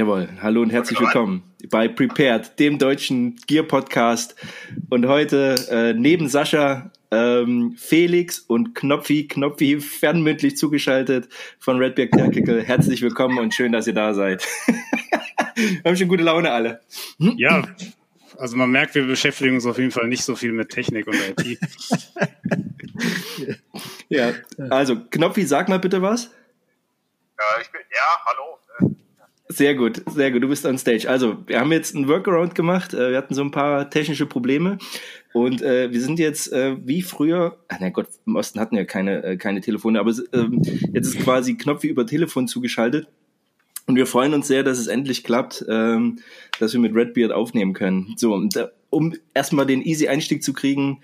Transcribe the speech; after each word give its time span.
Jawohl, 0.00 0.30
hallo 0.40 0.62
und 0.62 0.70
herzlich 0.70 0.98
willkommen 0.98 1.42
bei 1.68 1.86
Prepared, 1.86 2.58
dem 2.58 2.78
deutschen 2.78 3.36
Gear-Podcast. 3.46 4.34
Und 4.88 5.06
heute 5.06 5.56
äh, 5.70 5.92
neben 5.92 6.26
Sascha 6.26 6.90
ähm, 7.10 7.74
Felix 7.76 8.38
und 8.38 8.74
Knopfi, 8.74 9.28
Knopfi 9.28 9.78
fernmündlich 9.82 10.56
zugeschaltet 10.56 11.28
von 11.58 11.76
Redbeard 11.76 12.12
Tactical. 12.12 12.62
Herzlich 12.62 13.02
willkommen 13.02 13.38
und 13.38 13.52
schön, 13.52 13.72
dass 13.72 13.86
ihr 13.86 13.92
da 13.92 14.14
seid. 14.14 14.42
wir 15.54 15.82
haben 15.84 15.98
schon 15.98 16.08
gute 16.08 16.22
Laune 16.22 16.50
alle. 16.50 16.80
Ja, 17.18 17.62
also 18.38 18.56
man 18.56 18.70
merkt, 18.70 18.94
wir 18.94 19.06
beschäftigen 19.06 19.56
uns 19.56 19.66
auf 19.66 19.76
jeden 19.76 19.90
Fall 19.90 20.08
nicht 20.08 20.24
so 20.24 20.34
viel 20.34 20.52
mit 20.52 20.70
Technik 20.70 21.08
und 21.08 21.16
IT. 21.16 21.58
ja, 24.08 24.32
also 24.70 24.98
Knopfi, 25.10 25.44
sag 25.44 25.68
mal 25.68 25.78
bitte 25.78 26.00
was. 26.00 26.30
Ja, 27.38 27.60
ich 27.60 27.70
bin, 27.70 27.82
ja, 27.90 28.24
hallo. 28.24 28.59
Sehr 29.52 29.74
gut, 29.74 30.02
sehr 30.06 30.30
gut. 30.30 30.44
Du 30.44 30.48
bist 30.48 30.64
on 30.64 30.78
stage. 30.78 31.10
Also, 31.10 31.38
wir 31.48 31.58
haben 31.58 31.72
jetzt 31.72 31.96
einen 31.96 32.06
Workaround 32.06 32.54
gemacht. 32.54 32.94
Äh, 32.94 33.10
wir 33.10 33.16
hatten 33.16 33.34
so 33.34 33.42
ein 33.42 33.50
paar 33.50 33.90
technische 33.90 34.24
Probleme. 34.24 34.78
Und 35.32 35.60
äh, 35.60 35.92
wir 35.92 36.00
sind 36.00 36.20
jetzt 36.20 36.52
äh, 36.52 36.76
wie 36.86 37.02
früher, 37.02 37.58
ach 37.66 37.78
na 37.80 37.88
Gott, 37.88 38.06
im 38.26 38.36
Osten 38.36 38.60
hatten 38.60 38.76
wir 38.76 38.84
keine, 38.84 39.24
äh, 39.24 39.36
keine 39.36 39.60
Telefone, 39.60 39.98
aber 39.98 40.14
ähm, 40.32 40.62
jetzt 40.92 41.08
ist 41.08 41.18
quasi 41.20 41.56
Knopf 41.56 41.82
wie 41.82 41.88
über 41.88 42.06
Telefon 42.06 42.46
zugeschaltet. 42.46 43.08
Und 43.86 43.96
wir 43.96 44.06
freuen 44.06 44.34
uns 44.34 44.46
sehr, 44.46 44.62
dass 44.62 44.78
es 44.78 44.86
endlich 44.86 45.24
klappt, 45.24 45.64
ähm, 45.68 46.20
dass 46.60 46.72
wir 46.72 46.78
mit 46.78 46.94
Redbeard 46.94 47.32
aufnehmen 47.32 47.72
können. 47.72 48.14
So, 48.16 48.34
und, 48.34 48.54
äh, 48.54 48.68
um 48.88 49.16
erstmal 49.34 49.66
den 49.66 49.82
easy 49.82 50.06
Einstieg 50.06 50.44
zu 50.44 50.52
kriegen, 50.52 51.00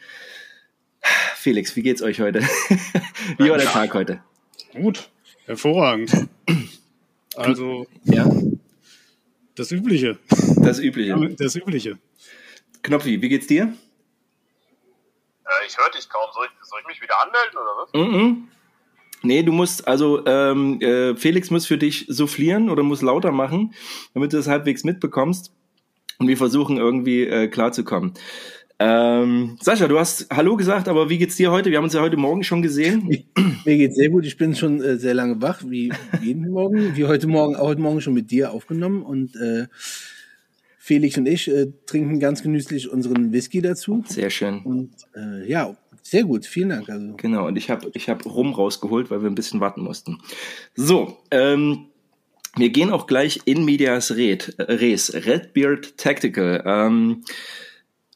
Felix, 1.34 1.74
wie 1.74 1.82
geht's 1.82 2.02
euch 2.02 2.20
heute? 2.20 2.42
wie 3.38 3.50
war 3.50 3.58
der 3.58 3.66
Tag 3.66 3.92
heute? 3.92 4.20
Gut, 4.72 5.10
hervorragend. 5.46 6.28
Also, 7.36 7.86
ja. 8.04 8.28
Das 9.54 9.70
Übliche. 9.72 10.18
Das 10.62 10.78
Übliche. 10.78 11.34
Das 11.38 11.56
Übliche. 11.56 11.98
Knopfi, 12.82 13.22
wie 13.22 13.28
geht's 13.28 13.46
dir? 13.46 13.64
Äh, 15.44 15.66
ich 15.66 15.76
höre 15.78 15.90
dich 15.90 16.08
kaum. 16.08 16.28
Soll 16.34 16.46
ich, 16.46 16.68
soll 16.68 16.80
ich, 16.80 16.86
mich 16.86 17.02
wieder 17.02 17.14
anmelden 17.22 17.58
oder 17.58 17.76
was? 17.78 17.92
Mm 17.92 18.14
-mm. 18.14 18.36
Nee, 19.22 19.42
du 19.42 19.52
musst, 19.52 19.88
also 19.88 20.24
ähm, 20.26 20.80
äh, 20.80 21.16
Felix 21.16 21.50
muss 21.50 21.66
für 21.66 21.78
dich 21.78 22.04
soufflieren 22.08 22.70
oder 22.70 22.82
muss 22.82 23.02
lauter 23.02 23.32
machen, 23.32 23.74
damit 24.14 24.32
du 24.32 24.36
das 24.36 24.46
halbwegs 24.46 24.84
mitbekommst. 24.84 25.52
Und 26.18 26.28
wir 26.28 26.36
versuchen 26.36 26.76
irgendwie 26.76 27.24
äh, 27.24 27.48
klarzukommen. 27.48 28.14
Ähm, 28.78 29.56
Sascha, 29.60 29.88
du 29.88 29.98
hast 29.98 30.26
Hallo 30.30 30.56
gesagt, 30.56 30.86
aber 30.88 31.08
wie 31.08 31.16
geht's 31.16 31.36
dir 31.36 31.50
heute? 31.50 31.70
Wir 31.70 31.78
haben 31.78 31.84
uns 31.84 31.94
ja 31.94 32.02
heute 32.02 32.18
Morgen 32.18 32.44
schon 32.44 32.60
gesehen. 32.60 33.08
Mir 33.64 33.76
geht's 33.76 33.96
sehr 33.96 34.10
gut. 34.10 34.26
Ich 34.26 34.36
bin 34.36 34.54
schon 34.54 34.82
äh, 34.82 34.98
sehr 34.98 35.14
lange 35.14 35.40
wach, 35.40 35.62
wie 35.66 35.92
jeden 36.22 36.50
Morgen, 36.50 36.94
wie 36.94 37.06
heute 37.06 37.26
Morgen, 37.26 37.56
auch 37.56 37.68
heute 37.68 37.80
Morgen 37.80 38.02
schon 38.02 38.12
mit 38.12 38.30
dir 38.30 38.52
aufgenommen 38.52 39.02
und 39.02 39.34
äh, 39.36 39.66
Felix 40.78 41.16
und 41.16 41.26
ich 41.26 41.48
äh, 41.48 41.68
trinken 41.86 42.20
ganz 42.20 42.42
genüsslich 42.42 42.90
unseren 42.90 43.32
Whisky 43.32 43.62
dazu. 43.62 44.04
Sehr 44.06 44.30
schön. 44.30 44.60
Und 44.60 44.90
äh, 45.16 45.48
ja, 45.50 45.74
sehr 46.02 46.24
gut. 46.24 46.44
Vielen 46.44 46.68
Dank. 46.68 46.88
Also. 46.90 47.14
Genau. 47.16 47.46
Und 47.46 47.56
ich 47.56 47.70
habe 47.70 47.90
ich 47.94 48.10
hab 48.10 48.26
Rum 48.26 48.52
rausgeholt, 48.52 49.10
weil 49.10 49.22
wir 49.22 49.30
ein 49.30 49.34
bisschen 49.34 49.58
warten 49.60 49.82
mussten. 49.82 50.18
So. 50.74 51.16
Ähm, 51.30 51.86
wir 52.56 52.70
gehen 52.70 52.90
auch 52.90 53.06
gleich 53.06 53.40
in 53.46 53.64
Medias 53.64 54.16
Red, 54.16 54.54
Res, 54.58 55.12
Redbeard 55.12 55.96
Tactical. 55.98 56.62
Ähm, 56.64 57.24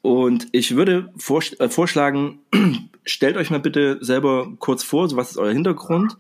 und 0.03 0.49
ich 0.53 0.77
würde 0.77 1.13
äh, 1.59 1.69
vorschlagen, 1.69 2.41
stellt 3.05 3.37
euch 3.37 3.51
mal 3.51 3.61
bitte 3.61 3.99
selber 4.01 4.51
kurz 4.59 4.83
vor, 4.83 5.09
so 5.09 5.17
was 5.17 5.33
ist 5.33 5.37
euer 5.37 5.53
Hintergrund 5.53 6.17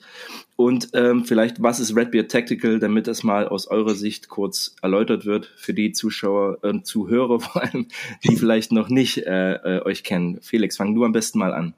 und 0.57 0.91
ähm, 0.93 1.25
vielleicht 1.25 1.63
was 1.63 1.81
ist 1.81 1.97
Redbeard 1.97 2.31
Tactical, 2.31 2.79
damit 2.79 3.07
das 3.07 3.23
mal 3.23 3.49
aus 3.49 3.69
eurer 3.69 3.95
Sicht 3.95 4.29
kurz 4.29 4.77
erläutert 4.83 5.25
wird 5.25 5.51
für 5.57 5.73
die 5.73 5.93
Zuschauer 5.93 6.59
äh, 6.63 6.83
Zuhörer 6.83 7.41
vor 7.41 7.63
allem, 7.63 7.87
die 8.25 8.37
vielleicht 8.37 8.71
noch 8.71 8.91
nicht 8.91 9.27
äh, 9.27 9.55
äh, 9.55 9.83
euch 9.83 10.05
kennen. 10.05 10.41
Felix, 10.43 10.77
fang 10.77 10.95
du 10.95 11.05
am 11.05 11.13
besten 11.13 11.39
mal 11.39 11.55
an. 11.55 11.75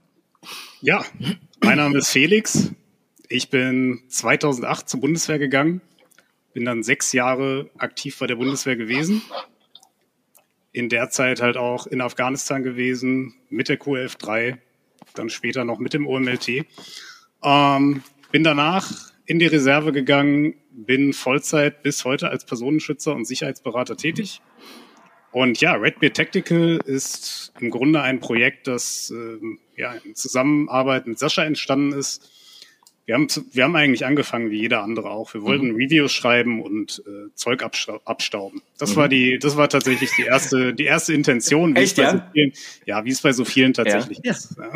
Ja, 0.80 1.04
mein 1.62 1.76
Name 1.76 1.98
ist 1.98 2.08
Felix. 2.08 2.72
Ich 3.28 3.48
bin 3.48 4.00
2008 4.08 4.88
zur 4.88 5.00
Bundeswehr 5.00 5.38
gegangen, 5.38 5.80
bin 6.52 6.64
dann 6.64 6.82
sechs 6.82 7.12
Jahre 7.12 7.70
aktiv 7.78 8.18
bei 8.18 8.26
der 8.26 8.34
Bundeswehr 8.34 8.74
gewesen 8.74 9.22
in 10.72 10.88
der 10.88 11.10
Zeit 11.10 11.40
halt 11.40 11.56
auch 11.56 11.86
in 11.86 12.00
Afghanistan 12.00 12.62
gewesen, 12.62 13.34
mit 13.50 13.68
der 13.68 13.76
QF 13.76 14.16
3, 14.16 14.58
dann 15.14 15.30
später 15.30 15.64
noch 15.64 15.78
mit 15.78 15.92
dem 15.92 16.06
OMLT. 16.06 16.64
Ähm, 17.42 18.02
bin 18.30 18.44
danach 18.44 19.12
in 19.26 19.38
die 19.38 19.46
Reserve 19.46 19.92
gegangen, 19.92 20.54
bin 20.70 21.12
Vollzeit 21.12 21.82
bis 21.82 22.04
heute 22.04 22.30
als 22.30 22.46
Personenschützer 22.46 23.14
und 23.14 23.26
Sicherheitsberater 23.26 23.96
tätig. 23.96 24.40
Und 25.30 25.60
ja, 25.60 25.72
Redbeard 25.74 26.16
Tactical 26.16 26.80
ist 26.84 27.52
im 27.58 27.70
Grunde 27.70 28.02
ein 28.02 28.20
Projekt, 28.20 28.66
das 28.66 29.12
äh, 29.14 29.38
ja, 29.80 29.94
in 30.04 30.14
Zusammenarbeit 30.14 31.06
mit 31.06 31.18
Sascha 31.18 31.44
entstanden 31.44 31.98
ist 31.98 32.30
wir 33.04 33.16
haben, 33.16 33.26
wir 33.52 33.64
haben 33.64 33.74
eigentlich 33.74 34.06
angefangen 34.06 34.50
wie 34.50 34.60
jeder 34.60 34.82
andere 34.82 35.10
auch. 35.10 35.34
Wir 35.34 35.42
wollten 35.42 35.70
mhm. 35.72 35.76
Reviews 35.76 36.12
schreiben 36.12 36.62
und 36.62 37.02
äh, 37.06 37.34
Zeug 37.34 37.62
abstauben. 37.62 38.62
Das 38.78 38.92
mhm. 38.92 38.96
war 38.96 39.08
die, 39.08 39.38
das 39.38 39.56
war 39.56 39.68
tatsächlich 39.68 40.10
die 40.16 40.22
erste, 40.22 40.72
die 40.72 40.84
erste 40.84 41.12
Intention, 41.12 41.74
wie 41.74 41.80
Echt, 41.80 41.98
es 41.98 42.04
bei 42.04 42.04
ja? 42.04 42.12
so 42.12 42.22
vielen, 42.32 42.52
ja, 42.86 43.04
wie 43.04 43.10
es 43.10 43.20
bei 43.20 43.32
so 43.32 43.44
vielen 43.44 43.74
tatsächlich 43.74 44.20
ja. 44.22 44.32
ist. 44.32 44.56
Ja. 44.56 44.72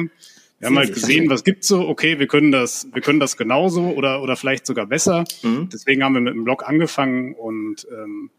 Wir 0.59 0.69
haben 0.69 0.78
halt 0.78 0.94
gesehen, 0.94 1.28
was 1.28 1.44
gibt's 1.44 1.69
so, 1.69 1.87
okay, 1.87 2.19
wir 2.19 2.26
können 2.26 2.50
das, 2.50 2.88
wir 2.92 3.03
können 3.03 3.20
das 3.20 3.37
genauso 3.37 3.91
oder, 3.91 4.22
oder 4.22 4.37
vielleicht 4.37 4.66
sogar 4.66 4.87
besser. 4.87 5.25
Mhm. 5.43 5.69
Deswegen 5.70 6.03
haben 6.03 6.14
wir 6.14 6.22
mit 6.22 6.34
dem 6.34 6.44
Blog 6.44 6.66
angefangen 6.66 7.34
und 7.34 7.87
ähm, 7.93 8.31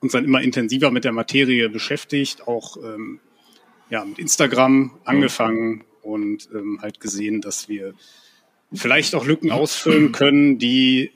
uns 0.00 0.12
dann 0.12 0.24
immer 0.24 0.42
intensiver 0.42 0.90
mit 0.90 1.04
der 1.04 1.12
Materie 1.12 1.68
beschäftigt, 1.70 2.46
auch 2.46 2.76
ähm, 2.76 3.20
ja, 3.88 4.04
mit 4.04 4.18
Instagram 4.18 4.72
mhm. 4.72 4.90
angefangen 5.04 5.84
und 6.02 6.48
ähm, 6.54 6.78
halt 6.82 7.00
gesehen, 7.00 7.40
dass 7.40 7.68
wir 7.68 7.94
vielleicht 8.72 9.14
auch 9.14 9.24
Lücken 9.24 9.50
ausfüllen 9.50 10.12
können, 10.12 10.58
die 10.58 11.12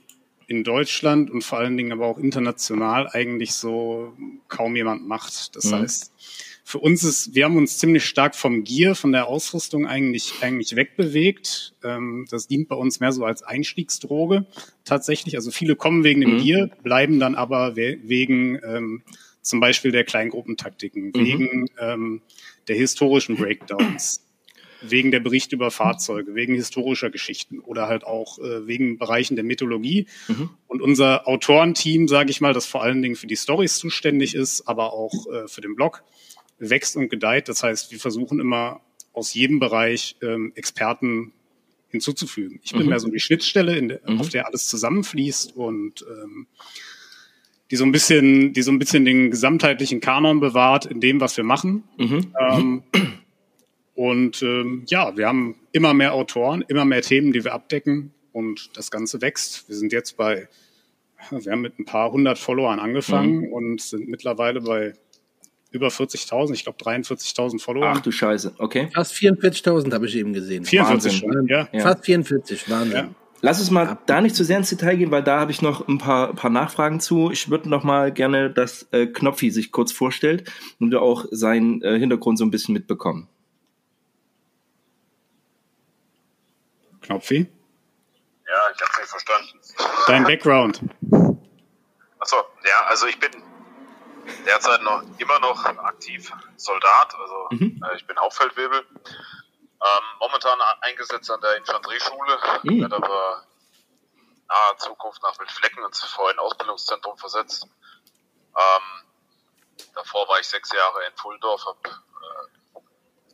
in 0.46 0.64
Deutschland 0.64 1.30
und 1.30 1.44
vor 1.44 1.58
allen 1.58 1.76
Dingen 1.76 1.92
aber 1.92 2.06
auch 2.06 2.18
international 2.18 3.08
eigentlich 3.08 3.54
so 3.54 4.12
kaum 4.48 4.74
jemand 4.74 5.06
macht. 5.06 5.54
Das 5.54 5.66
mhm. 5.66 5.74
heißt, 5.74 6.12
für 6.64 6.78
uns 6.78 7.04
ist, 7.04 7.34
wir 7.34 7.44
haben 7.44 7.56
uns 7.56 7.78
ziemlich 7.78 8.04
stark 8.04 8.34
vom 8.34 8.64
Gear, 8.64 8.94
von 8.94 9.12
der 9.12 9.26
Ausrüstung 9.28 9.86
eigentlich, 9.86 10.34
eigentlich 10.40 10.76
wegbewegt. 10.76 11.74
Ähm, 11.82 12.26
das 12.30 12.48
dient 12.48 12.68
bei 12.68 12.76
uns 12.76 13.00
mehr 13.00 13.12
so 13.12 13.24
als 13.24 13.42
Einstiegsdroge 13.42 14.46
tatsächlich. 14.84 15.36
Also 15.36 15.50
viele 15.50 15.76
kommen 15.76 16.04
wegen 16.04 16.20
dem 16.20 16.34
mhm. 16.34 16.42
Gear, 16.42 16.70
bleiben 16.82 17.20
dann 17.20 17.34
aber 17.34 17.76
we 17.76 17.98
wegen 18.02 18.60
ähm, 18.64 19.02
zum 19.42 19.60
Beispiel 19.60 19.90
der 19.90 20.04
Kleingruppentaktiken, 20.04 21.06
mhm. 21.06 21.14
wegen 21.14 21.66
ähm, 21.80 22.22
der 22.68 22.76
historischen 22.76 23.36
Breakdowns 23.36 24.22
wegen 24.82 25.10
der 25.10 25.20
Berichte 25.20 25.56
über 25.56 25.70
Fahrzeuge, 25.70 26.34
wegen 26.34 26.54
historischer 26.54 27.10
Geschichten 27.10 27.58
oder 27.58 27.88
halt 27.88 28.04
auch 28.04 28.38
äh, 28.38 28.66
wegen 28.66 28.98
Bereichen 28.98 29.36
der 29.36 29.44
Mythologie. 29.44 30.06
Mhm. 30.28 30.50
Und 30.66 30.82
unser 30.82 31.28
Autorenteam, 31.28 32.08
sage 32.08 32.30
ich 32.30 32.40
mal, 32.40 32.52
das 32.52 32.66
vor 32.66 32.82
allen 32.82 33.02
Dingen 33.02 33.16
für 33.16 33.26
die 33.26 33.36
Stories 33.36 33.76
zuständig 33.76 34.34
ist, 34.34 34.66
aber 34.68 34.92
auch 34.92 35.26
äh, 35.26 35.48
für 35.48 35.60
den 35.60 35.74
Blog, 35.74 36.02
wächst 36.58 36.96
und 36.96 37.08
gedeiht. 37.08 37.48
Das 37.48 37.62
heißt, 37.62 37.92
wir 37.92 37.98
versuchen 37.98 38.40
immer 38.40 38.80
aus 39.12 39.34
jedem 39.34 39.58
Bereich 39.58 40.16
ähm, 40.22 40.52
Experten 40.54 41.32
hinzuzufügen. 41.88 42.60
Ich 42.62 42.72
bin 42.72 42.82
mhm. 42.82 42.90
mehr 42.90 43.00
so 43.00 43.08
die 43.08 43.18
Schnittstelle, 43.18 43.82
der, 43.82 44.00
mhm. 44.06 44.20
auf 44.20 44.28
der 44.28 44.46
alles 44.46 44.68
zusammenfließt 44.68 45.56
und 45.56 46.04
ähm, 46.08 46.46
die 47.70 47.76
so 47.76 47.84
ein 47.84 47.92
bisschen, 47.92 48.52
die 48.52 48.62
so 48.62 48.72
ein 48.72 48.78
bisschen 48.78 49.04
den 49.04 49.30
gesamtheitlichen 49.30 50.00
Kanon 50.00 50.40
bewahrt 50.40 50.86
in 50.86 51.00
dem, 51.00 51.20
was 51.20 51.36
wir 51.36 51.44
machen. 51.44 51.84
Mhm. 51.98 52.34
Ähm, 52.38 52.82
und 54.00 54.40
ähm, 54.40 54.84
ja, 54.86 55.14
wir 55.18 55.28
haben 55.28 55.56
immer 55.72 55.92
mehr 55.92 56.14
Autoren, 56.14 56.64
immer 56.68 56.86
mehr 56.86 57.02
Themen, 57.02 57.34
die 57.34 57.44
wir 57.44 57.52
abdecken 57.52 58.14
und 58.32 58.70
das 58.74 58.90
Ganze 58.90 59.20
wächst. 59.20 59.68
Wir 59.68 59.76
sind 59.76 59.92
jetzt 59.92 60.16
bei, 60.16 60.48
wir 61.28 61.52
haben 61.52 61.60
mit 61.60 61.78
ein 61.78 61.84
paar 61.84 62.10
hundert 62.10 62.38
Followern 62.38 62.78
angefangen 62.78 63.40
mhm. 63.40 63.52
und 63.52 63.82
sind 63.82 64.08
mittlerweile 64.08 64.62
bei 64.62 64.94
über 65.70 65.88
40.000, 65.88 66.54
ich 66.54 66.64
glaube 66.64 66.78
43.000 66.82 67.60
Follower. 67.60 67.92
Ach 67.94 68.00
du 68.00 68.10
Scheiße, 68.10 68.54
okay. 68.56 68.88
Fast 68.94 69.12
44.000 69.16 69.92
habe 69.92 70.06
ich 70.06 70.16
eben 70.16 70.32
gesehen. 70.32 70.64
44 70.64 71.18
schon, 71.18 71.46
ja. 71.46 71.68
Fast 71.80 72.06
44, 72.06 72.70
Wahnsinn. 72.70 72.92
Ja. 72.92 73.10
Lass 73.42 73.60
uns 73.60 73.70
mal 73.70 73.98
da 74.06 74.22
nicht 74.22 74.34
zu 74.34 74.44
sehr 74.44 74.56
ins 74.56 74.70
Detail 74.70 74.96
gehen, 74.96 75.10
weil 75.10 75.22
da 75.22 75.40
habe 75.40 75.50
ich 75.50 75.60
noch 75.60 75.86
ein 75.88 75.98
paar, 75.98 76.34
paar 76.34 76.50
Nachfragen 76.50 77.00
zu. 77.00 77.30
Ich 77.30 77.50
würde 77.50 77.68
noch 77.68 77.84
mal 77.84 78.12
gerne, 78.12 78.48
dass 78.48 78.88
äh, 78.92 79.06
Knopfi 79.08 79.50
sich 79.50 79.72
kurz 79.72 79.92
vorstellt 79.92 80.50
und 80.78 80.90
wir 80.90 81.02
auch 81.02 81.26
seinen 81.30 81.82
äh, 81.82 81.98
Hintergrund 81.98 82.38
so 82.38 82.46
ein 82.46 82.50
bisschen 82.50 82.72
mitbekommen. 82.72 83.28
Knopfi? 87.02 87.50
Ja, 88.46 88.70
ich 88.74 88.82
habe 88.82 89.00
nicht 89.00 89.10
verstanden. 89.10 89.60
Dein 90.06 90.24
Background. 90.24 90.80
Achso, 92.18 92.36
ja, 92.64 92.86
also 92.86 93.06
ich 93.06 93.18
bin 93.18 93.30
derzeit 94.44 94.82
noch 94.82 95.02
immer 95.18 95.38
noch 95.40 95.64
aktiv 95.64 96.32
Soldat, 96.56 97.14
also 97.14 97.48
mhm. 97.50 97.82
äh, 97.84 97.96
ich 97.96 98.06
bin 98.06 98.18
Hauptfeldwebel. 98.18 98.86
Ähm, 99.82 100.04
momentan 100.18 100.60
eingesetzt 100.82 101.30
an 101.30 101.40
der 101.40 101.56
Infanterieschule, 101.56 102.38
mhm. 102.64 102.80
werde 102.82 102.96
aber 102.96 103.46
naher 104.48 104.76
Zukunft 104.78 105.22
nach 105.22 105.38
Wildflecken 105.38 105.84
ins 105.84 106.00
vorhin 106.04 106.38
Ausbildungszentrum 106.38 107.16
versetzt. 107.16 107.66
Ähm, 108.56 109.06
davor 109.94 110.28
war 110.28 110.40
ich 110.40 110.48
sechs 110.48 110.72
Jahre 110.72 111.06
in 111.06 111.16
Fulldorf, 111.16 111.64
habe 111.64 111.78
äh, 111.88 112.80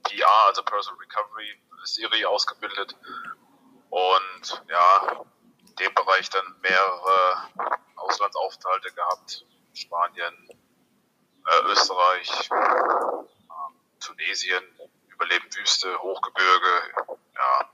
PR, 0.04 0.28
also 0.46 0.62
Personal 0.62 1.00
Recovery 1.00 1.58
Serie 1.84 2.28
ausgebildet 2.28 2.94
und 3.96 4.62
ja, 4.68 5.24
in 5.66 5.74
dem 5.76 5.94
Bereich 5.94 6.28
dann 6.28 6.44
mehrere 6.60 7.48
Auslandsaufenthalte 7.96 8.92
gehabt. 8.92 9.46
Spanien, 9.72 10.48
äh, 11.46 11.60
Österreich, 11.64 12.50
äh, 12.50 14.00
Tunesien, 14.00 14.62
Überleben 15.08 15.46
Wüste, 15.54 15.98
Hochgebirge, 15.98 16.82
ja, 17.34 17.70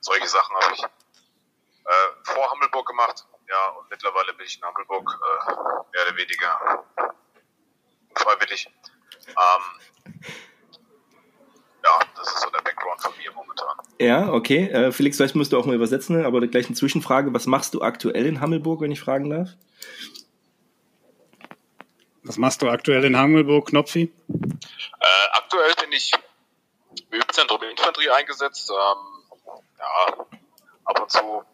solche 0.00 0.28
Sachen 0.28 0.54
habe 0.56 0.74
ich 0.74 0.82
äh, 0.82 2.24
vor 2.24 2.50
Hammelburg 2.50 2.86
gemacht. 2.86 3.26
Ja, 3.48 3.68
und 3.70 3.88
mittlerweile 3.88 4.34
bin 4.34 4.44
ich 4.44 4.58
in 4.58 4.64
Hammelburg 4.64 5.08
äh, 5.10 5.52
mehr 5.92 6.06
oder 6.06 6.16
weniger 6.16 6.84
freiwillig. 8.14 8.70
Ähm, 9.26 10.14
ja, 11.84 12.00
das 12.16 12.28
ist 12.28 12.40
so 12.40 12.50
der 12.50 12.60
Background 12.60 13.00
von 13.00 13.12
mir 13.18 13.32
momentan. 13.32 13.76
Ja, 13.98 14.32
okay. 14.32 14.68
Äh, 14.68 14.92
Felix, 14.92 15.16
vielleicht 15.16 15.34
musst 15.34 15.52
du 15.52 15.58
auch 15.58 15.66
mal 15.66 15.74
übersetzen, 15.74 16.24
aber 16.24 16.40
gleich 16.46 16.66
eine 16.66 16.74
Zwischenfrage. 16.74 17.32
Was 17.34 17.46
machst 17.46 17.74
du 17.74 17.82
aktuell 17.82 18.26
in 18.26 18.40
Hammelburg, 18.40 18.80
wenn 18.80 18.92
ich 18.92 19.00
fragen 19.00 19.30
darf? 19.30 19.50
Was 22.24 22.38
machst 22.38 22.62
du 22.62 22.68
aktuell 22.68 23.04
in 23.04 23.16
Hammelburg, 23.16 23.68
Knopfi? 23.68 24.12
Äh, 24.28 25.06
aktuell 25.32 25.72
bin 25.80 25.92
ich 25.92 26.12
im 27.10 27.20
Übzentrum 27.20 27.60
Infanterie 27.62 28.10
eingesetzt. 28.10 28.70
Ähm, 28.70 29.50
ja, 29.78 30.26
ab 30.84 31.00
und 31.00 31.10
zu 31.10 31.44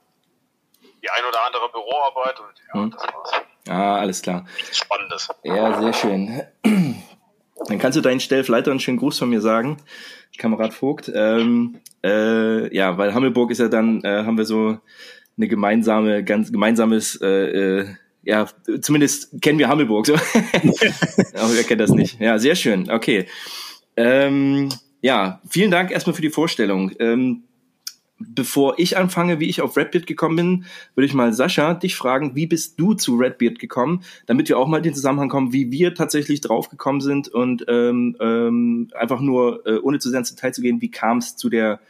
die 1.03 1.11
ein 1.11 1.25
oder 1.25 1.45
andere 1.45 1.69
Büroarbeit 1.71 2.41
und 2.41 2.55
ja, 2.69 2.81
hm. 2.81 2.91
das 2.91 3.03
war's. 3.03 3.33
Ah, 3.69 3.97
alles 3.99 4.23
klar. 4.23 4.47
Nichts 4.57 4.79
Spannendes. 4.79 5.29
Ja, 5.43 5.81
sehr 5.81 5.93
schön. 5.93 7.03
Dann 7.69 7.79
kannst 7.79 7.97
du 7.97 8.03
deinen 8.03 8.21
Stellfleiter 8.21 8.71
einen 8.71 8.81
schönen 8.81 8.99
Gruß 8.99 9.19
von 9.19 9.31
mir 9.31 9.41
sagen, 9.41 9.77
Kamerad 10.39 10.73
Vogt. 10.75 11.11
Ähm, 11.15 11.77
äh, 12.05 12.75
ja, 12.75 12.97
weil 12.99 13.15
Hammelburg 13.15 13.51
ist 13.51 13.59
ja 13.59 13.69
dann, 13.69 14.03
äh, 14.05 14.25
haben 14.25 14.39
wir 14.39 14.45
so 14.45 14.79
eine 15.37 15.49
gemeinsame, 15.49 16.25
ganz 16.25 16.51
gemeinsames, 16.51 17.21
äh, 17.21 17.29
äh, 17.29 17.87
ja, 18.23 18.47
zumindest 18.81 19.41
kennen 19.41 19.59
wir 19.59 19.69
Hammelburg 19.69 20.07
so. 20.07 20.15
Aber 21.35 21.55
wer 21.55 21.65
kennt 21.65 21.81
das 21.81 21.91
nicht? 21.91 22.21
Ja, 22.21 22.39
sehr 22.39 22.57
schön. 22.57 22.91
Okay. 22.91 23.27
Ähm, 23.97 24.69
ja, 25.01 25.41
vielen 25.49 25.71
Dank 25.71 25.91
erstmal 25.91 26.15
für 26.15 26.23
die 26.23 26.31
Vorstellung. 26.31 26.93
Ähm, 26.99 27.45
bevor 28.19 28.79
ich 28.79 28.97
anfange, 28.97 29.41
wie 29.41 29.49
ich 29.49 29.61
auf 29.61 29.77
Redbeard 29.77 30.07
gekommen 30.07 30.37
bin, 30.37 30.65
würde 30.95 31.07
ich 31.07 31.15
mal 31.15 31.33
Sascha 31.33 31.75
dich 31.75 31.97
fragen, 31.97 32.35
wie 32.35 32.47
bist 32.47 32.79
du 32.79 32.95
zu 32.95 33.17
Redbeard 33.17 33.59
gekommen, 33.59 34.03
damit 34.27 34.49
wir 34.49 34.59
auch 34.59 34.67
mal 34.67 34.79
in 34.79 34.83
den 34.83 34.95
Zusammenhang 34.95 35.29
kommen, 35.29 35.53
wie 35.53 35.71
wir 35.71 35.95
tatsächlich 35.95 36.41
draufgekommen 36.41 37.01
sind 37.01 37.29
und 37.29 37.65
ähm, 37.69 38.17
ähm, 38.21 38.89
einfach 38.95 39.21
nur, 39.21 39.67
äh, 39.67 39.79
ohne 39.79 39.99
zu 39.99 40.11
sehr 40.11 40.19
ins 40.19 40.35
Detail 40.35 40.53
zu 40.53 40.63
gehen, 40.63 40.81
wie 40.81 40.91
kam 40.91 41.19
es 41.19 41.37
zu 41.37 41.49
der, 41.49 41.81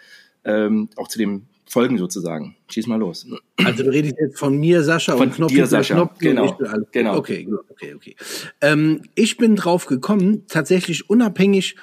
ähm, 0.45 0.89
auch 0.97 1.09
zu 1.09 1.19
dem 1.19 1.47
Folgen 1.69 1.99
sozusagen. 1.99 2.57
Schieß 2.71 2.87
mal 2.87 2.99
los. 2.99 3.27
Also 3.57 3.85
du 3.85 3.91
redest 3.91 4.17
jetzt 4.19 4.39
von 4.39 4.59
mir, 4.59 4.83
Sascha, 4.83 5.13
von 5.13 5.29
und 5.29 5.35
Knopf. 5.35 5.53
Dir, 5.53 5.67
Sascha. 5.67 5.95
Knopf 5.95 6.19
genau. 6.19 6.57
genau. 6.93 7.17
Okay, 7.17 7.47
okay, 7.71 7.95
okay. 7.95 8.17
Ähm, 8.63 9.03
ich 9.15 9.37
bin 9.37 9.55
drauf 9.55 9.87
gekommen, 9.87 10.45
tatsächlich 10.49 11.11
unabhängig 11.11 11.77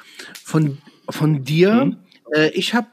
von, 0.43 0.79
von 1.07 1.43
dir. 1.43 1.85
Mhm. 1.85 1.97
Äh, 2.33 2.49
ich 2.49 2.73
habe 2.73 2.89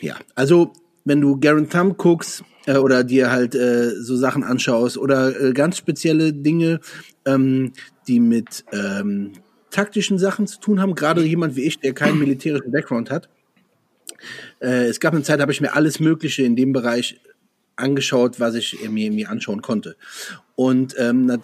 ja, 0.00 0.16
also 0.34 0.72
wenn 1.04 1.20
du 1.20 1.38
Garen 1.40 1.68
Thumb 1.68 1.96
guckst 1.96 2.44
äh, 2.66 2.76
oder 2.76 3.04
dir 3.04 3.30
halt 3.30 3.54
äh, 3.54 3.90
so 4.00 4.16
Sachen 4.16 4.44
anschaust 4.44 4.98
oder 4.98 5.40
äh, 5.40 5.52
ganz 5.52 5.76
spezielle 5.76 6.32
Dinge, 6.32 6.80
ähm, 7.24 7.72
die 8.06 8.20
mit 8.20 8.64
ähm, 8.72 9.32
taktischen 9.70 10.18
Sachen 10.18 10.46
zu 10.46 10.60
tun 10.60 10.80
haben, 10.80 10.94
gerade 10.94 11.22
jemand 11.22 11.56
wie 11.56 11.62
ich, 11.62 11.80
der 11.80 11.92
keinen 11.94 12.18
militärischen 12.20 12.72
Background 12.72 13.10
hat. 13.10 13.28
Äh, 14.60 14.86
es 14.86 15.00
gab 15.00 15.14
eine 15.14 15.22
Zeit, 15.22 15.40
habe 15.40 15.52
ich 15.52 15.60
mir 15.60 15.74
alles 15.74 16.00
Mögliche 16.00 16.42
in 16.42 16.56
dem 16.56 16.72
Bereich 16.72 17.20
angeschaut, 17.76 18.40
was 18.40 18.54
ich 18.54 18.88
mir, 18.90 19.10
mir 19.10 19.30
anschauen 19.30 19.62
konnte. 19.62 19.96
Und 20.56 20.94
ähm, 20.98 21.40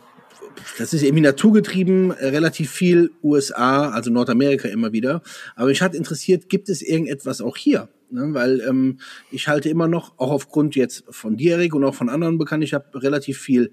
das 0.78 0.92
ist 0.92 1.02
irgendwie 1.02 1.22
naturgetrieben, 1.22 2.10
äh, 2.10 2.28
relativ 2.28 2.70
viel 2.70 3.12
USA, 3.22 3.90
also 3.90 4.10
Nordamerika 4.10 4.68
immer 4.68 4.92
wieder. 4.92 5.22
Aber 5.54 5.68
mich 5.68 5.82
hat 5.82 5.94
interessiert, 5.94 6.48
gibt 6.48 6.68
es 6.68 6.82
irgendetwas 6.82 7.40
auch 7.40 7.56
hier? 7.56 7.88
Ne? 8.10 8.28
Weil 8.32 8.60
ähm, 8.60 8.98
ich 9.30 9.48
halte 9.48 9.68
immer 9.68 9.88
noch, 9.88 10.18
auch 10.18 10.30
aufgrund 10.30 10.76
jetzt 10.76 11.04
von 11.10 11.36
dir, 11.36 11.52
Erik, 11.52 11.74
und 11.74 11.84
auch 11.84 11.94
von 11.94 12.08
anderen 12.08 12.38
Bekannten, 12.38 12.64
ich 12.64 12.74
habe 12.74 13.02
relativ 13.02 13.38
viel 13.38 13.72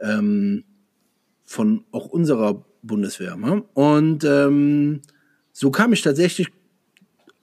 ähm, 0.00 0.64
von 1.44 1.84
auch 1.90 2.06
unserer 2.06 2.64
Bundeswehr. 2.82 3.36
Ne? 3.36 3.62
Und 3.74 4.24
ähm, 4.24 5.02
so 5.52 5.70
kam 5.70 5.92
ich 5.92 6.02
tatsächlich 6.02 6.48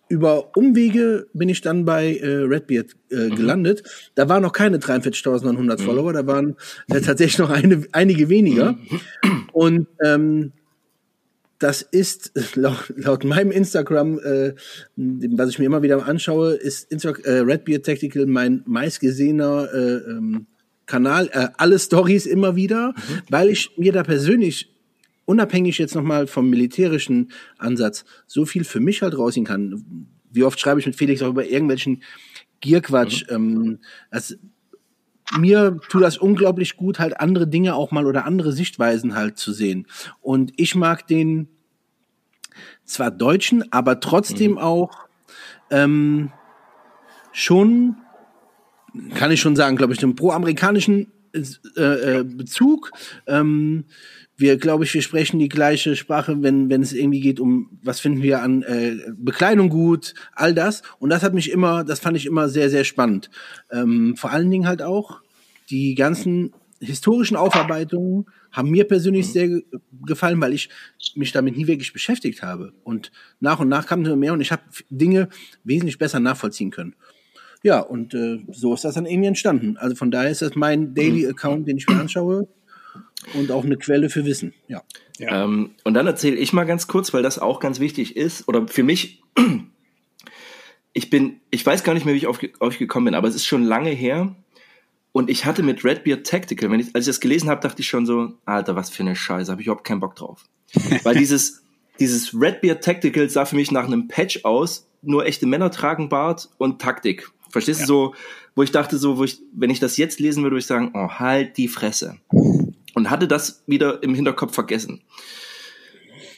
über 0.09 0.55
Umwege 0.55 1.27
bin 1.33 1.49
ich 1.49 1.61
dann 1.61 1.85
bei 1.85 2.15
äh, 2.15 2.27
Redbeard 2.27 2.95
äh, 3.11 3.15
mhm. 3.15 3.35
gelandet. 3.35 4.09
Da 4.15 4.29
waren 4.29 4.41
noch 4.41 4.53
keine 4.53 4.77
43.900 4.77 5.53
mhm. 5.53 5.83
Follower, 5.83 6.13
da 6.13 6.25
waren 6.25 6.55
äh, 6.89 7.01
tatsächlich 7.01 7.37
noch 7.39 7.49
eine, 7.49 7.85
einige 7.91 8.29
weniger. 8.29 8.73
Mhm. 8.73 9.49
Und 9.51 9.87
ähm, 10.03 10.53
das 11.59 11.81
ist 11.81 12.31
laut, 12.55 12.93
laut 12.95 13.23
meinem 13.23 13.51
Instagram, 13.51 14.19
äh, 14.19 14.53
was 14.95 15.49
ich 15.49 15.59
mir 15.59 15.65
immer 15.65 15.81
wieder 15.81 16.05
anschaue, 16.05 16.53
ist 16.53 16.91
Insta 16.91 17.11
äh, 17.23 17.39
Redbeard 17.39 17.85
Tactical 17.85 18.25
mein 18.25 18.63
meistgesehener 18.65 19.69
äh, 19.73 20.11
ähm, 20.11 20.47
Kanal. 20.85 21.29
Äh, 21.31 21.49
alle 21.57 21.79
Stories 21.79 22.25
immer 22.25 22.55
wieder, 22.55 22.89
mhm. 22.89 23.21
weil 23.29 23.49
ich 23.49 23.71
mir 23.77 23.91
da 23.91 24.03
persönlich 24.03 24.73
unabhängig 25.25 25.77
jetzt 25.77 25.95
nochmal 25.95 26.27
vom 26.27 26.49
militärischen 26.49 27.31
Ansatz 27.57 28.05
so 28.27 28.45
viel 28.45 28.63
für 28.63 28.79
mich 28.79 29.01
halt 29.01 29.17
rausziehen 29.17 29.45
kann. 29.45 30.07
Wie 30.31 30.43
oft 30.43 30.59
schreibe 30.59 30.79
ich 30.79 30.85
mit 30.85 30.95
Felix 30.95 31.21
auch 31.21 31.29
über 31.29 31.45
irgendwelchen 31.45 32.03
Gierquatsch. 32.61 33.25
Mhm. 33.29 33.35
Ähm, 33.35 33.79
das, 34.11 34.37
mir 35.35 35.79
tut 35.89 36.01
das 36.01 36.17
unglaublich 36.17 36.77
gut, 36.77 36.99
halt 36.99 37.19
andere 37.19 37.47
Dinge 37.47 37.75
auch 37.75 37.91
mal 37.91 38.05
oder 38.05 38.25
andere 38.25 38.53
Sichtweisen 38.53 39.15
halt 39.15 39.37
zu 39.37 39.51
sehen. 39.51 39.87
Und 40.21 40.53
ich 40.57 40.75
mag 40.75 41.07
den 41.07 41.49
zwar 42.85 43.11
Deutschen, 43.11 43.71
aber 43.71 43.99
trotzdem 43.99 44.51
mhm. 44.51 44.57
auch 44.57 45.07
ähm, 45.69 46.31
schon, 47.31 47.97
kann 49.15 49.31
ich 49.31 49.41
schon 49.41 49.55
sagen, 49.55 49.75
glaube 49.75 49.93
ich, 49.93 49.99
den 49.99 50.15
pro-amerikanischen 50.15 51.11
äh, 51.33 52.19
äh, 52.19 52.23
Bezug. 52.23 52.91
Ähm, 53.27 53.85
wir, 54.37 54.57
glaube 54.57 54.83
ich, 54.83 54.93
wir 54.93 55.01
sprechen 55.01 55.39
die 55.39 55.49
gleiche 55.49 55.95
Sprache, 55.95 56.41
wenn, 56.43 56.69
wenn 56.69 56.83
es 56.83 56.93
irgendwie 56.93 57.21
geht 57.21 57.39
um, 57.39 57.79
was 57.81 57.99
finden 57.99 58.21
wir 58.21 58.43
an 58.43 58.61
äh, 58.61 58.97
Bekleidung 59.17 59.69
gut, 59.69 60.13
all 60.33 60.53
das. 60.53 60.83
Und 60.99 61.09
das 61.09 61.23
hat 61.23 61.33
mich 61.33 61.51
immer, 61.51 61.83
das 61.83 61.99
fand 61.99 62.15
ich 62.15 62.27
immer 62.27 62.47
sehr, 62.47 62.69
sehr 62.69 62.83
spannend. 62.83 63.31
Ähm, 63.71 64.15
vor 64.15 64.31
allen 64.31 64.51
Dingen 64.51 64.67
halt 64.67 64.83
auch 64.83 65.21
die 65.71 65.95
ganzen 65.95 66.53
historischen 66.79 67.35
Aufarbeitungen 67.35 68.25
haben 68.51 68.69
mir 68.69 68.83
persönlich 68.87 69.31
sehr 69.31 69.61
gefallen, 70.05 70.39
weil 70.39 70.53
ich 70.53 70.69
mich 71.15 71.31
damit 71.31 71.57
nie 71.57 71.65
wirklich 71.65 71.91
beschäftigt 71.91 72.43
habe. 72.43 72.73
Und 72.83 73.11
nach 73.39 73.59
und 73.59 73.69
nach 73.69 73.87
kam 73.87 74.05
es 74.05 74.15
mehr 74.15 74.33
und 74.33 74.41
ich 74.41 74.51
habe 74.51 74.61
Dinge 74.91 75.29
wesentlich 75.63 75.97
besser 75.97 76.19
nachvollziehen 76.19 76.69
können. 76.69 76.95
Ja, 77.63 77.79
und 77.79 78.13
äh, 78.13 78.45
so 78.51 78.75
ist 78.75 78.83
das 78.83 78.93
dann 78.93 79.07
irgendwie 79.07 79.29
entstanden. 79.29 79.77
Also 79.77 79.95
von 79.95 80.11
daher 80.11 80.29
ist 80.29 80.43
das 80.43 80.55
mein 80.55 80.93
Daily 80.93 81.25
Account, 81.25 81.67
den 81.67 81.77
ich 81.77 81.87
mir 81.87 81.99
anschaue 81.99 82.47
und 83.33 83.51
auch 83.51 83.65
eine 83.65 83.77
Quelle 83.77 84.09
für 84.09 84.25
Wissen. 84.25 84.53
Ja. 84.67 84.83
ja. 85.17 85.43
Ähm, 85.43 85.71
und 85.83 85.93
dann 85.93 86.07
erzähle 86.07 86.37
ich 86.37 86.53
mal 86.53 86.65
ganz 86.65 86.87
kurz, 86.87 87.13
weil 87.13 87.23
das 87.23 87.39
auch 87.39 87.59
ganz 87.59 87.79
wichtig 87.79 88.15
ist, 88.15 88.47
oder 88.47 88.67
für 88.67 88.83
mich, 88.83 89.21
ich 90.93 91.09
bin, 91.09 91.41
ich 91.49 91.65
weiß 91.65 91.83
gar 91.83 91.93
nicht 91.93 92.05
mehr, 92.05 92.13
wie 92.13 92.19
ich 92.19 92.27
auf 92.27 92.39
euch 92.59 92.77
gekommen 92.77 93.05
bin, 93.05 93.15
aber 93.15 93.27
es 93.27 93.35
ist 93.35 93.45
schon 93.45 93.63
lange 93.63 93.89
her. 93.89 94.35
Und 95.11 95.29
ich 95.29 95.45
hatte 95.45 95.63
mit 95.63 95.83
Redbeard 95.83 96.27
Tactical, 96.27 96.69
wenn 96.69 96.79
ich, 96.79 96.93
als 96.93 97.05
ich 97.05 97.13
das 97.13 97.19
gelesen 97.19 97.49
habe, 97.49 97.61
dachte 97.61 97.81
ich 97.81 97.87
schon 97.87 98.05
so, 98.05 98.33
Alter, 98.45 98.75
was 98.75 98.89
für 98.89 99.01
eine 99.01 99.15
Scheiße, 99.15 99.51
habe 99.51 99.61
ich 99.61 99.67
überhaupt 99.67 99.85
keinen 99.85 99.99
Bock 99.99 100.15
drauf. 100.15 100.45
weil 101.03 101.15
dieses, 101.15 101.63
dieses 101.99 102.33
Redbeard 102.39 102.83
Tactical 102.83 103.29
sah 103.29 103.45
für 103.45 103.55
mich 103.55 103.71
nach 103.71 103.85
einem 103.85 104.07
Patch 104.07 104.43
aus, 104.43 104.87
nur 105.01 105.25
echte 105.25 105.47
Männer 105.47 105.71
tragen 105.71 106.09
Bart 106.09 106.49
und 106.57 106.81
Taktik. 106.81 107.31
Verstehst 107.49 107.81
ja. 107.81 107.85
du 107.85 107.93
so, 107.93 108.15
wo 108.55 108.63
ich 108.63 108.71
dachte 108.71 108.97
so, 108.97 109.17
wo 109.17 109.23
ich, 109.23 109.39
wenn 109.53 109.69
ich 109.69 109.79
das 109.79 109.97
jetzt 109.97 110.19
lesen 110.19 110.43
würde, 110.43 110.55
würde 110.55 110.59
ich 110.59 110.67
sagen, 110.67 110.91
oh, 110.93 111.09
halt 111.09 111.57
die 111.57 111.67
Fresse 111.67 112.17
und 112.97 113.11
hatte 113.11 113.27
das 113.27 113.63
wieder 113.67 114.01
im 114.01 114.15
Hinterkopf 114.15 114.55
vergessen. 114.55 115.03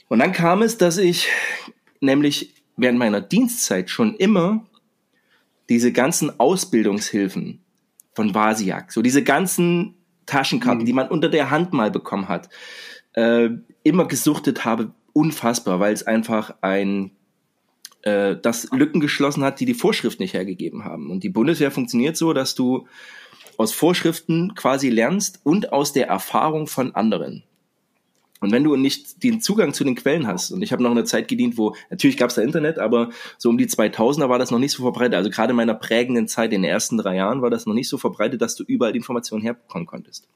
Und 0.09 0.19
dann 0.19 0.33
kam 0.33 0.61
es, 0.61 0.77
dass 0.77 0.97
ich 0.97 1.29
nämlich 2.01 2.53
während 2.75 2.99
meiner 2.99 3.21
Dienstzeit 3.21 3.89
schon 3.89 4.13
immer 4.15 4.65
diese 5.69 5.93
ganzen 5.93 6.37
Ausbildungshilfen 6.37 7.61
von 8.13 8.35
Vasiak, 8.35 8.91
so 8.91 9.01
diese 9.01 9.23
ganzen 9.23 9.95
Taschenkarten, 10.25 10.81
mhm. 10.81 10.85
die 10.85 10.91
man 10.91 11.07
unter 11.07 11.29
der 11.29 11.49
Hand 11.49 11.71
mal 11.71 11.91
bekommen 11.91 12.27
hat, 12.27 12.49
äh, 13.13 13.47
immer 13.83 14.09
gesuchtet 14.09 14.65
habe, 14.65 14.91
unfassbar, 15.13 15.79
weil 15.79 15.93
es 15.93 16.05
einfach 16.05 16.55
ein 16.59 17.11
äh, 18.01 18.35
das 18.35 18.69
Lücken 18.71 18.99
geschlossen 18.99 19.45
hat, 19.45 19.61
die 19.61 19.65
die 19.65 19.73
Vorschrift 19.73 20.19
nicht 20.19 20.33
hergegeben 20.33 20.83
haben. 20.83 21.09
Und 21.09 21.23
die 21.23 21.29
Bundeswehr 21.29 21.71
funktioniert 21.71 22.17
so, 22.17 22.33
dass 22.33 22.53
du 22.53 22.85
aus 23.59 23.73
Vorschriften 23.73 24.55
quasi 24.55 24.89
lernst 24.89 25.41
und 25.43 25.73
aus 25.73 25.91
der 25.91 26.07
Erfahrung 26.07 26.67
von 26.67 26.95
anderen. 26.95 27.43
Und 28.39 28.53
wenn 28.53 28.63
du 28.63 28.77
nicht 28.77 29.21
den 29.21 29.41
Zugang 29.41 29.73
zu 29.73 29.83
den 29.83 29.95
Quellen 29.95 30.27
hast, 30.27 30.51
und 30.51 30.61
ich 30.61 30.71
habe 30.71 30.81
noch 30.81 30.91
eine 30.91 31.03
Zeit 31.03 31.27
gedient, 31.27 31.57
wo 31.57 31.75
natürlich 31.89 32.15
gab 32.15 32.29
es 32.29 32.35
da 32.35 32.41
Internet, 32.41 32.79
aber 32.79 33.09
so 33.37 33.49
um 33.49 33.57
die 33.57 33.67
2000er 33.67 34.29
war 34.29 34.39
das 34.39 34.49
noch 34.49 34.59
nicht 34.59 34.71
so 34.71 34.81
verbreitet. 34.81 35.15
Also 35.15 35.29
gerade 35.29 35.51
in 35.51 35.57
meiner 35.57 35.73
prägenden 35.73 36.29
Zeit, 36.29 36.53
in 36.53 36.61
den 36.61 36.71
ersten 36.71 36.97
drei 36.97 37.17
Jahren, 37.17 37.41
war 37.41 37.49
das 37.49 37.65
noch 37.65 37.73
nicht 37.73 37.89
so 37.89 37.97
verbreitet, 37.97 38.41
dass 38.41 38.55
du 38.55 38.63
überall 38.63 38.93
die 38.93 38.99
Informationen 38.99 39.41
herbekommen 39.41 39.85
konntest. 39.85 40.29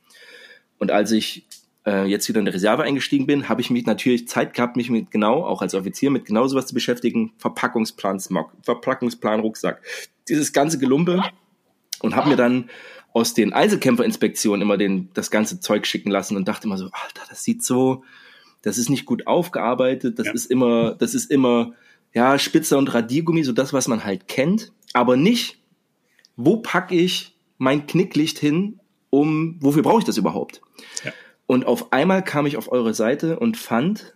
Und 0.78 0.92
als 0.92 1.12
ich 1.12 1.48
äh, 1.86 2.04
jetzt 2.04 2.28
wieder 2.28 2.40
in 2.40 2.46
der 2.46 2.54
Reserve 2.54 2.84
eingestiegen 2.84 3.26
bin, 3.26 3.48
habe 3.48 3.62
ich 3.62 3.70
mich 3.70 3.86
natürlich 3.86 4.28
Zeit 4.28 4.54
gehabt, 4.54 4.76
mich 4.76 4.90
mit 4.90 5.12
genau, 5.12 5.46
auch 5.46 5.62
als 5.62 5.76
Offizier, 5.76 6.12
mit 6.12 6.26
genau 6.26 6.46
sowas 6.48 6.68
zu 6.68 6.74
beschäftigen. 6.74 7.32
Verpackungsplan 7.38 8.20
Smog, 8.20 8.52
Verpackungsplan 8.64 9.40
Rucksack. 9.40 9.82
Dieses 10.28 10.52
ganze 10.52 10.78
Gelumpe. 10.78 11.24
Und 12.02 12.18
habe 12.18 12.28
mir 12.28 12.36
dann 12.36 12.70
aus 13.14 13.34
den 13.34 13.54
Einzelkämpferinspektionen 13.54 14.62
immer 14.62 14.78
den, 14.78 15.10
das 15.14 15.32
ganze 15.32 15.60
Zeug 15.60 15.86
schicken 15.86 16.10
lassen 16.10 16.36
und 16.36 16.48
dachte 16.48 16.68
immer 16.68 16.78
so, 16.78 16.86
Alter, 16.86 17.22
das 17.30 17.44
sieht 17.44 17.64
so, 17.64 18.04
das 18.64 18.78
ist 18.78 18.90
nicht 18.90 19.06
gut 19.06 19.28
aufgearbeitet, 19.28 20.20
das 20.20 20.28
ja. 20.28 20.34
ist 20.34 20.50
immer, 20.50 20.96
das 20.96 21.14
ist 21.14 21.30
immer, 21.30 21.74
ja, 22.14 22.40
Spitzer 22.40 22.78
und 22.78 22.94
Radiergummi, 22.94 23.44
so 23.44 23.52
das, 23.52 23.72
was 23.72 23.88
man 23.88 24.04
halt 24.04 24.28
kennt, 24.28 24.72
aber 24.94 25.16
nicht, 25.16 25.60
wo 26.36 26.58
packe 26.58 26.96
ich 26.96 27.36
mein 27.58 27.86
Knicklicht 27.86 28.40
hin, 28.40 28.80
um, 29.10 29.58
wofür 29.60 29.84
brauche 29.84 30.00
ich 30.00 30.06
das 30.06 30.18
überhaupt? 30.18 30.62
Ja. 31.04 31.12
Und 31.46 31.68
auf 31.68 31.94
einmal 31.94 32.24
kam 32.24 32.48
ich 32.48 32.58
auf 32.58 32.72
eure 32.72 32.96
Seite 32.96 33.38
und 33.38 33.58
fand 33.58 34.16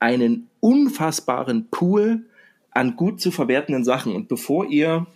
einen 0.00 0.50
unfassbaren 0.60 1.70
Pool 1.70 2.26
an 2.70 2.96
gut 2.96 3.20
zu 3.20 3.30
verwertenden 3.30 3.84
Sachen. 3.84 4.14
Und 4.14 4.28
bevor 4.28 4.66
ihr 4.66 5.06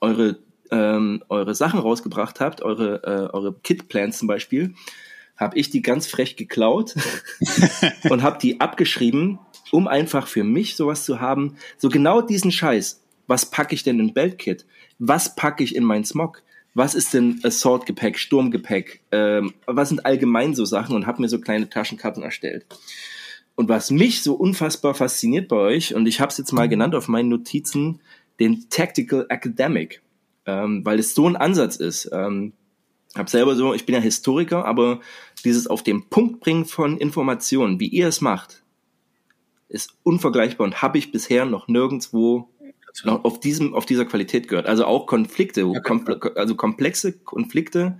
eure 0.00 0.38
ähm, 0.74 1.22
eure 1.28 1.54
Sachen 1.54 1.78
rausgebracht 1.78 2.40
habt, 2.40 2.62
eure, 2.62 3.02
äh, 3.04 3.32
eure 3.32 3.54
Kit-Plans 3.54 4.18
zum 4.18 4.26
Beispiel, 4.26 4.74
habe 5.36 5.56
ich 5.56 5.70
die 5.70 5.82
ganz 5.82 6.06
frech 6.06 6.36
geklaut 6.36 6.94
und 8.10 8.22
habe 8.22 8.38
die 8.38 8.60
abgeschrieben, 8.60 9.38
um 9.70 9.86
einfach 9.86 10.26
für 10.26 10.44
mich 10.44 10.76
sowas 10.76 11.04
zu 11.04 11.20
haben. 11.20 11.56
So 11.78 11.88
genau 11.88 12.20
diesen 12.20 12.52
Scheiß. 12.52 13.02
Was 13.26 13.50
packe 13.50 13.74
ich 13.74 13.82
denn 13.84 14.00
in 14.00 14.12
Beltkit? 14.12 14.66
Was 14.98 15.34
packe 15.34 15.64
ich 15.64 15.74
in 15.74 15.84
mein 15.84 16.04
Smog? 16.04 16.42
Was 16.74 16.94
ist 16.94 17.14
denn 17.14 17.40
Assault-Gepäck, 17.44 18.18
Sturmgepäck? 18.18 19.00
Ähm, 19.12 19.54
was 19.66 19.88
sind 19.90 20.04
allgemein 20.04 20.54
so 20.54 20.64
Sachen? 20.64 20.96
Und 20.96 21.06
habe 21.06 21.22
mir 21.22 21.28
so 21.28 21.40
kleine 21.40 21.70
Taschenkarten 21.70 22.22
erstellt. 22.22 22.66
Und 23.54 23.68
was 23.68 23.92
mich 23.92 24.22
so 24.22 24.34
unfassbar 24.34 24.94
fasziniert 24.94 25.48
bei 25.48 25.56
euch, 25.56 25.94
und 25.94 26.06
ich 26.06 26.20
habe 26.20 26.30
es 26.30 26.38
jetzt 26.38 26.52
mal 26.52 26.68
genannt 26.68 26.96
auf 26.96 27.06
meinen 27.06 27.28
Notizen, 27.28 28.00
den 28.40 28.68
Tactical 28.68 29.26
Academic 29.28 30.02
ähm, 30.46 30.84
weil 30.84 30.98
es 30.98 31.14
so 31.14 31.28
ein 31.28 31.36
Ansatz 31.36 31.76
ist. 31.76 32.10
Ähm, 32.12 32.52
hab 33.14 33.30
selber 33.30 33.54
so, 33.54 33.74
ich 33.74 33.86
bin 33.86 33.94
ja 33.94 34.00
Historiker, 34.00 34.64
aber 34.64 35.00
dieses 35.44 35.66
auf 35.68 35.82
den 35.82 36.08
Punkt 36.08 36.40
bringen 36.40 36.64
von 36.64 36.98
Informationen, 36.98 37.78
wie 37.78 37.88
ihr 37.88 38.08
es 38.08 38.20
macht, 38.20 38.62
ist 39.68 39.96
unvergleichbar 40.02 40.66
und 40.66 40.82
habe 40.82 40.98
ich 40.98 41.12
bisher 41.12 41.44
noch 41.44 41.68
nirgendwo 41.68 42.48
noch 43.02 43.24
auf 43.24 43.40
diesem 43.40 43.74
auf 43.74 43.86
dieser 43.86 44.04
Qualität 44.04 44.46
gehört. 44.46 44.66
Also 44.66 44.84
auch 44.84 45.06
Konflikte, 45.06 45.62
ja, 45.62 45.80
komple 45.80 46.20
also 46.36 46.54
komplexe 46.54 47.12
Konflikte 47.12 47.98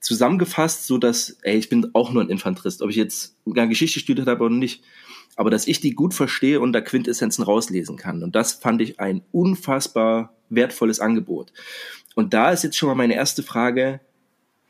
zusammengefasst, 0.00 0.86
so 0.86 0.96
dass 0.96 1.38
ey, 1.42 1.58
ich 1.58 1.68
bin 1.68 1.90
auch 1.92 2.12
nur 2.12 2.22
ein 2.22 2.30
Infanterist, 2.30 2.80
ob 2.80 2.88
ich 2.88 2.96
jetzt 2.96 3.36
eine 3.44 3.68
Geschichte 3.68 4.00
studiert 4.00 4.26
habe 4.26 4.44
oder 4.44 4.54
nicht, 4.54 4.82
aber 5.38 5.50
dass 5.50 5.68
ich 5.68 5.80
die 5.80 5.92
gut 5.92 6.14
verstehe 6.14 6.60
und 6.60 6.72
da 6.72 6.80
Quintessenzen 6.80 7.44
rauslesen 7.44 7.96
kann. 7.96 8.24
Und 8.24 8.34
das 8.34 8.54
fand 8.54 8.82
ich 8.82 8.98
ein 8.98 9.22
unfassbar 9.30 10.34
wertvolles 10.50 10.98
Angebot. 10.98 11.52
Und 12.16 12.34
da 12.34 12.50
ist 12.50 12.64
jetzt 12.64 12.76
schon 12.76 12.88
mal 12.88 12.96
meine 12.96 13.14
erste 13.14 13.44
Frage, 13.44 14.00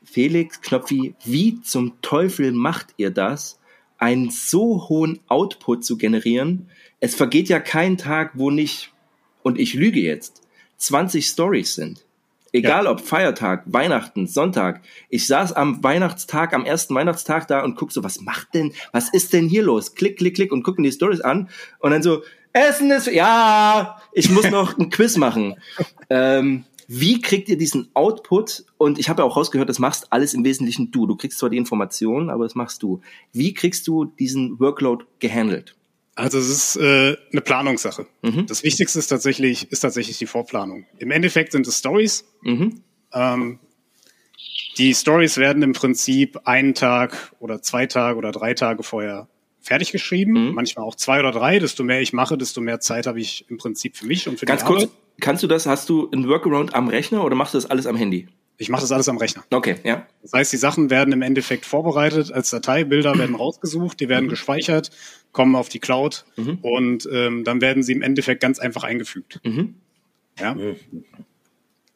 Felix 0.03 0.61
Knopfi, 0.61 1.15
wie 1.25 1.59
zum 1.61 1.99
Teufel 2.03 2.51
macht 2.51 2.93
ihr 2.97 3.09
das, 3.09 3.59
einen 3.97 4.29
so 4.29 4.87
hohen 4.87 5.19
Output 5.27 5.83
zu 5.83 5.97
generieren? 5.97 6.69
Es 6.99 7.15
vergeht 7.15 7.49
ja 7.49 7.59
kein 7.59 7.97
Tag, 7.97 8.33
wo 8.35 8.51
nicht, 8.51 8.93
und 9.41 9.59
ich 9.59 9.73
lüge 9.73 9.99
jetzt, 9.99 10.43
20 10.77 11.25
Stories 11.25 11.73
sind. 11.73 12.05
Egal 12.51 12.85
ja. 12.85 12.91
ob 12.91 13.01
Feiertag, 13.01 13.63
Weihnachten, 13.65 14.27
Sonntag. 14.27 14.81
Ich 15.09 15.27
saß 15.27 15.53
am 15.53 15.83
Weihnachtstag, 15.83 16.53
am 16.53 16.65
ersten 16.65 16.95
Weihnachtstag 16.95 17.47
da 17.47 17.63
und 17.63 17.75
guck 17.75 17.91
so, 17.91 18.03
was 18.03 18.21
macht 18.21 18.53
denn, 18.53 18.73
was 18.91 19.09
ist 19.13 19.33
denn 19.33 19.47
hier 19.47 19.63
los? 19.63 19.95
Klick, 19.95 20.17
klick, 20.17 20.35
klick 20.35 20.51
und 20.51 20.63
gucken 20.63 20.83
die 20.83 20.91
Stories 20.91 21.21
an 21.21 21.49
und 21.79 21.91
dann 21.91 22.03
so, 22.03 22.23
Essen 22.53 22.91
ist, 22.91 23.07
ja, 23.07 23.97
ich 24.13 24.29
muss 24.29 24.49
noch 24.51 24.77
ein 24.77 24.89
Quiz 24.89 25.17
machen. 25.17 25.55
Ähm, 26.09 26.65
wie 26.87 27.21
kriegt 27.21 27.49
ihr 27.49 27.57
diesen 27.57 27.89
Output? 27.93 28.65
Und 28.79 28.97
ich 28.97 29.09
habe 29.09 29.21
ja 29.21 29.27
auch 29.27 29.37
rausgehört, 29.37 29.69
das 29.69 29.77
machst 29.77 30.11
alles 30.11 30.33
im 30.33 30.43
Wesentlichen 30.43 30.89
du. 30.89 31.05
Du 31.05 31.15
kriegst 31.15 31.37
zwar 31.37 31.51
die 31.51 31.57
Informationen, 31.57 32.31
aber 32.31 32.45
das 32.45 32.55
machst 32.55 32.81
du. 32.81 33.01
Wie 33.31 33.53
kriegst 33.53 33.87
du 33.87 34.05
diesen 34.05 34.59
Workload 34.59 35.05
gehandelt? 35.19 35.75
Also 36.19 36.37
es 36.37 36.49
ist 36.49 36.75
äh, 36.75 37.15
eine 37.31 37.41
Planungssache. 37.41 38.05
Mhm. 38.21 38.45
Das 38.47 38.63
Wichtigste 38.63 38.99
ist 38.99 39.07
tatsächlich, 39.07 39.71
ist 39.71 39.79
tatsächlich 39.79 40.17
die 40.17 40.25
Vorplanung. 40.25 40.85
Im 40.97 41.11
Endeffekt 41.11 41.53
sind 41.53 41.65
es 41.65 41.77
Stories. 41.79 42.25
Mhm. 42.41 42.81
Ähm, 43.13 43.59
die 44.77 44.93
Stories 44.93 45.37
werden 45.37 45.63
im 45.63 45.73
Prinzip 45.73 46.41
einen 46.45 46.73
Tag 46.73 47.33
oder 47.39 47.61
zwei 47.61 47.85
Tage 47.85 48.17
oder 48.17 48.31
drei 48.31 48.53
Tage 48.53 48.83
vorher 48.83 49.29
fertig 49.61 49.91
geschrieben, 49.91 50.49
mhm. 50.49 50.53
manchmal 50.55 50.85
auch 50.85 50.95
zwei 50.95 51.19
oder 51.19 51.31
drei. 51.31 51.59
Desto 51.59 51.83
mehr 51.83 52.01
ich 52.01 52.11
mache, 52.11 52.37
desto 52.37 52.59
mehr 52.59 52.81
Zeit 52.81 53.07
habe 53.07 53.19
ich 53.21 53.49
im 53.49 53.57
Prinzip 53.57 53.95
für 53.95 54.05
mich 54.05 54.27
und 54.27 54.39
für 54.39 54.45
Ganz 54.45 54.61
die 54.61 54.67
kurz, 54.67 54.83
Arbeit. 54.83 54.97
kannst 55.21 55.43
du 55.43 55.47
das, 55.47 55.65
hast 55.65 55.87
du 55.87 56.09
ein 56.11 56.27
Workaround 56.27 56.75
am 56.75 56.89
Rechner 56.89 57.23
oder 57.23 57.35
machst 57.35 57.53
du 57.53 57.57
das 57.57 57.69
alles 57.69 57.87
am 57.87 57.95
Handy? 57.95 58.27
Ich 58.59 58.67
mache 58.67 58.81
das 58.81 58.91
alles 58.91 59.07
am 59.07 59.17
Rechner. 59.17 59.43
Okay, 59.51 59.77
ja. 59.85 60.05
Das 60.21 60.33
heißt, 60.33 60.51
die 60.51 60.57
Sachen 60.57 60.89
werden 60.89 61.13
im 61.13 61.21
Endeffekt 61.21 61.65
vorbereitet 61.65 62.31
als 62.33 62.49
Datei, 62.49 62.83
Bilder 62.83 63.17
werden 63.17 63.35
rausgesucht, 63.39 63.99
die 64.01 64.09
werden 64.09 64.25
mhm. 64.25 64.29
gespeichert, 64.29 64.91
kommen 65.31 65.55
auf 65.55 65.69
die 65.69 65.79
Cloud 65.79 66.25
mhm. 66.35 66.59
und 66.61 67.09
ähm, 67.11 67.45
dann 67.45 67.61
werden 67.61 67.83
sie 67.83 67.93
im 67.93 68.01
Endeffekt 68.01 68.41
ganz 68.41 68.59
einfach 68.59 68.83
eingefügt. 68.83 69.39
Mhm. 69.45 69.75
Ja. 70.37 70.57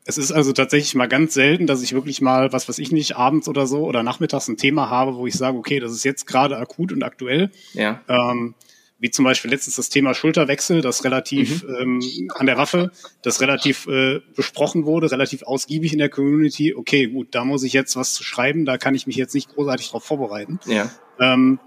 Es 0.05 0.17
ist 0.17 0.31
also 0.31 0.53
tatsächlich 0.53 0.95
mal 0.95 1.07
ganz 1.07 1.33
selten, 1.33 1.67
dass 1.67 1.81
ich 1.81 1.93
wirklich 1.93 2.21
mal, 2.21 2.53
was 2.53 2.67
weiß 2.69 2.79
ich 2.79 2.93
nicht, 2.93 3.17
abends 3.17 3.49
oder 3.49 3.67
so 3.67 3.85
oder 3.85 4.01
nachmittags 4.01 4.47
ein 4.47 4.57
Thema 4.57 4.89
habe, 4.89 5.15
wo 5.15 5.27
ich 5.27 5.33
sage, 5.33 5.57
okay, 5.57 5.81
das 5.81 5.91
ist 5.91 6.05
jetzt 6.05 6.27
gerade 6.27 6.57
akut 6.57 6.93
und 6.93 7.03
aktuell. 7.03 7.51
Ja. 7.73 8.01
Ähm, 8.07 8.55
wie 9.03 9.11
zum 9.11 9.25
Beispiel 9.25 9.51
letztens 9.51 9.75
das 9.75 9.89
Thema 9.89 10.13
Schulterwechsel, 10.13 10.79
das 10.79 11.03
relativ 11.03 11.63
mhm. 11.63 11.99
ähm, 11.99 12.29
an 12.35 12.45
der 12.45 12.57
Waffe, 12.57 12.89
das 13.21 13.41
relativ 13.41 13.85
äh, 13.87 14.21
besprochen 14.33 14.85
wurde, 14.85 15.11
relativ 15.11 15.43
ausgiebig 15.43 15.91
in 15.91 15.99
der 15.99 16.07
Community. 16.07 16.73
Okay, 16.73 17.07
gut, 17.07 17.27
da 17.31 17.43
muss 17.43 17.63
ich 17.63 17.73
jetzt 17.73 17.97
was 17.97 18.13
zu 18.13 18.23
schreiben, 18.23 18.63
da 18.63 18.77
kann 18.77 18.95
ich 18.95 19.05
mich 19.05 19.17
jetzt 19.17 19.35
nicht 19.35 19.53
großartig 19.53 19.89
drauf 19.89 20.05
vorbereiten. 20.05 20.57
Ja. 20.67 20.89
Ähm, 21.19 21.59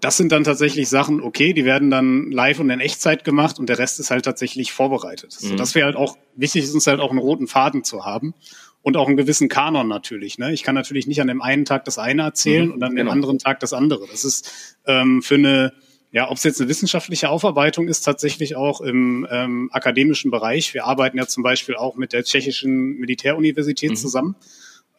das 0.00 0.16
sind 0.16 0.32
dann 0.32 0.42
tatsächlich 0.42 0.88
Sachen, 0.88 1.22
okay, 1.22 1.52
die 1.52 1.64
werden 1.64 1.92
dann 1.92 2.32
live 2.32 2.58
und 2.58 2.70
in 2.70 2.80
Echtzeit 2.80 3.22
gemacht 3.22 3.60
und 3.60 3.68
der 3.68 3.78
Rest 3.78 4.00
ist 4.00 4.10
halt 4.10 4.24
tatsächlich 4.24 4.72
vorbereitet. 4.72 5.38
Mhm. 5.40 5.46
So, 5.50 5.54
das 5.54 5.76
wäre 5.76 5.86
halt 5.86 5.96
auch 5.96 6.18
wichtig, 6.34 6.64
ist 6.64 6.74
uns 6.74 6.88
halt 6.88 6.98
auch 6.98 7.10
einen 7.10 7.20
roten 7.20 7.46
Faden 7.46 7.84
zu 7.84 8.04
haben 8.04 8.34
und 8.82 8.96
auch 8.96 9.06
einen 9.06 9.16
gewissen 9.16 9.48
Kanon 9.48 9.86
natürlich. 9.86 10.38
Ne? 10.38 10.52
Ich 10.52 10.64
kann 10.64 10.74
natürlich 10.74 11.06
nicht 11.06 11.20
an 11.20 11.28
dem 11.28 11.40
einen 11.40 11.66
Tag 11.66 11.84
das 11.84 11.98
eine 11.98 12.22
erzählen 12.22 12.66
mhm, 12.66 12.72
und 12.72 12.82
an 12.82 12.96
genau. 12.96 13.04
dem 13.04 13.12
anderen 13.12 13.38
Tag 13.38 13.60
das 13.60 13.72
andere. 13.72 14.08
Das 14.10 14.24
ist 14.24 14.76
ähm, 14.86 15.22
für 15.22 15.36
eine, 15.36 15.72
ja, 16.14 16.30
ob 16.30 16.36
es 16.36 16.44
jetzt 16.44 16.60
eine 16.60 16.70
wissenschaftliche 16.70 17.28
Aufarbeitung 17.28 17.88
ist, 17.88 18.02
tatsächlich 18.02 18.54
auch 18.54 18.80
im 18.80 19.26
ähm, 19.32 19.68
akademischen 19.72 20.30
Bereich. 20.30 20.72
Wir 20.72 20.84
arbeiten 20.84 21.18
ja 21.18 21.26
zum 21.26 21.42
Beispiel 21.42 21.74
auch 21.74 21.96
mit 21.96 22.12
der 22.12 22.22
tschechischen 22.22 22.98
Militäruniversität 22.98 23.90
mhm. 23.90 23.96
zusammen. 23.96 24.36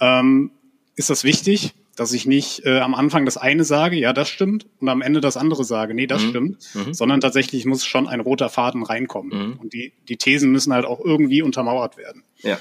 Ähm, 0.01 0.51
ist 0.97 1.09
das 1.09 1.23
wichtig? 1.23 1.73
dass 1.95 2.11
ich 2.11 2.25
nicht 2.25 2.65
äh, 2.65 2.79
am 2.79 2.93
Anfang 2.93 3.23
das 3.23 3.37
eine 3.37 3.63
sage, 3.63 3.95
ja, 3.95 4.11
das 4.11 4.27
stimmt, 4.27 4.67
und 4.81 4.89
am 4.89 5.01
Ende 5.01 5.21
das 5.21 5.37
andere 5.37 5.63
sage, 5.63 5.93
nee, 5.93 6.07
das 6.07 6.23
mhm. 6.23 6.29
stimmt, 6.29 6.57
mhm. 6.73 6.93
sondern 6.93 7.21
tatsächlich 7.21 7.63
muss 7.63 7.85
schon 7.85 8.09
ein 8.09 8.19
roter 8.19 8.49
Faden 8.49 8.83
reinkommen. 8.83 9.51
Mhm. 9.51 9.59
Und 9.61 9.71
die, 9.71 9.93
die 10.09 10.17
Thesen 10.17 10.51
müssen 10.51 10.73
halt 10.73 10.83
auch 10.83 10.99
irgendwie 10.99 11.41
untermauert 11.41 11.95
werden. 11.95 12.23
Ja. 12.41 12.59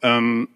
Ähm, 0.00 0.48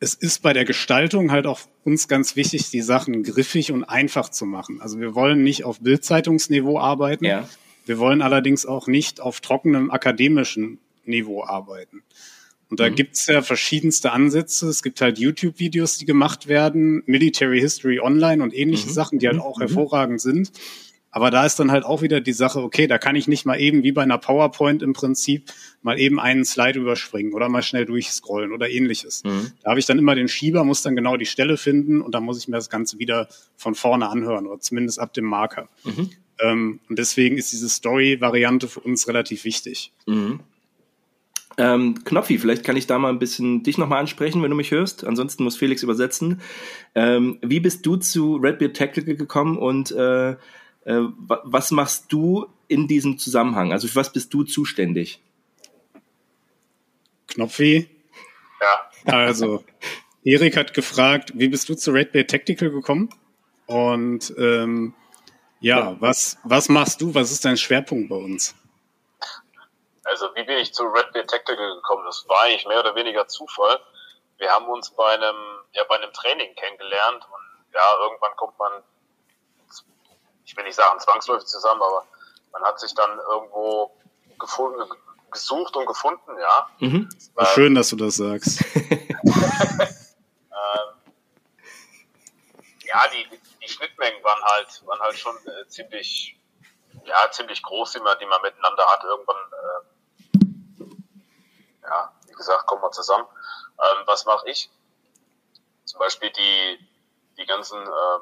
es 0.00 0.14
ist 0.14 0.42
bei 0.42 0.52
der 0.52 0.64
Gestaltung 0.64 1.30
halt 1.30 1.46
auch 1.46 1.60
uns 1.84 2.08
ganz 2.08 2.36
wichtig, 2.36 2.70
die 2.70 2.82
Sachen 2.82 3.22
griffig 3.22 3.72
und 3.72 3.84
einfach 3.84 4.28
zu 4.28 4.46
machen. 4.46 4.80
Also 4.80 5.00
wir 5.00 5.14
wollen 5.14 5.42
nicht 5.42 5.64
auf 5.64 5.80
Bildzeitungsniveau 5.80 6.78
arbeiten. 6.78 7.24
Ja. 7.24 7.48
Wir 7.84 7.98
wollen 7.98 8.22
allerdings 8.22 8.66
auch 8.66 8.86
nicht 8.86 9.20
auf 9.20 9.40
trockenem 9.40 9.90
akademischen 9.90 10.78
Niveau 11.04 11.44
arbeiten. 11.44 12.02
Und 12.68 12.80
da 12.80 12.90
mhm. 12.90 12.96
gibt's 12.96 13.26
ja 13.26 13.42
verschiedenste 13.42 14.12
Ansätze. 14.12 14.68
Es 14.68 14.82
gibt 14.82 15.00
halt 15.00 15.18
YouTube-Videos, 15.18 15.98
die 15.98 16.04
gemacht 16.04 16.48
werden, 16.48 17.02
Military 17.06 17.60
History 17.60 18.00
Online 18.00 18.42
und 18.42 18.54
ähnliche 18.54 18.88
mhm. 18.88 18.92
Sachen, 18.92 19.18
die 19.18 19.28
halt 19.28 19.36
mhm. 19.36 19.42
auch 19.42 19.58
mhm. 19.58 19.62
hervorragend 19.62 20.20
sind. 20.20 20.50
Aber 21.16 21.30
da 21.30 21.46
ist 21.46 21.58
dann 21.58 21.70
halt 21.70 21.84
auch 21.84 22.02
wieder 22.02 22.20
die 22.20 22.34
Sache, 22.34 22.60
okay, 22.60 22.86
da 22.86 22.98
kann 22.98 23.16
ich 23.16 23.26
nicht 23.26 23.46
mal 23.46 23.58
eben 23.58 23.82
wie 23.82 23.92
bei 23.92 24.02
einer 24.02 24.18
PowerPoint 24.18 24.82
im 24.82 24.92
Prinzip 24.92 25.50
mal 25.86 26.00
eben 26.00 26.18
einen 26.18 26.44
Slide 26.44 26.80
überspringen 26.80 27.32
oder 27.32 27.48
mal 27.48 27.62
schnell 27.62 27.86
durchscrollen 27.86 28.52
oder 28.52 28.68
ähnliches. 28.68 29.22
Mhm. 29.22 29.52
Da 29.62 29.70
habe 29.70 29.78
ich 29.78 29.86
dann 29.86 30.00
immer 30.00 30.16
den 30.16 30.26
Schieber, 30.26 30.64
muss 30.64 30.82
dann 30.82 30.96
genau 30.96 31.16
die 31.16 31.26
Stelle 31.26 31.56
finden 31.56 32.02
und 32.02 32.12
dann 32.12 32.24
muss 32.24 32.38
ich 32.38 32.48
mir 32.48 32.56
das 32.56 32.68
Ganze 32.68 32.98
wieder 32.98 33.28
von 33.56 33.76
vorne 33.76 34.08
anhören 34.08 34.48
oder 34.48 34.58
zumindest 34.58 34.98
ab 34.98 35.14
dem 35.14 35.26
Marker. 35.26 35.68
Mhm. 35.84 36.10
Ähm, 36.40 36.80
und 36.88 36.98
deswegen 36.98 37.38
ist 37.38 37.52
diese 37.52 37.68
Story-Variante 37.68 38.66
für 38.66 38.80
uns 38.80 39.06
relativ 39.06 39.44
wichtig. 39.44 39.92
Mhm. 40.06 40.40
Ähm, 41.56 42.02
Knopfi, 42.02 42.38
vielleicht 42.38 42.64
kann 42.64 42.76
ich 42.76 42.88
da 42.88 42.98
mal 42.98 43.10
ein 43.10 43.20
bisschen 43.20 43.62
dich 43.62 43.78
nochmal 43.78 44.00
ansprechen, 44.00 44.42
wenn 44.42 44.50
du 44.50 44.56
mich 44.56 44.72
hörst. 44.72 45.06
Ansonsten 45.06 45.44
muss 45.44 45.56
Felix 45.56 45.84
übersetzen. 45.84 46.40
Ähm, 46.96 47.38
wie 47.42 47.60
bist 47.60 47.86
du 47.86 47.94
zu 47.94 48.36
Redbeard 48.36 48.76
Tactical 48.76 49.14
gekommen 49.14 49.56
und 49.56 49.92
äh, 49.92 50.32
äh, 50.32 50.36
was 50.84 51.70
machst 51.70 52.06
du 52.12 52.46
in 52.66 52.88
diesem 52.88 53.18
Zusammenhang? 53.18 53.70
Also 53.70 53.86
für 53.86 53.94
was 53.94 54.12
bist 54.12 54.34
du 54.34 54.42
zuständig? 54.42 55.20
Knopfi? 57.28 57.90
Ja. 58.60 58.90
Also, 59.12 59.64
Erik 60.24 60.56
hat 60.56 60.74
gefragt, 60.74 61.32
wie 61.34 61.48
bist 61.48 61.68
du 61.68 61.74
zu 61.74 61.92
Redbeard 61.92 62.30
Tactical 62.30 62.70
gekommen? 62.70 63.10
Und 63.66 64.32
ähm, 64.38 64.94
ja, 65.60 65.96
was, 66.00 66.38
was 66.44 66.68
machst 66.68 67.00
du? 67.00 67.14
Was 67.14 67.30
ist 67.30 67.44
dein 67.44 67.56
Schwerpunkt 67.56 68.08
bei 68.08 68.16
uns? 68.16 68.54
Also 70.06 70.32
wie 70.34 70.44
bin 70.44 70.58
ich 70.58 70.72
zu 70.72 70.84
Red 70.84 71.12
Beard 71.12 71.28
Tactical 71.28 71.74
gekommen? 71.74 72.04
Das 72.06 72.24
war 72.28 72.42
eigentlich 72.42 72.66
mehr 72.66 72.80
oder 72.80 72.94
weniger 72.94 73.26
Zufall. 73.26 73.80
Wir 74.38 74.50
haben 74.50 74.66
uns 74.68 74.90
bei 74.90 75.08
einem, 75.14 75.36
ja, 75.72 75.82
bei 75.84 75.96
einem 75.96 76.12
Training 76.12 76.54
kennengelernt 76.54 77.24
und 77.24 77.74
ja, 77.74 77.80
irgendwann 78.02 78.36
kommt 78.36 78.58
man, 78.58 78.82
ich 80.44 80.56
will 80.56 80.64
nicht 80.64 80.76
sagen 80.76 81.00
zwangsläufig 81.00 81.46
zusammen, 81.46 81.82
aber 81.82 82.06
man 82.52 82.62
hat 82.62 82.78
sich 82.78 82.94
dann 82.94 83.18
irgendwo 83.18 83.96
gefunden, 84.38 84.88
gesucht 85.30 85.76
und 85.76 85.86
gefunden, 85.86 86.38
ja. 86.38 86.68
Mhm. 86.78 87.08
Ähm, 87.36 87.46
schön, 87.54 87.74
dass 87.74 87.88
du 87.90 87.96
das 87.96 88.16
sagst. 88.16 88.64
ähm, 88.74 89.90
ja, 92.84 93.02
die, 93.12 93.38
die 93.62 93.68
Schnittmengen 93.68 94.22
waren 94.22 94.42
halt, 94.42 94.82
waren 94.86 95.00
halt 95.00 95.18
schon 95.18 95.36
äh, 95.36 95.66
ziemlich, 95.68 96.38
ja, 97.04 97.30
ziemlich 97.30 97.62
groß, 97.62 97.92
die 97.92 98.00
man, 98.00 98.18
die 98.18 98.26
man 98.26 98.40
miteinander 98.42 98.86
hat. 98.86 99.04
Irgendwann, 99.04 99.36
äh, 99.52 99.82
ja, 101.82 102.12
wie 102.26 102.32
gesagt, 102.32 102.66
kommen 102.66 102.82
wir 102.82 102.90
zusammen. 102.90 103.26
Ähm, 103.78 104.02
was 104.06 104.24
mache 104.24 104.48
ich? 104.48 104.70
Zum 105.84 105.98
Beispiel 106.00 106.30
die, 106.30 106.78
die 107.38 107.46
ganzen 107.46 107.78
ähm, 107.78 108.20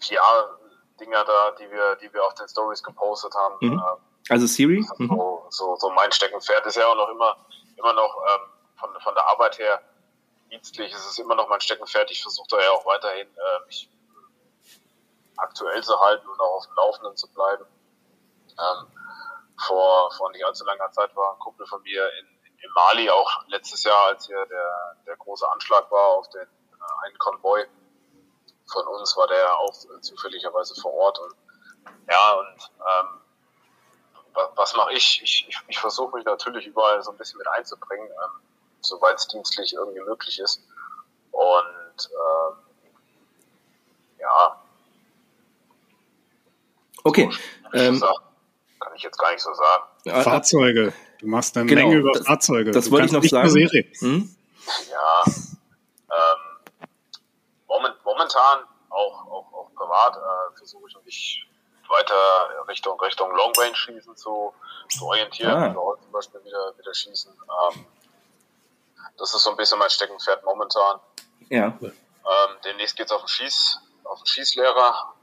PR-Dinger 0.00 1.24
da, 1.24 1.50
die 1.58 1.70
wir, 1.70 1.96
die 1.96 2.12
wir 2.12 2.24
auf 2.24 2.34
den 2.34 2.48
Stories 2.48 2.82
gepostet 2.82 3.34
haben. 3.34 3.56
Mhm. 3.60 3.72
Ähm, 3.72 3.96
also 4.28 4.46
Siri? 4.46 4.86
Mhm. 4.98 5.10
So, 5.50 5.76
so 5.76 5.90
mein 5.90 6.12
Steckenpferd 6.12 6.66
ist 6.66 6.76
ja 6.76 6.86
auch 6.86 6.94
noch 6.94 7.08
immer, 7.08 7.36
immer 7.76 7.92
noch 7.92 8.16
ähm, 8.28 8.40
von, 8.78 9.00
von 9.00 9.14
der 9.14 9.26
Arbeit 9.28 9.58
her 9.58 9.80
dienstlich 10.50 10.92
ist 10.92 11.06
es 11.06 11.18
immer 11.18 11.34
noch 11.34 11.48
mein 11.48 11.60
Steckenpferd. 11.60 12.10
Ich 12.10 12.22
versuche 12.22 12.48
da 12.50 12.60
ja 12.60 12.70
auch 12.70 12.84
weiterhin 12.86 13.28
äh, 13.28 13.66
mich 13.66 13.88
aktuell 15.36 15.82
zu 15.82 15.98
halten 15.98 16.28
und 16.28 16.40
auch 16.40 16.56
auf 16.56 16.66
dem 16.66 16.74
Laufenden 16.74 17.16
zu 17.16 17.32
bleiben. 17.32 17.64
Ähm, 18.58 18.86
vor, 19.66 20.10
vor 20.12 20.30
nicht 20.32 20.44
allzu 20.44 20.64
langer 20.64 20.90
Zeit 20.92 21.14
war 21.16 21.32
ein 21.32 21.38
Kumpel 21.38 21.66
von 21.66 21.82
mir 21.82 22.10
in, 22.18 22.26
in, 22.46 22.58
in 22.58 22.70
Mali, 22.72 23.10
auch 23.10 23.30
letztes 23.46 23.84
Jahr, 23.84 24.06
als 24.06 24.26
hier 24.26 24.44
der, 24.46 24.96
der 25.06 25.16
große 25.16 25.48
Anschlag 25.50 25.90
war 25.90 26.08
auf 26.10 26.28
den 26.30 26.42
äh, 26.42 27.06
einen 27.06 27.18
Konvoi 27.18 27.66
von 28.70 28.86
uns, 28.86 29.16
war 29.16 29.26
der 29.28 29.58
auch 29.58 29.72
zufälligerweise 30.00 30.80
vor 30.80 30.92
Ort. 30.92 31.18
Und 31.18 31.34
ja, 32.08 32.32
und 32.34 32.70
ähm, 32.78 33.20
was, 34.54 34.76
mache 34.76 34.92
ich? 34.92 35.20
Ich, 35.22 35.46
ich, 35.48 35.58
ich 35.68 35.78
versuche 35.78 36.16
mich 36.16 36.24
natürlich 36.24 36.66
überall 36.66 37.02
so 37.02 37.10
ein 37.10 37.16
bisschen 37.16 37.38
mit 37.38 37.48
einzubringen, 37.48 38.06
ähm, 38.06 38.40
soweit 38.80 39.16
es 39.16 39.28
dienstlich 39.28 39.72
irgendwie 39.74 40.00
möglich 40.00 40.38
ist. 40.38 40.62
Und 41.32 42.10
ähm, 42.10 42.56
ja, 44.18 44.60
Okay. 47.04 47.30
Ähm, 47.72 48.00
kann 48.00 48.92
ich 48.96 49.02
jetzt 49.02 49.18
gar 49.18 49.32
nicht 49.32 49.42
so 49.42 49.50
sagen. 49.54 50.22
Fahrzeuge. 50.22 50.92
Du 51.20 51.26
machst 51.26 51.56
eine 51.56 51.66
genau, 51.66 51.88
Menge 51.88 51.96
über 52.00 52.12
das, 52.12 52.26
Fahrzeuge. 52.26 52.70
Das 52.70 52.86
du 52.86 52.90
wollte 52.92 53.06
ich 53.06 53.12
noch 53.12 53.24
sagen. 53.24 53.50
Hm? 53.50 54.34
Ja. 54.90 55.24
Ähm, 55.26 56.76
moment, 57.68 57.96
momentan 58.04 58.64
auch, 58.88 59.26
auch, 59.26 59.52
auch 59.52 59.74
privat 59.74 60.16
äh, 60.16 60.56
versuche 60.56 60.88
ich 60.88 61.04
mich 61.04 61.46
weiter 61.90 62.68
Richtung 62.68 63.00
Richtung 63.00 63.30
Long 63.34 63.52
Range 63.56 63.74
Schießen 63.74 64.16
zu, 64.16 64.52
zu 64.88 65.06
orientieren. 65.06 65.52
Ah. 65.52 65.68
Also 65.68 65.96
zum 66.02 66.12
Beispiel 66.12 66.44
wieder 66.44 66.72
wieder 66.78 66.94
schießen. 66.94 67.32
Ähm, 67.32 67.86
das 69.18 69.34
ist 69.34 69.42
so 69.42 69.50
ein 69.50 69.56
bisschen 69.56 69.78
mein 69.78 69.90
Steckenpferd 69.90 70.44
momentan. 70.44 71.00
Ja. 71.48 71.78
Ähm, 71.80 71.90
demnächst 72.64 72.96
geht's 72.96 73.12
auf 73.12 73.22
den 73.22 73.28
Schieß 73.28 73.80
auf 74.04 74.22
den 74.22 74.26
Schießlehrer 74.26 75.14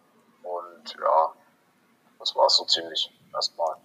und 0.44 0.96
ja, 1.00 1.34
das 2.20 2.36
war 2.36 2.50
so 2.50 2.66
ziemlich 2.66 3.12
erstmal. 3.34 3.76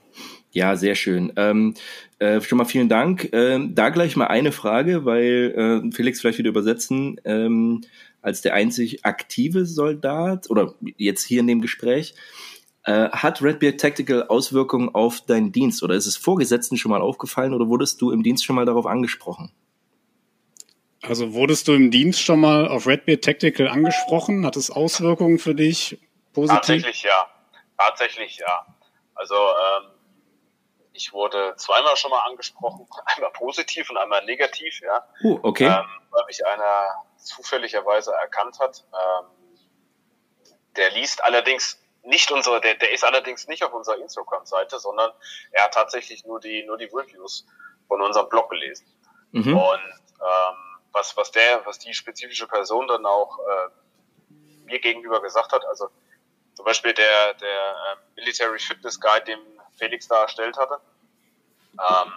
Ja, 0.53 0.77
sehr 0.77 0.95
schön. 0.95 1.33
Ähm, 1.37 1.75
äh, 2.18 2.40
schon 2.40 2.59
mal 2.59 2.64
vielen 2.64 2.88
Dank. 2.88 3.31
Ähm, 3.33 3.75
da 3.75 3.88
gleich 3.88 4.16
mal 4.16 4.27
eine 4.27 4.53
Frage, 4.53 5.05
weil 5.05 5.83
äh, 5.87 5.92
Felix 5.95 6.21
vielleicht 6.21 6.38
wieder 6.38 6.51
übersetzen. 6.51 7.21
Ähm, 7.25 7.83
als 8.21 8.40
der 8.40 8.55
einzig 8.55 9.05
aktive 9.05 9.66
Soldat 9.66 10.49
oder 10.49 10.75
jetzt 10.97 11.25
hier 11.25 11.40
in 11.40 11.49
dem 11.49 11.61
Gespräch, 11.61 12.14
äh, 12.85 13.11
hat 13.11 13.42
Redbeard 13.42 13.81
Tactical 13.81 14.27
Auswirkungen 14.29 14.95
auf 14.95 15.21
deinen 15.21 15.53
Dienst 15.53 15.83
oder 15.83 15.95
ist 15.95 16.07
es 16.07 16.16
Vorgesetzten 16.16 16.77
schon 16.77 16.90
mal 16.90 17.01
aufgefallen 17.01 17.55
oder 17.55 17.68
wurdest 17.68 18.01
du 18.01 18.11
im 18.11 18.23
Dienst 18.23 18.45
schon 18.45 18.57
mal 18.57 18.66
darauf 18.66 18.87
angesprochen? 18.87 19.53
Also 21.03 21.35
wurdest 21.35 21.66
du 21.66 21.75
im 21.75 21.90
Dienst 21.90 22.21
schon 22.23 22.40
mal 22.40 22.68
auf 22.68 22.87
Redbeard 22.87 23.25
Tactical 23.25 23.68
angesprochen? 23.68 24.47
Hat 24.47 24.57
es 24.57 24.71
Auswirkungen 24.71 25.38
für 25.38 25.55
dich? 25.55 25.99
Positiv? 26.33 26.57
Tatsächlich 26.57 27.03
ja. 27.03 27.29
Tatsächlich, 27.77 28.38
ja. 28.38 28.66
Also 29.14 29.35
ähm, 29.35 29.90
ich 30.92 31.12
wurde 31.12 31.55
zweimal 31.57 31.97
schon 31.97 32.11
mal 32.11 32.25
angesprochen, 32.29 32.87
einmal 33.07 33.33
positiv 33.33 33.90
und 33.90 33.97
einmal 33.97 34.25
negativ, 34.25 34.81
ja. 34.81 35.05
Uh, 35.23 35.40
okay. 35.42 35.66
Ähm, 35.66 35.85
weil 36.11 36.25
mich 36.27 36.47
einer 36.47 37.05
zufälligerweise 37.16 38.12
erkannt 38.12 38.59
hat. 38.61 38.85
Ähm, 38.92 39.27
der 40.77 40.90
liest 40.92 41.23
allerdings 41.25 41.82
nicht 42.04 42.30
unsere, 42.30 42.60
der, 42.60 42.74
der 42.74 42.92
ist 42.92 43.04
allerdings 43.04 43.46
nicht 43.46 43.64
auf 43.64 43.72
unserer 43.72 43.98
Instagram-Seite, 43.98 44.78
sondern 44.78 45.12
er 45.52 45.64
hat 45.64 45.74
tatsächlich 45.74 46.24
nur 46.24 46.40
die, 46.40 46.64
nur 46.64 46.76
die 46.76 46.90
Reviews 46.92 47.46
von 47.88 48.00
unserem 48.02 48.28
Blog 48.28 48.50
gelesen. 48.50 48.86
Mhm. 49.32 49.56
Und 49.56 49.82
ähm, 50.20 50.56
was, 50.92 51.16
was 51.16 51.30
der, 51.30 51.64
was 51.64 51.78
die 51.78 51.94
spezifische 51.94 52.46
Person 52.46 52.86
dann 52.88 53.06
auch 53.06 53.38
äh, 53.38 53.68
mir 54.64 54.80
gegenüber 54.80 55.22
gesagt 55.22 55.52
hat, 55.52 55.64
also 55.66 55.88
zum 56.54 56.64
Beispiel 56.64 56.92
der, 56.92 57.34
der 57.34 57.48
äh, 57.48 57.96
Military 58.16 58.58
Fitness 58.58 59.00
Guide, 59.00 59.24
den 59.24 59.40
Felix 59.78 60.06
da 60.08 60.22
erstellt 60.22 60.56
hatte. 60.56 60.80
Ähm, 61.72 62.12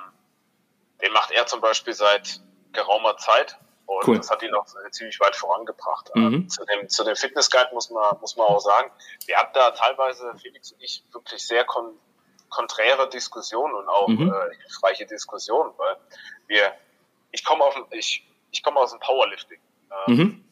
den 1.01 1.13
macht 1.13 1.31
er 1.31 1.45
zum 1.45 1.61
Beispiel 1.61 1.93
seit 1.93 2.41
geraumer 2.73 3.17
Zeit 3.17 3.57
und 3.85 4.07
cool. 4.07 4.17
das 4.17 4.29
hat 4.29 4.41
ihn 4.41 4.53
auch 4.55 4.65
ziemlich 4.91 5.19
weit 5.19 5.35
vorangebracht. 5.35 6.09
Mhm. 6.15 6.23
Ähm, 6.23 6.49
zu, 6.49 6.65
dem, 6.65 6.89
zu 6.89 7.03
dem 7.03 7.15
Fitness 7.15 7.49
Guide 7.49 7.69
muss 7.73 7.89
man, 7.89 8.17
muss 8.19 8.35
man 8.35 8.47
auch 8.47 8.59
sagen, 8.59 8.91
wir 9.25 9.37
hatten 9.37 9.53
da 9.53 9.71
teilweise, 9.71 10.33
Felix 10.41 10.71
und 10.71 10.81
ich, 10.81 11.03
wirklich 11.11 11.45
sehr 11.45 11.65
kon 11.65 11.97
konträre 12.49 13.09
Diskussionen 13.09 13.73
und 13.73 13.89
auch 13.89 14.07
mhm. 14.07 14.31
äh, 14.31 14.55
hilfreiche 14.55 15.05
Diskussionen, 15.05 15.73
weil 15.77 15.97
wir, 16.47 16.73
ich 17.31 17.43
komme 17.43 17.63
auf, 17.65 17.75
ich, 17.91 18.25
ich 18.51 18.63
komme 18.63 18.79
aus 18.79 18.91
dem 18.91 18.99
Powerlifting. 18.99 19.59
Äh, 19.89 20.11
mhm. 20.11 20.45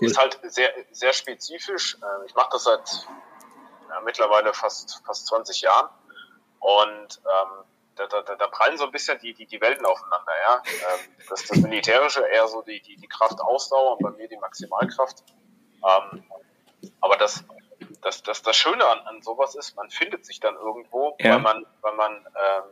Cool. 0.00 0.06
Ist 0.06 0.18
halt 0.18 0.38
sehr, 0.42 0.72
sehr 0.92 1.12
spezifisch. 1.12 1.96
Ähm, 1.96 2.24
ich 2.26 2.34
mache 2.34 2.48
das 2.52 2.64
seit 2.64 3.06
ja, 3.88 4.00
mittlerweile 4.04 4.54
fast, 4.54 5.02
fast 5.04 5.26
20 5.26 5.62
Jahren. 5.62 5.88
Und 6.60 7.20
ähm, 7.24 7.64
da, 7.96 8.22
da, 8.22 8.34
da 8.36 8.46
prallen 8.48 8.76
so 8.76 8.84
ein 8.84 8.92
bisschen 8.92 9.18
die, 9.18 9.34
die, 9.34 9.46
die 9.46 9.60
Welten 9.60 9.86
aufeinander. 9.86 10.32
Ja? 10.46 10.62
Ähm, 10.66 11.00
das, 11.28 11.44
das 11.44 11.58
Militärische 11.58 12.22
eher 12.26 12.46
so 12.48 12.62
die, 12.62 12.80
die, 12.80 12.96
die 12.96 13.08
Kraft 13.08 13.40
Ausdauer 13.40 13.92
und 13.92 14.02
bei 14.02 14.10
mir 14.10 14.28
die 14.28 14.36
Maximalkraft. 14.36 15.24
Ähm, 15.84 16.24
aber 17.00 17.16
das, 17.16 17.44
das, 18.02 18.22
das, 18.22 18.42
das 18.42 18.56
Schöne 18.56 18.86
an, 18.86 19.00
an 19.06 19.22
sowas 19.22 19.54
ist, 19.54 19.76
man 19.76 19.90
findet 19.90 20.24
sich 20.24 20.40
dann 20.40 20.56
irgendwo, 20.56 21.16
ja. 21.18 21.34
weil 21.34 21.40
man, 21.40 21.66
weil 21.80 21.94
man 21.94 22.12
ähm, 22.14 22.64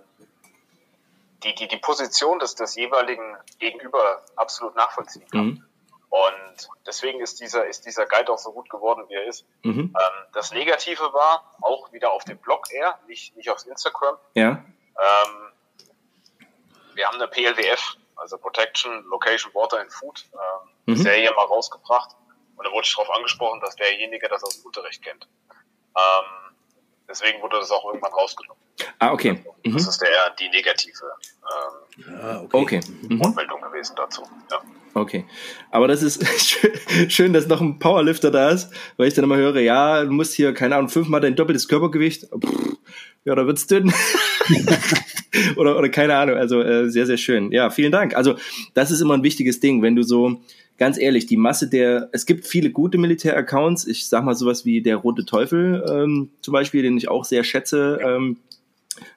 die, 1.42 1.54
die, 1.54 1.68
die 1.68 1.78
Position 1.78 2.38
des, 2.38 2.54
des 2.54 2.74
jeweiligen 2.74 3.36
Gegenüber 3.58 4.22
absolut 4.36 4.74
nachvollziehen 4.76 5.28
kann. 5.30 5.46
Mhm. 5.46 5.64
Und 6.10 6.68
deswegen 6.86 7.20
ist 7.20 7.40
dieser, 7.40 7.66
ist 7.66 7.86
dieser 7.86 8.06
Guide 8.06 8.32
auch 8.32 8.38
so 8.38 8.52
gut 8.52 8.70
geworden, 8.70 9.04
wie 9.08 9.14
er 9.14 9.26
ist. 9.26 9.44
Mhm. 9.62 9.92
Ähm, 9.98 10.26
das 10.32 10.52
Negative 10.52 11.12
war, 11.12 11.56
auch 11.60 11.92
wieder 11.92 12.12
auf 12.12 12.22
dem 12.24 12.38
Blog 12.38 12.70
eher, 12.70 12.98
nicht, 13.08 13.36
nicht 13.36 13.50
aufs 13.50 13.64
Instagram. 13.64 14.16
Ja. 14.34 14.64
Ähm, 14.98 15.52
wir 16.94 17.06
haben 17.06 17.16
eine 17.16 17.28
PLWF, 17.28 17.96
also 18.16 18.38
Protection, 18.38 19.04
Location, 19.04 19.52
Water 19.54 19.80
and 19.80 19.92
Food, 19.92 20.24
ähm, 20.32 20.94
mhm. 20.94 21.02
Serie 21.02 21.30
mal 21.32 21.44
rausgebracht. 21.46 22.16
Und 22.56 22.66
da 22.66 22.72
wurde 22.72 22.86
ich 22.86 22.94
darauf 22.94 23.10
angesprochen, 23.10 23.60
dass 23.60 23.74
derjenige 23.76 24.28
das 24.28 24.42
aus 24.44 24.56
dem 24.56 24.66
Unterricht 24.66 25.02
kennt. 25.02 25.26
Ähm, 25.96 26.54
deswegen 27.08 27.42
wurde 27.42 27.58
das 27.58 27.70
auch 27.70 27.84
irgendwann 27.86 28.12
rausgenommen. 28.12 28.62
Ah, 28.98 29.12
okay. 29.12 29.44
Mhm. 29.64 29.74
Das 29.74 29.86
ist 29.86 30.00
der, 30.00 30.30
die 30.38 30.48
negative 30.48 31.16
ähm, 31.96 32.20
ah, 32.20 32.40
okay. 32.42 32.56
okay. 32.56 32.80
Mhm. 33.02 33.20
Wortmeldung 33.24 33.60
gewesen 33.60 33.96
dazu. 33.96 34.22
Ja. 34.50 34.60
Okay. 34.94 35.24
Aber 35.70 35.88
das 35.88 36.02
ist 36.02 36.24
schön, 37.08 37.32
dass 37.32 37.48
noch 37.48 37.60
ein 37.60 37.78
Powerlifter 37.78 38.30
da 38.30 38.50
ist, 38.50 38.70
weil 38.96 39.08
ich 39.08 39.14
dann 39.14 39.24
immer 39.24 39.36
höre, 39.36 39.60
ja, 39.60 40.04
du 40.04 40.12
musst 40.12 40.34
hier, 40.34 40.54
keine 40.54 40.76
Ahnung, 40.76 40.88
fünfmal 40.88 41.20
dein 41.20 41.36
doppeltes 41.36 41.68
Körpergewicht. 41.68 42.26
Pff, 42.26 42.76
ja, 43.24 43.34
da 43.34 43.46
wird's 43.46 43.66
dünn. 43.66 43.92
oder, 45.56 45.76
oder 45.76 45.88
keine 45.88 46.16
Ahnung. 46.16 46.36
Also 46.36 46.60
äh, 46.62 46.88
sehr, 46.90 47.06
sehr 47.06 47.16
schön. 47.16 47.50
Ja, 47.52 47.70
vielen 47.70 47.92
Dank. 47.92 48.14
Also 48.16 48.36
das 48.74 48.90
ist 48.90 49.00
immer 49.00 49.14
ein 49.14 49.22
wichtiges 49.22 49.60
Ding, 49.60 49.82
wenn 49.82 49.96
du 49.96 50.02
so, 50.02 50.40
ganz 50.78 50.98
ehrlich, 50.98 51.26
die 51.26 51.36
Masse 51.36 51.68
der, 51.68 52.08
es 52.12 52.26
gibt 52.26 52.46
viele 52.46 52.70
gute 52.70 52.98
Militär-Accounts. 52.98 53.86
Ich 53.86 54.06
sag 54.06 54.24
mal 54.24 54.34
sowas 54.34 54.64
wie 54.64 54.82
der 54.82 54.96
Rote 54.96 55.24
Teufel 55.24 55.84
ähm, 55.88 56.30
zum 56.40 56.52
Beispiel, 56.52 56.82
den 56.82 56.96
ich 56.96 57.08
auch 57.08 57.24
sehr 57.24 57.44
schätze. 57.44 57.98
Ähm, 58.04 58.38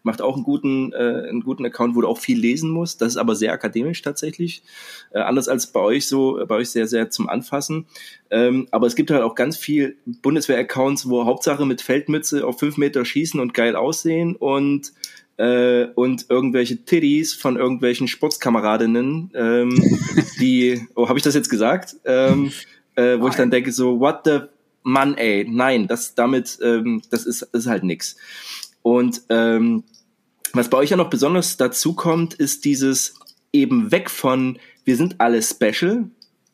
macht 0.03 0.21
auch 0.21 0.35
einen 0.35 0.43
guten, 0.43 0.93
äh, 0.93 1.27
einen 1.27 1.41
guten 1.41 1.65
Account, 1.65 1.95
wo 1.95 2.01
du 2.01 2.07
auch 2.07 2.19
viel 2.19 2.39
lesen 2.39 2.69
musst. 2.69 3.01
Das 3.01 3.09
ist 3.09 3.17
aber 3.17 3.35
sehr 3.35 3.53
akademisch 3.53 4.01
tatsächlich. 4.01 4.63
Äh, 5.11 5.19
anders 5.19 5.47
als 5.47 5.67
bei 5.67 5.79
euch 5.79 6.07
so, 6.07 6.39
bei 6.47 6.55
euch 6.55 6.69
sehr, 6.69 6.87
sehr 6.87 7.09
zum 7.09 7.29
Anfassen. 7.29 7.85
Ähm, 8.29 8.67
aber 8.71 8.87
es 8.87 8.95
gibt 8.95 9.11
halt 9.11 9.23
auch 9.23 9.35
ganz 9.35 9.57
viel 9.57 9.97
Bundeswehr-Accounts, 10.05 11.09
wo 11.09 11.25
Hauptsache 11.25 11.65
mit 11.65 11.81
Feldmütze 11.81 12.45
auf 12.45 12.59
fünf 12.59 12.77
Meter 12.77 13.05
schießen 13.05 13.39
und 13.39 13.53
geil 13.53 13.75
aussehen 13.75 14.35
und 14.35 14.93
äh, 15.37 15.89
und 15.93 16.25
irgendwelche 16.29 16.83
Titties 16.83 17.33
von 17.35 17.57
irgendwelchen 17.57 18.07
Sportskameradinnen, 18.07 19.31
ähm, 19.35 19.99
die, 20.39 20.87
oh, 20.95 21.07
habe 21.09 21.19
ich 21.19 21.23
das 21.23 21.35
jetzt 21.35 21.49
gesagt? 21.49 21.95
Ähm, 22.05 22.51
äh, 22.95 23.19
wo 23.19 23.23
Nein. 23.23 23.29
ich 23.29 23.35
dann 23.35 23.51
denke 23.51 23.71
so, 23.71 23.99
what 23.99 24.21
the 24.25 24.39
Mann, 24.87 25.17
ey, 25.17 25.45
nein, 25.47 25.87
das 25.87 26.15
damit, 26.15 26.59
ähm, 26.63 27.01
das 27.09 27.25
ist, 27.25 27.41
das 27.51 27.65
ist 27.65 27.67
halt 27.67 27.83
nix. 27.83 28.15
Und 28.87 29.23
ähm, 29.27 29.83
was 30.53 30.69
bei 30.69 30.77
euch 30.77 30.91
ja 30.91 30.95
noch 30.95 31.09
besonders 31.09 31.57
dazu 31.57 31.93
kommt, 31.93 32.35
ist 32.35 32.63
dieses 32.63 33.15
eben 33.51 33.91
weg 33.91 34.09
von 34.09 34.59
wir 34.85 34.95
sind 34.95 35.19
alle 35.19 35.43
special. 35.43 36.09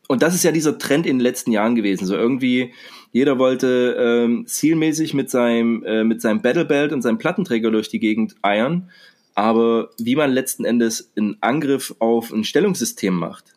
Und 0.08 0.24
das 0.24 0.34
ist 0.34 0.44
ja 0.44 0.52
dieser 0.52 0.80
Trend 0.80 1.06
in 1.06 1.20
den 1.20 1.24
letzten 1.24 1.52
Jahren 1.52 1.76
gewesen. 1.76 2.08
So 2.08 2.16
irgendwie, 2.16 2.74
jeder 3.12 3.38
wollte 3.38 3.96
ähm, 4.00 4.48
zielmäßig 4.48 5.14
mit 5.14 5.30
seinem, 5.30 5.84
äh, 5.84 6.04
mit 6.04 6.22
seinem 6.24 6.42
Battlebelt 6.42 6.92
und 6.92 7.04
seinem 7.04 7.20
Plattenträger 7.20 7.70
durch 7.70 7.90
die 7.90 8.00
Gegend 8.00 8.34
eiern. 8.42 8.90
Aber 9.36 9.92
wie 10.00 10.16
man 10.16 10.32
letzten 10.32 10.66
Endes 10.66 11.12
einen 11.16 11.38
Angriff 11.40 11.94
auf 12.00 12.34
ein 12.34 12.44
Stellungssystem 12.44 13.14
macht, 13.14 13.54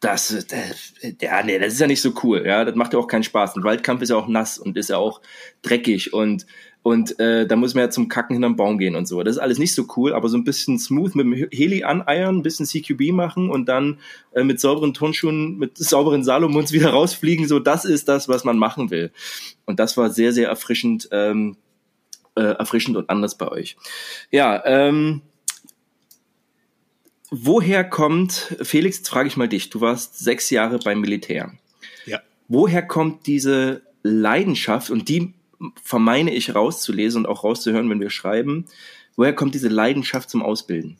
das, 0.00 0.46
das, 0.48 0.94
ja, 1.20 1.42
nee, 1.42 1.58
das 1.58 1.74
ist 1.74 1.80
ja 1.80 1.86
nicht 1.86 2.00
so 2.00 2.12
cool. 2.24 2.42
Ja, 2.44 2.64
das 2.64 2.74
macht 2.74 2.94
ja 2.94 2.98
auch 2.98 3.06
keinen 3.06 3.22
Spaß. 3.22 3.54
Ein 3.54 3.64
Waldkampf 3.64 4.02
ist 4.02 4.08
ja 4.08 4.16
auch 4.16 4.28
nass 4.28 4.58
und 4.58 4.76
ist 4.76 4.88
ja 4.88 4.96
auch 4.96 5.20
dreckig 5.62 6.12
und 6.12 6.46
und 6.82 7.18
äh, 7.20 7.46
da 7.46 7.56
muss 7.56 7.74
man 7.74 7.84
ja 7.84 7.90
zum 7.90 8.08
Kacken 8.08 8.34
hinterm 8.34 8.56
Baum 8.56 8.78
gehen 8.78 8.96
und 8.96 9.06
so. 9.06 9.22
Das 9.22 9.36
ist 9.36 9.42
alles 9.42 9.58
nicht 9.58 9.74
so 9.74 9.86
cool, 9.96 10.14
aber 10.14 10.30
so 10.30 10.38
ein 10.38 10.44
bisschen 10.44 10.78
smooth 10.78 11.14
mit 11.14 11.26
dem 11.26 11.48
Heli 11.50 11.84
aneiern, 11.84 12.38
ein 12.38 12.42
bisschen 12.42 12.64
CQB 12.64 13.12
machen 13.12 13.50
und 13.50 13.68
dann 13.68 13.98
äh, 14.32 14.44
mit 14.44 14.60
sauberen 14.60 14.94
Turnschuhen, 14.94 15.58
mit 15.58 15.76
sauberen 15.76 16.24
Salomons 16.24 16.72
wieder 16.72 16.90
rausfliegen, 16.92 17.46
so 17.46 17.58
das 17.58 17.84
ist 17.84 18.08
das, 18.08 18.28
was 18.28 18.44
man 18.44 18.56
machen 18.56 18.90
will. 18.90 19.12
Und 19.66 19.78
das 19.78 19.98
war 19.98 20.08
sehr, 20.08 20.32
sehr 20.32 20.48
erfrischend, 20.48 21.08
ähm, 21.12 21.58
äh, 22.34 22.42
erfrischend 22.42 22.96
und 22.96 23.10
anders 23.10 23.36
bei 23.36 23.48
euch. 23.48 23.76
Ja, 24.30 24.64
ähm, 24.64 25.20
woher 27.30 27.84
kommt, 27.84 28.56
Felix, 28.62 28.98
jetzt 28.98 29.10
frage 29.10 29.28
ich 29.28 29.36
mal 29.36 29.48
dich, 29.48 29.68
du 29.68 29.82
warst 29.82 30.18
sechs 30.18 30.48
Jahre 30.48 30.78
beim 30.78 31.02
Militär. 31.02 31.52
Ja. 32.06 32.22
Woher 32.48 32.82
kommt 32.82 33.26
diese 33.26 33.82
Leidenschaft 34.02 34.90
und 34.90 35.10
die 35.10 35.34
vermeine 35.82 36.34
ich 36.34 36.54
rauszulesen 36.54 37.24
und 37.24 37.26
auch 37.26 37.44
rauszuhören, 37.44 37.88
wenn 37.90 38.00
wir 38.00 38.10
schreiben. 38.10 38.66
Woher 39.16 39.34
kommt 39.34 39.54
diese 39.54 39.68
Leidenschaft 39.68 40.30
zum 40.30 40.42
Ausbilden? 40.42 40.98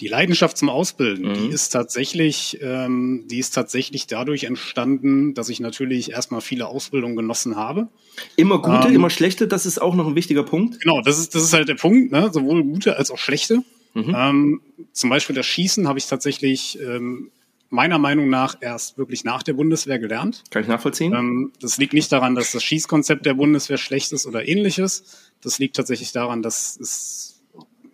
Die 0.00 0.08
Leidenschaft 0.08 0.58
zum 0.58 0.68
Ausbilden, 0.68 1.28
mhm. 1.28 1.34
die 1.34 1.48
ist 1.48 1.70
tatsächlich, 1.70 2.58
ähm, 2.60 3.24
die 3.30 3.38
ist 3.38 3.52
tatsächlich 3.52 4.06
dadurch 4.06 4.44
entstanden, 4.44 5.32
dass 5.32 5.48
ich 5.48 5.58
natürlich 5.58 6.10
erstmal 6.10 6.42
viele 6.42 6.66
Ausbildungen 6.66 7.16
genossen 7.16 7.56
habe. 7.56 7.88
Immer 8.36 8.60
gute, 8.60 8.88
ähm, 8.88 8.94
immer 8.94 9.08
schlechte, 9.08 9.48
das 9.48 9.64
ist 9.64 9.80
auch 9.80 9.94
noch 9.94 10.06
ein 10.06 10.14
wichtiger 10.14 10.42
Punkt. 10.42 10.80
Genau, 10.80 11.00
das 11.00 11.18
ist, 11.18 11.34
das 11.34 11.44
ist 11.44 11.54
halt 11.54 11.68
der 11.68 11.76
Punkt, 11.76 12.12
ne? 12.12 12.28
sowohl 12.30 12.62
gute 12.62 12.98
als 12.98 13.10
auch 13.10 13.16
schlechte. 13.16 13.62
Mhm. 13.94 14.14
Ähm, 14.14 14.60
zum 14.92 15.08
Beispiel 15.08 15.34
das 15.34 15.46
Schießen 15.46 15.88
habe 15.88 15.98
ich 15.98 16.06
tatsächlich 16.06 16.78
ähm, 16.78 17.30
meiner 17.68 17.98
Meinung 17.98 18.28
nach 18.28 18.56
erst 18.60 18.98
wirklich 18.98 19.24
nach 19.24 19.42
der 19.42 19.54
Bundeswehr 19.54 19.98
gelernt. 19.98 20.44
Kann 20.50 20.62
ich 20.62 20.68
nachvollziehen? 20.68 21.12
Ähm, 21.14 21.52
das 21.60 21.78
liegt 21.78 21.92
nicht 21.92 22.10
daran, 22.12 22.34
dass 22.34 22.52
das 22.52 22.62
Schießkonzept 22.62 23.26
der 23.26 23.34
Bundeswehr 23.34 23.78
schlecht 23.78 24.12
ist 24.12 24.26
oder 24.26 24.46
ähnliches. 24.46 25.32
Das 25.40 25.58
liegt 25.58 25.76
tatsächlich 25.76 26.12
daran, 26.12 26.42
dass 26.42 26.78
es 26.78 27.42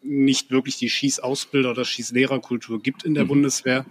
nicht 0.02 0.50
wirklich 0.50 0.76
die 0.76 0.90
Schießausbilder- 0.90 1.70
oder 1.70 1.84
Schießlehrerkultur 1.84 2.82
gibt 2.82 3.04
in 3.04 3.14
der 3.14 3.24
mhm. 3.24 3.28
Bundeswehr 3.28 3.86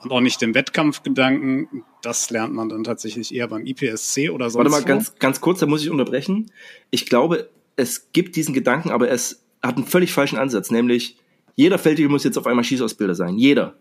und 0.00 0.12
auch 0.12 0.20
nicht 0.20 0.40
den 0.40 0.54
Wettkampfgedanken. 0.54 1.84
Das 2.02 2.30
lernt 2.30 2.54
man 2.54 2.68
dann 2.68 2.84
tatsächlich 2.84 3.34
eher 3.34 3.48
beim 3.48 3.66
IPSC 3.66 4.30
oder 4.30 4.50
sonst 4.50 4.70
Warte 4.70 4.70
mal, 4.70 4.84
ganz, 4.84 5.14
ganz 5.18 5.40
kurz, 5.40 5.60
da 5.60 5.66
muss 5.66 5.82
ich 5.82 5.90
unterbrechen. 5.90 6.50
Ich 6.90 7.06
glaube, 7.06 7.50
es 7.76 8.12
gibt 8.12 8.36
diesen 8.36 8.54
Gedanken, 8.54 8.90
aber 8.90 9.10
es 9.10 9.44
hat 9.62 9.76
einen 9.76 9.86
völlig 9.86 10.12
falschen 10.12 10.38
Ansatz, 10.38 10.70
nämlich 10.70 11.16
jeder 11.56 11.78
Feldjäger 11.78 12.10
muss 12.10 12.22
jetzt 12.22 12.38
auf 12.38 12.46
einmal 12.46 12.62
Schießausbilder 12.62 13.16
sein. 13.16 13.36
Jeder 13.36 13.76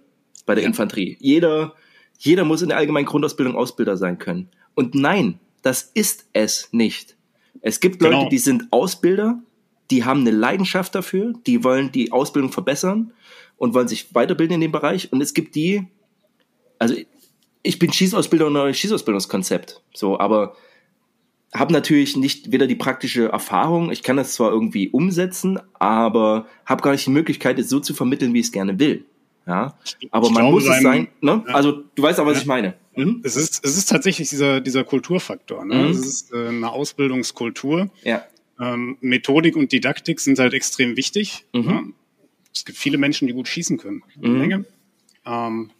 bei 0.47 0.55
der 0.55 0.63
ja. 0.63 0.69
Infanterie. 0.69 1.17
Jeder, 1.19 1.75
jeder 2.17 2.43
muss 2.43 2.63
in 2.63 2.69
der 2.69 2.77
allgemeinen 2.79 3.05
Grundausbildung 3.05 3.55
Ausbilder 3.55 3.95
sein 3.97 4.17
können. 4.17 4.49
Und 4.73 4.95
nein, 4.95 5.39
das 5.61 5.91
ist 5.93 6.25
es 6.33 6.69
nicht. 6.71 7.15
Es 7.61 7.79
gibt 7.79 8.01
Leute, 8.01 8.15
genau. 8.15 8.29
die 8.29 8.37
sind 8.39 8.67
Ausbilder, 8.71 9.39
die 9.91 10.03
haben 10.03 10.21
eine 10.21 10.31
Leidenschaft 10.31 10.95
dafür, 10.95 11.33
die 11.45 11.63
wollen 11.63 11.91
die 11.91 12.11
Ausbildung 12.11 12.51
verbessern 12.51 13.13
und 13.57 13.73
wollen 13.73 13.87
sich 13.87 14.13
weiterbilden 14.15 14.55
in 14.55 14.61
dem 14.61 14.71
Bereich. 14.71 15.11
Und 15.11 15.21
es 15.21 15.33
gibt 15.33 15.55
die, 15.55 15.87
also 16.79 16.95
ich 17.63 17.79
bin 17.79 17.91
Schießausbilder 17.91 18.47
und 18.47 18.57
ein 18.57 18.73
Schießausbildungskonzept, 18.73 19.83
so, 19.93 20.19
aber 20.19 20.55
habe 21.53 21.73
natürlich 21.73 22.15
nicht 22.17 22.51
weder 22.51 22.67
die 22.67 22.75
praktische 22.75 23.29
Erfahrung, 23.29 23.91
ich 23.91 24.03
kann 24.03 24.17
das 24.17 24.33
zwar 24.33 24.51
irgendwie 24.51 24.89
umsetzen, 24.89 25.59
aber 25.73 26.45
habe 26.65 26.81
gar 26.81 26.91
nicht 26.91 27.05
die 27.05 27.11
Möglichkeit, 27.11 27.57
es 27.57 27.69
so 27.69 27.79
zu 27.79 27.93
vermitteln, 27.93 28.33
wie 28.33 28.39
ich 28.39 28.47
es 28.47 28.51
gerne 28.51 28.79
will. 28.79 29.05
Ja, 29.47 29.77
aber 30.11 30.29
man 30.29 30.43
glaube, 30.43 30.55
muss 30.55 30.67
es 30.67 30.81
sein, 30.81 31.07
ne? 31.21 31.43
Ja. 31.47 31.53
Also 31.53 31.83
du 31.95 32.03
weißt 32.03 32.19
auch, 32.19 32.25
was 32.25 32.35
ja. 32.35 32.41
ich 32.41 32.47
meine. 32.47 32.73
Mhm. 32.97 33.21
Es 33.23 33.37
ist, 33.37 33.63
es 33.63 33.77
ist 33.77 33.89
tatsächlich 33.89 34.29
dieser, 34.29 34.59
dieser 34.59 34.83
Kulturfaktor. 34.83 35.63
Ne? 35.63 35.75
Mhm. 35.75 35.91
Es 35.91 35.99
ist 35.99 36.33
äh, 36.33 36.49
eine 36.49 36.69
Ausbildungskultur. 36.69 37.89
Ja. 38.03 38.25
Ähm, 38.59 38.97
Methodik 38.99 39.55
und 39.55 39.71
Didaktik 39.71 40.19
sind 40.19 40.37
halt 40.39 40.53
extrem 40.53 40.97
wichtig. 40.97 41.45
Mhm. 41.53 41.61
Ne? 41.61 41.83
Es 42.53 42.65
gibt 42.65 42.77
viele 42.77 42.97
Menschen, 42.97 43.27
die 43.27 43.33
gut 43.33 43.47
schießen 43.47 43.77
können. 43.77 44.03
Eine 44.17 44.29
mhm. 44.29 44.37
Menge. 44.37 44.65
Ähm, 45.25 45.71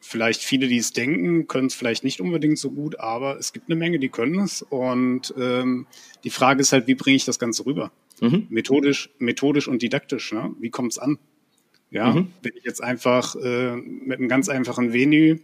vielleicht 0.00 0.42
viele, 0.42 0.66
die 0.66 0.78
es 0.78 0.92
denken, 0.92 1.46
können 1.46 1.68
es 1.68 1.74
vielleicht 1.74 2.02
nicht 2.02 2.20
unbedingt 2.20 2.58
so 2.58 2.70
gut, 2.70 2.98
aber 2.98 3.38
es 3.38 3.52
gibt 3.52 3.68
eine 3.68 3.76
Menge, 3.76 4.00
die 4.00 4.08
können 4.08 4.40
es. 4.40 4.62
Und 4.62 5.32
ähm, 5.38 5.86
die 6.24 6.30
Frage 6.30 6.60
ist 6.60 6.72
halt, 6.72 6.88
wie 6.88 6.96
bringe 6.96 7.16
ich 7.16 7.24
das 7.24 7.38
Ganze 7.38 7.64
rüber? 7.64 7.92
Mhm. 8.20 8.46
Methodisch, 8.50 9.10
methodisch 9.18 9.68
und 9.68 9.82
didaktisch. 9.82 10.32
Ne? 10.32 10.52
Wie 10.58 10.70
kommt 10.70 10.92
es 10.92 10.98
an? 10.98 11.18
Ja, 11.92 12.10
mhm. 12.12 12.32
wenn 12.42 12.52
ich 12.56 12.64
jetzt 12.64 12.82
einfach 12.82 13.36
äh, 13.36 13.76
mit 13.76 14.18
einem 14.18 14.28
ganz 14.28 14.48
einfachen 14.48 14.92
Venue 14.94 15.40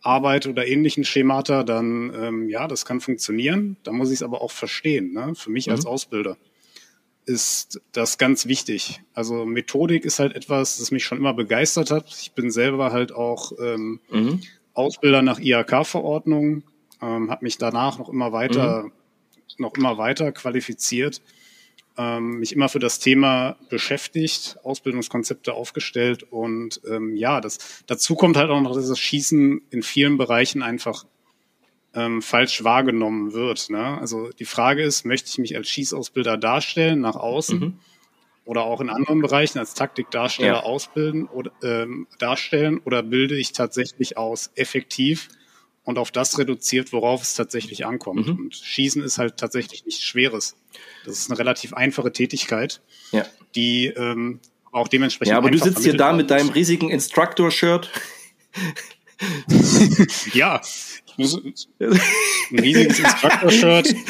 arbeite 0.00 0.48
oder 0.50 0.66
ähnlichen 0.66 1.04
Schemata, 1.04 1.64
dann 1.64 2.12
ähm, 2.18 2.48
ja, 2.48 2.66
das 2.66 2.86
kann 2.86 3.00
funktionieren. 3.00 3.76
Da 3.82 3.92
muss 3.92 4.08
ich 4.08 4.16
es 4.16 4.22
aber 4.22 4.40
auch 4.40 4.50
verstehen. 4.50 5.12
Ne? 5.12 5.34
Für 5.34 5.50
mich 5.50 5.66
mhm. 5.66 5.72
als 5.72 5.84
Ausbilder 5.84 6.38
ist 7.26 7.82
das 7.92 8.16
ganz 8.18 8.46
wichtig. 8.46 9.02
Also 9.12 9.44
Methodik 9.44 10.04
ist 10.04 10.18
halt 10.18 10.34
etwas, 10.34 10.78
das 10.78 10.92
mich 10.92 11.04
schon 11.04 11.18
immer 11.18 11.34
begeistert 11.34 11.90
hat. 11.90 12.06
Ich 12.08 12.32
bin 12.32 12.50
selber 12.50 12.92
halt 12.92 13.12
auch 13.12 13.52
ähm, 13.60 14.00
mhm. 14.10 14.40
Ausbilder 14.72 15.22
nach 15.22 15.40
IHK-Verordnung, 15.40 16.62
ähm, 17.02 17.30
habe 17.30 17.44
mich 17.44 17.58
danach 17.58 17.98
noch 17.98 18.08
immer 18.08 18.32
weiter, 18.32 18.84
mhm. 18.84 18.92
noch 19.58 19.74
immer 19.74 19.98
weiter 19.98 20.32
qualifiziert 20.32 21.20
ähm, 21.98 22.38
mich 22.38 22.52
immer 22.52 22.68
für 22.68 22.78
das 22.78 22.98
Thema 22.98 23.56
beschäftigt, 23.70 24.58
Ausbildungskonzepte 24.62 25.54
aufgestellt 25.54 26.24
und 26.24 26.80
ähm, 26.88 27.16
ja, 27.16 27.40
das 27.40 27.84
dazu 27.86 28.14
kommt 28.14 28.36
halt 28.36 28.50
auch 28.50 28.60
noch, 28.60 28.74
dass 28.74 28.88
das 28.88 28.98
Schießen 28.98 29.62
in 29.70 29.82
vielen 29.82 30.18
Bereichen 30.18 30.62
einfach 30.62 31.04
ähm, 31.94 32.20
falsch 32.20 32.62
wahrgenommen 32.62 33.32
wird. 33.32 33.70
Ne? 33.70 33.98
Also 33.98 34.30
die 34.38 34.44
Frage 34.44 34.82
ist, 34.82 35.04
möchte 35.04 35.30
ich 35.30 35.38
mich 35.38 35.56
als 35.56 35.68
Schießausbilder 35.68 36.36
darstellen 36.36 37.00
nach 37.00 37.16
außen 37.16 37.58
mhm. 37.58 37.78
oder 38.44 38.64
auch 38.64 38.80
in 38.80 38.90
anderen 38.90 39.22
Bereichen 39.22 39.58
als 39.58 39.74
Taktikdarsteller 39.74 40.48
ja. 40.48 40.62
ausbilden 40.62 41.26
oder 41.26 41.50
ähm, 41.62 42.06
darstellen 42.18 42.78
oder 42.84 43.02
bilde 43.02 43.36
ich 43.36 43.52
tatsächlich 43.52 44.18
aus 44.18 44.50
effektiv 44.54 45.28
und 45.86 45.98
auf 45.98 46.10
das 46.10 46.36
reduziert, 46.38 46.92
worauf 46.92 47.22
es 47.22 47.34
tatsächlich 47.34 47.86
ankommt. 47.86 48.26
Mhm. 48.26 48.36
Und 48.36 48.56
Schießen 48.56 49.02
ist 49.02 49.18
halt 49.18 49.38
tatsächlich 49.38 49.86
nichts 49.86 50.02
Schweres. 50.02 50.56
Das 51.06 51.16
ist 51.16 51.30
eine 51.30 51.38
relativ 51.38 51.72
einfache 51.72 52.12
Tätigkeit, 52.12 52.82
ja. 53.12 53.24
die 53.54 53.86
ähm, 53.86 54.40
auch 54.72 54.88
dementsprechend. 54.88 55.30
Ja, 55.30 55.38
aber 55.38 55.50
du 55.50 55.58
sitzt 55.58 55.84
hier 55.84 55.96
da 55.96 56.12
mit 56.12 56.30
deinem 56.30 56.48
riesigen 56.50 56.90
Instructor-Shirt. 56.90 57.88
ja, 60.34 60.60
ein 61.16 62.58
riesiges 62.58 62.98
Instructor-Shirt. 62.98 63.94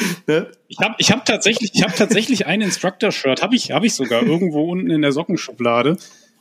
Ich 0.69 0.79
habe 0.79 0.95
ich 0.97 1.11
hab 1.11 1.23
tatsächlich, 1.23 1.71
ich 1.73 1.83
habe 1.83 1.93
tatsächlich 1.93 2.45
ein 2.47 2.59
Instructor-Shirt, 2.59 3.41
habe 3.41 3.55
ich, 3.55 3.71
habe 3.71 3.85
ich 3.85 3.93
sogar 3.93 4.23
irgendwo 4.23 4.69
unten 4.69 4.89
in 4.89 5.01
der 5.01 5.13
Sockenschublade. 5.13 5.97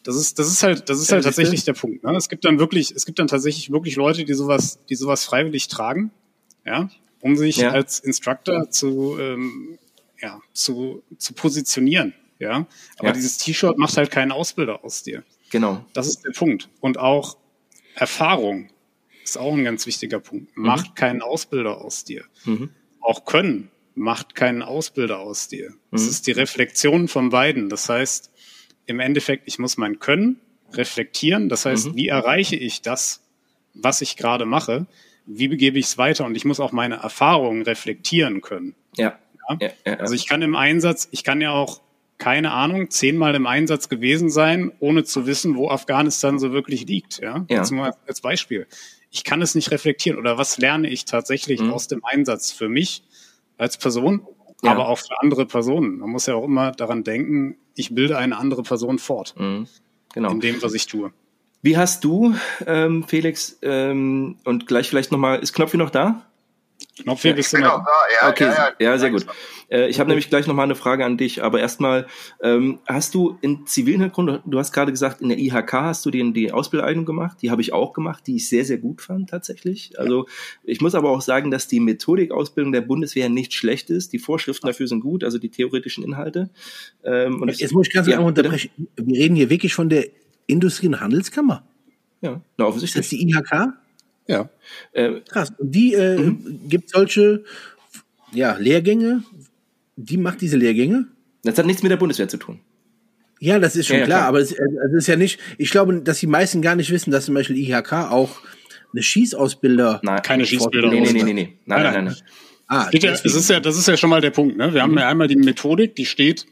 Das 0.07 0.17
ist, 0.17 0.39
das 0.39 0.49
ist 0.49 0.63
halt, 0.63 0.89
das 0.89 1.01
ist 1.01 1.11
halt 1.13 1.25
tatsächlich 1.25 1.65
der 1.65 1.73
Punkt. 1.73 2.05
Ne? 2.05 2.15
Es 2.17 2.29
gibt 2.29 2.45
dann 2.45 2.59
wirklich, 2.59 2.93
es 2.93 3.05
gibt 3.07 3.19
dann 3.19 3.27
tatsächlich 3.27 3.71
wirklich 3.73 3.97
Leute, 3.97 4.25
die 4.25 4.35
sowas, 4.35 4.79
die 4.89 4.95
sowas 4.95 5.25
freiwillig 5.25 5.69
tragen, 5.69 6.11
ja, 6.65 6.89
um 7.21 7.37
sich 7.37 7.57
ja. 7.59 7.71
als 7.71 7.99
Instructor 8.01 8.71
zu, 8.71 9.17
ähm, 9.19 9.79
ja, 10.21 10.41
zu, 10.53 11.03
zu 11.19 11.33
positionieren. 11.35 12.15
ja. 12.39 12.67
Aber 12.99 13.09
Ja. 13.09 13.13
dieses 13.13 13.39
T-Shirt 13.39 13.79
macht 13.79 13.97
halt 13.97 14.11
keinen 14.11 14.33
Ausbilder 14.33 14.85
aus 14.85 15.03
dir. 15.03 15.25
Genau. 15.51 15.85
Das 15.93 16.07
ist 16.07 16.25
der 16.25 16.33
Punkt. 16.33 16.69
Und 16.81 16.99
auch 16.99 17.37
Erfahrung 17.95 18.69
ist 19.25 19.39
auch 19.39 19.55
ein 19.55 19.65
ganz 19.65 19.87
wichtiger 19.87 20.21
Punkt. 20.21 20.57
Macht 20.57 20.97
keinen 20.97 21.23
Ausbilder 21.23 21.81
aus 21.81 22.05
dir. 22.05 22.25
Mhm. 22.45 22.71
Auch 23.01 23.25
Können 23.25 23.71
macht 23.95 24.35
keinen 24.35 24.63
Ausbilder 24.63 25.19
aus 25.21 25.49
dir. 25.49 25.73
Es 25.91 26.03
Mhm. 26.05 26.09
ist 26.11 26.27
die 26.27 26.33
Reflexion 26.33 27.09
von 27.09 27.31
beiden. 27.31 27.69
Das 27.71 27.89
heißt, 27.89 28.31
im 28.87 29.01
Endeffekt, 29.01 29.45
ich 29.47 29.59
muss 29.59 29.77
mein 29.77 29.99
Können 29.99 30.41
reflektieren. 30.73 31.49
Das 31.49 31.65
heißt, 31.67 31.89
Mhm. 31.89 31.97
wie 31.97 32.09
erreiche 32.09 32.57
ich 32.57 32.83
das, 32.83 33.23
was 33.75 34.01
ich 34.01 34.17
gerade 34.17 34.45
mache? 34.47 34.87
Wie 35.27 35.49
begebe 35.49 35.79
ich 35.79 35.87
es 35.87 35.99
weiter? 35.99 36.25
Und 36.25 36.37
ich 36.37 36.45
muss 36.45 36.61
auch 36.61 36.73
meine 36.73 36.97
Erfahrungen 36.97 37.63
reflektieren 37.63 38.41
können. 38.41 38.75
Ja. 38.97 39.19
Ja. 39.49 39.59
Ja, 39.61 39.71
ja. 39.87 39.95
Also 39.99 40.15
ich 40.15 40.27
kann 40.27 40.43
im 40.43 40.57
Einsatz, 40.57 41.09
ich 41.13 41.23
kann 41.25 41.41
ja 41.41 41.53
auch, 41.53 41.81
keine 42.19 42.53
Ahnung, 42.53 42.91
zehnmal 42.91 43.35
im 43.35 43.47
Einsatz 43.47 43.89
gewesen 43.89 44.31
sein, 44.31 44.73
ohne 44.81 45.05
zu 45.05 45.27
wissen, 45.27 45.55
wo 45.57 45.69
Afghanistan 45.69 46.39
so 46.39 46.51
wirklich 46.53 46.87
liegt. 46.87 47.19
Ja? 47.21 47.45
Ja. 47.49 47.59
Jetzt 47.59 47.71
mal 47.71 47.95
als 48.07 48.21
Beispiel. 48.21 48.67
Ich 49.11 49.23
kann 49.23 49.41
es 49.43 49.55
nicht 49.55 49.71
reflektieren 49.71 50.19
oder 50.19 50.37
was 50.39 50.59
lerne 50.59 50.89
ich 50.89 51.05
tatsächlich 51.05 51.61
Mhm. 51.61 51.73
aus 51.73 51.87
dem 51.89 52.05
Einsatz 52.05 52.51
für 52.53 52.69
mich 52.69 53.03
als 53.59 53.77
Person, 53.79 54.27
Ja. 54.63 54.73
aber 54.73 54.89
auch 54.89 54.99
für 54.99 55.21
andere 55.21 55.47
Personen. 55.47 55.99
Man 55.99 56.11
muss 56.11 56.27
ja 56.27 56.35
auch 56.35 56.45
immer 56.45 56.73
daran 56.73 57.05
denken, 57.05 57.57
ich 57.75 57.95
bilde 57.95 58.17
eine 58.19 58.37
andere 58.39 58.63
Person 58.63 58.99
fort 58.99 59.35
Mhm. 59.39 59.67
Genau. 60.15 60.31
in 60.31 60.41
dem, 60.41 60.63
was 60.63 60.73
ich 60.75 60.87
tue. 60.87 61.13
Wie 61.63 61.77
hast 61.77 62.05
du, 62.05 62.35
ähm, 62.67 63.05
Felix, 63.07 63.59
ähm, 63.63 64.37
und 64.45 64.67
gleich 64.67 64.89
vielleicht 64.89 65.13
nochmal, 65.13 65.41
ist 65.41 65.53
Knopfi 65.53 65.77
noch 65.77 65.91
da? 65.91 66.27
Knopfweg 67.03 67.35
Ich 67.35 67.41
ist 67.41 67.55
immer, 67.55 67.85
da, 67.85 67.87
ja, 68.23 68.31
okay, 68.31 68.45
ja, 68.45 68.73
ja, 68.79 68.99
sehr 68.99 69.11
gut. 69.11 69.27
Äh, 69.69 69.89
ich 69.89 70.01
habe 70.01 70.09
nämlich 70.09 70.31
gleich 70.31 70.47
nochmal 70.47 70.65
eine 70.65 70.75
Frage 70.75 71.05
an 71.05 71.19
dich, 71.19 71.43
aber 71.43 71.61
erstmal, 71.61 72.07
ähm, 72.43 72.79
hast 72.87 73.15
du 73.15 73.37
in 73.43 73.67
zivilen 73.67 74.01
Hintergrund, 74.01 74.41
du 74.47 74.59
hast 74.59 74.73
gerade 74.73 74.93
gesagt, 74.93 75.21
in 75.21 75.29
der 75.29 75.39
IHK 75.39 75.73
hast 75.75 76.07
du 76.07 76.11
die, 76.11 76.33
die 76.33 76.53
Ausbildung 76.53 77.05
gemacht, 77.05 77.39
die 77.43 77.51
habe 77.51 77.61
ich 77.61 77.73
auch 77.75 77.93
gemacht, 77.93 78.27
die 78.27 78.37
ich 78.37 78.49
sehr, 78.49 78.65
sehr 78.65 78.79
gut 78.79 79.03
fand 79.03 79.29
tatsächlich. 79.29 79.99
Also 79.99 80.27
ich 80.65 80.81
muss 80.81 80.95
aber 80.95 81.11
auch 81.11 81.21
sagen, 81.21 81.51
dass 81.51 81.69
die 81.69 81.81
Methodikausbildung 81.81 82.73
der 82.73 82.81
Bundeswehr 82.81 83.29
nicht 83.29 83.53
schlecht 83.53 83.91
ist, 83.91 84.13
die 84.15 84.19
Vorschriften 84.19 84.67
dafür 84.67 84.89
sind 84.89 85.01
gut, 85.01 85.23
also 85.23 85.37
die 85.39 85.51
theoretischen 85.51 86.03
Inhalte. 86.03 86.49
Ähm, 87.05 87.43
und 87.43 87.49
ich- 87.51 87.59
Jetzt 87.59 87.73
muss 87.75 87.89
ich 87.89 87.93
ganz 87.93 88.07
Ja, 88.07 88.17
bitte. 88.17 88.27
unterbrechen. 88.27 88.71
Wir 88.97 89.21
reden 89.21 89.35
hier 89.37 89.51
wirklich 89.51 89.75
von 89.75 89.89
der 89.91 90.07
Industrie- 90.47 90.87
und 90.89 91.01
Handelskammer. 91.01 91.63
Ja, 92.23 92.31
na, 92.31 92.37
Ist 92.39 92.43
das 92.57 92.67
offensichtlich. 92.69 93.09
die 93.11 93.31
IHK? 93.31 93.75
Ja. 94.29 94.49
Äh, 94.93 95.21
Krass. 95.29 95.53
Und 95.59 95.71
die 95.75 95.95
äh, 95.95 96.19
Mhm. 96.19 96.69
gibt 96.69 96.91
solche 96.91 97.45
ja, 98.33 98.57
Lehrgänge. 98.59 99.23
Die 99.97 100.17
macht 100.19 100.41
diese 100.41 100.57
Lehrgänge. 100.57 101.07
das 101.43 101.57
hat 101.59 101.67
nichts 101.67 101.83
mit 101.83 101.91
der 101.91 101.97
Bundeswehr 101.97 102.29
zu 102.29 102.37
tun. 102.39 102.61
Ja, 103.39 103.59
das 103.59 103.77
ist 103.77 103.87
schon 103.87 103.97
Ja, 103.97 104.01
ja, 104.01 104.07
klar, 104.07 104.19
klar. 104.21 104.29
aber 104.29 104.41
es, 104.41 104.53
äh, 104.53 104.65
es 104.89 104.93
ist 104.95 105.07
ja 105.07 105.17
nicht, 105.17 105.39
ich 105.59 105.71
glaube, 105.71 106.01
dass 106.03 106.21
die 106.21 106.27
meisten 106.27 106.63
gar 106.63 106.75
nicht 106.75 106.91
wissen, 106.91 107.11
dass 107.11 107.27
zum 107.27 107.35
Beispiel 107.35 107.57
IHK 107.57 107.93
auch 108.11 108.41
eine 108.93 109.03
Schießausbilder. 109.03 110.01
Nein, 110.03 110.23
Keine 110.23 110.47
Schießbilder. 110.47 110.89
Nee, 110.89 111.01
nee, 111.01 111.13
nee, 111.13 111.23
nee, 111.23 111.33
nee. 111.35 111.59
Nein, 111.67 111.83
nein, 111.83 111.93
nein. 111.95 112.05
nein. 112.07 112.17
Ah, 112.69 112.89
ja, 112.93 113.11
es 113.13 113.25
ist 113.25 113.49
ja, 113.51 113.61
das 113.61 113.79
ist 113.79 113.87
ja 113.87 113.97
schon 113.97 114.11
mal 114.11 114.21
der 114.21 114.31
Punkt. 114.31 114.57
Ne? 114.57 114.75
Wir 114.75 114.83
haben 114.83 114.97
ja 114.99 115.09
einmal 115.09 115.29
die 115.29 115.37
Methodik, 115.37 115.95
die 115.95 116.05
steht, 116.07 116.47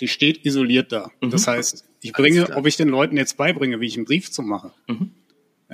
die 0.00 0.08
steht 0.08 0.44
isoliert 0.44 0.92
da. 0.92 1.10
Das 1.22 1.46
heißt, 1.46 1.84
ich 2.02 2.12
bringe, 2.12 2.54
ob 2.54 2.66
ich 2.66 2.76
den 2.76 2.88
Leuten 2.88 3.16
jetzt 3.16 3.36
beibringe, 3.38 3.80
wie 3.80 3.86
ich 3.86 3.96
einen 3.96 4.04
Brief 4.04 4.30
zu 4.30 4.42
machen, 4.42 4.72
Mhm. 4.88 5.10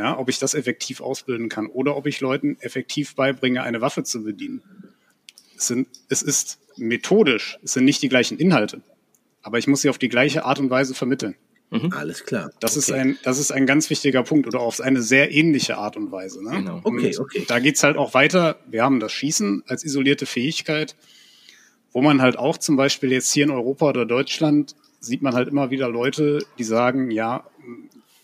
Ja, 0.01 0.19
ob 0.19 0.31
ich 0.31 0.39
das 0.39 0.55
effektiv 0.55 1.03
ausbilden 1.03 1.51
kann 1.51 1.67
oder 1.67 1.95
ob 1.95 2.07
ich 2.07 2.21
Leuten 2.21 2.57
effektiv 2.61 3.15
beibringe, 3.15 3.63
eine 3.63 3.83
Waffe 3.83 4.03
zu 4.03 4.25
bedienen. 4.25 4.63
Es, 5.57 5.67
sind, 5.67 5.89
es 6.09 6.23
ist 6.23 6.59
methodisch, 6.79 7.59
es 7.63 7.75
sind 7.75 7.85
nicht 7.85 8.01
die 8.01 8.09
gleichen 8.09 8.39
Inhalte, 8.39 8.81
aber 9.43 9.59
ich 9.59 9.67
muss 9.67 9.83
sie 9.83 9.91
auf 9.91 9.99
die 9.99 10.09
gleiche 10.09 10.47
Art 10.47 10.59
und 10.59 10.71
Weise 10.71 10.95
vermitteln. 10.95 11.35
Alles 11.93 12.25
klar. 12.25 12.51
Das, 12.61 12.77
ist 12.77 12.91
Okay. 12.91 12.99
ein, 13.01 13.19
das 13.23 13.39
ist 13.39 13.53
ein 13.53 13.65
ganz 13.67 13.91
wichtiger 13.91 14.23
Punkt 14.25 14.49
oder 14.49 14.59
auf 14.61 14.81
eine 14.81 15.03
sehr 15.03 15.31
ähnliche 15.33 15.77
Art 15.77 15.97
und 15.97 16.11
Weise. 16.11 16.43
Ne? 16.43 16.51
Genau. 16.51 16.81
Okay, 16.83 17.15
Und 17.17 17.21
okay. 17.21 17.45
Da 17.47 17.61
geht's 17.61 17.83
halt 17.85 17.97
auch 17.97 18.15
weiter. 18.15 18.59
Wir 18.69 18.83
haben 18.83 18.99
das 19.01 19.13
Schießen 19.13 19.63
als 19.69 19.85
isolierte 19.85 20.27
Fähigkeit, 20.27 20.97
wo 21.93 22.01
man 22.01 22.23
halt 22.23 22.37
auch 22.39 22.57
zum 22.59 22.77
Beispiel 22.77 23.13
jetzt 23.13 23.33
hier 23.33 23.45
in 23.45 23.51
Europa 23.51 23.91
oder 23.91 24.07
Deutschland 24.07 24.75
sieht 24.99 25.23
man 25.23 25.35
halt 25.35 25.49
immer 25.49 25.71
wieder 25.71 25.89
Leute, 25.89 26.45
die 26.59 26.65
sagen, 26.65 27.11
ja, 27.13 27.45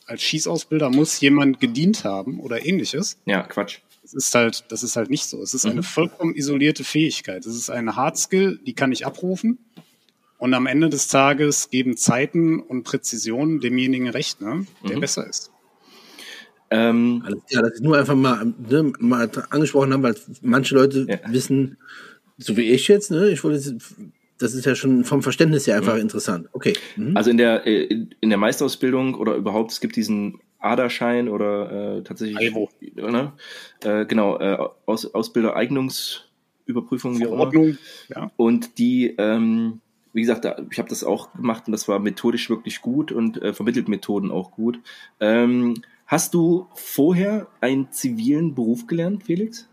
als 0.07 0.23
Schießausbilder 0.23 0.91
muss 0.91 1.21
jemand 1.21 1.61
gedient 1.61 2.05
haben 2.05 2.41
oder 2.41 2.65
ähnliches. 2.65 3.19
Ja, 3.27 3.43
Quatsch. 3.43 3.79
Das 4.03 4.15
ist 4.15 4.35
halt, 4.35 4.65
das 4.69 4.83
ist 4.85 4.95
halt 4.97 5.11
nicht 5.11 5.25
so. 5.27 5.43
Es 5.43 5.53
ist 5.53 5.65
Mhm. 5.65 5.73
eine 5.73 5.83
vollkommen 5.83 6.35
isolierte 6.37 6.85
Fähigkeit. 6.85 7.45
Es 7.45 7.57
ist 7.57 7.71
eine 7.71 7.97
Hardskill, 7.97 8.59
die 8.65 8.73
kann 8.73 8.93
ich 8.93 9.05
abrufen. 9.05 9.59
Und 10.39 10.55
am 10.55 10.67
Ende 10.67 10.89
des 10.91 11.09
Tages 11.09 11.71
geben 11.71 11.97
Zeiten 11.97 12.61
und 12.61 12.85
Präzision 12.85 13.59
demjenigen 13.59 14.09
recht, 14.09 14.41
ne, 14.41 14.67
der 14.89 14.97
Mhm. 14.97 15.01
besser 15.01 15.27
ist. 15.27 15.51
Ähm, 16.71 17.23
Alles 17.25 17.41
klar, 17.49 17.63
das 17.63 17.73
ist 17.75 17.83
nur 17.83 17.97
einfach 17.97 18.15
mal, 18.17 18.45
ne, 18.69 18.93
mal 18.99 19.31
angesprochen 19.51 19.93
haben, 19.93 20.03
weil 20.03 20.17
manche 20.43 20.75
Leute 20.75 21.07
Ja. 21.09 21.33
wissen, 21.33 21.79
so 22.39 22.57
wie 22.57 22.71
ich 22.71 22.89
jetzt, 22.89 23.11
ne, 23.11 23.31
ich 23.31 23.43
wollte, 23.45 23.71
jetzt- 23.71 23.95
das 24.39 24.55
ist 24.55 24.67
ja 24.67 24.75
schon 24.75 25.05
vom 25.05 25.23
Verständnis 25.23 25.67
her 25.67 25.77
einfach 25.77 25.97
interessant. 25.97 26.49
Okay. 26.53 26.75
Mhm. 26.97 27.17
Also 27.17 27.31
in 27.31 27.37
der, 27.37 27.67
äh, 27.67 28.07
in 28.21 28.29
der 28.29 28.39
Meisterausbildung 28.39 29.15
oder 29.15 29.35
überhaupt, 29.35 29.73
es 29.73 29.81
gibt 29.81 29.97
diesen 29.97 30.41
ADA-Schein 30.59 31.29
oder 31.29 31.99
äh, 31.99 32.03
tatsächlich. 32.03 32.39
AIVO. 32.39 32.69
Ne? 32.95 33.33
Äh, 33.85 34.07
genau, 34.07 34.39
äh, 34.39 34.59
Aus, 34.87 35.15
Ausbilder 35.15 35.57
Eignungsüberprüfung, 35.57 37.19
wie 37.19 37.27
auch 37.27 37.53
immer. 37.53 37.77
Ja. 38.09 38.31
Und 38.37 38.79
die, 38.79 39.15
ähm, 39.19 39.81
wie 40.13 40.23
gesagt, 40.23 40.45
da, 40.45 40.57
ich 40.71 40.79
habe 40.79 40.89
das 40.89 41.05
auch 41.05 41.33
gemacht 41.33 41.65
und 41.67 41.73
das 41.73 41.89
war 41.89 41.99
methodisch 41.99 42.51
wirklich 42.51 42.81
gut 42.81 43.13
und 43.13 43.41
äh, 43.43 43.53
vermittelt 43.53 43.89
Methoden 43.89 44.31
auch 44.31 44.51
gut. 44.51 44.81
Ähm, 45.21 45.75
hast 46.07 46.35
du 46.35 46.69
vorher 46.75 47.49
einen 47.61 47.91
zivilen 47.93 48.55
Beruf 48.55 48.87
gelernt, 48.87 49.25
Felix? 49.25 49.69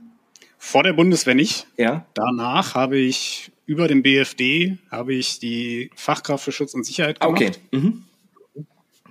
Vor 0.66 0.82
der 0.84 0.94
Bundeswehr 0.94 1.36
nicht. 1.36 1.68
Ja. 1.76 2.06
Danach 2.14 2.74
habe 2.74 2.98
ich 2.98 3.52
über 3.66 3.90
den 3.90 4.02
BFD 4.02 4.78
habe 4.90 5.14
ich 5.14 5.40
die 5.40 5.92
Fachkraft 5.94 6.46
für 6.46 6.54
Schutz 6.54 6.74
und 6.74 6.86
Sicherheit 6.86 7.18
Ah, 7.22 7.26
gemacht. 7.28 7.60
okay. 7.72 7.78
Mhm. 7.78 8.04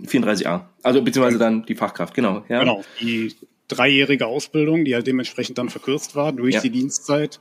34a. 0.07 0.63
Also 0.83 1.03
beziehungsweise 1.03 1.39
dann 1.39 1.65
die 1.67 1.75
Fachkraft, 1.75 2.15
genau. 2.15 2.43
Ja. 2.49 2.61
Genau, 2.61 2.83
die 3.01 3.35
dreijährige 3.69 4.27
Ausbildung, 4.27 4.85
die 4.87 4.95
halt 4.95 5.07
dementsprechend 5.07 5.59
dann 5.59 5.69
verkürzt 5.69 6.17
war 6.17 6.33
durch 6.33 6.55
Ja. 6.55 6.61
die 6.63 6.71
Dienstzeit. 6.71 7.39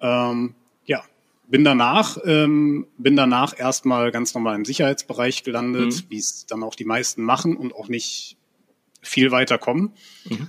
Ähm, 0.00 0.54
ja, 0.86 1.04
bin 1.46 1.62
danach, 1.62 2.16
ähm, 2.24 2.86
bin 2.96 3.14
danach 3.14 3.58
erstmal 3.58 4.10
ganz 4.10 4.34
normal 4.34 4.56
im 4.56 4.64
Sicherheitsbereich 4.64 5.42
gelandet, 5.44 5.92
Mhm. 5.96 6.04
wie 6.08 6.18
es 6.18 6.46
dann 6.46 6.62
auch 6.62 6.74
die 6.74 6.86
meisten 6.86 7.22
machen 7.22 7.56
und 7.58 7.74
auch 7.74 7.88
nicht 7.88 8.36
viel 9.02 9.30
weiter 9.30 9.58
kommen. 9.58 9.92
Mhm. 10.24 10.48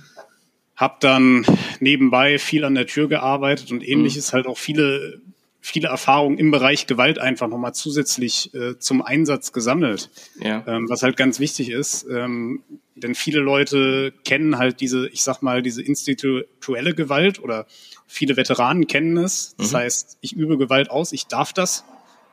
Hab 0.82 0.98
dann 1.00 1.46
nebenbei 1.80 2.38
viel 2.38 2.64
an 2.64 2.74
der 2.74 2.86
Tür 2.86 3.08
gearbeitet 3.08 3.70
und 3.70 3.78
Mhm. 3.82 3.88
ähnliches, 3.88 4.32
halt 4.32 4.46
auch 4.46 4.58
viele, 4.58 5.20
viele 5.60 5.86
Erfahrungen 5.88 6.38
im 6.38 6.50
Bereich 6.50 6.88
Gewalt 6.88 7.20
einfach 7.20 7.46
nochmal 7.46 7.72
zusätzlich 7.72 8.52
äh, 8.52 8.78
zum 8.80 9.00
Einsatz 9.00 9.52
gesammelt 9.52 10.10
Ja. 10.40 10.64
ähm, 10.66 10.88
was 10.88 11.04
halt 11.04 11.16
ganz 11.16 11.38
wichtig 11.38 11.70
ist. 11.70 12.04
Ähm, 12.10 12.62
denn 12.96 13.14
viele 13.14 13.38
Leute 13.40 14.12
kennen 14.24 14.58
halt 14.58 14.80
diese, 14.80 15.08
ich 15.08 15.22
sag 15.22 15.40
mal, 15.40 15.62
diese 15.62 15.82
institutionelle 15.82 16.94
Gewalt 16.94 17.38
oder 17.38 17.66
viele 18.08 18.36
Veteranen 18.36 18.86
kennen 18.88 19.16
es. 19.18 19.54
Das 19.58 19.70
Mhm. 19.72 19.76
heißt, 19.76 20.18
ich 20.20 20.32
übe 20.34 20.58
Gewalt 20.58 20.90
aus, 20.90 21.12
ich 21.12 21.26
darf 21.28 21.52
das. 21.52 21.84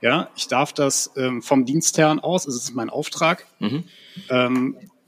Ja, 0.01 0.29
ich 0.35 0.47
darf 0.47 0.73
das 0.73 1.12
ähm, 1.17 1.41
vom 1.43 1.65
Dienstherrn 1.65 2.19
aus, 2.19 2.47
es 2.47 2.55
ist 2.55 2.73
mein 2.73 2.89
Auftrag. 2.89 3.45
Mhm. 3.59 3.83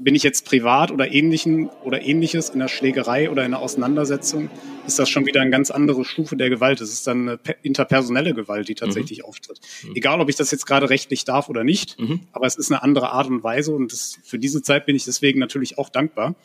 Bin 0.04 0.16
ich 0.16 0.24
jetzt 0.24 0.46
privat 0.46 0.90
oder 0.92 1.12
ähnlichen 1.12 1.70
oder 1.84 2.02
ähnliches 2.02 2.50
in 2.50 2.60
der 2.60 2.68
Schlägerei 2.68 3.30
oder 3.30 3.46
in 3.46 3.52
der 3.52 3.60
Auseinandersetzung, 3.60 4.50
ist 4.88 4.98
das 4.98 5.10
schon 5.10 5.26
wieder 5.28 5.42
eine 5.42 5.52
ganz 5.52 5.70
andere 5.70 6.04
Stufe 6.06 6.36
der 6.36 6.50
Gewalt. 6.50 6.82
Es 6.82 6.92
ist 6.92 7.06
dann 7.06 7.28
eine 7.30 7.38
pe- 7.38 7.56
interpersonelle 7.62 8.34
Gewalt, 8.34 8.68
die 8.68 8.76
tatsächlich 8.76 9.24
auftritt. 9.24 9.60
Egal, 9.94 10.20
ob 10.20 10.28
ich 10.30 10.36
das 10.36 10.50
jetzt 10.50 10.66
gerade 10.66 10.90
rechtlich 10.90 11.24
darf 11.26 11.50
oder 11.50 11.64
nicht, 11.64 12.00
Mhm. 12.00 12.22
aber 12.32 12.48
es 12.48 12.56
ist 12.56 12.72
eine 12.72 12.82
andere 12.82 13.12
Art 13.12 13.28
und 13.28 13.44
Weise 13.44 13.74
und 13.74 13.92
das, 13.92 14.18
für 14.24 14.40
diese 14.40 14.62
Zeit 14.64 14.86
bin 14.88 14.96
ich 14.96 15.06
deswegen 15.06 15.40
natürlich 15.40 15.78
auch 15.78 15.90
dankbar. 15.90 16.36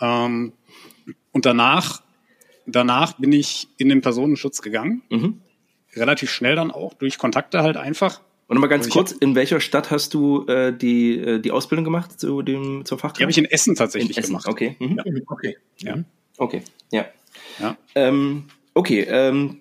Ähm, 0.00 0.52
und 1.30 1.46
danach, 1.46 2.02
danach 2.66 3.12
bin 3.18 3.32
ich 3.32 3.68
in 3.78 3.88
den 3.88 4.00
Personenschutz 4.02 4.60
gegangen, 4.60 5.02
Mhm. 5.10 5.40
relativ 5.94 6.30
schnell 6.30 6.56
dann 6.56 6.70
auch 6.70 6.94
durch 6.94 7.18
Kontakte 7.18 7.62
halt 7.62 7.76
einfach. 7.76 8.20
Und 8.48 8.58
mal 8.58 8.66
ganz 8.66 8.86
ich 8.86 8.92
kurz, 8.92 9.12
in 9.12 9.34
welcher 9.34 9.60
Stadt 9.60 9.90
hast 9.90 10.12
du 10.14 10.44
äh, 10.46 10.76
die, 10.76 11.16
äh, 11.18 11.38
die 11.40 11.50
Ausbildung 11.50 11.84
gemacht 11.84 12.20
zu 12.20 12.42
dem, 12.42 12.84
zur 12.84 12.98
Fachkraft? 12.98 13.18
Die 13.20 13.22
habe 13.22 13.30
ich 13.30 13.38
in 13.38 13.44
Essen 13.46 13.70
in 13.70 13.76
tatsächlich 13.76 14.18
Essen. 14.18 14.28
gemacht. 14.30 14.46
Okay. 14.46 14.76
Mhm. 14.78 15.00
Okay. 15.26 15.56
Ja. 15.78 15.96
Okay. 16.36 16.62
Ja. 16.90 17.06
Ja. 17.58 17.76
Ähm, 17.94 18.44
okay, 18.74 19.06
ähm, 19.08 19.58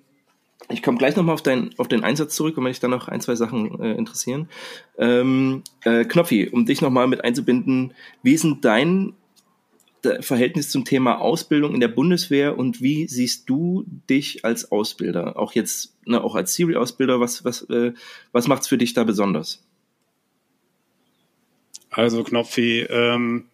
ich 0.69 0.81
komme 0.83 0.97
gleich 0.97 1.15
nochmal 1.15 1.33
auf, 1.35 1.41
dein, 1.41 1.71
auf 1.77 1.87
den 1.87 2.03
Einsatz 2.03 2.35
zurück, 2.35 2.57
und 2.57 2.63
wenn 2.63 2.69
mich 2.69 2.79
da 2.79 2.87
noch 2.87 3.07
ein, 3.07 3.21
zwei 3.21 3.35
Sachen 3.35 3.79
äh, 3.81 3.93
interessieren. 3.93 4.49
Ähm, 4.97 5.63
äh, 5.83 6.05
Knopfi, 6.05 6.49
um 6.49 6.65
dich 6.65 6.81
nochmal 6.81 7.07
mit 7.07 7.23
einzubinden, 7.23 7.93
wie 8.23 8.33
ist 8.33 8.43
denn 8.43 8.59
dein 8.61 9.05
de- 9.07 9.13
Verhältnis 10.21 10.69
zum 10.69 10.85
Thema 10.85 11.19
Ausbildung 11.19 11.73
in 11.73 11.79
der 11.79 11.87
Bundeswehr 11.87 12.57
und 12.57 12.81
wie 12.81 13.07
siehst 13.07 13.49
du 13.49 13.85
dich 14.09 14.43
als 14.43 14.71
Ausbilder? 14.71 15.37
Auch 15.37 15.53
jetzt, 15.53 15.95
ne, 16.05 16.23
auch 16.23 16.35
als 16.35 16.55
Serial-Ausbilder, 16.55 17.19
was, 17.19 17.45
was, 17.45 17.63
äh, 17.69 17.93
was 18.31 18.47
macht's 18.47 18.67
für 18.67 18.77
dich 18.77 18.93
da 18.93 19.03
besonders? 19.03 19.63
Also 21.91 22.23
Knopfi, 22.23 22.81
ähm, 22.89 23.45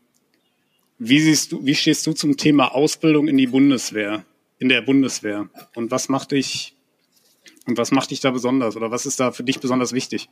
wie 1.00 1.20
siehst 1.20 1.52
du, 1.52 1.66
wie 1.66 1.76
stehst 1.76 2.06
du 2.08 2.14
zum 2.14 2.38
Thema 2.38 2.74
Ausbildung 2.74 3.28
in 3.28 3.38
die 3.38 3.48
Bundeswehr, 3.48 4.26
in 4.60 4.70
der 4.70 4.82
Bundeswehr? 4.82 5.50
Und 5.76 5.92
was 5.92 6.08
macht 6.08 6.32
dich, 6.32 6.76
und 7.66 7.78
was 7.78 7.92
macht 7.92 8.12
dich 8.12 8.20
da 8.20 8.32
besonders 8.32 8.78
oder 8.78 8.90
was 8.92 9.06
ist 9.06 9.20
da 9.20 9.32
für 9.32 9.44
dich 9.44 9.60
besonders 9.60 9.92
wichtig? 9.92 10.30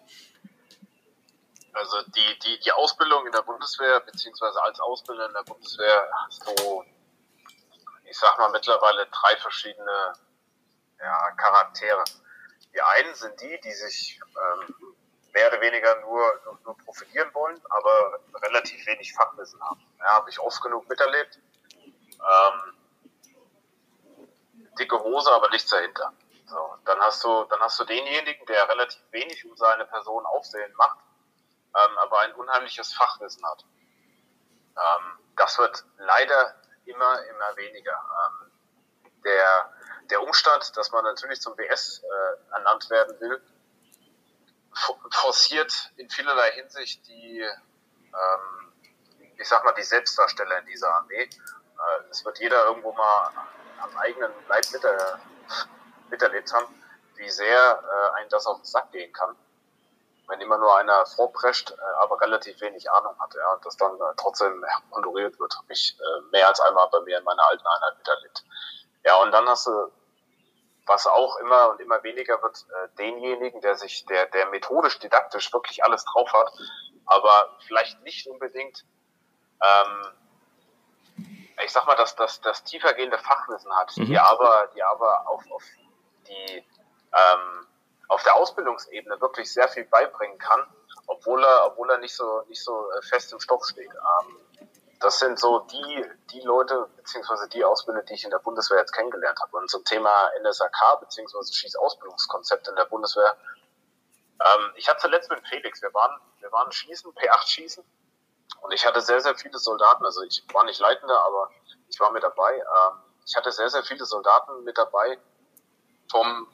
Also 1.76 2.02
die, 2.04 2.40
die, 2.40 2.60
die 2.60 2.72
Ausbildung 2.72 3.26
in 3.26 3.34
der 3.34 3.42
Bundeswehr, 3.42 4.00
beziehungsweise 4.00 4.62
als 4.64 4.80
Ausbilder 4.80 5.26
in 5.26 5.34
der 5.34 5.44
Bundeswehr 5.44 6.10
hast 6.26 6.48
du, 6.48 6.86
ich 8.06 8.18
sag 8.18 8.38
mal, 8.40 8.50
mittlerweile 8.52 9.06
drei 9.08 9.36
verschiedene 9.36 10.14
ja, 11.00 11.32
Charaktere. 11.32 12.04
Die 12.74 12.82
einen 12.82 13.14
sind 13.14 13.42
die, 13.42 13.60
die 13.60 13.74
sich 13.74 14.22
ähm, 14.22 14.96
mehr 15.34 15.50
oder 15.50 15.60
weniger 15.60 16.00
nur, 16.00 16.58
nur, 16.64 16.78
profitieren 16.78 17.34
wollen, 17.34 17.62
aber 17.70 18.20
relativ 18.42 18.86
wenig 18.88 19.14
Fachwissen 19.14 19.62
haben. 19.62 19.86
Ja, 20.00 20.14
habe 20.14 20.30
ich 20.30 20.40
oft 20.40 20.62
genug 20.62 20.88
miterlebt. 20.88 21.40
Ähm, 21.76 22.78
dicke 24.80 24.98
Hose, 25.04 25.30
aber 25.30 25.50
nichts 25.50 25.70
dahinter. 25.70 26.14
So, 26.48 26.76
dann 26.86 27.00
hast 27.02 27.22
du, 27.26 27.44
dann 27.46 27.60
hast 27.60 27.78
du 27.82 27.84
denjenigen, 27.84 28.46
der 28.46 28.70
relativ 28.70 29.02
wenig 29.12 29.44
um 29.46 29.58
seine 29.58 29.86
Person 29.86 30.26
aufsehen 30.26 30.74
macht, 30.78 31.00
ähm, 31.76 31.98
aber 31.98 32.20
ein 32.20 32.34
unheimliches 32.34 32.94
Fachwissen 32.94 33.46
hat. 33.46 33.66
Ähm, 34.78 35.20
das 35.36 35.58
wird 35.58 35.84
leider 35.98 36.56
immer, 36.86 37.24
immer 37.24 37.58
weniger. 37.58 37.94
Ähm, 37.94 38.52
der, 39.24 39.74
der 40.10 40.22
Umstand, 40.22 40.76
dass 40.78 40.92
man 40.92 41.04
natürlich 41.04 41.42
zum 41.42 41.56
BS 41.56 42.04
äh, 42.04 42.54
ernannt 42.54 42.90
werden 42.90 43.20
will, 43.20 43.42
forciert 45.10 45.74
in 45.96 46.10
vielerlei 46.10 46.52
Hinsicht 46.52 47.08
die, 47.08 47.40
ähm, 47.40 48.74
ich 49.38 49.48
sag 49.48 49.64
mal, 49.64 49.74
die 49.74 49.84
Selbstdarsteller 49.84 50.60
in 50.60 50.66
dieser 50.66 50.94
Armee. 50.94 51.24
Äh, 51.24 52.10
es 52.10 52.24
wird 52.24 52.40
jeder 52.40 52.66
irgendwo 52.66 52.92
mal 52.94 53.32
am 53.80 53.98
eigenen 53.98 54.32
Leib 54.48 54.66
miter, 54.72 55.20
miterlebt 56.10 56.54
haben, 56.54 56.84
wie 57.16 57.30
sehr 57.30 57.84
äh, 57.84 58.20
ein 58.20 58.30
das 58.30 58.46
auf 58.46 58.58
den 58.58 58.66
Sack 58.66 58.92
gehen 58.92 59.12
kann. 59.14 59.36
Wenn 60.28 60.42
immer 60.42 60.58
nur 60.58 60.76
einer 60.78 61.06
vorprescht, 61.06 61.72
äh, 61.72 61.76
aber 62.00 62.20
relativ 62.22 62.60
wenig 62.62 62.90
Ahnung 62.92 63.16
hat, 63.20 63.34
ja, 63.36 63.54
und 63.54 63.66
das 63.66 63.78
dann 63.78 63.94
äh, 63.96 64.14
trotzdem 64.18 64.64
honoriert 64.92 65.40
wird, 65.40 65.56
habe 65.56 65.72
ich 65.72 65.98
äh, 66.00 66.22
mehr 66.32 66.48
als 66.48 66.60
einmal 66.60 66.88
bei 66.92 67.00
mir 67.02 67.20
in 67.20 67.24
meiner 67.24 67.46
alten 67.46 67.66
Einheit 67.66 67.98
miterlebt. 67.98 68.44
Ja, 69.04 69.16
und 69.18 69.32
dann 69.32 69.48
hast 69.48 69.68
du 69.68 69.92
was 70.88 71.08
auch 71.08 71.38
immer 71.38 71.72
und 71.72 71.82
immer 71.82 72.04
weniger 72.04 72.42
wird, 72.42 72.66
äh, 72.70 72.90
denjenigen, 72.98 73.62
der 73.62 73.76
sich, 73.76 74.06
der, 74.06 74.28
der 74.28 74.48
methodisch, 74.48 75.00
didaktisch 75.00 75.52
wirklich 75.54 75.84
alles 75.84 76.06
drauf 76.06 76.32
hat, 76.34 76.52
aber 77.06 77.58
vielleicht 77.66 78.02
nicht 78.04 78.28
unbedingt, 78.28 78.86
ähm, 79.62 81.26
ich 81.64 81.72
sag 81.72 81.86
mal, 81.86 81.96
dass 81.96 82.16
das, 82.16 82.42
das 82.42 82.64
tiefergehende 82.64 83.18
Fachwissen 83.18 83.74
hat, 83.76 83.96
mhm. 83.98 84.06
die 84.06 84.20
aber, 84.20 84.70
die 84.76 84.84
aber 84.84 85.28
auf, 85.28 85.44
auf 85.52 85.64
die, 86.28 86.58
ähm, 87.14 87.68
auf 88.08 88.24
der 88.24 88.36
Ausbildungsebene 88.36 89.20
wirklich 89.22 89.52
sehr 89.52 89.68
viel 89.68 89.86
beibringen 89.86 90.38
kann, 90.38 90.66
obwohl 91.08 91.44
er, 91.44 91.66
obwohl 91.68 91.90
er 91.92 91.98
nicht 91.98 92.16
so, 92.16 92.42
nicht 92.48 92.64
so 92.64 92.92
äh, 92.92 93.02
fest 93.02 93.32
im 93.34 93.40
Stoff 93.40 93.66
steht. 93.66 93.90
Ähm, 93.90 94.38
das 95.00 95.20
sind 95.20 95.40
so 95.40 95.60
die, 95.60 96.06
die 96.32 96.42
Leute, 96.42 96.88
beziehungsweise 96.96 97.48
die 97.50 97.64
Ausbilder, 97.64 98.04
die 98.04 98.14
ich 98.14 98.24
in 98.24 98.32
der 98.32 98.40
Bundeswehr 98.40 98.80
jetzt 98.80 98.94
kennengelernt 98.94 99.40
habe. 99.42 99.58
Und 99.58 99.70
zum 99.70 99.84
Thema 99.84 100.30
NSAK, 100.42 101.00
beziehungsweise 101.02 101.54
Schießausbildungskonzept 101.54 102.68
in 102.68 102.76
der 102.76 102.86
Bundeswehr. 102.86 103.36
Ähm, 104.40 104.72
ich 104.76 104.88
hatte 104.88 105.02
zuletzt 105.02 105.30
mit 105.30 105.46
Felix, 105.48 105.82
wir 105.82 105.94
waren, 105.94 106.20
wir 106.40 106.52
waren 106.52 106.72
schießen, 106.72 107.14
P8 107.14 107.48
schießen. 107.48 107.84
Und 108.62 108.72
ich 108.72 108.86
hatte 108.86 109.02
sehr, 109.02 109.22
sehr 109.22 109.36
viele 109.36 109.60
Soldaten. 109.60 110.06
Also 110.06 110.24
ich 110.24 110.44
war 110.54 110.64
nicht 110.64 110.80
Leitender, 110.80 111.24
aber 111.24 111.52
ich 111.88 112.00
war 112.00 112.12
mit 112.12 112.24
dabei. 112.24 112.56
Ähm, 112.56 113.00
ich 113.26 113.36
hatte 113.36 113.52
sehr, 113.52 113.70
sehr 113.70 113.84
viele 113.84 114.06
Soldaten 114.06 114.64
mit 114.64 114.78
dabei. 114.78 115.20
Vom 116.10 116.48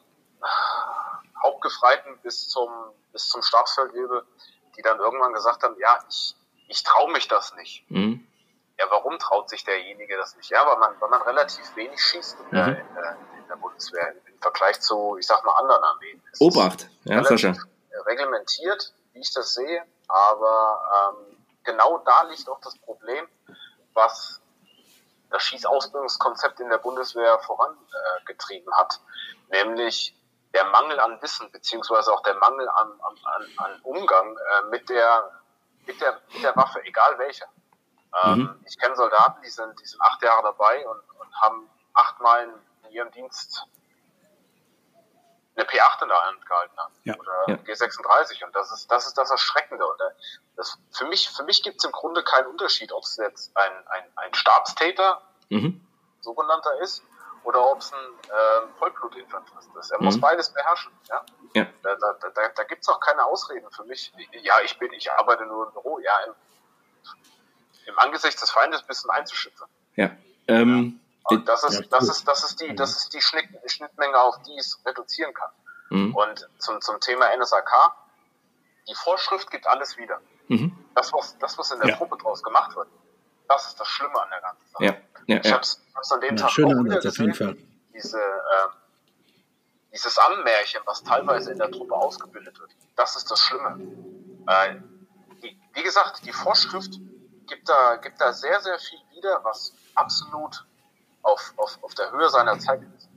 Hauptgefreiten 1.44 2.18
bis 2.22 2.48
zum, 2.48 2.70
bis 3.12 3.28
zum 3.30 3.42
Stabsfeldwebel, 3.42 4.26
die 4.78 4.82
dann 4.82 5.00
irgendwann 5.00 5.34
gesagt 5.34 5.64
haben, 5.64 5.76
ja, 5.80 6.00
ich, 6.10 6.36
ich 6.68 6.84
traue 6.84 7.12
mich 7.12 7.28
das 7.28 7.54
nicht. 7.56 7.90
Mhm. 7.90 8.28
Ja, 8.80 8.86
warum 8.90 9.20
traut 9.20 9.50
sich 9.50 9.64
derjenige 9.64 10.18
das 10.18 10.36
nicht? 10.38 10.50
Ja, 10.50 10.66
weil 10.66 10.78
man, 10.78 11.00
weil 11.00 11.10
man 11.10 11.22
relativ 11.22 11.76
wenig 11.76 12.02
schießt 12.02 12.38
in, 12.40 12.50
der, 12.52 12.68
mhm. 12.68 12.76
in, 12.76 12.96
der, 12.96 13.18
in 13.42 13.48
der 13.48 13.56
Bundeswehr 13.58 14.16
im 14.26 14.42
Vergleich 14.42 14.80
zu, 14.82 15.18
ich 15.20 15.28
sag 15.28 15.44
mal, 15.46 15.54
anderen 15.54 15.84
Armeen. 15.84 16.24
Es 16.32 16.42
Obacht, 16.42 16.90
ja, 17.04 17.24
Sascha. 17.24 17.54
Reglementiert, 18.06 18.94
wie 19.14 19.20
ich 19.20 19.34
das 19.34 19.54
sehe, 19.54 19.84
aber 20.08 21.14
ähm, 21.20 21.38
genau 21.64 22.00
da 22.00 22.24
liegt 22.24 22.48
auch 22.50 22.60
das 22.62 22.78
Problem, 22.80 23.28
was 23.94 24.42
das 25.30 25.44
Schießausbildungskonzept 25.44 26.60
in 26.60 26.70
der 26.70 26.78
Bundeswehr 26.78 27.40
vorangetrieben 27.40 28.74
hat, 28.76 29.00
nämlich 29.50 30.16
der 30.54 30.66
Mangel 30.66 31.00
an 31.00 31.22
Wissen 31.22 31.52
beziehungsweise 31.52 32.14
auch 32.14 32.22
der 32.24 32.36
Mangel 32.36 32.68
an, 32.70 33.00
an, 33.02 33.48
an 33.58 33.80
Umgang 33.84 34.38
äh, 34.38 34.62
mit 34.70 34.90
der 34.90 35.32
mit 35.86 36.00
der 36.02 36.22
mit 36.34 36.44
der 36.44 36.56
Waffe, 36.56 36.84
egal 36.84 37.18
welcher. 37.20 37.48
Ähm, 38.24 38.40
mhm. 38.40 38.66
Ich 38.68 38.78
kenne 38.78 38.96
Soldaten, 38.96 39.42
die 39.42 39.50
sind, 39.50 39.80
die 39.80 39.86
sind 39.86 40.02
acht 40.02 40.22
Jahre 40.22 40.44
dabei 40.44 40.86
und, 40.88 41.02
und 41.20 41.42
haben 41.42 41.70
achtmal 41.94 42.54
in 42.84 42.92
ihrem 42.92 43.12
Dienst 43.12 43.66
eine 45.56 45.66
P8 45.66 46.04
in 46.04 46.10
der 46.10 46.26
Hand 46.26 46.46
gehalten 46.46 46.78
haben. 46.78 46.94
Ja. 47.04 47.16
Oder 47.18 47.44
ja. 47.48 47.56
G36. 47.56 48.44
Und 48.44 48.56
das 48.56 48.72
ist, 48.72 48.92
das 48.92 49.08
ist 49.08 49.18
das 49.18 49.32
Erschreckende. 49.32 49.86
Und 49.86 50.00
äh, 50.02 50.12
das, 50.56 50.78
für 50.92 51.06
mich, 51.06 51.30
für 51.30 51.44
mich 51.44 51.64
gibt 51.64 51.78
es 51.80 51.86
im 51.86 51.92
Grunde 51.92 52.24
keinen 52.24 52.48
Unterschied, 52.48 52.92
ob 52.92 53.04
es 53.04 53.18
jetzt 53.18 53.56
ein, 53.56 53.88
ein, 53.88 54.04
ein 54.16 54.34
Stabstäter, 54.34 55.22
mhm. 55.50 55.86
sogenannter 56.22 56.80
ist, 56.82 57.04
oder 57.44 57.72
ob 57.72 57.80
es 57.80 57.92
ein 57.94 58.00
äh, 58.00 58.68
Vollblutinfanterist 58.78 59.70
ist. 59.80 59.92
Er 59.92 60.00
mhm. 60.00 60.06
muss 60.06 60.20
beides 60.20 60.50
beherrschen. 60.50 60.92
Ja? 61.10 61.26
Ja. 61.54 61.68
Da, 61.84 61.96
da, 61.96 62.30
da, 62.30 62.48
da 62.56 62.64
gibt 62.64 62.82
es 62.82 62.90
auch 62.90 63.00
keine 63.00 63.26
Ausreden 63.26 63.70
für 63.72 63.84
mich. 63.84 64.14
Ja, 64.44 64.54
ich 64.64 64.78
bin, 64.78 64.94
ich 64.94 65.12
arbeite 65.12 65.46
nur 65.46 65.68
im 65.68 65.74
Büro. 65.74 66.00
Ja, 66.00 66.12
im, 66.28 66.34
im 67.88 68.00
Angesicht 68.00 68.42
des 68.42 68.52
Feindes 68.52 68.82
ein 68.82 68.88
bisschen 68.88 69.10
einzuschützen. 69.10 69.68
Ja. 69.96 70.12
Ähm, 70.48 71.00
ja. 71.30 71.38
Das 71.38 71.64
ist, 71.64 71.90
das 71.92 72.10
ist, 72.10 72.28
das 72.28 72.44
ist 72.44 72.62
die, 72.62 72.76
das 72.76 72.98
ist 72.98 73.14
die 73.14 73.22
Schnitt, 73.22 73.48
Schnittmenge, 73.66 74.20
auf 74.20 74.42
die 74.44 74.58
es 74.58 74.80
reduzieren 74.86 75.34
kann. 75.34 75.50
Mhm. 75.90 76.16
Und 76.16 76.50
zum, 76.58 76.82
zum 76.82 77.00
Thema 77.00 77.36
NSAK, 77.36 77.72
die 78.88 78.96
Vorschrift 78.96 79.52
gibt 79.52 79.68
alles 79.68 79.98
wieder. 79.98 80.20
Mhm. 80.48 80.74
Das, 80.96 81.14
was, 81.14 81.38
das, 81.40 81.58
was 81.58 81.72
in 81.72 81.80
der 81.80 81.90
ja. 81.90 81.96
Truppe 81.96 82.18
draus 82.18 82.44
gemacht 82.44 82.76
wird, 82.76 82.88
das 83.54 83.68
ist 83.68 83.80
das 83.80 83.88
Schlimme 83.88 84.22
an 84.22 84.30
der 84.30 84.42
ganzen 84.42 84.68
Sache. 84.72 84.86
Ja. 84.86 84.96
Ja, 85.28 85.38
ich 85.38 85.46
ja. 85.46 85.52
habe 85.54 85.62
es 85.62 86.12
an 86.12 86.22
dem 86.22 86.36
Tag 86.36 86.50
auch 86.50 86.84
wieder 86.84 87.00
gesehen, 87.00 87.58
diese, 87.94 88.20
äh, 88.20 88.68
dieses 89.94 90.18
Ammärchen, 90.18 90.82
was 90.86 91.04
teilweise 91.04 91.52
in 91.52 91.58
der 91.58 91.72
Truppe 91.72 91.96
ausgebildet 91.96 92.60
wird. 92.60 92.72
Das 92.96 93.16
ist 93.16 93.30
das 93.30 93.40
Schlimme. 93.40 93.80
Äh, 94.48 94.76
die, 95.44 95.60
wie 95.74 95.84
gesagt, 95.84 96.26
die 96.26 96.32
Vorschrift 96.32 97.00
gibt 97.48 97.70
da, 97.70 97.98
gibt 97.98 98.20
da 98.20 98.34
sehr, 98.34 98.60
sehr 98.62 98.80
viel 98.80 99.00
wieder, 99.16 99.42
was 99.44 99.74
absolut 99.96 100.66
auf, 101.22 101.54
auf, 101.58 101.78
auf 101.84 101.94
der 101.94 102.12
Höhe 102.12 102.30
seiner 102.30 102.58
Zeit 102.60 102.82
ist. 102.96 103.10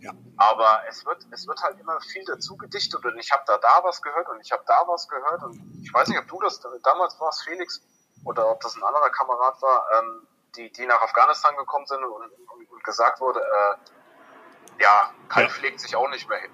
Ja. 0.00 0.12
Aber 0.36 0.82
es 0.88 1.06
wird, 1.06 1.24
es 1.30 1.46
wird 1.46 1.62
halt 1.62 1.78
immer 1.78 2.00
viel 2.00 2.24
dazu 2.24 2.56
gedichtet 2.56 3.04
und 3.04 3.16
ich 3.18 3.30
habe 3.30 3.44
da 3.46 3.56
da 3.58 3.80
was 3.84 4.02
gehört 4.02 4.28
und 4.28 4.40
ich 4.40 4.50
habe 4.50 4.64
da 4.66 4.82
was 4.86 5.08
gehört 5.08 5.42
und 5.44 5.80
ich 5.80 5.94
weiß 5.94 6.08
nicht, 6.08 6.18
ob 6.18 6.26
du 6.26 6.40
das 6.40 6.60
damals 6.82 7.18
warst, 7.20 7.44
Felix, 7.44 7.80
oder 8.24 8.50
ob 8.50 8.60
das 8.60 8.76
ein 8.76 8.82
anderer 8.82 9.10
Kamerad 9.10 9.60
war, 9.62 9.86
ähm, 9.98 10.26
die, 10.56 10.70
die 10.72 10.86
nach 10.86 11.00
Afghanistan 11.02 11.56
gekommen 11.56 11.86
sind 11.86 12.04
und, 12.04 12.12
und, 12.12 12.70
und 12.70 12.84
gesagt 12.84 13.20
wurde, 13.20 13.40
äh, 13.40 14.82
ja, 14.82 15.10
Kai 15.28 15.42
ja. 15.42 15.48
pflegt 15.48 15.80
sich 15.80 15.96
auch 15.96 16.08
nicht 16.10 16.28
mehr 16.28 16.38
hin. 16.40 16.50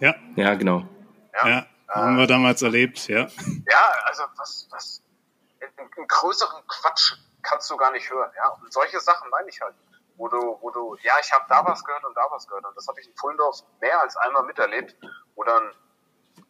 Ja. 0.00 0.14
Ja, 0.36 0.54
genau. 0.54 0.84
Ja, 1.34 1.48
ja 1.48 1.66
haben 1.88 2.16
wir 2.16 2.26
damals 2.26 2.62
erlebt, 2.62 3.08
ja. 3.08 3.20
Ja, 3.20 3.84
also 4.04 4.24
was, 4.36 4.68
was, 4.70 5.02
einen 5.60 6.08
größeren 6.08 6.62
Quatsch 6.66 7.14
kannst 7.42 7.70
du 7.70 7.76
gar 7.76 7.92
nicht 7.92 8.10
hören, 8.10 8.30
ja. 8.36 8.48
Und 8.48 8.72
solche 8.72 9.00
Sachen 9.00 9.30
meine 9.30 9.48
ich 9.48 9.60
halt, 9.60 9.74
wo 10.16 10.28
du, 10.28 10.58
wo 10.60 10.70
du, 10.70 10.96
ja, 11.02 11.14
ich 11.20 11.32
habe 11.32 11.44
da 11.48 11.64
was 11.64 11.84
gehört 11.84 12.04
und 12.04 12.16
da 12.16 12.26
was 12.30 12.46
gehört 12.46 12.64
und 12.64 12.76
das 12.76 12.86
habe 12.88 13.00
ich 13.00 13.08
in 13.08 13.16
Fullendorf 13.16 13.62
mehr 13.80 14.00
als 14.00 14.16
einmal 14.16 14.44
miterlebt, 14.44 14.96
wo 15.34 15.44
dann 15.44 15.72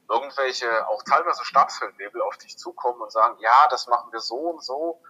irgendwelche, 0.09 0.86
auch 0.88 1.02
teilweise 1.02 1.44
Stabsfeldwebel 1.44 2.22
auf 2.22 2.36
dich 2.38 2.57
zukommen 2.59 3.00
und 3.00 3.12
sagen, 3.12 3.36
ja, 3.40 3.66
das 3.70 3.86
machen 3.86 4.12
wir 4.12 4.20
so 4.20 4.36
und 4.36 4.62
so 4.62 5.00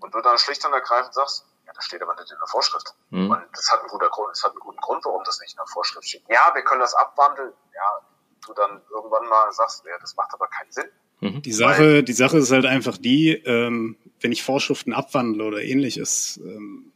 und 0.00 0.14
du 0.14 0.20
dann 0.20 0.38
schlicht 0.38 0.64
und 0.64 0.72
ergreifend 0.72 1.14
sagst, 1.14 1.46
ja, 1.66 1.72
das 1.72 1.84
steht 1.84 2.02
aber 2.02 2.14
nicht 2.14 2.30
in 2.30 2.38
der 2.38 2.46
Vorschrift. 2.46 2.94
Mhm. 3.10 3.30
Und 3.30 3.42
das 3.52 3.70
hat 3.72 3.80
einen 3.80 3.88
guten 3.88 4.08
Grund, 4.10 4.30
das 4.32 4.44
hat 4.44 4.50
einen 4.52 4.60
guten 4.60 4.80
Grund, 4.80 5.04
warum 5.04 5.22
das 5.24 5.40
nicht 5.40 5.52
in 5.52 5.58
der 5.58 5.66
Vorschrift 5.66 6.06
steht. 6.06 6.22
Ja, 6.28 6.52
wir 6.54 6.62
können 6.62 6.80
das 6.80 6.94
abwandeln, 6.94 7.52
ja, 7.74 8.06
du 8.46 8.52
dann 8.54 8.82
irgendwann 8.90 9.26
mal 9.28 9.50
sagst, 9.52 9.84
ja, 9.86 9.98
das 10.00 10.14
macht 10.16 10.32
aber 10.34 10.46
keinen 10.48 10.72
Sinn. 10.72 10.88
Mhm. 11.20 11.42
Die 11.42 11.52
Sache, 11.52 12.02
die 12.02 12.12
Sache 12.12 12.38
ist 12.38 12.50
halt 12.50 12.66
einfach 12.66 12.98
die, 12.98 13.32
ähm, 13.32 13.96
wenn 14.20 14.32
ich 14.32 14.42
Vorschriften 14.42 14.92
abwandle 14.92 15.44
oder 15.44 15.62
ähnliches, 15.62 16.38
ähm, 16.42 16.92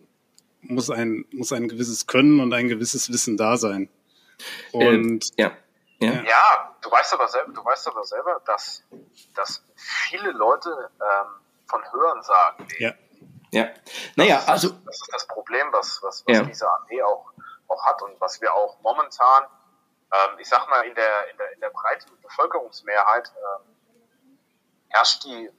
muss 0.61 0.91
ein, 0.91 1.25
muss 1.31 1.53
ein 1.53 1.69
gewisses 1.69 2.07
Können 2.07 2.41
und 2.41 2.53
ein 2.53 2.69
gewisses 2.69 3.11
Wissen 3.11 3.37
da 3.37 3.57
sein. 3.57 3.89
Und 4.73 5.31
äh, 5.37 5.43
ja. 5.45 5.53
Ja. 6.01 6.13
ja, 6.23 6.77
du 6.81 6.91
weißt 6.91 7.15
aber 7.15 7.29
selber, 7.29 7.53
du 7.53 7.65
weißt 7.65 7.89
aber 7.89 8.05
selber, 8.05 8.41
dass, 8.47 8.85
dass 9.35 9.65
viele 9.77 10.31
Leute 10.31 10.91
ähm, 11.01 11.27
von 11.67 11.93
Hören 11.93 12.23
sagen. 12.23 12.69
Ja. 12.79 12.95
Ja. 13.51 13.69
Naja, 14.17 14.37
das 14.37 14.49
also. 14.49 14.69
Das 14.85 15.01
ist 15.01 15.13
das 15.13 15.27
Problem, 15.27 15.67
was, 15.73 16.03
was, 16.03 16.25
was 16.27 16.37
ja. 16.37 16.43
diese 16.43 16.71
Armee 16.71 17.03
auch, 17.03 17.33
auch 17.69 17.87
hat 17.87 18.03
und 18.03 18.21
was 18.21 18.41
wir 18.41 18.55
auch 18.55 18.79
momentan, 18.81 19.45
ähm, 20.13 20.39
ich 20.39 20.49
sag 20.49 20.69
mal, 20.69 20.83
in 20.83 20.95
der, 20.95 21.31
in 21.31 21.37
der, 21.39 21.53
in 21.55 21.61
der 21.61 21.71
breiten 21.71 22.11
Bevölkerungsmehrheit 22.23 23.33
ähm, 23.37 23.77
herrscht 24.89 25.25
die, 25.25 25.51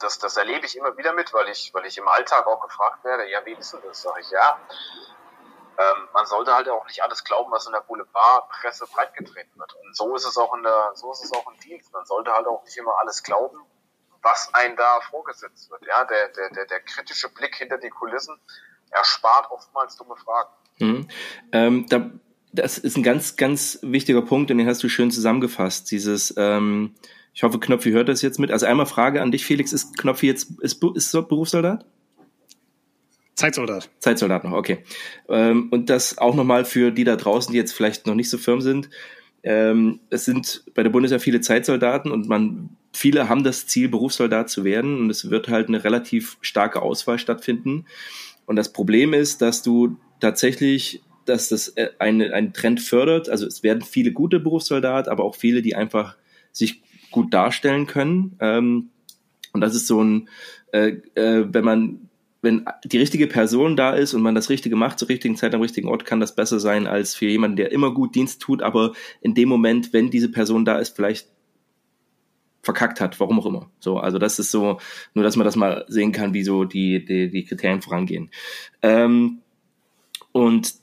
das, 0.00 0.18
das 0.18 0.36
erlebe 0.36 0.66
ich 0.66 0.76
immer 0.76 0.96
wieder 0.96 1.12
mit, 1.12 1.32
weil 1.32 1.48
ich, 1.48 1.72
weil 1.74 1.86
ich 1.86 1.98
im 1.98 2.06
Alltag 2.06 2.46
auch 2.46 2.60
gefragt 2.60 3.02
werde, 3.04 3.28
ja, 3.30 3.44
wie 3.44 3.52
ist 3.54 3.72
denn 3.72 3.80
das? 3.84 4.02
Sag 4.02 4.18
ich, 4.20 4.30
ja, 4.30 4.60
ähm, 5.78 6.08
man 6.12 6.26
sollte 6.26 6.52
halt 6.52 6.68
auch 6.68 6.86
nicht 6.86 7.02
alles 7.02 7.22
glauben, 7.22 7.52
was 7.52 7.66
in 7.66 7.72
der 7.72 7.80
Boulevardpresse 7.80 8.86
breitgetreten 8.92 9.58
wird. 9.58 9.74
Und 9.74 9.96
so 9.96 10.14
ist 10.16 10.26
es 10.26 10.36
auch 10.36 10.52
in 10.54 10.64
der, 10.64 10.90
so 10.94 11.12
ist 11.12 11.24
es 11.24 11.32
auch 11.32 11.48
im 11.50 11.58
Dienst. 11.60 11.92
Man 11.92 12.04
sollte 12.04 12.32
halt 12.32 12.46
auch 12.46 12.64
nicht 12.64 12.76
immer 12.76 12.98
alles 13.00 13.22
glauben, 13.22 13.58
was 14.22 14.50
ein 14.54 14.74
da 14.76 15.00
vorgesetzt 15.08 15.70
wird. 15.70 15.86
Ja, 15.86 16.04
der, 16.04 16.28
der, 16.30 16.50
der, 16.50 16.66
der 16.66 16.80
kritische 16.80 17.28
Blick 17.28 17.54
hinter 17.54 17.78
die 17.78 17.90
Kulissen 17.90 18.40
erspart 18.90 19.50
oftmals 19.52 19.96
dumme 19.96 20.16
Fragen. 20.16 20.50
Mhm. 20.80 21.08
Ähm, 21.52 21.86
da, 21.88 22.10
das 22.52 22.78
ist 22.78 22.96
ein 22.96 23.04
ganz, 23.04 23.36
ganz 23.36 23.78
wichtiger 23.82 24.22
Punkt 24.22 24.50
und 24.50 24.58
den 24.58 24.66
hast 24.66 24.82
du 24.82 24.88
schön 24.88 25.12
zusammengefasst. 25.12 25.92
Dieses, 25.92 26.34
ähm, 26.36 26.96
ich 27.34 27.44
hoffe, 27.44 27.60
Knopfi 27.60 27.92
hört 27.92 28.08
das 28.08 28.22
jetzt 28.22 28.40
mit. 28.40 28.50
Also 28.50 28.66
einmal 28.66 28.86
Frage 28.86 29.22
an 29.22 29.30
dich, 29.30 29.46
Felix, 29.46 29.72
ist 29.72 29.96
Knopfi 29.96 30.26
jetzt, 30.26 30.60
ist, 30.60 30.82
ist 30.82 31.12
Berufssoldat? 31.12 31.84
Zeitsoldat. 33.38 33.88
Zeitsoldat 34.00 34.42
noch, 34.42 34.50
okay. 34.50 34.78
Ähm, 35.28 35.68
und 35.70 35.90
das 35.90 36.18
auch 36.18 36.34
nochmal 36.34 36.64
für 36.64 36.90
die 36.90 37.04
da 37.04 37.14
draußen, 37.14 37.52
die 37.52 37.58
jetzt 37.58 37.72
vielleicht 37.72 38.04
noch 38.04 38.16
nicht 38.16 38.30
so 38.30 38.36
firm 38.36 38.60
sind. 38.60 38.90
Ähm, 39.44 40.00
es 40.10 40.24
sind 40.24 40.64
bei 40.74 40.82
der 40.82 40.90
Bundeswehr 40.90 41.20
viele 41.20 41.40
Zeitsoldaten 41.40 42.10
und 42.10 42.28
man, 42.28 42.70
viele 42.92 43.28
haben 43.28 43.44
das 43.44 43.68
Ziel, 43.68 43.88
Berufssoldat 43.88 44.50
zu 44.50 44.64
werden 44.64 44.98
und 44.98 45.08
es 45.08 45.30
wird 45.30 45.48
halt 45.48 45.68
eine 45.68 45.84
relativ 45.84 46.36
starke 46.40 46.82
Auswahl 46.82 47.20
stattfinden. 47.20 47.86
Und 48.44 48.56
das 48.56 48.72
Problem 48.72 49.14
ist, 49.14 49.40
dass 49.40 49.62
du 49.62 49.96
tatsächlich, 50.18 51.00
dass 51.24 51.48
das 51.48 51.68
äh, 51.76 51.90
eine, 52.00 52.34
einen 52.34 52.52
Trend 52.52 52.80
fördert. 52.80 53.28
Also 53.28 53.46
es 53.46 53.62
werden 53.62 53.82
viele 53.82 54.10
gute 54.10 54.40
Berufssoldat, 54.40 55.06
aber 55.06 55.22
auch 55.22 55.36
viele, 55.36 55.62
die 55.62 55.76
einfach 55.76 56.16
sich 56.50 56.82
gut 57.12 57.32
darstellen 57.32 57.86
können. 57.86 58.36
Ähm, 58.40 58.90
und 59.52 59.60
das 59.60 59.76
ist 59.76 59.86
so 59.86 60.02
ein, 60.02 60.28
äh, 60.72 60.96
äh, 61.14 61.46
wenn 61.48 61.64
man 61.64 62.07
wenn 62.40 62.64
die 62.84 62.98
richtige 62.98 63.26
Person 63.26 63.76
da 63.76 63.94
ist 63.94 64.14
und 64.14 64.22
man 64.22 64.34
das 64.34 64.48
Richtige 64.48 64.76
macht 64.76 64.98
zur 64.98 65.08
richtigen 65.08 65.36
Zeit 65.36 65.54
am 65.54 65.60
richtigen 65.60 65.88
Ort, 65.88 66.04
kann 66.04 66.20
das 66.20 66.34
besser 66.34 66.60
sein 66.60 66.86
als 66.86 67.14
für 67.14 67.26
jemanden, 67.26 67.56
der 67.56 67.72
immer 67.72 67.92
gut 67.92 68.14
Dienst 68.14 68.40
tut, 68.40 68.62
aber 68.62 68.92
in 69.20 69.34
dem 69.34 69.48
Moment, 69.48 69.92
wenn 69.92 70.10
diese 70.10 70.30
Person 70.30 70.64
da 70.64 70.78
ist, 70.78 70.94
vielleicht 70.94 71.28
verkackt 72.62 73.00
hat, 73.00 73.18
warum 73.18 73.40
auch 73.40 73.46
immer. 73.46 73.70
So, 73.80 73.98
also 73.98 74.18
das 74.18 74.38
ist 74.38 74.50
so, 74.50 74.78
nur 75.14 75.24
dass 75.24 75.36
man 75.36 75.44
das 75.44 75.56
mal 75.56 75.84
sehen 75.88 76.12
kann, 76.12 76.34
wie 76.34 76.44
so 76.44 76.64
die, 76.64 77.04
die, 77.04 77.30
die 77.30 77.44
Kriterien 77.44 77.82
vorangehen. 77.82 78.30
Ähm, 78.82 79.38
und 80.32 80.74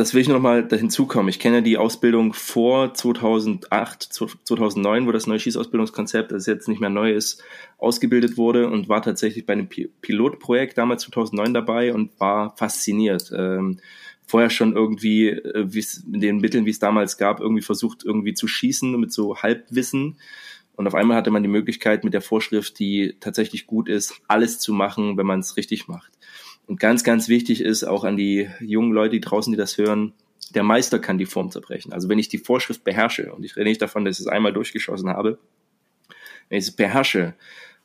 das 0.00 0.14
will 0.14 0.22
ich 0.22 0.28
noch 0.28 0.40
mal 0.40 0.66
hinzukommen. 0.66 1.28
Ich 1.28 1.38
kenne 1.38 1.62
die 1.62 1.76
Ausbildung 1.76 2.32
vor 2.32 2.94
2008, 2.94 4.02
2009, 4.02 5.06
wo 5.06 5.12
das 5.12 5.26
neue 5.26 5.38
Schießausbildungskonzept, 5.38 6.32
das 6.32 6.46
jetzt 6.46 6.68
nicht 6.68 6.80
mehr 6.80 6.88
neu 6.88 7.12
ist, 7.12 7.44
ausgebildet 7.76 8.38
wurde 8.38 8.70
und 8.70 8.88
war 8.88 9.02
tatsächlich 9.02 9.44
bei 9.44 9.52
einem 9.52 9.68
Pilotprojekt 9.68 10.78
damals 10.78 11.02
2009 11.02 11.52
dabei 11.52 11.92
und 11.92 12.18
war 12.18 12.56
fasziniert. 12.56 13.30
Ähm, 13.36 13.78
vorher 14.26 14.48
schon 14.48 14.74
irgendwie, 14.74 15.28
äh, 15.28 15.68
mit 16.06 16.22
den 16.22 16.38
Mitteln, 16.38 16.64
wie 16.64 16.70
es 16.70 16.78
damals 16.78 17.18
gab, 17.18 17.40
irgendwie 17.40 17.62
versucht, 17.62 18.02
irgendwie 18.02 18.32
zu 18.32 18.48
schießen 18.48 18.98
mit 18.98 19.12
so 19.12 19.36
Halbwissen. 19.36 20.16
Und 20.76 20.86
auf 20.86 20.94
einmal 20.94 21.18
hatte 21.18 21.30
man 21.30 21.42
die 21.42 21.50
Möglichkeit, 21.50 22.04
mit 22.04 22.14
der 22.14 22.22
Vorschrift, 22.22 22.78
die 22.78 23.16
tatsächlich 23.20 23.66
gut 23.66 23.86
ist, 23.86 24.14
alles 24.28 24.60
zu 24.60 24.72
machen, 24.72 25.18
wenn 25.18 25.26
man 25.26 25.40
es 25.40 25.58
richtig 25.58 25.88
macht. 25.88 26.10
Und 26.66 26.78
ganz, 26.78 27.04
ganz 27.04 27.28
wichtig 27.28 27.62
ist 27.62 27.84
auch 27.84 28.04
an 28.04 28.16
die 28.16 28.48
jungen 28.60 28.92
Leute, 28.92 29.12
die 29.12 29.20
draußen, 29.20 29.52
die 29.52 29.56
das 29.56 29.76
hören, 29.76 30.12
der 30.54 30.62
Meister 30.62 30.98
kann 30.98 31.18
die 31.18 31.26
Form 31.26 31.50
zerbrechen. 31.50 31.92
Also 31.92 32.08
wenn 32.08 32.18
ich 32.18 32.28
die 32.28 32.38
Vorschrift 32.38 32.84
beherrsche, 32.84 33.32
und 33.32 33.44
ich 33.44 33.56
rede 33.56 33.68
nicht 33.68 33.82
davon, 33.82 34.04
dass 34.04 34.18
ich 34.18 34.26
es 34.26 34.32
einmal 34.32 34.52
durchgeschossen 34.52 35.10
habe, 35.10 35.38
wenn 36.48 36.58
ich 36.58 36.64
es 36.64 36.72
beherrsche 36.72 37.34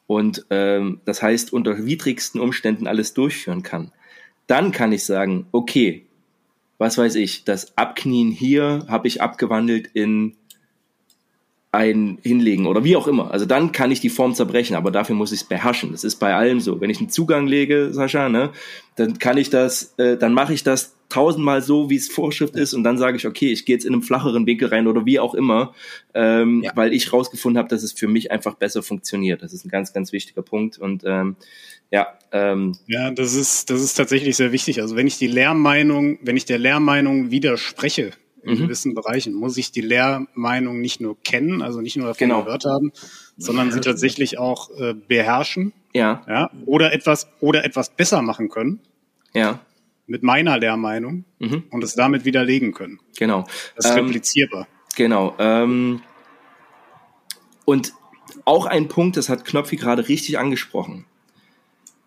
und 0.08 0.46
ähm, 0.50 1.02
das 1.06 1.22
heißt 1.22 1.54
unter 1.54 1.86
widrigsten 1.86 2.42
Umständen 2.42 2.88
alles 2.88 3.14
durchführen 3.14 3.64
kann, 3.64 3.92
dann 4.48 4.72
kann 4.72 4.92
ich 4.92 5.04
sagen, 5.04 5.48
okay, 5.52 6.06
was 6.78 6.98
weiß 6.98 7.16
ich, 7.16 7.44
das 7.46 7.78
Abknien 7.78 8.32
hier 8.32 8.86
habe 8.88 9.08
ich 9.08 9.22
abgewandelt 9.22 9.88
in 9.94 10.36
ein 11.76 12.18
hinlegen 12.24 12.66
oder 12.66 12.84
wie 12.84 12.96
auch 12.96 13.08
immer. 13.08 13.32
Also 13.32 13.46
dann 13.46 13.72
kann 13.72 13.92
ich 13.92 14.00
die 14.00 14.10
Form 14.10 14.34
zerbrechen, 14.34 14.76
aber 14.76 14.92
dafür 14.92 15.16
muss 15.16 15.32
ich 15.32 15.42
es 15.42 15.48
beherrschen. 15.48 15.92
Das 15.92 16.04
ist 16.04 16.16
bei 16.16 16.34
allem 16.34 16.60
so. 16.60 16.82
Wenn 16.82 16.90
ich 16.90 17.00
einen 17.00 17.10
Zugang 17.10 17.48
lege, 17.48 17.94
Sascha, 17.94 18.30
ne, 18.30 18.52
dann 18.96 19.20
kann 19.20 19.38
ich 19.38 19.50
das, 19.50 19.94
äh, 19.98 20.18
dann 20.18 20.34
mache 20.34 20.54
ich 20.54 20.64
das 20.64 20.96
tausendmal 21.10 21.62
so, 21.62 21.90
wie 21.90 21.96
es 21.96 22.10
Vorschrift 22.10 22.56
ist 22.56 22.74
und 22.74 22.84
dann 22.84 22.98
sage 22.98 23.18
ich, 23.18 23.28
okay, 23.28 23.52
ich 23.52 23.66
gehe 23.66 23.76
jetzt 23.76 23.86
in 23.86 23.94
einem 23.94 24.02
flacheren 24.02 24.46
Winkel 24.46 24.70
rein 24.70 24.88
oder 24.88 25.06
wie 25.06 25.20
auch 25.20 25.36
immer, 25.36 25.74
ähm, 26.14 26.64
ja. 26.64 26.72
weil 26.76 26.94
ich 26.94 27.14
rausgefunden 27.14 27.58
habe, 27.58 27.70
dass 27.70 27.84
es 27.84 27.92
für 27.92 28.08
mich 28.08 28.32
einfach 28.32 28.56
besser 28.56 28.82
funktioniert. 28.82 29.44
Das 29.44 29.54
ist 29.54 29.66
ein 29.66 29.70
ganz, 29.70 29.94
ganz 29.94 30.12
wichtiger 30.12 30.42
Punkt 30.42 30.78
und 30.78 31.04
ähm, 31.06 31.36
ja. 31.92 32.08
Ähm, 32.32 32.74
ja, 32.88 33.12
das 33.12 33.36
ist, 33.36 33.70
das 33.70 33.82
ist 33.82 33.94
tatsächlich 33.94 34.36
sehr 34.36 34.52
wichtig. 34.52 34.82
Also 34.82 34.96
wenn 34.96 35.08
ich 35.08 35.18
die 35.18 35.28
Lehrmeinung, 35.28 36.18
wenn 36.22 36.38
ich 36.38 36.46
der 36.46 36.58
Lehrmeinung 36.58 37.32
widerspreche, 37.32 38.12
in 38.46 38.56
mhm. 38.56 38.64
gewissen 38.64 38.94
Bereichen 38.94 39.34
muss 39.34 39.58
ich 39.58 39.72
die 39.72 39.82
Lehrmeinung 39.82 40.80
nicht 40.80 41.02
nur 41.02 41.22
kennen, 41.22 41.62
also 41.62 41.82
nicht 41.82 41.98
nur 41.98 42.08
davon 42.08 42.28
genau. 42.28 42.44
gehört 42.44 42.66
haben, 42.66 42.92
sondern 43.38 43.72
sie 43.72 43.82
tatsächlich 43.82 44.38
auch 44.38 44.70
äh, 44.80 44.94
beherrschen. 44.94 45.74
Ja. 45.94 46.24
ja. 46.28 46.52
Oder 46.66 46.94
etwas, 46.94 47.28
oder 47.40 47.66
etwas 47.66 47.90
besser 47.90 48.22
machen 48.22 48.50
können. 48.50 48.80
Ja. 49.34 49.60
Mit 50.08 50.22
meiner 50.22 50.60
Lehrmeinung 50.60 51.26
mhm. 51.40 51.64
und 51.72 51.84
es 51.84 51.96
damit 51.96 52.26
widerlegen 52.26 52.74
können. 52.74 53.00
Genau. 53.18 53.46
Das 53.76 53.86
ist 53.86 53.98
ähm, 53.98 54.06
replizierbar. 54.06 54.68
Genau. 54.96 55.36
Ähm, 55.40 56.02
und 57.66 57.94
auch 58.46 58.68
ein 58.68 58.88
Punkt, 58.88 59.18
das 59.18 59.30
hat 59.30 59.46
Knopfi 59.46 59.76
gerade 59.76 60.08
richtig 60.08 60.38
angesprochen. 60.38 61.06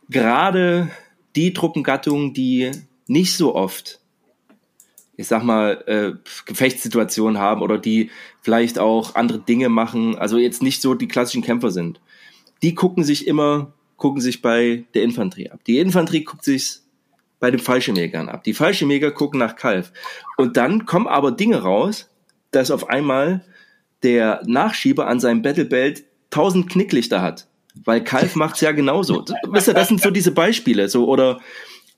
Gerade 0.08 0.90
die 1.34 1.52
Truppengattungen, 1.52 2.32
die 2.32 2.70
nicht 3.06 3.36
so 3.36 3.54
oft 3.54 4.00
ich 5.18 5.26
sag 5.26 5.42
mal, 5.42 5.82
äh, 5.86 6.12
Gefechtssituationen 6.46 7.38
haben 7.38 7.60
oder 7.60 7.76
die 7.76 8.10
vielleicht 8.40 8.78
auch 8.78 9.16
andere 9.16 9.40
Dinge 9.40 9.68
machen, 9.68 10.16
also 10.16 10.38
jetzt 10.38 10.62
nicht 10.62 10.80
so 10.80 10.94
die 10.94 11.08
klassischen 11.08 11.42
Kämpfer 11.42 11.72
sind. 11.72 12.00
Die 12.62 12.76
gucken 12.76 13.02
sich 13.02 13.26
immer, 13.26 13.72
gucken 13.96 14.20
sich 14.20 14.42
bei 14.42 14.84
der 14.94 15.02
Infanterie 15.02 15.50
ab. 15.50 15.58
Die 15.66 15.80
Infanterie 15.80 16.22
guckt 16.22 16.44
sich 16.44 16.78
bei 17.40 17.50
den 17.50 17.58
Fallschirmjägern 17.58 18.28
ab. 18.28 18.44
Die 18.44 18.54
Fallschirmjäger 18.54 19.10
gucken 19.10 19.40
nach 19.40 19.56
Kalf. 19.56 19.92
Und 20.36 20.56
dann 20.56 20.86
kommen 20.86 21.08
aber 21.08 21.32
Dinge 21.32 21.62
raus, 21.62 22.08
dass 22.52 22.70
auf 22.70 22.88
einmal 22.88 23.44
der 24.04 24.42
Nachschieber 24.46 25.08
an 25.08 25.18
seinem 25.18 25.42
Battlebelt 25.42 26.04
tausend 26.30 26.70
Knicklichter 26.70 27.22
hat. 27.22 27.48
Weil 27.84 28.04
Kalf 28.04 28.36
macht's 28.36 28.60
ja 28.60 28.70
genauso. 28.70 29.24
Wisst 29.48 29.66
ihr, 29.66 29.74
das 29.74 29.88
sind 29.88 30.00
so 30.00 30.12
diese 30.12 30.30
Beispiele. 30.30 30.88
So, 30.88 31.08
oder 31.08 31.40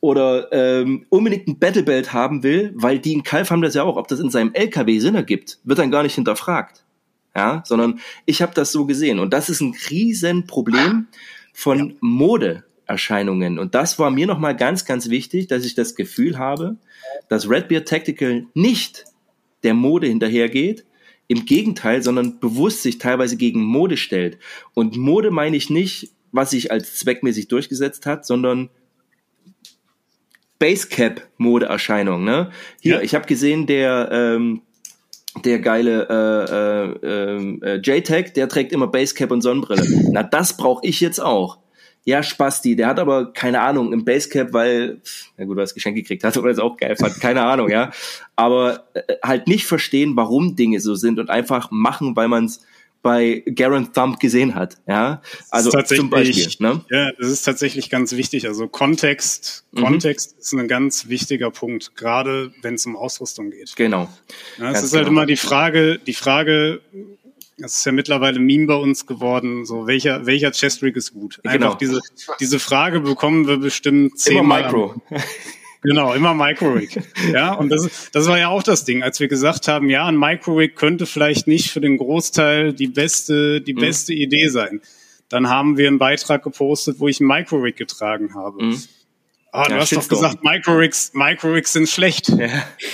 oder 0.00 0.50
ähm, 0.52 1.06
unbedingt 1.10 1.46
ein 1.46 1.58
Battlebelt 1.58 2.12
haben 2.12 2.42
will, 2.42 2.72
weil 2.74 2.98
die 2.98 3.12
in 3.12 3.22
Kalf 3.22 3.50
haben 3.50 3.62
das 3.62 3.74
ja 3.74 3.82
auch, 3.82 3.96
ob 3.96 4.08
das 4.08 4.20
in 4.20 4.30
seinem 4.30 4.54
LKW 4.54 4.98
Sinn 4.98 5.14
ergibt, 5.14 5.58
wird 5.64 5.78
dann 5.78 5.90
gar 5.90 6.02
nicht 6.02 6.14
hinterfragt. 6.14 6.84
Ja, 7.36 7.62
sondern 7.64 8.00
ich 8.26 8.42
habe 8.42 8.54
das 8.54 8.72
so 8.72 8.86
gesehen. 8.86 9.20
Und 9.20 9.32
das 9.32 9.48
ist 9.48 9.60
ein 9.60 9.76
Riesenproblem 9.88 11.06
von 11.52 11.90
ja. 11.90 11.94
Modeerscheinungen. 12.00 13.58
Und 13.58 13.76
das 13.76 14.00
war 14.00 14.10
mir 14.10 14.26
nochmal 14.26 14.56
ganz, 14.56 14.84
ganz 14.84 15.10
wichtig, 15.10 15.46
dass 15.46 15.64
ich 15.64 15.76
das 15.76 15.94
Gefühl 15.94 16.38
habe, 16.38 16.76
dass 17.28 17.48
Redbeard 17.48 17.86
Tactical 17.86 18.46
nicht 18.54 19.04
der 19.62 19.74
Mode 19.74 20.08
hinterhergeht, 20.08 20.84
im 21.28 21.46
Gegenteil, 21.46 22.02
sondern 22.02 22.40
bewusst 22.40 22.82
sich 22.82 22.98
teilweise 22.98 23.36
gegen 23.36 23.62
Mode 23.62 23.96
stellt. 23.96 24.38
Und 24.74 24.96
Mode 24.96 25.30
meine 25.30 25.56
ich 25.56 25.70
nicht, 25.70 26.10
was 26.32 26.50
sich 26.50 26.72
als 26.72 26.96
zweckmäßig 26.96 27.46
durchgesetzt 27.46 28.06
hat, 28.06 28.26
sondern 28.26 28.70
Basecap-Modeerscheinung. 30.60 32.22
Ne? 32.22 32.50
Hier, 32.80 32.96
ja. 32.96 33.00
ich 33.00 33.16
habe 33.16 33.26
gesehen, 33.26 33.66
der 33.66 34.08
ähm, 34.12 34.62
der 35.44 35.60
geile 35.60 36.08
äh, 37.02 37.06
äh, 37.06 37.74
äh, 37.74 37.80
JTAG, 37.82 38.34
der 38.34 38.48
trägt 38.48 38.72
immer 38.72 38.86
Basecap 38.88 39.30
und 39.30 39.42
Sonnenbrille. 39.42 39.84
Na, 40.10 40.22
das 40.22 40.56
brauche 40.56 40.86
ich 40.86 41.00
jetzt 41.00 41.20
auch. 41.20 41.58
Ja, 42.04 42.22
Spasti, 42.22 42.76
der 42.76 42.88
hat 42.88 42.98
aber 42.98 43.32
keine 43.32 43.60
Ahnung 43.60 43.92
im 43.92 44.04
Basecap, 44.04 44.52
weil, 44.52 45.00
na 45.36 45.44
gut, 45.44 45.58
das 45.58 45.74
Geschenk 45.74 45.96
gekriegt 45.96 46.24
hat 46.24 46.36
oder 46.36 46.50
es 46.50 46.58
auch 46.58 46.76
geil 46.76 46.96
fand, 46.96 47.20
keine 47.20 47.42
Ahnung, 47.42 47.68
ja. 47.68 47.90
Aber 48.36 48.86
äh, 48.94 49.16
halt 49.22 49.46
nicht 49.46 49.66
verstehen, 49.66 50.16
warum 50.16 50.56
Dinge 50.56 50.80
so 50.80 50.94
sind 50.94 51.18
und 51.18 51.30
einfach 51.30 51.70
machen, 51.70 52.16
weil 52.16 52.28
man 52.28 52.46
es 52.46 52.64
bei 53.02 53.42
Garen 53.54 53.92
Thumb 53.92 54.20
gesehen 54.20 54.54
hat. 54.54 54.76
Ja, 54.86 55.22
also 55.50 55.70
zum 55.82 56.10
Beispiel. 56.10 56.48
Ne? 56.58 56.84
Ja, 56.90 57.10
das 57.18 57.28
ist 57.28 57.42
tatsächlich 57.42 57.88
ganz 57.88 58.12
wichtig. 58.12 58.46
Also 58.46 58.68
Kontext, 58.68 59.64
mhm. 59.72 59.80
Kontext 59.80 60.36
ist 60.38 60.52
ein 60.52 60.68
ganz 60.68 61.08
wichtiger 61.08 61.50
Punkt, 61.50 61.96
gerade 61.96 62.52
wenn 62.62 62.74
es 62.74 62.84
um 62.86 62.96
Ausrüstung 62.96 63.50
geht. 63.50 63.74
Genau. 63.76 64.08
Ja, 64.58 64.70
es 64.70 64.82
ist 64.82 64.92
halt 64.92 64.92
genau. 64.92 64.96
halt 64.98 65.08
immer 65.08 65.26
die 65.26 65.36
Frage, 65.36 65.98
die 65.98 66.14
Frage, 66.14 66.80
das 67.56 67.76
ist 67.76 67.86
ja 67.86 67.92
mittlerweile 67.92 68.38
ein 68.38 68.44
Meme 68.44 68.66
bei 68.66 68.74
uns 68.74 69.06
geworden, 69.06 69.64
so 69.64 69.86
welcher, 69.86 70.26
welcher 70.26 70.52
Chess-Rig 70.52 70.96
ist 70.96 71.12
gut? 71.12 71.40
Einfach 71.44 71.78
genau. 71.78 71.94
diese, 71.94 72.00
diese 72.38 72.58
Frage 72.58 73.00
bekommen 73.00 73.46
wir 73.46 73.58
bestimmt 73.58 74.18
zehnmal. 74.18 74.64
Micro. 74.64 75.02
Genau, 75.82 76.12
immer 76.14 76.34
Micro-Rig. 76.34 77.00
Ja, 77.32 77.54
und 77.54 77.70
das, 77.70 78.10
das 78.12 78.26
war 78.28 78.38
ja 78.38 78.48
auch 78.48 78.62
das 78.62 78.84
Ding, 78.84 79.02
als 79.02 79.20
wir 79.20 79.28
gesagt 79.28 79.68
haben, 79.68 79.88
ja, 79.88 80.06
ein 80.06 80.18
Micro-Rig 80.18 80.74
könnte 80.74 81.06
vielleicht 81.06 81.46
nicht 81.46 81.70
für 81.70 81.80
den 81.80 81.96
Großteil 81.96 82.72
die 82.72 82.88
beste, 82.88 83.60
die 83.60 83.74
mhm. 83.74 83.80
beste 83.80 84.12
Idee 84.12 84.48
sein. 84.48 84.80
Dann 85.28 85.48
haben 85.48 85.76
wir 85.78 85.86
einen 85.86 85.98
Beitrag 85.98 86.42
gepostet, 86.42 86.96
wo 86.98 87.08
ich 87.08 87.20
ein 87.20 87.26
Micro-Rig 87.26 87.76
getragen 87.76 88.34
habe. 88.34 88.62
Mhm. 88.62 88.82
Ah, 89.52 89.64
du 89.64 89.74
ja, 89.74 89.80
hast 89.80 89.92
doch 89.92 90.08
gesagt, 90.08 90.44
Micro-Rigs, 90.44 91.12
Micro-Rigs 91.14 91.72
sind 91.72 91.88
schlecht. 91.88 92.28
Ja. 92.28 92.48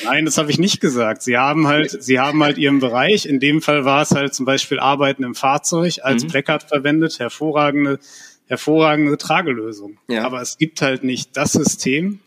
Nein, 0.04 0.24
das 0.24 0.38
habe 0.38 0.50
ich 0.50 0.58
nicht 0.58 0.80
gesagt. 0.80 1.22
Sie 1.22 1.36
haben 1.36 1.66
halt, 1.66 2.02
sie 2.02 2.18
haben 2.18 2.42
halt 2.42 2.56
ihren 2.56 2.80
Bereich. 2.80 3.26
In 3.26 3.40
dem 3.40 3.60
Fall 3.60 3.84
war 3.84 4.02
es 4.02 4.12
halt 4.12 4.34
zum 4.34 4.46
Beispiel 4.46 4.78
Arbeiten 4.78 5.22
im 5.22 5.34
Fahrzeug 5.34 5.98
als 6.02 6.24
mhm. 6.24 6.28
Placard 6.28 6.62
verwendet. 6.62 7.18
Hervorragende, 7.18 7.98
hervorragende 8.46 9.18
Tragelösung. 9.18 9.98
Ja. 10.08 10.24
Aber 10.24 10.40
es 10.40 10.56
gibt 10.56 10.80
halt 10.80 11.04
nicht 11.04 11.36
das 11.36 11.52
System, 11.52 12.20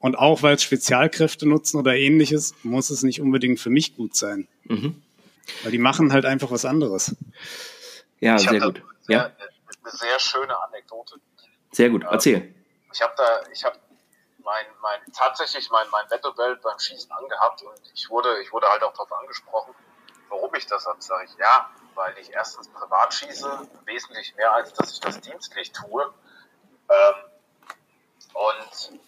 und 0.00 0.16
auch 0.18 0.42
weil 0.42 0.56
es 0.56 0.62
Spezialkräfte 0.62 1.46
nutzen 1.46 1.78
oder 1.78 1.94
ähnliches, 1.94 2.54
muss 2.62 2.90
es 2.90 3.02
nicht 3.02 3.20
unbedingt 3.20 3.60
für 3.60 3.70
mich 3.70 3.96
gut 3.96 4.16
sein. 4.16 4.48
Mhm. 4.64 5.00
Weil 5.62 5.72
die 5.72 5.78
machen 5.78 6.12
halt 6.12 6.24
einfach 6.24 6.50
was 6.50 6.64
anderes. 6.64 7.14
Ja, 8.18 8.36
ich 8.36 8.48
sehr 8.48 8.60
gut. 8.60 8.82
Sehr, 9.02 9.16
ja. 9.16 9.24
Eine 9.24 9.92
sehr 9.92 10.18
schöne 10.18 10.62
Anekdote. 10.64 11.16
Sehr 11.72 11.90
gut, 11.90 12.04
erzähl. 12.04 12.36
Ähm, 12.36 12.54
ich 12.92 13.02
habe 13.02 13.12
da, 13.16 13.42
ich 13.52 13.64
habe 13.64 13.78
mein, 14.42 14.66
mein, 14.80 15.00
tatsächlich 15.12 15.70
mein, 15.70 15.86
mein 15.90 16.08
Battle 16.08 16.32
Belt 16.32 16.62
beim 16.62 16.78
Schießen 16.78 17.10
angehabt 17.12 17.62
und 17.62 17.80
ich 17.94 18.08
wurde, 18.08 18.40
ich 18.42 18.52
wurde 18.52 18.68
halt 18.68 18.82
auch 18.82 18.92
darauf 18.92 19.12
angesprochen, 19.12 19.74
warum 20.28 20.54
ich 20.54 20.66
das 20.66 20.86
habe. 20.86 21.00
Sage 21.00 21.26
ich, 21.26 21.36
ja, 21.38 21.70
weil 21.94 22.14
ich 22.18 22.32
erstens 22.32 22.68
privat 22.68 23.12
schieße, 23.12 23.68
wesentlich 23.84 24.34
mehr 24.36 24.52
als 24.52 24.72
dass 24.72 24.92
ich 24.92 25.00
das 25.00 25.20
dienstlich 25.20 25.72
tue. 25.72 26.12
Ähm, 26.88 27.14
und 28.32 29.00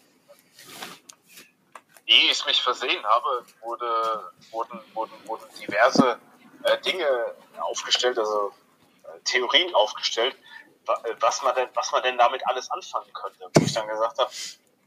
ehe 2.12 2.30
ich 2.30 2.44
mich 2.46 2.62
versehen 2.62 3.04
habe, 3.04 3.44
wurde, 3.60 4.32
wurden, 4.50 4.80
wurden, 4.94 5.12
wurden 5.26 5.44
diverse 5.58 6.18
äh, 6.64 6.78
Dinge 6.80 7.34
aufgestellt, 7.58 8.18
also 8.18 8.52
äh, 9.04 9.20
Theorien 9.24 9.74
aufgestellt, 9.74 10.36
äh, 10.88 11.14
was 11.20 11.42
man 11.42 11.54
denn, 11.54 11.68
was 11.74 11.90
man 11.92 12.02
denn 12.02 12.18
damit 12.18 12.46
alles 12.46 12.70
anfangen 12.70 13.12
könnte. 13.12 13.50
Wo 13.54 13.64
ich 13.64 13.72
dann 13.72 13.88
gesagt 13.88 14.18
habe, 14.18 14.30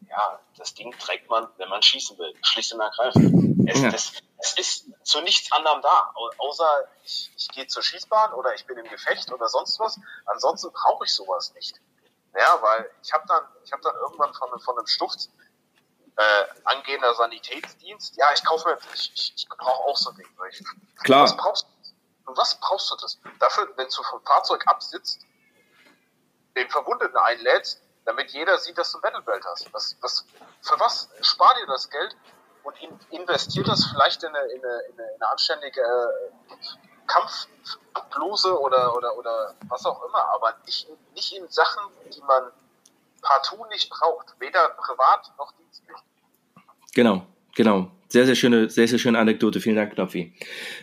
ja, 0.09 0.39
das 0.57 0.73
Ding 0.73 0.91
trägt 0.99 1.29
man, 1.29 1.47
wenn 1.57 1.69
man 1.69 1.81
schießen 1.81 2.17
will, 2.17 2.33
schlicht 2.43 2.73
und 2.73 2.79
ergreifend. 2.79 3.67
Es, 3.67 3.81
ja. 3.81 3.89
es, 3.89 4.13
es 4.37 4.53
ist 4.57 4.85
zu 5.03 5.21
nichts 5.21 5.51
anderem 5.51 5.81
da, 5.81 6.13
außer 6.37 6.87
ich, 7.03 7.31
ich 7.35 7.47
gehe 7.49 7.67
zur 7.67 7.81
Schießbahn 7.81 8.33
oder 8.33 8.53
ich 8.53 8.65
bin 8.65 8.77
im 8.77 8.87
Gefecht 8.87 9.31
oder 9.31 9.47
sonst 9.47 9.79
was. 9.79 9.99
Ansonsten 10.25 10.71
brauche 10.71 11.05
ich 11.05 11.11
sowas 11.11 11.53
nicht. 11.55 11.81
Ja, 12.37 12.61
weil 12.61 12.91
ich 13.01 13.13
habe 13.13 13.25
dann, 13.27 13.43
ich 13.63 13.71
habe 13.71 13.81
dann 13.81 13.95
irgendwann 13.95 14.33
von, 14.33 14.59
von 14.59 14.77
einem 14.77 14.87
Stuft 14.87 15.29
äh, 16.17 16.45
angehender 16.63 17.13
Sanitätsdienst, 17.15 18.15
ja, 18.17 18.27
ich 18.33 18.43
kaufe 18.45 18.69
mir, 18.69 18.77
ich, 18.93 19.11
ich, 19.13 19.33
ich 19.35 19.49
brauche 19.49 19.83
auch 19.83 19.97
so 19.97 20.11
ein 20.11 20.15
Ding. 20.15 20.27
Ich, 20.49 20.63
Klar. 21.03 21.23
Was 21.23 21.35
brauchst, 21.35 21.67
du? 22.25 22.35
was 22.35 22.59
brauchst 22.59 22.91
du 22.91 22.95
das? 22.97 23.19
Dafür, 23.39 23.71
wenn 23.75 23.87
du 23.87 24.03
vom 24.03 24.21
Fahrzeug 24.23 24.65
absitzt, 24.67 25.25
den 26.55 26.69
Verwundeten 26.69 27.17
einlädst, 27.17 27.81
damit 28.05 28.31
jeder 28.31 28.57
sieht, 28.59 28.77
dass 28.77 28.91
du 28.91 28.99
ein 28.99 29.01
Battlebelt 29.01 29.43
hast. 29.45 29.73
Was, 29.73 29.97
was, 30.01 30.25
für 30.61 30.79
was 30.79 31.09
spar 31.21 31.53
dir 31.55 31.67
das 31.67 31.89
Geld 31.89 32.15
und 32.63 32.81
in, 32.81 32.97
investier 33.09 33.63
das 33.63 33.85
vielleicht 33.85 34.23
in 34.23 34.33
eine, 34.35 34.45
in 34.47 34.63
eine, 34.63 34.79
in 34.83 34.99
eine, 34.99 35.09
in 35.15 35.21
eine 35.21 35.31
anständige 35.31 35.81
äh, 35.81 36.55
Kampfbluse 37.07 38.59
oder, 38.59 38.95
oder, 38.95 39.17
oder 39.17 39.55
was 39.67 39.85
auch 39.85 40.03
immer, 40.03 40.23
aber 40.29 40.55
nicht, 40.65 40.87
nicht 41.13 41.33
in 41.35 41.47
Sachen, 41.49 41.83
die 42.13 42.21
man 42.21 42.51
partout 43.25 43.65
nicht 43.69 43.89
braucht, 43.89 44.35
weder 44.39 44.69
privat 44.77 45.33
noch 45.37 45.51
dienstlich. 45.57 45.97
Genau, 46.93 47.25
genau. 47.55 47.91
Sehr, 48.07 48.25
sehr 48.25 48.35
schöne, 48.35 48.69
sehr, 48.69 48.87
sehr 48.87 48.99
schöne 48.99 49.19
Anekdote. 49.19 49.59
Vielen 49.59 49.75
Dank, 49.75 49.93
Knopfi. 49.93 50.33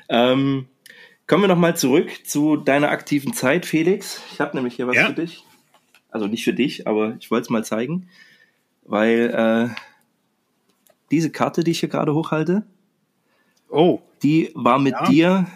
Ähm, 0.08 0.68
kommen 1.26 1.44
wir 1.44 1.48
nochmal 1.48 1.76
zurück 1.76 2.26
zu 2.26 2.56
deiner 2.56 2.90
aktiven 2.90 3.32
Zeit, 3.32 3.64
Felix. 3.64 4.20
Ich 4.32 4.40
habe 4.40 4.56
nämlich 4.56 4.74
hier 4.74 4.86
was 4.86 4.96
ja. 4.96 5.06
für 5.06 5.14
dich. 5.14 5.44
Also 6.10 6.26
nicht 6.26 6.44
für 6.44 6.52
dich, 6.52 6.86
aber 6.86 7.16
ich 7.18 7.30
wollte 7.30 7.44
es 7.44 7.50
mal 7.50 7.64
zeigen, 7.64 8.10
weil 8.82 9.72
äh, 9.72 9.74
diese 11.10 11.30
Karte, 11.30 11.64
die 11.64 11.70
ich 11.70 11.80
hier 11.80 11.88
gerade 11.88 12.12
hochhalte, 12.12 12.66
oh. 13.70 14.00
die 14.22 14.50
war 14.54 14.78
mit 14.78 14.92
ja. 14.92 15.06
dir 15.06 15.46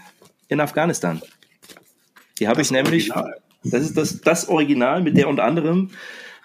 in 0.48 0.60
Afghanistan. 0.60 1.20
Die 2.38 2.48
habe 2.48 2.62
ich 2.62 2.70
nämlich. 2.70 3.10
Original. 3.14 3.42
Das 3.70 3.82
ist 3.82 3.96
das, 3.96 4.20
das 4.20 4.48
Original, 4.48 5.02
mit 5.02 5.16
der 5.16 5.28
unter 5.28 5.44
anderem 5.44 5.90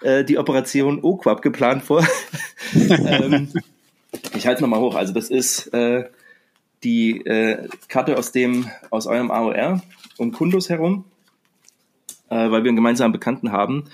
äh, 0.02 0.24
die 0.24 0.38
Operation 0.38 1.00
OQUAP 1.02 1.42
geplant 1.42 1.82
vor. 1.82 2.06
ähm, 2.74 3.48
ich 4.34 4.46
halte 4.46 4.56
es 4.56 4.60
nochmal 4.60 4.80
hoch. 4.80 4.94
Also 4.94 5.12
das 5.12 5.30
ist 5.30 5.68
äh, 5.74 6.04
die 6.84 7.24
äh, 7.24 7.68
Karte 7.88 8.16
aus 8.16 8.32
dem 8.32 8.66
aus 8.90 9.06
eurem 9.06 9.30
AOR 9.30 9.82
um 10.18 10.32
Kundus 10.32 10.68
herum, 10.68 11.04
äh, 12.28 12.34
weil 12.34 12.64
wir 12.64 12.68
einen 12.68 12.76
gemeinsamen 12.76 13.12
Bekannten 13.12 13.52
haben. 13.52 13.84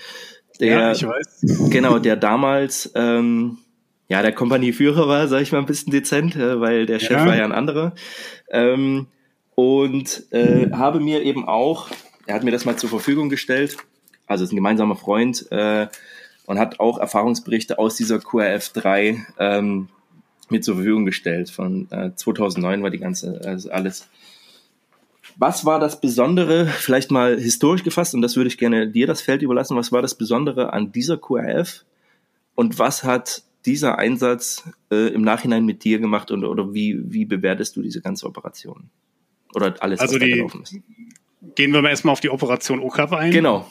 Der, 0.59 0.79
ja, 0.79 0.91
ich 0.91 1.05
weiß. 1.05 1.69
Genau, 1.69 1.99
der 1.99 2.15
damals 2.15 2.91
ähm, 2.95 3.59
ja 4.07 4.21
der 4.21 4.33
Kompanieführer 4.33 5.07
war, 5.07 5.27
sage 5.27 5.43
ich 5.43 5.51
mal 5.51 5.59
ein 5.59 5.65
bisschen 5.65 5.91
dezent, 5.91 6.35
äh, 6.35 6.59
weil 6.59 6.85
der 6.85 6.99
Chef 6.99 7.11
ja. 7.11 7.25
war 7.25 7.37
ja 7.37 7.45
ein 7.45 7.51
anderer. 7.51 7.93
Ähm, 8.49 9.07
und 9.55 10.31
äh, 10.31 10.71
habe 10.71 10.99
mir 10.99 11.21
eben 11.23 11.47
auch, 11.47 11.89
er 12.25 12.35
hat 12.35 12.43
mir 12.43 12.51
das 12.51 12.65
mal 12.65 12.77
zur 12.77 12.89
Verfügung 12.89 13.29
gestellt, 13.29 13.77
also 14.29 14.43
ist 14.45 14.53
ein 14.53 14.55
gemeinsamer 14.55 14.95
Freund 14.95 15.51
äh, 15.51 15.87
und 16.45 16.59
hat 16.59 16.79
auch 16.79 16.97
Erfahrungsberichte 16.97 17.77
aus 17.77 17.95
dieser 17.95 18.19
QRF 18.19 18.69
3 18.69 19.25
ähm, 19.39 19.89
mir 20.49 20.61
zur 20.61 20.75
Verfügung 20.75 21.05
gestellt. 21.05 21.49
Von 21.49 21.91
äh, 21.91 22.15
2009 22.15 22.81
war 22.81 22.89
die 22.89 22.99
ganze, 22.99 23.41
also 23.43 23.71
alles. 23.71 24.07
Was 25.35 25.65
war 25.65 25.79
das 25.79 25.99
Besondere, 25.99 26.67
vielleicht 26.67 27.11
mal 27.11 27.39
historisch 27.39 27.83
gefasst, 27.83 28.13
und 28.13 28.21
das 28.21 28.35
würde 28.35 28.49
ich 28.49 28.57
gerne 28.57 28.87
dir 28.87 29.07
das 29.07 29.21
Feld 29.21 29.41
überlassen, 29.41 29.75
was 29.75 29.91
war 29.91 30.01
das 30.01 30.15
Besondere 30.15 30.73
an 30.73 30.91
dieser 30.91 31.17
QRF 31.17 31.85
und 32.55 32.77
was 32.77 33.03
hat 33.03 33.43
dieser 33.65 33.97
Einsatz 33.97 34.63
äh, 34.91 35.07
im 35.13 35.21
Nachhinein 35.21 35.65
mit 35.65 35.83
dir 35.83 35.99
gemacht 35.99 36.31
und, 36.31 36.43
oder 36.43 36.73
wie, 36.73 36.99
wie 37.03 37.25
bewertest 37.25 37.75
du 37.75 37.81
diese 37.81 38.01
ganze 38.01 38.25
Operation? 38.25 38.89
Oder 39.55 39.75
alles, 39.79 39.99
also 39.99 40.15
was 40.15 40.21
die, 40.21 40.29
da 40.29 40.35
gelaufen 40.35 40.63
ist? 40.63 40.75
Gehen 41.55 41.73
wir 41.73 41.81
mal 41.81 41.89
erstmal 41.89 42.13
auf 42.13 42.19
die 42.19 42.29
Operation 42.29 42.79
OCAP 42.79 43.13
ein. 43.13 43.31
Genau. 43.31 43.65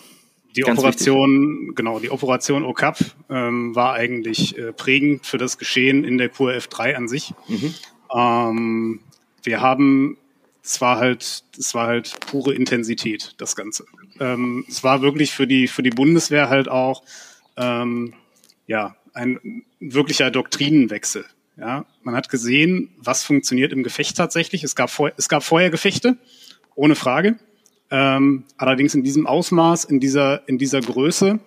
Die 0.57 0.63
Ganz 0.63 0.79
Operation, 0.79 1.61
wichtig. 1.61 1.77
genau, 1.77 2.01
die 2.01 2.11
Operation 2.11 2.65
OCAP 2.65 2.99
ähm, 3.31 3.75
war 3.75 3.95
eigentlich 3.95 4.57
äh, 4.59 4.73
prägend 4.73 5.27
für 5.27 5.39
das 5.39 5.59
Geschehen 5.59 6.05
in 6.05 6.19
der 6.19 6.31
QRF 6.31 6.69
3 6.69 6.97
an 6.97 7.09
sich. 7.09 7.33
Mhm. 7.49 7.75
Ähm, 8.15 9.01
wir 9.43 9.61
haben, 9.61 10.17
es 10.63 10.81
war 10.81 10.99
halt, 10.99 11.45
es 11.57 11.75
war 11.75 11.87
halt 11.87 12.19
pure 12.21 12.55
Intensität, 12.55 13.35
das 13.39 13.57
Ganze. 13.57 13.85
Ähm, 14.21 14.65
es 14.69 14.83
war 14.83 15.03
wirklich 15.03 15.33
für 15.33 15.47
die, 15.47 15.69
für 15.69 15.83
die 15.83 15.91
Bundeswehr 15.91 16.49
halt 16.49 16.69
auch, 16.69 17.03
ähm, 17.57 18.15
ja, 18.67 18.97
ein 19.15 19.65
wirklicher 19.81 20.31
Doktrinenwechsel. 20.31 21.25
Ja, 21.57 21.87
man 22.03 22.15
hat 22.15 22.29
gesehen, 22.29 22.95
was 22.99 23.25
funktioniert 23.25 23.73
im 23.73 23.83
Gefecht 23.83 24.17
tatsächlich. 24.17 24.63
Es 24.63 24.77
gab, 24.77 24.91
vor, 24.91 25.11
es 25.17 25.29
gab 25.29 25.43
vorher 25.43 25.71
Gefechte, 25.71 26.17
ohne 26.77 26.95
Frage. 26.95 27.37
Ähm, 27.91 28.45
allerdings 28.57 28.95
in 28.95 29.03
diesem 29.03 29.27
Ausmaß, 29.27 29.85
in 29.85 30.01
dieser, 30.01 30.47
in 30.49 30.59
dieser 30.59 30.81
Größe 30.81 31.39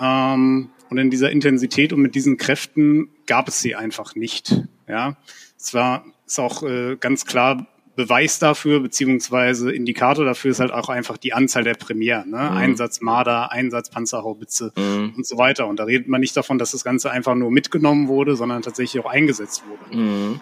ähm, 0.00 0.70
und 0.90 0.98
in 0.98 1.10
dieser 1.10 1.30
Intensität 1.30 1.92
und 1.92 2.00
mit 2.00 2.14
diesen 2.14 2.36
Kräften 2.36 3.10
gab 3.26 3.48
es 3.48 3.60
sie 3.60 3.74
einfach 3.74 4.14
nicht. 4.14 4.62
Ja, 4.88 5.16
es 5.56 5.74
war 5.74 6.04
ist 6.26 6.38
auch 6.38 6.62
äh, 6.62 6.96
ganz 6.96 7.24
klar 7.24 7.66
Beweis 7.96 8.38
dafür, 8.38 8.78
beziehungsweise 8.78 9.72
Indikator 9.72 10.24
dafür 10.24 10.52
ist 10.52 10.60
halt 10.60 10.70
auch 10.70 10.88
einfach 10.88 11.16
die 11.16 11.32
Anzahl 11.32 11.64
der 11.64 11.74
Premieren. 11.74 12.30
Ne? 12.30 12.36
Mhm. 12.36 12.56
Einsatz 12.56 13.00
Marder, 13.00 13.50
Einsatz 13.50 13.90
Panzerhaubitze 13.90 14.72
mhm. 14.76 15.14
und 15.16 15.26
so 15.26 15.36
weiter. 15.36 15.66
Und 15.66 15.80
da 15.80 15.84
redet 15.84 16.06
man 16.06 16.20
nicht 16.20 16.36
davon, 16.36 16.58
dass 16.58 16.70
das 16.70 16.84
Ganze 16.84 17.10
einfach 17.10 17.34
nur 17.34 17.50
mitgenommen 17.50 18.06
wurde, 18.06 18.36
sondern 18.36 18.62
tatsächlich 18.62 19.04
auch 19.04 19.10
eingesetzt 19.10 19.64
wurde. 19.68 19.96
Mhm. 19.96 20.40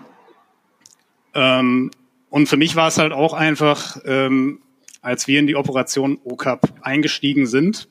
Ähm, 1.32 1.90
und 2.28 2.46
für 2.46 2.58
mich 2.58 2.76
war 2.76 2.88
es 2.88 2.98
halt 2.98 3.12
auch 3.12 3.32
einfach 3.32 4.02
ähm, 4.04 4.60
als 5.06 5.28
wir 5.28 5.38
in 5.38 5.46
die 5.46 5.54
Operation 5.54 6.18
OCAP 6.24 6.68
eingestiegen 6.82 7.46
sind, 7.46 7.88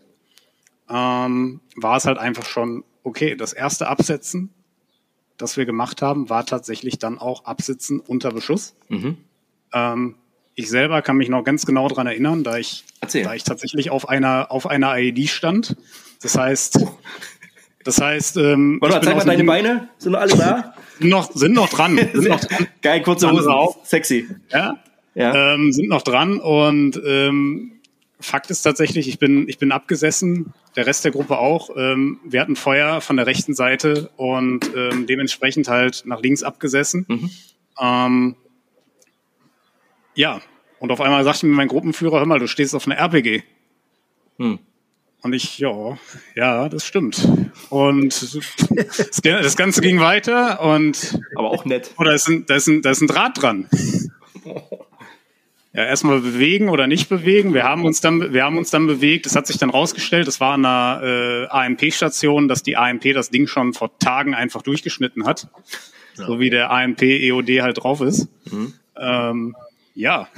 ähm, 0.90 1.62
war 1.78 1.96
es 1.96 2.04
halt 2.04 2.18
einfach 2.18 2.46
schon, 2.46 2.84
okay, 3.04 3.38
das 3.38 3.54
erste 3.54 3.88
Absetzen, 3.88 4.50
das 5.38 5.56
wir 5.56 5.66
gemacht 5.66 6.02
haben, 6.02 6.30
war 6.30 6.46
tatsächlich 6.46 7.00
dann 7.00 7.18
auch 7.18 7.46
Absitzen 7.46 8.02
unter 8.02 8.32
Beschuss. 8.32 8.76
Mhm. 8.90 9.16
Ähm, 9.72 10.16
ich 10.56 10.70
selber 10.70 11.02
kann 11.02 11.16
mich 11.16 11.30
noch 11.30 11.46
ganz 11.46 11.66
genau 11.66 11.88
dran 11.88 12.06
erinnern, 12.06 12.44
da 12.44 12.58
ich, 12.58 12.84
da 13.00 13.34
ich 13.34 13.46
tatsächlich 13.46 13.92
auf 13.92 14.10
einer, 14.10 14.52
auf 14.52 14.68
einer 14.68 14.98
IED 14.98 15.30
stand. 15.30 15.78
Das 16.22 16.38
heißt, 16.38 16.80
oh. 16.82 17.00
das 17.86 18.02
heißt, 18.02 18.36
ähm, 18.36 18.78
Warte 18.82 18.96
mal, 18.96 19.04
zeig 19.04 19.16
mal 19.16 19.24
deine 19.24 19.44
Beine. 19.46 19.88
Sind 20.00 20.12
noch 20.12 20.20
alle 20.20 20.36
da? 20.36 20.74
Sind 21.00 21.10
noch, 21.10 21.32
sind 21.32 21.54
noch 21.54 21.70
dran. 21.70 21.98
Sind 22.14 22.28
noch 22.28 22.42
dran. 22.42 22.68
Geil, 22.82 23.02
kurze 23.04 23.32
Hose. 23.32 23.50
Sexy. 23.86 24.28
Ja. 24.52 24.82
Ja. 25.16 25.54
Ähm, 25.54 25.72
sind 25.72 25.90
noch 25.90 26.04
dran 26.04 26.40
und 26.40 27.02
ähm, 27.06 27.72
Fakt 28.20 28.50
ist 28.50 28.62
tatsächlich, 28.62 29.08
ich 29.08 29.20
bin, 29.20 29.48
ich 29.50 29.58
bin 29.58 29.72
abgesessen, 29.72 30.54
der 30.76 30.88
Rest 30.88 31.04
der 31.04 31.12
Gruppe 31.12 31.38
auch. 31.38 31.70
Ähm, 31.76 32.20
wir 32.24 32.42
hatten 32.42 32.56
Feuer 32.56 33.02
von 33.02 33.18
der 33.18 33.28
rechten 33.28 33.54
Seite 33.54 34.10
und 34.16 34.72
ähm, 34.76 35.06
dementsprechend 35.06 35.68
halt 35.68 36.04
nach 36.06 36.22
links 36.22 36.42
abgesessen. 36.42 37.06
Mhm. 37.08 37.30
Ähm, 37.80 38.36
ja, 40.16 40.42
und 40.80 40.92
auf 40.92 41.02
einmal 41.02 41.24
sagte 41.24 41.46
mir 41.46 41.56
mein 41.56 41.68
Gruppenführer, 41.68 42.20
hör 42.20 42.26
mal, 42.26 42.40
du 42.40 42.48
stehst 42.48 42.74
auf 42.74 42.88
einer 42.88 42.98
RPG. 42.98 43.44
Hm. 44.38 44.60
Und 45.22 45.34
ich, 45.34 45.58
ja, 45.58 45.98
ja, 46.36 46.70
das 46.70 46.86
stimmt. 46.86 47.28
Und 47.70 48.36
das 49.24 49.58
Ganze 49.58 49.82
ging 49.82 50.00
weiter 50.00 50.62
und. 50.62 51.20
Aber 51.36 51.50
auch 51.50 51.66
nett. 51.66 51.92
Oh, 51.98 52.04
ist 52.04 52.28
ein, 52.28 52.46
da, 52.46 52.56
ist 52.56 52.68
ein, 52.68 52.82
da 52.82 52.92
ist 52.92 53.02
ein 53.02 53.08
Draht 53.08 53.42
dran. 53.42 53.68
Ja, 55.76 55.84
erstmal 55.84 56.22
bewegen 56.22 56.70
oder 56.70 56.88
nicht 56.88 57.10
bewegen. 57.10 57.54
Wir 57.54 57.64
haben 57.64 57.84
uns 57.84 58.00
dann, 58.00 58.32
wir 58.32 58.46
haben 58.46 58.58
uns 58.58 58.70
dann 58.70 58.88
bewegt. 58.88 59.26
Es 59.26 59.36
hat 59.36 59.46
sich 59.46 59.58
dann 59.58 59.70
rausgestellt, 59.70 60.26
es 60.26 60.40
war 60.40 60.54
an 60.54 60.66
einer 60.66 61.04
äh, 61.04 61.48
AMP-Station, 61.48 62.48
dass 62.48 62.64
die 62.64 62.78
AMP 62.78 63.14
das 63.14 63.30
Ding 63.30 63.46
schon 63.46 63.74
vor 63.74 63.98
Tagen 64.00 64.34
einfach 64.34 64.62
durchgeschnitten 64.62 65.26
hat. 65.26 65.50
Ja. 66.18 66.28
So 66.28 66.40
wie 66.40 66.50
der 66.50 66.72
AMP 66.72 67.02
EOD 67.02 67.62
halt 67.62 67.84
drauf 67.84 68.00
ist. 68.00 68.30
Mhm. 68.50 68.74
Ähm, 68.98 69.56
ja, 69.96 70.30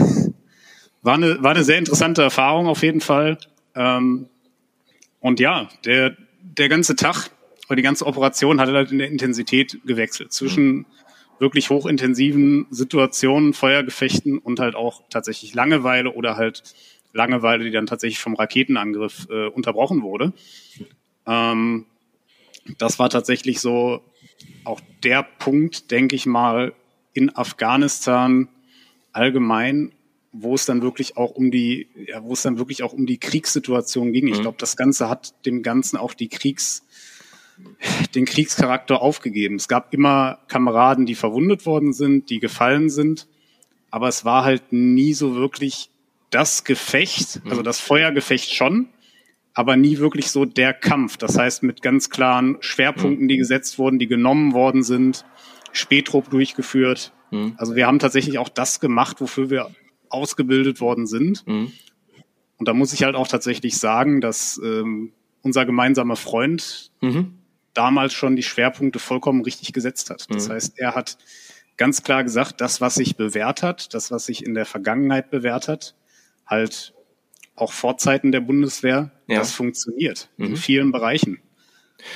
war 1.04 1.14
eine, 1.14 1.44
war 1.44 1.52
eine 1.52 1.64
sehr 1.64 1.78
interessante 1.78 2.24
Erfahrung 2.24 2.66
auf 2.66 2.82
jeden 2.82 3.02
Fall. 3.02 3.38
Ähm, 3.76 4.28
und 5.20 5.40
ja, 5.40 5.70
der, 5.86 6.18
der 6.42 6.68
ganze 6.68 6.96
Tag 6.96 7.30
oder 7.68 7.76
die 7.76 7.84
ganze 7.84 8.08
Operation 8.08 8.60
hat 8.60 8.70
halt 8.70 8.92
in 8.92 8.98
der 8.98 9.10
Intensität 9.10 9.80
gewechselt 9.86 10.34
zwischen 10.34 10.66
mhm. 10.66 10.86
Wirklich 11.40 11.70
hochintensiven 11.70 12.68
Situationen, 12.70 13.54
Feuergefechten 13.54 14.38
und 14.38 14.60
halt 14.60 14.76
auch 14.76 15.04
tatsächlich 15.10 15.54
Langeweile 15.54 16.14
oder 16.14 16.36
halt 16.36 16.64
Langeweile, 17.14 17.64
die 17.64 17.72
dann 17.72 17.86
tatsächlich 17.86 18.20
vom 18.20 18.36
Raketenangriff 18.36 19.28
äh, 19.30 19.48
unterbrochen 19.48 20.02
wurde. 20.02 20.34
Ähm, 21.26 21.86
das 22.78 23.00
war 23.00 23.10
tatsächlich 23.10 23.60
so 23.60 24.02
auch 24.64 24.82
der 25.04 25.24
Punkt, 25.24 25.92
denke 25.92 26.16
ich 26.16 26.26
mal, 26.26 26.74
in 27.14 27.36
Afghanistan, 27.36 28.50
allgemein, 29.12 29.94
wo 30.32 30.54
es 30.54 30.66
dann 30.66 30.82
wirklich 30.82 31.18
auch 31.18 31.32
um 31.32 31.50
die, 31.50 31.88
ja, 32.08 32.24
wo 32.24 32.34
es 32.34 32.44
dann 32.44 32.60
wirklich 32.60 32.84
auch 32.84 32.94
um 32.94 33.06
die 33.06 33.18
Kriegssituation 33.18 34.14
ging. 34.14 34.28
Ich 34.28 34.38
mhm. 34.38 34.42
glaube, 34.42 34.58
das 34.60 34.78
Ganze 34.78 35.10
hat 35.10 35.34
dem 35.46 35.64
Ganzen 35.64 35.98
auch 35.98 36.14
die 36.14 36.28
Kriegs, 36.28 36.86
den 38.16 38.26
Kriegscharakter 38.26 39.02
aufgegeben. 39.02 39.56
Es 39.56 39.68
gab 39.68 39.94
immer 39.94 40.40
Kameraden, 40.48 41.06
die 41.06 41.16
verwundet 41.16 41.66
worden 41.66 41.94
sind, 41.94 42.30
die 42.30 42.40
gefallen 42.40 42.90
sind, 42.90 43.28
aber 43.92 44.08
es 44.08 44.26
war 44.26 44.44
halt 44.44 44.72
nie 44.72 45.14
so 45.14 45.36
wirklich 45.36 45.90
das 46.30 46.64
Gefecht, 46.64 47.44
mhm. 47.44 47.52
also 47.52 47.62
das 47.62 47.80
Feuergefecht 47.80 48.54
schon, 48.54 48.90
aber 49.54 49.76
nie 49.76 49.98
wirklich 49.98 50.30
so 50.30 50.46
der 50.46 50.74
Kampf. 50.74 51.18
Das 51.18 51.38
heißt, 51.38 51.64
mit 51.64 51.82
ganz 51.82 52.10
klaren 52.10 52.58
Schwerpunkten, 52.60 53.28
die 53.28 53.36
mhm. 53.36 53.40
gesetzt 53.40 53.80
wurden, 53.80 54.00
die 54.00 54.08
genommen 54.08 54.54
worden 54.54 54.84
sind, 54.84 55.26
Spätrupp 55.72 56.30
durchgeführt. 56.30 57.14
Mhm. 57.32 57.56
Also 57.58 57.76
wir 57.76 57.88
haben 57.88 58.00
tatsächlich 58.00 58.38
auch 58.40 58.50
das 58.50 58.80
gemacht, 58.80 59.22
wofür 59.22 59.50
wir 59.50 59.72
ausgebildet 60.10 60.82
worden 60.82 61.08
sind. 61.08 61.46
Mhm. 61.48 61.72
Und 62.58 62.68
da 62.68 62.74
muss 62.74 62.94
ich 62.94 63.04
halt 63.04 63.16
auch 63.16 63.28
tatsächlich 63.28 63.78
sagen, 63.78 64.22
dass 64.22 64.60
ähm, 64.64 65.12
unser 65.42 65.66
gemeinsamer 65.66 66.16
Freund 66.16 66.92
mhm. 67.02 67.37
Damals 67.78 68.14
schon 68.14 68.36
die 68.36 68.44
Schwerpunkte 68.44 69.00
vollkommen 69.00 69.44
richtig 69.44 69.72
gesetzt 69.72 70.10
hat. 70.10 70.26
Das 70.30 70.48
mhm. 70.48 70.54
heißt, 70.54 70.80
er 70.80 70.96
hat 70.96 71.18
ganz 71.78 72.02
klar 72.02 72.24
gesagt, 72.24 72.60
das, 72.60 72.82
was 72.82 72.96
sich 72.96 73.16
bewährt 73.16 73.62
hat, 73.62 73.94
das, 73.94 74.10
was 74.10 74.26
sich 74.26 74.44
in 74.44 74.56
der 74.56 74.66
Vergangenheit 74.66 75.30
bewährt 75.30 75.68
hat, 75.68 75.96
halt 76.48 76.94
auch 77.56 77.72
vor 77.72 77.98
Zeiten 77.98 78.32
der 78.32 78.40
Bundeswehr, 78.40 79.12
ja. 79.28 79.40
das 79.40 79.52
funktioniert 79.52 80.30
in 80.38 80.52
mhm. 80.52 80.58
vielen 80.58 80.92
Bereichen. 80.92 81.40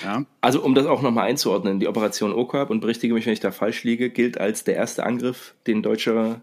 Ja. 0.04 0.26
Also 0.42 0.64
um 0.64 0.74
das 0.74 0.88
auch 0.88 1.02
nochmal 1.02 1.28
einzuordnen, 1.28 1.80
die 1.80 1.88
Operation 1.88 2.34
OKAP, 2.34 2.70
und 2.70 2.80
berichtige 2.80 3.14
mich, 3.14 3.26
wenn 3.26 3.34
ich 3.34 3.40
da 3.40 3.52
falsch 3.52 3.84
liege, 3.84 4.10
gilt 4.10 4.40
als 4.40 4.64
der 4.64 4.76
erste 4.76 5.04
Angriff, 5.04 5.56
den, 5.68 5.84
deutsche, 5.84 6.42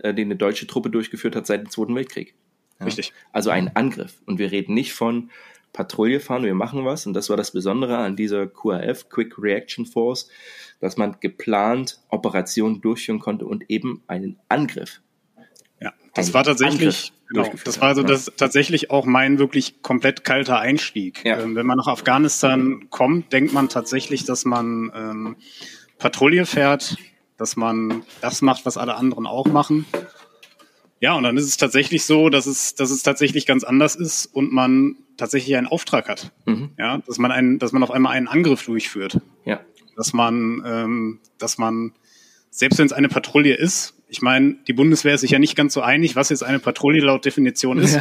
äh, 0.00 0.12
den 0.12 0.28
eine 0.28 0.36
deutsche 0.36 0.66
Truppe 0.66 0.90
durchgeführt 0.90 1.36
hat 1.36 1.46
seit 1.46 1.60
dem 1.60 1.70
Zweiten 1.70 1.94
Weltkrieg. 1.94 2.34
Ja. 2.80 2.86
Richtig. 2.86 3.12
Also 3.32 3.50
ein 3.50 3.74
Angriff. 3.76 4.20
Und 4.26 4.38
wir 4.38 4.52
reden 4.52 4.74
nicht 4.74 4.92
von 4.92 5.30
Patrouille 5.78 6.20
fahren, 6.20 6.42
wir 6.42 6.54
machen 6.54 6.84
was. 6.84 7.06
Und 7.06 7.14
das 7.14 7.30
war 7.30 7.36
das 7.36 7.52
Besondere 7.52 7.98
an 7.98 8.16
dieser 8.16 8.46
QRF, 8.46 9.08
Quick 9.08 9.38
Reaction 9.38 9.86
Force, 9.86 10.28
dass 10.80 10.96
man 10.96 11.16
geplant 11.20 12.00
Operationen 12.08 12.80
durchführen 12.80 13.20
konnte 13.20 13.46
und 13.46 13.70
eben 13.70 14.02
einen 14.06 14.38
Angriff 14.48 15.00
das 16.18 16.34
war 16.34 16.44
tatsächlich, 16.44 17.12
genau, 17.28 17.50
das 17.64 17.80
war 17.80 17.88
also 17.88 18.02
das 18.02 18.32
tatsächlich 18.36 18.90
auch 18.90 19.06
mein 19.06 19.38
wirklich 19.38 19.82
komplett 19.82 20.24
kalter 20.24 20.58
Einstieg. 20.58 21.24
Ja. 21.24 21.40
Ähm, 21.40 21.54
wenn 21.54 21.66
man 21.66 21.78
nach 21.78 21.86
Afghanistan 21.86 22.88
kommt, 22.90 23.32
denkt 23.32 23.52
man 23.52 23.68
tatsächlich, 23.68 24.24
dass 24.24 24.44
man 24.44 24.92
ähm, 24.94 25.36
Patrouille 25.98 26.46
fährt, 26.46 26.96
dass 27.36 27.56
man 27.56 28.02
das 28.20 28.42
macht, 28.42 28.66
was 28.66 28.76
alle 28.76 28.96
anderen 28.96 29.26
auch 29.26 29.46
machen. 29.46 29.86
Ja, 31.00 31.14
und 31.14 31.22
dann 31.22 31.36
ist 31.36 31.44
es 31.44 31.56
tatsächlich 31.56 32.04
so, 32.04 32.28
dass 32.28 32.46
es, 32.46 32.74
dass 32.74 32.90
es 32.90 33.02
tatsächlich 33.02 33.46
ganz 33.46 33.62
anders 33.64 33.94
ist 33.94 34.26
und 34.26 34.52
man 34.52 34.96
tatsächlich 35.16 35.56
einen 35.56 35.66
Auftrag 35.66 36.08
hat. 36.08 36.32
Mhm. 36.44 36.70
Ja, 36.78 36.98
dass 36.98 37.18
man 37.18 37.30
einen, 37.30 37.58
dass 37.58 37.72
man 37.72 37.82
auf 37.82 37.90
einmal 37.90 38.14
einen 38.14 38.28
Angriff 38.28 38.64
durchführt. 38.64 39.20
Ja. 39.44 39.60
Dass 39.96 40.12
man, 40.12 40.62
ähm, 40.66 41.20
dass 41.38 41.58
man, 41.58 41.92
selbst 42.50 42.78
wenn 42.78 42.86
es 42.86 42.92
eine 42.92 43.08
Patrouille 43.08 43.54
ist, 43.54 43.94
ich 44.08 44.22
meine, 44.22 44.56
die 44.66 44.72
Bundeswehr 44.72 45.14
ist 45.14 45.20
sich 45.20 45.30
ja 45.30 45.38
nicht 45.38 45.54
ganz 45.54 45.74
so 45.74 45.82
einig, 45.82 46.16
was 46.16 46.30
jetzt 46.30 46.42
eine 46.42 46.58
Patrouille 46.58 47.00
laut 47.00 47.24
Definition 47.24 47.78
ist. 47.78 47.98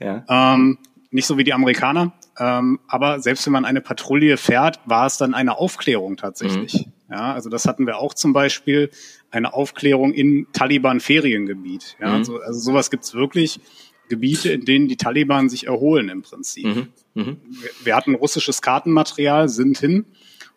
Ja. 0.00 0.24
ja. 0.28 0.54
Ähm, 0.54 0.78
nicht 1.10 1.26
so 1.26 1.36
wie 1.36 1.44
die 1.44 1.52
Amerikaner. 1.52 2.12
Ähm, 2.38 2.80
aber 2.88 3.20
selbst 3.20 3.44
wenn 3.46 3.52
man 3.52 3.66
eine 3.66 3.82
Patrouille 3.82 4.38
fährt, 4.38 4.80
war 4.86 5.06
es 5.06 5.18
dann 5.18 5.34
eine 5.34 5.58
Aufklärung 5.58 6.16
tatsächlich. 6.16 6.86
Mhm. 6.86 6.92
Ja, 7.10 7.34
also 7.34 7.50
das 7.50 7.66
hatten 7.66 7.86
wir 7.86 7.98
auch 7.98 8.14
zum 8.14 8.32
Beispiel, 8.32 8.90
eine 9.32 9.54
Aufklärung 9.54 10.12
in 10.12 10.46
Taliban-Feriengebiet. 10.52 11.96
Ja, 12.00 12.08
mhm. 12.08 12.14
also, 12.14 12.38
also 12.38 12.60
sowas 12.60 12.90
gibt's 12.90 13.14
wirklich. 13.14 13.60
Gebiete, 14.08 14.52
in 14.52 14.66
denen 14.66 14.88
die 14.88 14.96
Taliban 14.96 15.48
sich 15.48 15.68
erholen 15.68 16.10
im 16.10 16.20
Prinzip. 16.20 16.66
Mhm. 16.66 16.88
Mhm. 17.14 17.36
Wir, 17.48 17.70
wir 17.84 17.96
hatten 17.96 18.14
russisches 18.14 18.60
Kartenmaterial, 18.60 19.48
sind 19.48 19.78
hin 19.78 20.04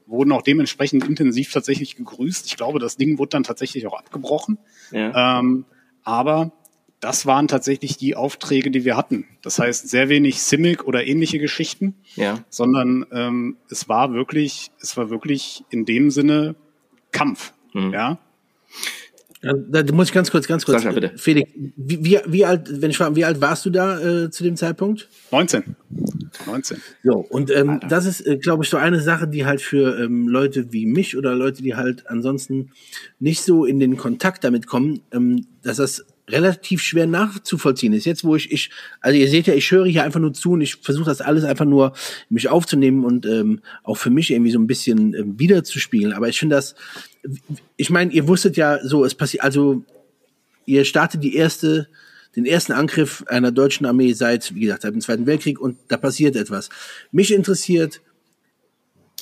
wurden 0.08 0.32
auch 0.32 0.42
dementsprechend 0.42 1.08
intensiv 1.08 1.52
tatsächlich 1.52 1.96
gegrüßt. 1.96 2.46
Ich 2.48 2.58
glaube, 2.58 2.80
das 2.80 2.98
Ding 2.98 3.18
wurde 3.18 3.30
dann 3.30 3.44
tatsächlich 3.44 3.88
auch 3.88 3.98
abgebrochen. 3.98 4.58
Ja. 4.92 5.40
Ähm, 5.40 5.66
aber 6.04 6.52
das 7.00 7.26
waren 7.26 7.48
tatsächlich 7.48 7.98
die 7.98 8.16
Aufträge, 8.16 8.72
die 8.72 8.86
wir 8.86 8.98
hatten. 8.98 9.26
Das 9.42 9.60
heißt, 9.60 9.90
sehr 9.90 10.10
wenig 10.10 10.42
Simic 10.42 10.86
oder 10.86 11.06
ähnliche 11.06 11.40
Geschichten, 11.40 11.96
ja. 12.16 12.44
sondern 12.50 13.06
ähm, 13.12 13.58
es 13.70 13.90
war 13.90 14.14
wirklich, 14.14 14.72
es 14.80 14.96
war 14.98 15.10
wirklich 15.10 15.64
in 15.70 15.86
dem 15.86 16.10
Sinne 16.12 16.56
Kampf. 17.12 17.54
Mhm. 17.74 17.94
Ja. 17.94 18.20
Da 19.42 19.84
muss 19.94 20.08
ich 20.08 20.14
ganz 20.14 20.32
kurz, 20.32 20.48
ganz 20.48 20.66
kurz. 20.66 20.82
Sascha, 20.82 20.92
bitte. 20.92 21.12
Felix, 21.18 21.52
wie, 21.76 22.20
wie, 22.26 22.46
alt, 22.46 22.82
wenn 22.82 22.90
ich 22.90 22.98
frage, 22.98 23.16
wie 23.16 23.26
alt 23.26 23.42
warst 23.42 23.64
du 23.66 23.70
da 23.70 24.00
äh, 24.00 24.32
zu 24.32 24.44
dem 24.44 24.56
Zeitpunkt? 24.56 25.08
19. 25.32 25.76
19. 26.48 26.78
So, 27.04 27.18
und 27.18 27.52
ähm, 27.52 27.80
das 27.88 28.08
ist, 28.08 28.26
äh, 28.26 28.38
glaube 28.38 28.64
ich, 28.64 28.72
so 28.72 28.78
eine 28.78 29.00
Sache, 29.02 29.28
die 29.28 29.46
halt 29.46 29.62
für 29.62 30.00
ähm, 30.00 30.28
Leute 30.28 30.74
wie 30.74 30.88
mich 30.88 31.16
oder 31.16 31.36
Leute, 31.36 31.62
die 31.62 31.76
halt 31.76 32.10
ansonsten 32.10 32.72
nicht 33.20 33.44
so 33.44 33.66
in 33.66 33.80
den 33.80 33.98
Kontakt 33.98 34.44
damit 34.44 34.66
kommen, 34.66 35.02
ähm, 35.12 35.46
dass 35.62 35.78
das 35.78 36.06
relativ 36.28 36.82
schwer 36.82 37.06
nachzuvollziehen 37.06 37.94
ist. 37.94 38.06
Jetzt, 38.06 38.24
wo 38.24 38.36
ich, 38.36 38.52
ich, 38.52 38.72
also 39.00 39.18
ihr 39.18 39.30
seht 39.30 39.46
ja, 39.48 39.54
ich 39.54 39.70
höre 39.70 39.86
hier 39.86 40.04
einfach 40.04 40.20
nur 40.20 40.34
zu 40.34 40.54
und 40.54 40.62
ich 40.62 40.78
versuche 40.78 41.06
das 41.06 41.22
alles 41.22 41.44
einfach 41.44 41.66
nur 41.66 41.94
mich 42.30 42.50
aufzunehmen 42.50 43.06
und 43.06 43.28
ähm, 43.28 43.62
auch 43.84 43.98
für 43.98 44.10
mich 44.10 44.32
irgendwie 44.32 44.52
so 44.52 44.60
ein 44.60 44.68
bisschen 44.68 45.14
ähm, 45.14 45.40
wiederzuspiegeln. 45.40 46.14
Aber 46.14 46.28
ich 46.28 46.40
finde 46.40 46.56
das, 46.56 46.74
ich 47.78 47.90
meine, 47.90 48.12
ihr 48.12 48.28
wusstet 48.28 48.58
ja 48.58 48.80
so, 48.84 49.06
es 49.06 49.16
passiert, 49.16 49.44
also 49.44 49.84
ihr 50.66 50.86
startet 50.86 51.24
die 51.24 51.36
erste, 51.36 51.88
den 52.36 52.46
ersten 52.46 52.74
Angriff 52.74 53.24
einer 53.28 53.52
deutschen 53.52 53.86
Armee 53.86 54.14
seit, 54.14 54.54
wie 54.56 54.62
gesagt, 54.62 54.82
seit 54.82 54.94
dem 54.94 55.02
Zweiten 55.02 55.26
Weltkrieg 55.26 55.60
und 55.60 55.78
da 55.88 55.98
passiert 55.98 56.36
etwas. 56.36 56.70
Mich 57.12 57.34
interessiert, 57.34 58.02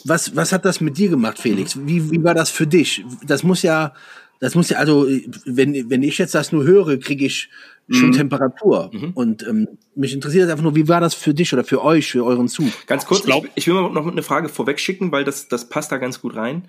was, 0.04 0.36
was 0.36 0.52
hat 0.52 0.66
das 0.66 0.82
mit 0.82 0.98
dir 0.98 1.10
gemacht, 1.10 1.40
Felix? 1.40 1.78
Wie, 1.86 2.12
wie 2.12 2.24
war 2.24 2.34
das 2.34 2.50
für 2.50 2.68
dich? 2.68 3.06
Das 3.26 3.44
muss 3.44 3.62
ja, 3.62 3.94
das 4.40 4.56
muss 4.56 4.70
ja, 4.70 4.78
also, 4.78 5.08
wenn, 5.46 5.90
wenn 5.90 6.04
ich 6.04 6.18
jetzt 6.18 6.36
das 6.36 6.52
nur 6.52 6.66
höre, 6.66 6.98
kriege 6.98 7.26
ich 7.26 7.50
schon 7.90 8.10
mhm. 8.10 8.14
Temperatur. 8.14 8.92
Mhm. 8.94 9.12
Und 9.12 9.48
ähm, 9.48 9.68
mich 9.96 10.14
interessiert 10.14 10.50
einfach 10.50 10.64
nur, 10.64 10.76
wie 10.76 10.88
war 10.88 11.02
das 11.02 11.14
für 11.14 11.34
dich 11.34 11.54
oder 11.54 11.64
für 11.64 11.84
euch, 11.84 12.12
für 12.12 12.26
euren 12.26 12.48
Zug? 12.48 12.72
Ganz 12.88 13.06
kurz, 13.06 13.22
ich, 13.22 13.26
glaub, 13.26 13.46
ich, 13.46 13.52
ich 13.56 13.68
will 13.68 13.76
mal 13.76 13.90
noch 13.90 14.06
eine 14.06 14.24
Frage 14.24 14.50
vorweg 14.50 14.80
schicken, 14.80 15.12
weil 15.12 15.24
das, 15.24 15.48
das 15.48 15.70
passt 15.70 15.92
da 15.92 15.98
ganz 15.98 16.22
gut 16.22 16.36
rein. 16.36 16.64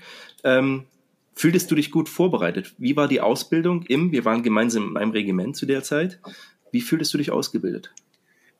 Ähm, 0.45 0.85
Fühltest 1.35 1.71
du 1.71 1.75
dich 1.75 1.91
gut 1.91 2.09
vorbereitet? 2.09 2.75
Wie 2.79 2.97
war 2.97 3.09
die 3.09 3.21
Ausbildung 3.21 3.83
im, 3.83 4.13
wir 4.13 4.25
waren 4.25 4.43
gemeinsam 4.43 4.91
in 4.91 4.97
einem 4.97 5.11
Regiment 5.11 5.57
zu 5.57 5.67
der 5.67 5.83
Zeit, 5.83 6.21
wie 6.71 6.81
fühltest 6.81 7.13
du 7.15 7.19
dich 7.19 7.31
ausgebildet? 7.31 7.93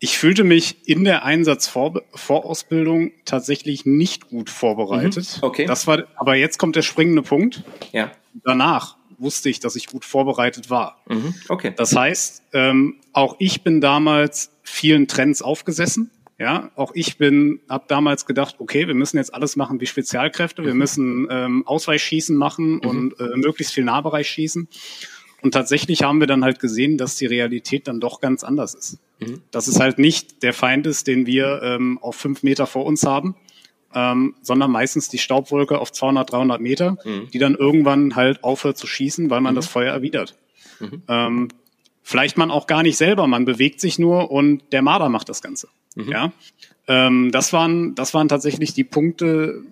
Ich 0.01 0.19
fühlte 0.19 0.45
mich 0.45 0.77
in 0.87 1.05
der 1.05 1.25
Einsatzvorausbildung 1.25 3.13
tatsächlich 3.25 3.87
nicht 3.87 4.29
gut 4.29 4.51
vorbereitet. 4.51 5.39
Mhm, 5.41 5.45
okay. 5.45 5.67
Das 5.67 5.87
war, 5.87 6.05
aber 6.17 6.35
jetzt 6.35 6.59
kommt 6.59 6.77
der 6.77 6.83
springende 6.83 7.23
Punkt. 7.23 7.63
Ja. 7.93 8.11
Danach 8.45 8.97
wusste 9.19 9.49
ich, 9.49 9.61
dass 9.61 9.77
ich 9.77 9.87
gut 9.87 10.05
vorbereitet 10.05 10.69
war. 10.69 11.01
Mhm, 11.09 11.35
okay. 11.49 11.73
Das 11.77 11.95
heißt, 11.95 12.43
ähm, 12.53 12.97
auch 13.13 13.37
ich 13.39 13.63
bin 13.63 13.81
damals 13.81 14.51
vielen 14.63 15.09
Trends 15.09 15.41
aufgesessen. 15.43 16.11
Ja, 16.39 16.71
auch 16.75 16.93
ich 16.95 17.17
bin, 17.17 17.61
habe 17.69 17.85
damals 17.87 18.27
gedacht, 18.27 18.57
okay, 18.59 18.89
wir 18.89 18.95
müssen 18.95 19.19
jetzt 19.19 19.33
alles 19.33 19.55
machen 19.55 19.81
wie 19.81 19.87
Spezialkräfte, 19.87 20.65
wir 20.65 20.75
mhm. 20.75 20.79
müssen 20.79 21.29
ähm, 21.31 21.67
Ausweichschießen 21.67 22.37
machen 22.37 22.77
mhm. 22.77 22.81
und 22.81 23.21
äh, 23.21 23.37
möglichst 23.37 23.73
viel 23.73 23.85
Nahbereich 23.85 24.29
schießen. 24.29 24.69
Und 25.43 25.53
tatsächlich 25.53 26.03
haben 26.03 26.21
wir 26.21 26.27
dann 26.27 26.43
halt 26.43 26.59
gesehen, 26.59 26.97
dass 26.97 27.17
die 27.17 27.27
Realität 27.27 27.87
dann 27.87 28.01
doch 28.01 28.21
ganz 28.21 28.43
anders 28.43 28.75
ist. 28.75 28.99
Mhm. 29.21 29.43
Dass 29.51 29.69
es 29.69 29.79
halt 29.79 29.99
nicht 29.99 30.43
der 30.43 30.55
Feind 30.55 30.87
ist, 30.87 31.07
den 31.07 31.27
wir 31.27 31.61
ähm, 31.63 31.99
auf 32.01 32.17
fünf 32.17 32.43
Meter 32.43 32.67
vor 32.67 32.85
uns 32.85 33.05
haben, 33.05 33.37
ähm, 33.95 34.35
sondern 34.43 34.71
meistens 34.71 35.09
die 35.09 35.19
Staubwolke 35.19 35.79
auf 35.79 35.93
200, 35.93 36.33
300 36.33 36.61
Meter, 36.61 36.97
mhm. 37.05 37.29
die 37.33 37.39
dann 37.39 37.55
irgendwann 37.55 38.17
halt 38.17 38.43
aufhört 38.43 38.77
zu 38.77 38.87
schießen, 38.87 39.31
weil 39.31 39.41
man 39.41 39.55
mhm. 39.55 39.57
das 39.57 39.67
Feuer 39.67 39.93
erwidert. 39.93 40.37
Mhm. 40.81 41.03
Ähm, 41.09 41.49
vielleicht 42.05 42.39
man 42.39 42.53
auch 42.53 42.69
gar 42.69 42.85
nicht 42.85 42.97
selber, 42.97 43.27
man 43.27 43.45
bewegt 43.45 43.81
sich 43.81 43.99
nur 43.99 44.31
und 44.31 44.63
der 44.73 44.83
Marder 44.83 45.09
macht 45.09 45.29
das 45.29 45.43
Ganze. 45.43 45.69
Mhm. 45.97 46.09
Ja, 46.09 46.33
ähm, 46.87 47.33
das 47.33 47.53
waren 47.53 47.97
das 47.97 48.15
waren 48.15 48.29
tatsächlich 48.29 48.75
die 48.75 48.85
Punkte, 48.85 49.63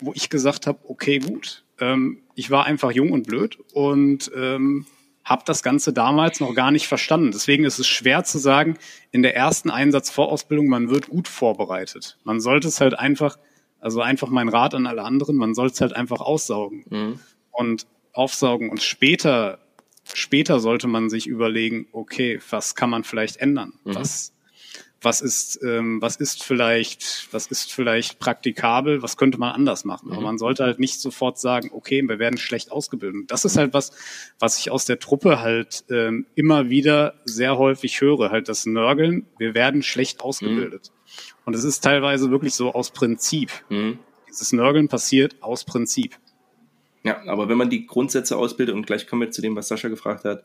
wo 0.00 0.12
ich 0.14 0.28
gesagt 0.28 0.66
habe, 0.66 0.78
okay, 0.88 1.20
gut, 1.20 1.64
ähm, 1.80 2.18
ich 2.34 2.50
war 2.50 2.66
einfach 2.66 2.90
jung 2.90 3.12
und 3.12 3.26
blöd 3.26 3.58
und 3.72 4.30
ähm, 4.36 4.84
habe 5.24 5.42
das 5.46 5.62
Ganze 5.62 5.92
damals 5.92 6.40
noch 6.40 6.54
gar 6.54 6.70
nicht 6.70 6.86
verstanden. 6.86 7.30
Deswegen 7.32 7.64
ist 7.64 7.78
es 7.78 7.86
schwer 7.86 8.24
zu 8.24 8.38
sagen, 8.38 8.76
in 9.10 9.22
der 9.22 9.34
ersten 9.34 9.70
Einsatzvorausbildung, 9.70 10.66
man 10.66 10.90
wird 10.90 11.08
gut 11.08 11.28
vorbereitet. 11.28 12.18
Man 12.24 12.40
sollte 12.40 12.68
es 12.68 12.80
halt 12.80 12.98
einfach, 12.98 13.38
also 13.80 14.02
einfach 14.02 14.28
mein 14.28 14.50
Rat 14.50 14.74
an 14.74 14.86
alle 14.86 15.02
anderen, 15.02 15.36
man 15.36 15.54
soll 15.54 15.68
es 15.68 15.80
halt 15.80 15.94
einfach 15.94 16.20
aussaugen 16.20 16.84
mhm. 16.90 17.20
und 17.52 17.86
aufsaugen 18.12 18.68
und 18.68 18.82
später, 18.82 19.58
später 20.16 20.60
sollte 20.60 20.86
man 20.88 21.10
sich 21.10 21.26
überlegen, 21.26 21.86
okay, 21.92 22.40
was 22.50 22.74
kann 22.74 22.90
man 22.90 23.04
vielleicht 23.04 23.36
ändern? 23.36 23.74
Mhm. 23.84 23.94
Was, 23.94 24.32
was 25.04 25.20
ist, 25.20 25.60
ähm, 25.62 26.00
was 26.00 26.16
ist 26.16 26.42
vielleicht, 26.42 27.28
was 27.30 27.46
ist 27.46 27.72
vielleicht 27.72 28.18
praktikabel, 28.18 29.02
was 29.02 29.16
könnte 29.16 29.38
man 29.38 29.52
anders 29.52 29.84
machen. 29.84 30.10
Aber 30.10 30.20
mhm. 30.20 30.26
man 30.26 30.38
sollte 30.38 30.64
halt 30.64 30.78
nicht 30.78 31.00
sofort 31.00 31.38
sagen, 31.38 31.70
okay, 31.72 32.02
wir 32.02 32.18
werden 32.18 32.38
schlecht 32.38 32.72
ausgebildet. 32.72 33.30
Das 33.30 33.44
ist 33.44 33.56
halt 33.56 33.74
was, 33.74 33.92
was 34.38 34.58
ich 34.58 34.70
aus 34.70 34.86
der 34.86 34.98
Truppe 34.98 35.40
halt 35.40 35.84
ähm, 35.90 36.26
immer 36.34 36.70
wieder 36.70 37.20
sehr 37.24 37.58
häufig 37.58 38.00
höre, 38.00 38.30
halt 38.30 38.48
das 38.48 38.66
Nörgeln, 38.66 39.26
wir 39.38 39.54
werden 39.54 39.82
schlecht 39.82 40.20
ausgebildet. 40.22 40.90
Mhm. 40.90 41.34
Und 41.44 41.54
es 41.54 41.64
ist 41.64 41.84
teilweise 41.84 42.30
wirklich 42.30 42.54
so 42.54 42.72
aus 42.72 42.90
Prinzip. 42.90 43.50
Mhm. 43.68 43.98
Dieses 44.28 44.52
Nörgeln 44.52 44.88
passiert 44.88 45.36
aus 45.42 45.64
Prinzip. 45.64 46.16
Ja, 47.04 47.22
aber 47.26 47.48
wenn 47.48 47.58
man 47.58 47.70
die 47.70 47.86
Grundsätze 47.86 48.36
ausbildet 48.36 48.74
und 48.74 48.86
gleich 48.86 49.06
kommen 49.06 49.22
wir 49.22 49.30
zu 49.30 49.42
dem, 49.42 49.54
was 49.56 49.68
Sascha 49.68 49.88
gefragt 49.88 50.24
hat, 50.24 50.44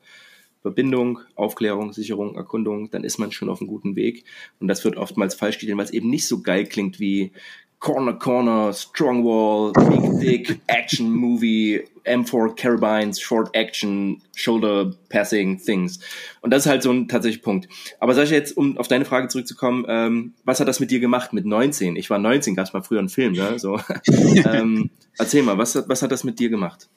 Verbindung, 0.62 1.20
Aufklärung, 1.36 1.94
Sicherung, 1.94 2.36
Erkundung, 2.36 2.92
dann 2.92 3.06
ist 3.06 3.18
man 3.18 3.32
schon 3.32 3.50
auf 3.50 3.62
einem 3.62 3.70
guten 3.70 3.96
Weg. 3.96 4.26
Und 4.60 4.68
das 4.68 4.84
wird 4.84 4.98
oftmals 4.98 5.36
falsch 5.36 5.58
gesehen, 5.58 5.78
weil 5.78 5.86
es 5.86 5.92
eben 5.92 6.10
nicht 6.10 6.28
so 6.28 6.42
geil 6.42 6.66
klingt 6.66 7.00
wie 7.00 7.32
Corner 7.80 8.14
Corner, 8.14 8.74
Strong 8.74 9.24
Wall, 9.24 9.72
Big 10.20 10.20
Dick, 10.20 10.60
Action 10.68 11.12
Movie, 11.12 11.82
M4 12.06 12.56
Carabines, 12.56 13.22
Short 13.22 13.50
Action, 13.56 14.22
Shoulder 14.36 14.94
Passing 15.10 15.60
Things. 15.60 16.00
Und 16.42 16.52
das 16.52 16.66
ist 16.66 16.70
halt 16.70 16.84
so 16.84 16.92
ein 16.92 17.08
tatsächlicher 17.08 17.44
Punkt. 17.44 17.70
Aber 18.00 18.14
Sascha, 18.14 18.34
jetzt, 18.34 18.58
um 18.58 18.78
auf 18.78 18.90
deine 18.90 19.06
Frage 19.06 19.30
zurückzukommen, 19.30 19.86
ähm, 19.88 20.34
was 20.44 20.60
hat 20.60 20.68
das 20.68 20.80
mit 20.80 20.92
dir 20.92 21.00
gemacht 21.00 21.32
mit 21.32 21.46
19? 21.46 21.96
Ich 21.96 22.10
war 22.10 22.20
19, 22.20 22.56
gab 22.56 22.66
es 22.66 22.74
mal 22.74 22.82
früher 22.82 23.00
einen 23.00 23.10
Film, 23.10 23.34
ne? 23.34 23.58
So. 23.60 23.80
ähm, 24.46 24.90
erzähl 25.18 25.44
mal, 25.44 25.58
was, 25.58 25.82
was 25.88 26.02
hat 26.02 26.12
das 26.12 26.26
mit 26.26 26.40
dir 26.40 26.50
gemacht? 26.50 26.90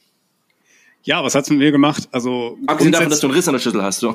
Ja, 1.05 1.22
was 1.22 1.35
hat's 1.35 1.51
mit 1.51 1.59
mir 1.59 1.72
gemacht? 1.72 2.09
Also 2.12 2.59
abgesehen 2.66 2.93
davon, 2.93 3.11
dass 3.11 3.20
du 3.20 3.26
einen 3.26 3.35
Riss 3.35 3.49
an 3.49 3.55
der 3.55 3.61
Schüssel 3.61 3.83
hast, 3.83 4.03
du. 4.03 4.14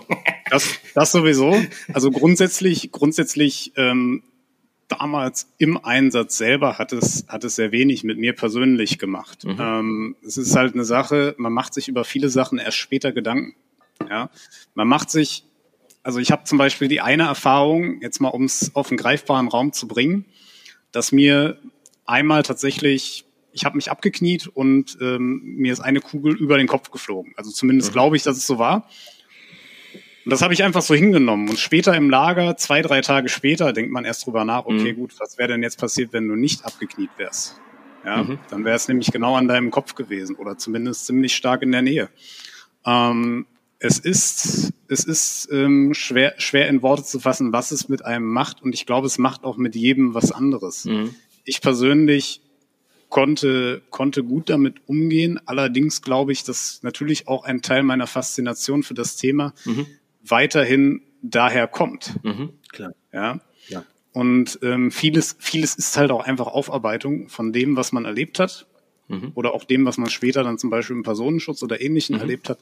Das, 0.49 0.79
das 0.93 1.11
sowieso. 1.11 1.61
Also 1.93 2.11
grundsätzlich, 2.11 2.91
grundsätzlich 2.93 3.73
ähm, 3.75 4.23
damals 4.87 5.53
im 5.57 5.83
Einsatz 5.83 6.37
selber 6.37 6.77
hat 6.77 6.93
es 6.93 7.25
hat 7.27 7.43
es 7.43 7.55
sehr 7.55 7.71
wenig 7.71 8.03
mit 8.03 8.17
mir 8.17 8.33
persönlich 8.33 8.99
gemacht. 8.99 9.43
Mhm. 9.45 9.57
Ähm, 9.59 10.15
es 10.25 10.37
ist 10.37 10.55
halt 10.55 10.73
eine 10.73 10.85
Sache. 10.85 11.35
Man 11.37 11.53
macht 11.53 11.73
sich 11.73 11.87
über 11.87 12.03
viele 12.03 12.29
Sachen 12.29 12.57
erst 12.57 12.77
später 12.77 13.11
Gedanken. 13.11 13.55
Ja, 14.09 14.29
man 14.75 14.87
macht 14.87 15.09
sich. 15.09 15.43
Also 16.03 16.19
ich 16.19 16.31
habe 16.31 16.45
zum 16.45 16.57
Beispiel 16.57 16.87
die 16.87 17.01
eine 17.01 17.23
Erfahrung 17.23 18.01
jetzt 18.01 18.21
mal, 18.21 18.29
um 18.29 18.45
es 18.45 18.73
auf 18.75 18.89
einen 18.89 18.97
greifbaren 18.97 19.49
Raum 19.49 19.73
zu 19.73 19.89
bringen, 19.89 20.25
dass 20.93 21.11
mir 21.11 21.59
einmal 22.05 22.43
tatsächlich 22.43 23.25
ich 23.51 23.65
habe 23.65 23.75
mich 23.75 23.89
abgekniet 23.89 24.47
und 24.47 24.97
ähm, 25.01 25.41
mir 25.43 25.73
ist 25.73 25.79
eine 25.79 25.99
Kugel 25.99 26.35
über 26.35 26.57
den 26.57 26.67
Kopf 26.67 26.91
geflogen. 26.91 27.33
Also 27.37 27.49
zumindest 27.51 27.89
mhm. 27.89 27.93
glaube 27.93 28.15
ich, 28.15 28.23
dass 28.23 28.37
es 28.37 28.45
so 28.45 28.59
war. 28.59 28.87
Und 30.27 30.31
das 30.31 30.41
habe 30.41 30.53
ich 30.53 30.61
einfach 30.61 30.81
so 30.81 30.93
hingenommen. 30.93 31.47
Und 31.47 31.57
später 31.57 31.95
im 31.95 32.09
Lager, 32.09 32.57
zwei, 32.57 32.81
drei 32.81 32.99
Tage 32.99 33.29
später, 33.29 33.71
denkt 33.71 33.93
man 33.93 34.03
erst 34.03 34.25
drüber 34.25 34.43
nach, 34.43 34.65
okay, 34.65 34.91
mhm. 34.91 34.97
gut, 34.97 35.13
was 35.19 35.37
wäre 35.37 35.47
denn 35.47 35.63
jetzt 35.63 35.79
passiert, 35.79 36.11
wenn 36.11 36.27
du 36.27 36.35
nicht 36.35 36.65
abgekniet 36.65 37.11
wärst? 37.15 37.61
Ja, 38.03 38.23
mhm. 38.23 38.37
dann 38.49 38.65
wäre 38.65 38.75
es 38.75 38.89
nämlich 38.89 39.09
genau 39.13 39.37
an 39.37 39.47
deinem 39.47 39.71
Kopf 39.71 39.95
gewesen 39.95 40.35
oder 40.35 40.57
zumindest 40.57 41.05
ziemlich 41.05 41.33
stark 41.33 41.61
in 41.61 41.71
der 41.71 41.81
Nähe. 41.81 42.09
Ähm, 42.85 43.45
es 43.79 43.99
ist, 43.99 44.73
es 44.89 45.05
ist 45.05 45.47
ähm, 45.49 45.93
schwer, 45.93 46.33
schwer 46.39 46.67
in 46.67 46.81
Worte 46.81 47.03
zu 47.03 47.21
fassen, 47.21 47.53
was 47.53 47.71
es 47.71 47.87
mit 47.87 48.03
einem 48.03 48.27
macht. 48.27 48.61
Und 48.61 48.75
ich 48.75 48.85
glaube, 48.85 49.07
es 49.07 49.17
macht 49.17 49.45
auch 49.45 49.55
mit 49.55 49.77
jedem 49.77 50.13
was 50.13 50.33
anderes. 50.33 50.83
Mhm. 50.83 51.15
Ich 51.45 51.61
persönlich 51.61 52.41
konnte, 53.07 53.81
konnte 53.91 54.25
gut 54.25 54.49
damit 54.49 54.75
umgehen. 54.87 55.39
Allerdings 55.45 56.01
glaube 56.01 56.33
ich, 56.33 56.43
dass 56.43 56.83
natürlich 56.83 57.29
auch 57.29 57.45
ein 57.45 57.61
Teil 57.61 57.83
meiner 57.83 58.07
Faszination 58.07 58.83
für 58.83 58.93
das 58.93 59.15
Thema 59.15 59.53
mhm. 59.63 59.85
Weiterhin 60.29 61.01
daher 61.21 61.67
kommt. 61.67 62.23
Mhm. 62.23 62.53
Klar. 62.69 62.93
Ja. 63.11 63.39
ja. 63.67 63.83
Und 64.13 64.59
ähm, 64.61 64.91
vieles, 64.91 65.35
vieles 65.39 65.75
ist 65.75 65.97
halt 65.97 66.11
auch 66.11 66.25
einfach 66.25 66.47
Aufarbeitung 66.47 67.29
von 67.29 67.53
dem, 67.53 67.75
was 67.75 67.91
man 67.91 68.05
erlebt 68.05 68.39
hat. 68.39 68.67
Mhm. 69.07 69.31
Oder 69.35 69.53
auch 69.53 69.63
dem, 69.63 69.85
was 69.85 69.97
man 69.97 70.09
später 70.09 70.43
dann 70.43 70.57
zum 70.57 70.69
Beispiel 70.69 70.95
im 70.95 71.03
Personenschutz 71.03 71.63
oder 71.63 71.81
Ähnlichem 71.81 72.15
mhm. 72.15 72.21
erlebt 72.21 72.49
hat. 72.49 72.59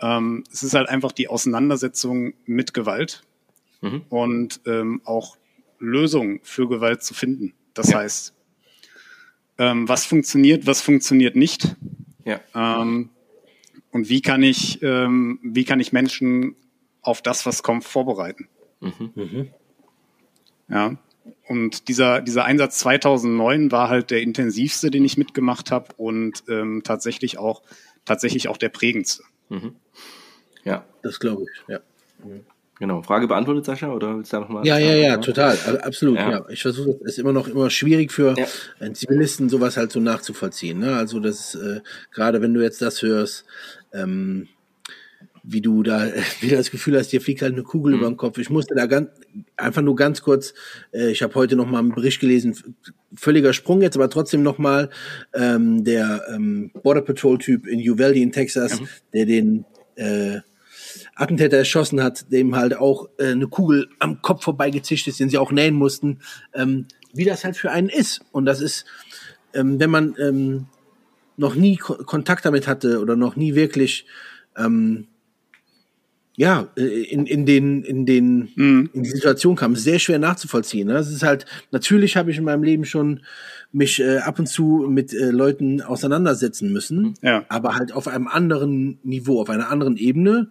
Ähm, 0.00 0.44
es 0.52 0.62
ist 0.62 0.74
halt 0.74 0.88
einfach 0.88 1.12
die 1.12 1.28
Auseinandersetzung 1.28 2.34
mit 2.46 2.74
Gewalt 2.74 3.22
mhm. 3.80 4.02
und 4.08 4.60
ähm, 4.66 5.00
auch 5.04 5.36
Lösungen 5.78 6.40
für 6.42 6.68
Gewalt 6.68 7.02
zu 7.02 7.14
finden. 7.14 7.54
Das 7.74 7.90
ja. 7.90 7.98
heißt, 7.98 8.34
ähm, 9.58 9.88
was 9.88 10.06
funktioniert, 10.06 10.66
was 10.66 10.80
funktioniert 10.80 11.36
nicht. 11.36 11.76
Ja. 12.24 12.40
Ähm, 12.54 13.10
und 13.90 14.08
wie 14.08 14.22
kann 14.22 14.42
ich, 14.42 14.82
ähm, 14.82 15.40
wie 15.42 15.64
kann 15.64 15.80
ich 15.80 15.92
Menschen 15.92 16.54
auf 17.02 17.22
das, 17.22 17.46
was 17.46 17.62
kommt, 17.62 17.84
vorbereiten? 17.84 18.48
Mhm. 18.80 19.12
Mhm. 19.14 19.48
Ja. 20.68 20.96
Und 21.46 21.88
dieser, 21.88 22.20
dieser 22.22 22.44
Einsatz 22.44 22.78
2009 22.78 23.72
war 23.72 23.88
halt 23.88 24.10
der 24.10 24.22
intensivste, 24.22 24.90
den 24.90 25.04
ich 25.04 25.16
mitgemacht 25.16 25.70
habe 25.70 25.92
und 25.96 26.44
ähm, 26.48 26.82
tatsächlich 26.84 27.38
auch 27.38 27.62
tatsächlich 28.04 28.48
auch 28.48 28.56
der 28.56 28.70
prägendste. 28.70 29.24
Mhm. 29.48 29.76
Ja, 30.64 30.84
das 31.02 31.20
glaube 31.20 31.42
ich. 31.42 31.68
Ja. 31.68 31.80
Genau. 32.78 33.02
Frage 33.02 33.28
beantwortet, 33.28 33.66
Sascha, 33.66 33.92
oder 33.92 34.16
willst 34.16 34.32
du 34.32 34.38
da 34.38 34.40
nochmal? 34.40 34.66
Ja, 34.66 34.78
ja, 34.78 34.94
ja, 34.94 35.16
total. 35.18 35.56
Absolut, 35.82 36.16
ja. 36.16 36.30
ja. 36.30 36.48
Ich 36.48 36.62
versuche, 36.62 36.98
es 37.04 37.12
ist 37.12 37.18
immer 37.18 37.32
noch 37.32 37.46
immer 37.46 37.68
schwierig 37.68 38.10
für 38.10 38.34
ja. 38.38 38.94
Zivilisten, 38.94 39.50
sowas 39.50 39.76
halt 39.76 39.92
so 39.92 40.00
nachzuvollziehen. 40.00 40.78
Ne? 40.78 40.96
Also 40.96 41.20
das 41.20 41.54
äh, 41.54 41.80
gerade 42.10 42.40
wenn 42.40 42.54
du 42.54 42.62
jetzt 42.62 42.80
das 42.80 43.02
hörst, 43.02 43.44
ähm, 43.92 44.48
wie 45.52 45.60
du 45.60 45.82
da 45.82 46.06
wieder 46.40 46.56
das 46.56 46.70
Gefühl 46.70 46.98
hast, 46.98 47.08
dir 47.08 47.20
fliegt 47.20 47.42
halt 47.42 47.54
eine 47.54 47.62
Kugel 47.62 47.92
mhm. 47.92 47.98
über 47.98 48.08
den 48.08 48.16
Kopf. 48.16 48.38
Ich 48.38 48.50
musste 48.50 48.74
da 48.74 48.86
ganz 48.86 49.10
einfach 49.56 49.82
nur 49.82 49.96
ganz 49.96 50.22
kurz, 50.22 50.54
äh, 50.92 51.10
ich 51.10 51.22
habe 51.22 51.34
heute 51.34 51.56
noch 51.56 51.66
mal 51.66 51.80
einen 51.80 51.94
Bericht 51.94 52.20
gelesen, 52.20 52.56
völliger 53.14 53.52
Sprung 53.52 53.82
jetzt, 53.82 53.96
aber 53.96 54.08
trotzdem 54.08 54.42
noch 54.42 54.58
mal 54.58 54.90
ähm, 55.34 55.84
der 55.84 56.22
ähm, 56.32 56.70
Border 56.82 57.02
Patrol 57.02 57.38
Typ 57.38 57.66
in 57.66 57.80
Uvalde 57.80 58.20
in 58.20 58.32
Texas, 58.32 58.80
mhm. 58.80 58.88
der 59.12 59.26
den 59.26 59.64
äh, 59.96 60.40
Attentäter 61.14 61.58
erschossen 61.58 62.02
hat, 62.02 62.30
dem 62.32 62.56
halt 62.56 62.76
auch 62.76 63.08
äh, 63.18 63.32
eine 63.32 63.48
Kugel 63.48 63.88
am 63.98 64.22
Kopf 64.22 64.44
vorbeigezischt 64.44 65.08
ist, 65.08 65.20
den 65.20 65.28
sie 65.28 65.38
auch 65.38 65.52
nähen 65.52 65.74
mussten, 65.74 66.20
ähm, 66.54 66.86
wie 67.12 67.24
das 67.24 67.44
halt 67.44 67.56
für 67.56 67.70
einen 67.70 67.88
ist. 67.88 68.20
Und 68.32 68.46
das 68.46 68.60
ist, 68.60 68.84
ähm, 69.54 69.80
wenn 69.80 69.90
man 69.90 70.14
ähm, 70.18 70.66
noch 71.36 71.54
nie 71.54 71.76
Ko 71.76 71.94
Kontakt 72.04 72.44
damit 72.44 72.66
hatte 72.66 73.00
oder 73.00 73.16
noch 73.16 73.36
nie 73.36 73.54
wirklich 73.54 74.06
ähm, 74.56 75.06
ja, 76.40 76.68
äh, 76.74 77.02
in, 77.02 77.26
in 77.26 77.44
den, 77.44 77.84
in 77.84 78.06
den, 78.06 78.48
mhm. 78.54 78.88
in 78.94 79.02
die 79.02 79.10
Situation 79.10 79.56
kam. 79.56 79.76
Sehr 79.76 79.98
schwer 79.98 80.18
nachzuvollziehen. 80.18 80.88
Ne? 80.88 80.94
Es 80.94 81.10
ist 81.10 81.22
halt, 81.22 81.44
natürlich 81.70 82.16
habe 82.16 82.30
ich 82.30 82.38
in 82.38 82.44
meinem 82.44 82.62
Leben 82.62 82.86
schon 82.86 83.20
mich 83.72 84.00
äh, 84.00 84.20
ab 84.20 84.38
und 84.38 84.46
zu 84.46 84.86
mit 84.88 85.12
äh, 85.12 85.32
Leuten 85.32 85.82
auseinandersetzen 85.82 86.72
müssen, 86.72 87.12
ja. 87.20 87.44
aber 87.50 87.74
halt 87.74 87.92
auf 87.92 88.08
einem 88.08 88.26
anderen 88.26 88.98
Niveau, 89.02 89.38
auf 89.38 89.50
einer 89.50 89.68
anderen 89.68 89.98
Ebene. 89.98 90.48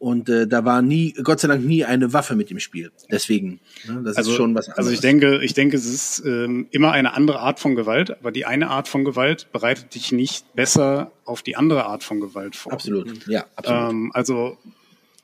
Und 0.00 0.28
äh, 0.28 0.48
da 0.48 0.64
war 0.64 0.82
nie, 0.82 1.12
Gott 1.22 1.38
sei 1.38 1.46
Dank, 1.46 1.64
nie 1.64 1.84
eine 1.84 2.12
Waffe 2.12 2.34
mit 2.34 2.50
im 2.50 2.58
Spiel. 2.58 2.90
Deswegen, 3.08 3.60
ne, 3.86 4.02
das 4.02 4.16
also, 4.16 4.32
ist 4.32 4.36
schon 4.36 4.56
was 4.56 4.66
anderes. 4.66 4.78
Also 4.78 4.90
ich 4.90 4.98
denke, 4.98 5.40
ich 5.44 5.54
denke, 5.54 5.76
es 5.76 5.86
ist 5.86 6.24
ähm, 6.26 6.66
immer 6.72 6.90
eine 6.90 7.14
andere 7.14 7.38
Art 7.38 7.60
von 7.60 7.76
Gewalt, 7.76 8.10
aber 8.10 8.32
die 8.32 8.44
eine 8.44 8.70
Art 8.70 8.88
von 8.88 9.04
Gewalt 9.04 9.52
bereitet 9.52 9.94
dich 9.94 10.10
nicht 10.10 10.52
besser 10.56 11.12
auf 11.24 11.42
die 11.42 11.54
andere 11.54 11.84
Art 11.84 12.02
von 12.02 12.18
Gewalt 12.18 12.56
vor. 12.56 12.72
Absolut, 12.72 13.28
ja, 13.28 13.44
absolut. 13.54 13.90
Ähm, 13.90 14.10
also 14.12 14.58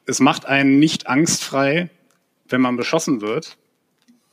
es 0.09 0.21
macht 0.21 0.47
einen 0.47 0.79
nicht 0.79 1.07
angstfrei, 1.07 1.91
wenn 2.49 2.63
man 2.63 2.77
beschossen 2.77 3.21
wird. 3.21 3.59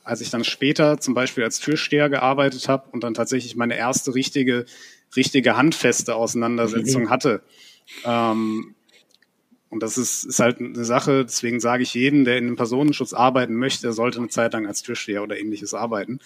Als 0.02 0.20
ich 0.20 0.30
dann 0.30 0.42
später 0.42 0.98
zum 0.98 1.14
Beispiel 1.14 1.44
als 1.44 1.60
Türsteher 1.60 2.08
gearbeitet 2.08 2.68
habe 2.68 2.88
und 2.92 3.04
dann 3.04 3.12
tatsächlich 3.12 3.56
meine 3.56 3.76
erste 3.76 4.14
richtige, 4.14 4.64
richtige 5.14 5.56
handfeste 5.56 6.14
Auseinandersetzung 6.14 7.04
mhm. 7.04 7.10
hatte. 7.10 7.42
Ähm, 8.04 8.74
und 9.68 9.82
das 9.82 9.98
ist, 9.98 10.24
ist 10.24 10.38
halt 10.38 10.60
eine 10.60 10.84
Sache, 10.84 11.24
deswegen 11.24 11.60
sage 11.60 11.82
ich 11.82 11.92
jedem, 11.92 12.24
der 12.24 12.38
in 12.38 12.46
einem 12.46 12.56
Personenschutz 12.56 13.12
arbeiten 13.12 13.56
möchte, 13.56 13.82
der 13.82 13.92
sollte 13.92 14.18
eine 14.18 14.28
Zeit 14.28 14.54
lang 14.54 14.66
als 14.66 14.82
Türsteher 14.82 15.22
oder 15.22 15.38
ähnliches 15.38 15.74
arbeiten. 15.74 16.20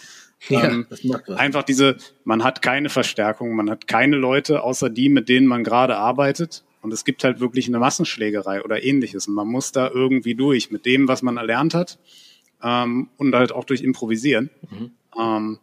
Ja, 0.48 0.62
ähm. 0.62 0.86
Einfach 1.34 1.64
diese, 1.64 1.96
man 2.22 2.44
hat 2.44 2.62
keine 2.62 2.88
Verstärkung, 2.88 3.56
man 3.56 3.68
hat 3.68 3.88
keine 3.88 4.16
Leute 4.16 4.62
außer 4.62 4.90
die, 4.90 5.08
mit 5.08 5.28
denen 5.28 5.48
man 5.48 5.64
gerade 5.64 5.96
arbeitet. 5.96 6.62
Und 6.82 6.92
es 6.92 7.04
gibt 7.04 7.24
halt 7.24 7.40
wirklich 7.40 7.68
eine 7.68 7.78
Massenschlägerei 7.78 8.62
oder 8.62 8.82
ähnliches. 8.82 9.28
Und 9.28 9.34
man 9.34 9.48
muss 9.48 9.72
da 9.72 9.90
irgendwie 9.90 10.34
durch 10.34 10.70
mit 10.70 10.86
dem, 10.86 11.08
was 11.08 11.22
man 11.22 11.36
erlernt 11.36 11.74
hat 11.74 11.98
ähm, 12.62 13.08
und 13.16 13.34
halt 13.34 13.52
auch 13.52 13.64
durch 13.64 13.82
Improvisieren. 13.82 14.50
Mhm. 14.70 14.90
Ähm, 15.18 15.58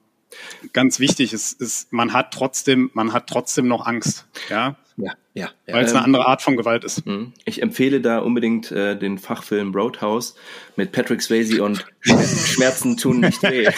ganz 0.73 0.99
wichtig 0.99 1.33
ist, 1.33 1.59
ist, 1.61 1.91
man 1.91 2.13
hat 2.13 2.33
trotzdem, 2.33 2.91
man 2.93 3.13
hat 3.13 3.27
trotzdem 3.27 3.67
noch 3.67 3.85
Angst. 3.85 4.27
Ja. 4.49 4.75
Ja, 4.99 5.13
ja. 5.35 5.51
Weil 5.67 5.85
es 5.85 5.93
eine 5.93 6.03
andere 6.03 6.25
Art 6.25 6.41
von 6.41 6.57
Gewalt 6.57 6.83
ist. 6.83 7.05
Mhm. 7.05 7.33
Ich 7.45 7.61
empfehle 7.61 8.01
da 8.01 8.17
unbedingt 8.17 8.71
äh, 8.71 8.97
den 8.97 9.19
Fachfilm 9.19 9.71
Roadhouse 9.75 10.33
mit 10.75 10.91
Patrick 10.91 11.21
Swayze 11.21 11.63
und 11.63 11.85
Schmerzen 12.01 12.97
tun 12.97 13.19
nicht 13.19 13.43
weh. 13.43 13.67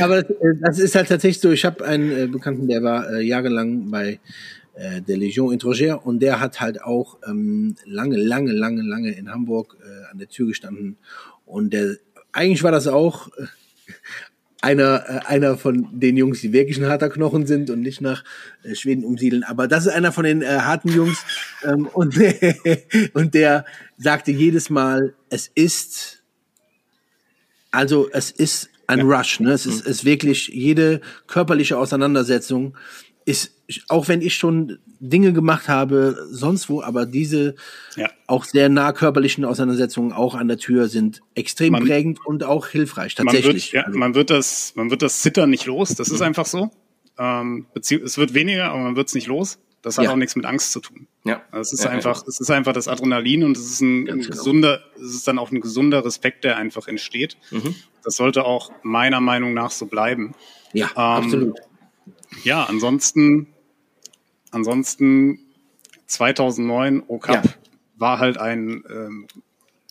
Aber 0.00 0.22
das, 0.22 0.30
äh, 0.30 0.54
das, 0.60 0.78
ist 0.80 0.96
halt 0.96 1.08
tatsächlich 1.08 1.40
so. 1.40 1.52
Ich 1.52 1.64
habe 1.64 1.84
einen 1.84 2.10
äh, 2.10 2.26
Bekannten, 2.26 2.66
der 2.66 2.82
war 2.82 3.08
äh, 3.12 3.22
jahrelang 3.22 3.92
bei 3.92 4.18
äh, 4.74 5.02
der 5.02 5.16
Legion 5.16 5.52
Étrangère 5.54 5.94
und 5.94 6.20
der 6.20 6.40
hat 6.40 6.60
halt 6.60 6.82
auch 6.82 7.18
ähm, 7.26 7.76
lange, 7.84 8.16
lange, 8.16 8.52
lange, 8.52 8.82
lange 8.82 9.12
in 9.12 9.30
Hamburg 9.30 9.76
äh, 9.82 10.10
an 10.10 10.18
der 10.18 10.28
Tür 10.28 10.46
gestanden 10.46 10.96
und 11.44 11.72
der 11.72 11.96
eigentlich 12.32 12.62
war 12.62 12.72
das 12.72 12.86
auch 12.86 13.28
äh, 13.36 13.46
einer 14.62 15.04
äh, 15.08 15.20
einer 15.26 15.58
von 15.58 15.88
den 15.92 16.16
Jungs, 16.16 16.40
die 16.40 16.52
wirklich 16.52 16.78
ein 16.78 16.86
harter 16.86 17.10
Knochen 17.10 17.46
sind 17.46 17.68
und 17.68 17.80
nicht 17.80 18.00
nach 18.00 18.24
äh, 18.62 18.74
Schweden 18.74 19.04
umsiedeln, 19.04 19.44
aber 19.44 19.68
das 19.68 19.86
ist 19.86 19.92
einer 19.92 20.12
von 20.12 20.24
den 20.24 20.40
äh, 20.40 20.46
harten 20.46 20.88
Jungs 20.88 21.24
ähm, 21.64 21.86
und 21.86 22.18
und 23.12 23.34
der 23.34 23.66
sagte 23.98 24.30
jedes 24.30 24.70
Mal, 24.70 25.14
es 25.28 25.50
ist 25.54 26.22
also 27.70 28.08
es 28.12 28.30
ist 28.30 28.70
ein 28.86 29.00
ja. 29.00 29.04
Rush, 29.04 29.40
ne? 29.40 29.52
Es 29.52 29.66
ist, 29.66 29.86
ist 29.86 30.04
wirklich 30.04 30.48
jede 30.48 31.00
körperliche 31.26 31.78
Auseinandersetzung 31.78 32.76
ist, 33.24 33.52
auch 33.88 34.08
wenn 34.08 34.20
ich 34.20 34.34
schon 34.34 34.78
Dinge 35.00 35.32
gemacht 35.32 35.68
habe, 35.68 36.16
sonst 36.30 36.68
wo, 36.68 36.82
aber 36.82 37.06
diese 37.06 37.54
ja. 37.96 38.10
auch 38.26 38.44
sehr 38.44 38.68
nah 38.68 38.92
körperlichen 38.92 39.44
Auseinandersetzungen 39.44 40.12
auch 40.12 40.34
an 40.34 40.48
der 40.48 40.58
Tür 40.58 40.88
sind 40.88 41.22
extrem 41.34 41.72
man, 41.72 41.84
prägend 41.84 42.24
und 42.24 42.44
auch 42.44 42.68
hilfreich, 42.68 43.14
tatsächlich. 43.14 43.44
Man 43.44 43.54
wird, 43.54 43.72
ja, 43.72 43.82
also. 43.82 43.98
man 43.98 44.14
wird 44.14 44.30
das, 44.30 44.72
man 44.76 44.90
wird 44.90 45.02
das 45.02 45.20
Zittern 45.20 45.50
nicht 45.50 45.66
los, 45.66 45.94
das 45.94 46.08
ist 46.08 46.20
mhm. 46.20 46.26
einfach 46.26 46.46
so. 46.46 46.70
Ähm, 47.18 47.66
es 47.74 48.18
wird 48.18 48.34
weniger, 48.34 48.70
aber 48.70 48.80
man 48.80 48.96
wird 48.96 49.08
es 49.08 49.14
nicht 49.14 49.26
los. 49.26 49.58
Das 49.82 49.98
hat 49.98 50.04
ja. 50.04 50.12
auch 50.12 50.16
nichts 50.16 50.36
mit 50.36 50.46
Angst 50.46 50.70
zu 50.70 50.78
tun. 50.78 51.08
Ja. 51.24 51.42
Es 51.50 51.72
ist 51.72 51.82
ja, 51.82 51.90
einfach, 51.90 52.24
es 52.26 52.38
ist 52.38 52.50
einfach 52.52 52.72
das 52.72 52.86
Adrenalin 52.86 53.42
und 53.42 53.56
es 53.56 53.64
ist 53.64 53.80
ein, 53.80 54.08
ein 54.08 54.20
genau. 54.20 54.28
gesunder, 54.28 54.80
es 54.94 55.12
ist 55.12 55.26
dann 55.26 55.40
auch 55.40 55.50
ein 55.50 55.60
gesunder 55.60 56.04
Respekt, 56.04 56.44
der 56.44 56.56
einfach 56.56 56.86
entsteht. 56.86 57.36
Mhm. 57.50 57.74
Das 58.04 58.16
sollte 58.16 58.44
auch 58.44 58.70
meiner 58.84 59.20
Meinung 59.20 59.54
nach 59.54 59.72
so 59.72 59.86
bleiben. 59.86 60.34
Ja, 60.72 60.86
ähm, 60.86 60.96
absolut 60.96 61.58
ja, 62.44 62.64
ansonsten, 62.64 63.48
ansonsten 64.50 65.38
2009 66.06 67.04
OCAP 67.06 67.44
ja. 67.44 67.54
war 67.96 68.18
halt 68.18 68.38
ein, 68.38 68.84
ähm, 68.88 69.26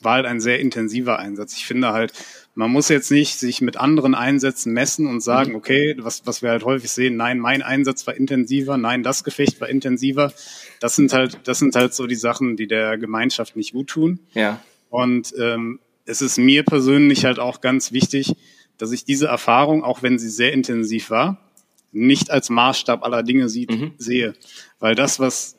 war 0.02 0.14
halt 0.14 0.26
ein 0.26 0.40
sehr 0.40 0.60
intensiver 0.60 1.20
Einsatz. 1.20 1.56
Ich 1.56 1.66
finde 1.66 1.92
halt, 1.92 2.14
man 2.56 2.72
muss 2.72 2.90
jetzt 2.90 3.12
nicht 3.12 3.40
sich 3.40 3.62
mit 3.62 3.78
anderen 3.78 4.16
Einsätzen 4.16 4.74
messen 4.74 5.08
und 5.08 5.22
sagen, 5.22 5.52
mhm. 5.52 5.58
okay, 5.58 5.96
was, 6.00 6.26
was 6.26 6.42
wir 6.42 6.50
halt 6.50 6.66
häufig 6.66 6.92
sehen, 6.92 7.16
nein, 7.16 7.40
mein 7.40 7.62
Einsatz 7.62 8.06
war 8.08 8.16
intensiver, 8.16 8.78
nein, 8.78 9.04
das 9.04 9.24
Gefecht 9.24 9.62
war 9.62 9.70
intensiver. 9.70 10.34
Das 10.80 10.96
sind 10.96 11.14
halt, 11.14 11.40
das 11.46 11.60
sind 11.60 11.76
halt 11.76 11.94
so 11.94 12.08
die 12.08 12.16
Sachen, 12.16 12.58
die 12.58 12.68
der 12.68 12.98
Gemeinschaft 12.98 13.56
nicht 13.56 13.74
gut 13.74 13.88
tun. 13.88 14.20
Ja. 14.34 14.62
Und 14.90 15.34
ähm, 15.40 15.80
es 16.06 16.22
ist 16.22 16.38
mir 16.38 16.64
persönlich 16.64 17.26
halt 17.26 17.40
auch 17.40 17.62
ganz 17.62 17.92
wichtig, 17.92 18.36
dass 18.78 18.92
ich 18.92 19.06
diese 19.06 19.28
Erfahrung, 19.28 19.84
auch 19.84 20.02
wenn 20.02 20.18
sie 20.18 20.30
sehr 20.30 20.54
intensiv 20.54 21.10
war, 21.10 21.38
nicht 21.92 22.32
als 22.32 22.50
Maßstab 22.50 23.04
aller 23.04 23.24
Dinge 23.24 23.50
sieht, 23.50 23.72
mhm. 23.72 23.94
sehe. 23.98 24.34
Weil 24.80 24.96
das, 24.96 25.20
was 25.20 25.58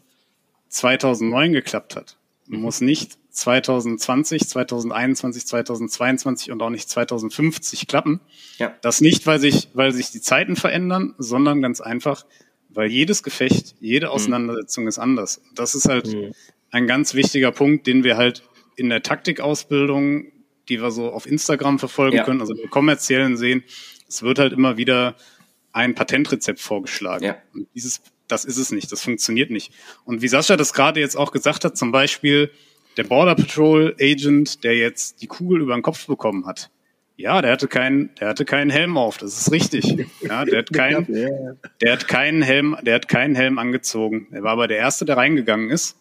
2009 0.68 1.52
geklappt 1.52 1.96
hat, 1.96 2.16
muss 2.48 2.80
nicht 2.80 3.18
2020, 3.30 4.48
2021, 4.48 5.46
2022 5.46 6.52
und 6.52 6.62
auch 6.62 6.70
nicht 6.70 6.88
2050 6.88 7.86
klappen. 7.86 8.20
Ja. 8.58 8.74
Das 8.82 9.00
nicht, 9.00 9.26
weil 9.26 9.40
sich, 9.40 9.68
weil 9.74 9.92
sich 9.92 10.10
die 10.10 10.20
Zeiten 10.20 10.56
verändern, 10.56 11.14
sondern 11.18 11.62
ganz 11.62 11.80
einfach, 11.80 12.26
weil 12.68 12.90
jedes 12.90 13.22
Gefecht, 13.22 13.74
jede 13.80 14.06
mhm. 14.06 14.12
Auseinandersetzung 14.12 14.84
mhm. 14.84 14.88
ist 14.88 14.98
anders. 14.98 15.42
Das 15.54 15.74
ist 15.74 15.88
halt 15.88 16.12
mhm. 16.12 16.32
ein 16.70 16.86
ganz 16.86 17.14
wichtiger 17.14 17.52
Punkt, 17.52 17.86
den 17.86 18.04
wir 18.04 18.16
halt 18.16 18.42
in 18.76 18.88
der 18.88 19.02
Taktikausbildung, 19.02 20.26
die 20.68 20.80
wir 20.80 20.90
so 20.90 21.10
auf 21.10 21.26
Instagram 21.26 21.78
verfolgen 21.78 22.18
ja. 22.18 22.24
können, 22.24 22.40
also 22.40 22.54
im 22.54 22.70
kommerziellen 22.70 23.36
sehen, 23.36 23.64
es 24.08 24.22
wird 24.22 24.38
halt 24.38 24.52
immer 24.52 24.76
wieder 24.76 25.16
ein 25.72 25.94
Patentrezept 25.94 26.60
vorgeschlagen. 26.60 27.24
Ja. 27.24 27.36
Und 27.54 27.68
dieses, 27.74 28.02
das 28.28 28.44
ist 28.44 28.58
es 28.58 28.72
nicht, 28.72 28.92
das 28.92 29.02
funktioniert 29.02 29.50
nicht. 29.50 29.72
Und 30.04 30.22
wie 30.22 30.28
Sascha 30.28 30.56
das 30.56 30.72
gerade 30.72 31.00
jetzt 31.00 31.16
auch 31.16 31.32
gesagt 31.32 31.64
hat, 31.64 31.76
zum 31.76 31.92
Beispiel 31.92 32.50
der 32.96 33.04
Border 33.04 33.34
Patrol 33.34 33.96
Agent, 34.00 34.64
der 34.64 34.76
jetzt 34.76 35.22
die 35.22 35.26
Kugel 35.26 35.62
über 35.62 35.74
den 35.74 35.82
Kopf 35.82 36.06
bekommen 36.06 36.46
hat. 36.46 36.70
Ja, 37.16 37.40
der 37.40 37.52
hatte 37.52 37.68
keinen, 37.68 38.10
der 38.16 38.28
hatte 38.28 38.44
keinen 38.44 38.70
Helm 38.70 38.96
auf, 38.96 39.18
das 39.18 39.38
ist 39.38 39.52
richtig. 39.52 40.08
Ja, 40.20 40.44
der 40.44 40.58
hat 40.60 40.72
keinen, 40.72 41.58
der 41.80 41.92
hat 41.92 42.08
keinen 42.08 42.42
Helm, 42.42 42.76
der 42.82 42.96
hat 42.96 43.08
keinen 43.08 43.34
Helm 43.34 43.58
angezogen. 43.58 44.28
Er 44.32 44.42
war 44.42 44.52
aber 44.52 44.66
der 44.66 44.78
Erste, 44.78 45.04
der 45.04 45.16
reingegangen 45.16 45.70
ist. 45.70 45.96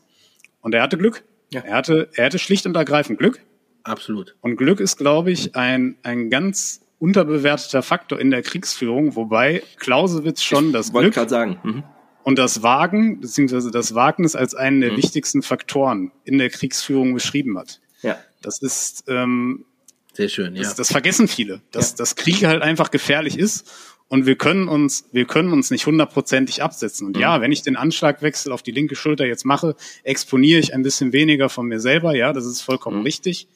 Und 0.62 0.74
er 0.74 0.82
hatte 0.82 0.98
Glück. 0.98 1.24
Ja. 1.54 1.62
Er 1.62 1.76
hatte, 1.76 2.10
er 2.16 2.26
hatte 2.26 2.40
schlicht 2.40 2.66
und 2.66 2.76
ergreifend 2.76 3.20
Glück. 3.20 3.42
Absolut. 3.84 4.36
Und 4.42 4.58
Glück 4.58 4.80
ist, 4.80 4.98
glaube 4.98 5.32
ich, 5.32 5.56
ein, 5.56 5.98
ein 6.04 6.30
ganz 6.30 6.82
unterbewerteter 7.02 7.82
Faktor 7.82 8.20
in 8.20 8.30
der 8.30 8.44
Kriegsführung, 8.44 9.16
wobei 9.16 9.64
Clausewitz 9.78 10.44
schon 10.44 10.72
das 10.72 10.94
Glück 10.94 11.16
sagen. 11.28 11.60
Mhm. 11.64 11.84
und 12.24 12.38
das 12.38 12.62
Wagen, 12.62 13.20
beziehungsweise 13.20 13.72
das 13.72 13.96
Wagnis 13.96 14.36
als 14.36 14.54
einen 14.54 14.82
der 14.82 14.92
mhm. 14.92 14.98
wichtigsten 14.98 15.42
Faktoren 15.42 16.12
in 16.24 16.38
der 16.38 16.50
Kriegsführung 16.50 17.14
beschrieben 17.14 17.58
hat. 17.58 17.82
Ja. 18.04 18.18
Das 18.44 18.60
ist 18.60 19.06
ähm, 19.08 19.66
sehr 20.14 20.30
schön, 20.30 20.56
ja. 20.56 20.62
Das, 20.62 20.76
das 20.76 20.92
vergessen 20.92 21.28
viele, 21.28 21.62
dass 21.72 21.92
ja. 21.92 21.98
das 21.98 22.16
Krieg 22.16 22.46
halt 22.46 22.62
einfach 22.62 22.92
gefährlich 22.92 23.38
ist 23.38 23.68
und 24.08 24.26
wir 24.26 24.36
können 24.36 24.68
uns, 24.68 25.06
wir 25.12 25.26
können 25.26 25.54
uns 25.54 25.72
nicht 25.72 25.88
hundertprozentig 25.88 26.62
absetzen. 26.62 27.08
Und 27.08 27.16
mhm. 27.16 27.22
ja, 27.22 27.42
wenn 27.42 27.52
ich 27.52 27.64
den 27.64 27.78
Anschlagwechsel 27.78 28.52
auf 28.52 28.62
die 28.62 28.72
linke 28.72 28.96
Schulter 28.96 29.26
jetzt 29.26 29.46
mache, 29.46 29.76
exponiere 30.04 30.60
ich 30.60 30.74
ein 30.74 30.84
bisschen 30.84 31.14
weniger 31.14 31.50
von 31.50 31.66
mir 31.66 31.80
selber. 31.80 32.14
Ja, 32.14 32.32
das 32.32 32.46
ist 32.46 32.62
vollkommen 32.62 32.98
mhm. 33.00 33.04
richtig. 33.04 33.48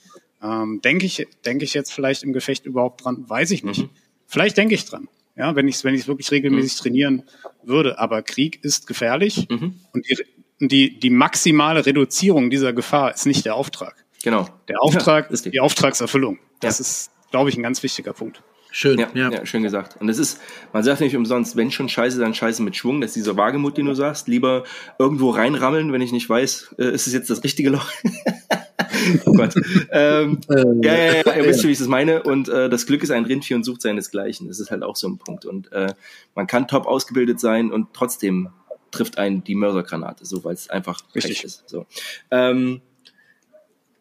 Ähm, 0.45 0.81
denke 0.83 1.05
ich, 1.05 1.27
denke 1.45 1.65
ich 1.65 1.73
jetzt 1.73 1.91
vielleicht 1.91 2.23
im 2.23 2.31
Gefecht 2.31 2.65
überhaupt 2.65 3.03
dran? 3.03 3.27
Weiß 3.27 3.49
ich 3.51 3.63
nicht. 3.63 3.83
Mhm. 3.83 3.89
Vielleicht 4.27 4.57
denke 4.57 4.75
ich 4.75 4.85
dran. 4.85 5.07
Ja, 5.35 5.55
wenn 5.55 5.67
ich 5.67 5.75
es 5.75 5.83
wenn 5.83 5.95
ich's 5.95 6.07
wirklich 6.07 6.31
regelmäßig 6.31 6.77
mhm. 6.77 6.81
trainieren 6.81 7.23
würde. 7.63 7.97
Aber 7.99 8.21
Krieg 8.21 8.63
ist 8.63 8.87
gefährlich 8.87 9.47
mhm. 9.49 9.79
und 9.91 10.05
die, 10.07 10.17
die, 10.59 10.99
die 10.99 11.09
maximale 11.09 11.85
Reduzierung 11.85 12.49
dieser 12.49 12.73
Gefahr 12.73 13.13
ist 13.13 13.25
nicht 13.25 13.45
der 13.45 13.55
Auftrag. 13.55 14.05
Genau. 14.23 14.47
Der 14.67 14.81
Auftrag 14.81 15.25
ja, 15.25 15.33
ist 15.33 15.45
die, 15.45 15.51
die 15.51 15.59
Auftragserfüllung. 15.59 16.39
Das 16.59 16.79
ja. 16.79 16.83
ist, 16.83 17.11
glaube 17.31 17.49
ich, 17.49 17.57
ein 17.57 17.63
ganz 17.63 17.81
wichtiger 17.83 18.13
Punkt. 18.13 18.41
Schön, 18.77 18.99
ja, 18.99 19.07
ja. 19.13 19.31
ja, 19.31 19.45
schön 19.45 19.63
gesagt. 19.63 19.95
Und 20.01 20.09
es 20.09 20.19
ist, 20.19 20.41
man 20.73 20.83
sagt 20.83 20.99
nicht 20.99 21.15
umsonst, 21.15 21.55
wenn 21.55 21.71
schon 21.71 21.87
Scheiße, 21.87 22.19
dann 22.19 22.33
Scheiße 22.33 22.61
mit 22.61 22.75
Schwung. 22.75 22.99
Das 22.99 23.11
ist 23.11 23.15
dieser 23.15 23.37
Wagemut, 23.37 23.77
den 23.77 23.85
du 23.85 23.93
sagst. 23.93 24.27
Lieber 24.27 24.65
irgendwo 24.99 25.29
reinrammeln, 25.29 25.93
wenn 25.93 26.01
ich 26.01 26.11
nicht 26.11 26.29
weiß, 26.29 26.75
äh, 26.77 26.91
ist 26.91 27.07
es 27.07 27.13
jetzt 27.13 27.29
das 27.29 27.41
richtige 27.45 27.69
Loch. 27.69 27.89
oh 29.25 29.31
Gott. 29.31 29.55
Ähm, 29.91 30.41
ja, 30.49 30.93
ja, 30.93 31.13
ja, 31.25 31.35
ihr 31.37 31.45
wisst 31.45 31.61
schon, 31.61 31.69
wie 31.69 31.71
ich 31.71 31.79
das 31.79 31.87
meine. 31.87 32.23
Und 32.23 32.49
äh, 32.49 32.67
das 32.67 32.85
Glück 32.85 33.01
ist 33.01 33.11
ein 33.11 33.23
Rindvieh 33.23 33.53
und 33.53 33.63
sucht 33.63 33.81
seinesgleichen. 33.81 34.49
Das 34.49 34.59
ist 34.59 34.71
halt 34.71 34.83
auch 34.83 34.97
so 34.97 35.07
ein 35.07 35.19
Punkt. 35.19 35.45
Und 35.45 35.71
äh, 35.71 35.93
man 36.35 36.45
kann 36.45 36.67
top 36.67 36.85
ausgebildet 36.85 37.39
sein 37.39 37.71
und 37.71 37.93
trotzdem 37.93 38.49
trifft 38.91 39.17
einen 39.17 39.41
die 39.41 39.55
Mörsergranate, 39.55 40.25
so 40.25 40.43
weil 40.43 40.53
es 40.53 40.69
einfach 40.69 40.99
Richtig. 41.15 41.45
ist. 41.45 41.63
So. 41.65 41.85
Ähm, 42.29 42.81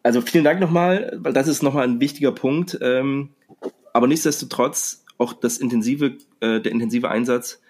also 0.03 0.20
vielen 0.20 0.43
Dank 0.43 0.59
nochmal, 0.59 1.16
weil 1.22 1.33
das 1.33 1.47
ist 1.47 1.62
nochmal 1.62 1.85
ein 1.85 2.01
wichtiger 2.01 2.33
Punkt. 2.33 2.77
Ähm, 2.83 3.29
aber 3.95 4.09
nichtsdestotrotz, 4.09 5.05
auch 5.16 5.32
das 5.32 5.59
intensive, 5.59 6.16
äh, 6.40 6.61
der 6.61 6.72
intensive 6.72 7.09
Einsatz 7.09 7.62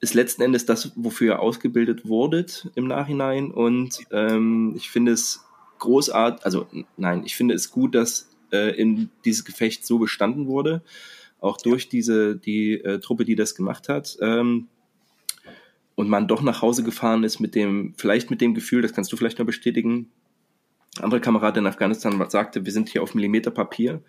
ist 0.00 0.14
letzten 0.14 0.42
Endes 0.42 0.66
das, 0.66 0.92
wofür 0.94 1.34
ihr 1.34 1.40
ausgebildet 1.40 2.06
wurdet 2.06 2.70
im 2.74 2.86
Nachhinein. 2.86 3.50
Und 3.50 3.98
ähm, 4.12 4.74
ich 4.76 4.90
finde 4.90 5.12
es 5.12 5.42
großartig, 5.78 6.44
also 6.44 6.66
nein, 6.98 7.22
ich 7.24 7.34
finde 7.34 7.54
es 7.54 7.70
gut, 7.70 7.94
dass 7.94 8.28
äh, 8.52 8.78
in 8.78 9.08
dieses 9.24 9.46
Gefecht 9.46 9.86
so 9.86 9.98
bestanden 9.98 10.46
wurde, 10.46 10.82
auch 11.40 11.56
durch 11.56 11.88
diese 11.88 12.36
die 12.36 12.74
äh, 12.74 13.00
Truppe, 13.00 13.24
die 13.24 13.34
das 13.34 13.54
gemacht 13.54 13.88
hat. 13.88 14.18
Ähm, 14.20 14.68
und 15.94 16.10
man 16.10 16.28
doch 16.28 16.42
nach 16.42 16.60
Hause 16.60 16.82
gefahren 16.82 17.24
ist 17.24 17.40
mit 17.40 17.54
dem, 17.54 17.94
vielleicht 17.96 18.30
mit 18.30 18.42
dem 18.42 18.54
Gefühl, 18.54 18.82
das 18.82 18.92
kannst 18.92 19.12
du 19.12 19.16
vielleicht 19.16 19.38
noch 19.38 19.46
bestätigen, 19.46 20.10
andere 20.98 21.20
Kamerad 21.20 21.56
in 21.56 21.66
Afghanistan 21.66 22.22
sagte, 22.28 22.66
wir 22.66 22.72
sind 22.72 22.88
hier 22.88 23.02
auf 23.02 23.14
Millimeter 23.14 23.50
Papier 23.50 24.02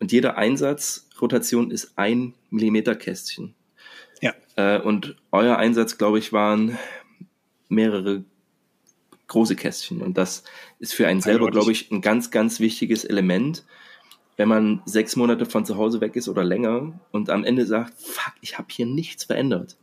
und 0.00 0.12
jeder 0.12 0.36
Einsatzrotation 0.36 1.70
ist 1.70 1.92
ein 1.96 2.34
Millimeter 2.50 2.96
Kästchen. 2.96 3.54
Ja. 4.20 4.34
Äh, 4.56 4.80
und 4.80 5.16
euer 5.30 5.56
Einsatz, 5.56 5.98
glaube 5.98 6.18
ich, 6.18 6.32
waren 6.32 6.78
mehrere 7.68 8.24
große 9.28 9.56
Kästchen. 9.56 10.02
Und 10.02 10.18
das 10.18 10.42
ist 10.78 10.94
für 10.94 11.06
einen 11.06 11.20
selber, 11.20 11.50
glaube 11.50 11.70
ich, 11.70 11.90
ein 11.90 12.00
ganz, 12.00 12.30
ganz 12.30 12.60
wichtiges 12.60 13.04
Element, 13.04 13.64
wenn 14.36 14.48
man 14.48 14.82
sechs 14.86 15.16
Monate 15.16 15.46
von 15.46 15.64
zu 15.64 15.76
Hause 15.76 16.00
weg 16.00 16.16
ist 16.16 16.28
oder 16.28 16.42
länger 16.42 16.98
und 17.12 17.30
am 17.30 17.44
Ende 17.44 17.66
sagt, 17.66 17.94
fuck, 18.00 18.32
ich 18.40 18.58
habe 18.58 18.68
hier 18.70 18.86
nichts 18.86 19.24
verändert. 19.24 19.76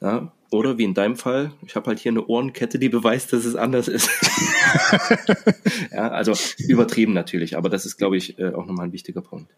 Ja, 0.00 0.32
oder 0.50 0.78
wie 0.78 0.84
in 0.84 0.94
deinem 0.94 1.16
Fall, 1.16 1.52
ich 1.66 1.76
habe 1.76 1.88
halt 1.88 1.98
hier 1.98 2.12
eine 2.12 2.24
Ohrenkette, 2.24 2.78
die 2.78 2.88
beweist, 2.88 3.32
dass 3.32 3.44
es 3.44 3.54
anders 3.56 3.88
ist. 3.88 4.08
ja, 5.92 6.08
also 6.08 6.32
übertrieben 6.58 7.12
natürlich, 7.12 7.56
aber 7.56 7.68
das 7.68 7.84
ist, 7.84 7.98
glaube 7.98 8.16
ich, 8.16 8.38
äh, 8.38 8.54
auch 8.54 8.64
nochmal 8.64 8.86
ein 8.86 8.92
wichtiger 8.92 9.20
Punkt. 9.20 9.50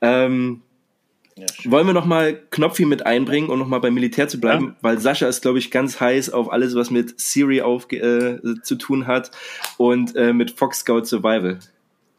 Ähm, 0.00 0.62
wollen 1.64 1.86
wir 1.86 1.94
nochmal 1.94 2.38
Knopfi 2.50 2.84
mit 2.84 3.06
einbringen 3.06 3.48
und 3.48 3.58
nochmal 3.58 3.80
beim 3.80 3.94
Militär 3.94 4.28
zu 4.28 4.38
bleiben, 4.40 4.66
Ja. 4.66 4.76
weil 4.82 4.98
Sascha 4.98 5.26
ist, 5.26 5.42
glaube 5.42 5.58
ich, 5.58 5.70
ganz 5.70 5.98
heiß 5.98 6.30
auf 6.30 6.52
alles, 6.52 6.74
was 6.74 6.90
mit 6.90 7.18
Siri 7.18 7.62
auf, 7.62 7.90
äh, 7.90 8.38
zu 8.62 8.76
tun 8.76 9.06
hat 9.06 9.30
und 9.78 10.14
äh, 10.16 10.32
mit 10.32 10.52
Fox 10.52 10.80
Scout 10.80 11.04
Survival. 11.04 11.58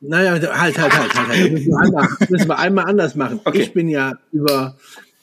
Naja, 0.01 0.31
halt, 0.31 0.43
halt, 0.51 0.77
halt, 0.79 0.93
halt. 0.97 1.15
halt. 1.15 1.29
Das 1.29 1.51
müssen 1.51 1.71
wir 1.71 2.27
müssen 2.29 2.49
wir 2.49 2.57
einmal 2.59 2.85
anders 2.85 3.15
machen. 3.15 3.39
Okay. 3.45 3.61
Ich 3.61 3.73
bin 3.73 3.87
ja 3.87 4.13
über, 4.31 4.75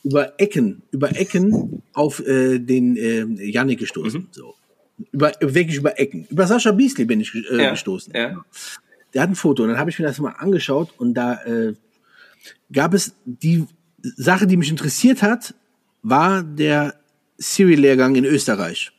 über 0.05 0.41
Ecken, 0.41 0.83
über 0.91 1.15
Ecken 1.17 1.83
auf 1.93 2.21
äh, 2.27 2.59
den 2.59 2.97
äh, 2.97 3.25
Yannick 3.51 3.81
gestoßen. 3.81 4.23
Mhm. 4.23 4.29
So. 4.31 4.55
Über, 5.13 5.33
wirklich 5.41 5.77
über 5.77 5.99
Ecken. 5.99 6.27
Über 6.31 6.47
Sascha 6.47 6.73
Beasley 6.73 7.05
bin 7.05 7.21
ich 7.21 7.35
äh, 7.35 7.63
Ja, 7.63 7.71
gestoßen. 7.71 8.13
ja. 8.15 8.45
Der 9.15 9.23
hat 9.23 9.31
ein 9.31 9.37
Foto 9.37 9.63
und 9.63 9.71
dann 9.71 9.79
habe 9.79 9.91
ich 9.91 9.99
mir 9.99 10.05
das 10.07 10.19
mal 10.19 10.33
angeschaut 10.33 10.91
und 10.99 11.15
da 11.15 11.43
äh, 11.45 11.75
gab 12.73 12.93
es 12.95 13.15
die 13.25 13.65
Sache, 14.03 14.47
die 14.47 14.57
mich 14.57 14.71
interessiert 14.71 15.23
hat, 15.23 15.55
war 16.03 16.43
der 16.43 16.95
Siri-Lehrgang 17.39 18.17
in 18.17 18.25
Österreich. 18.25 18.93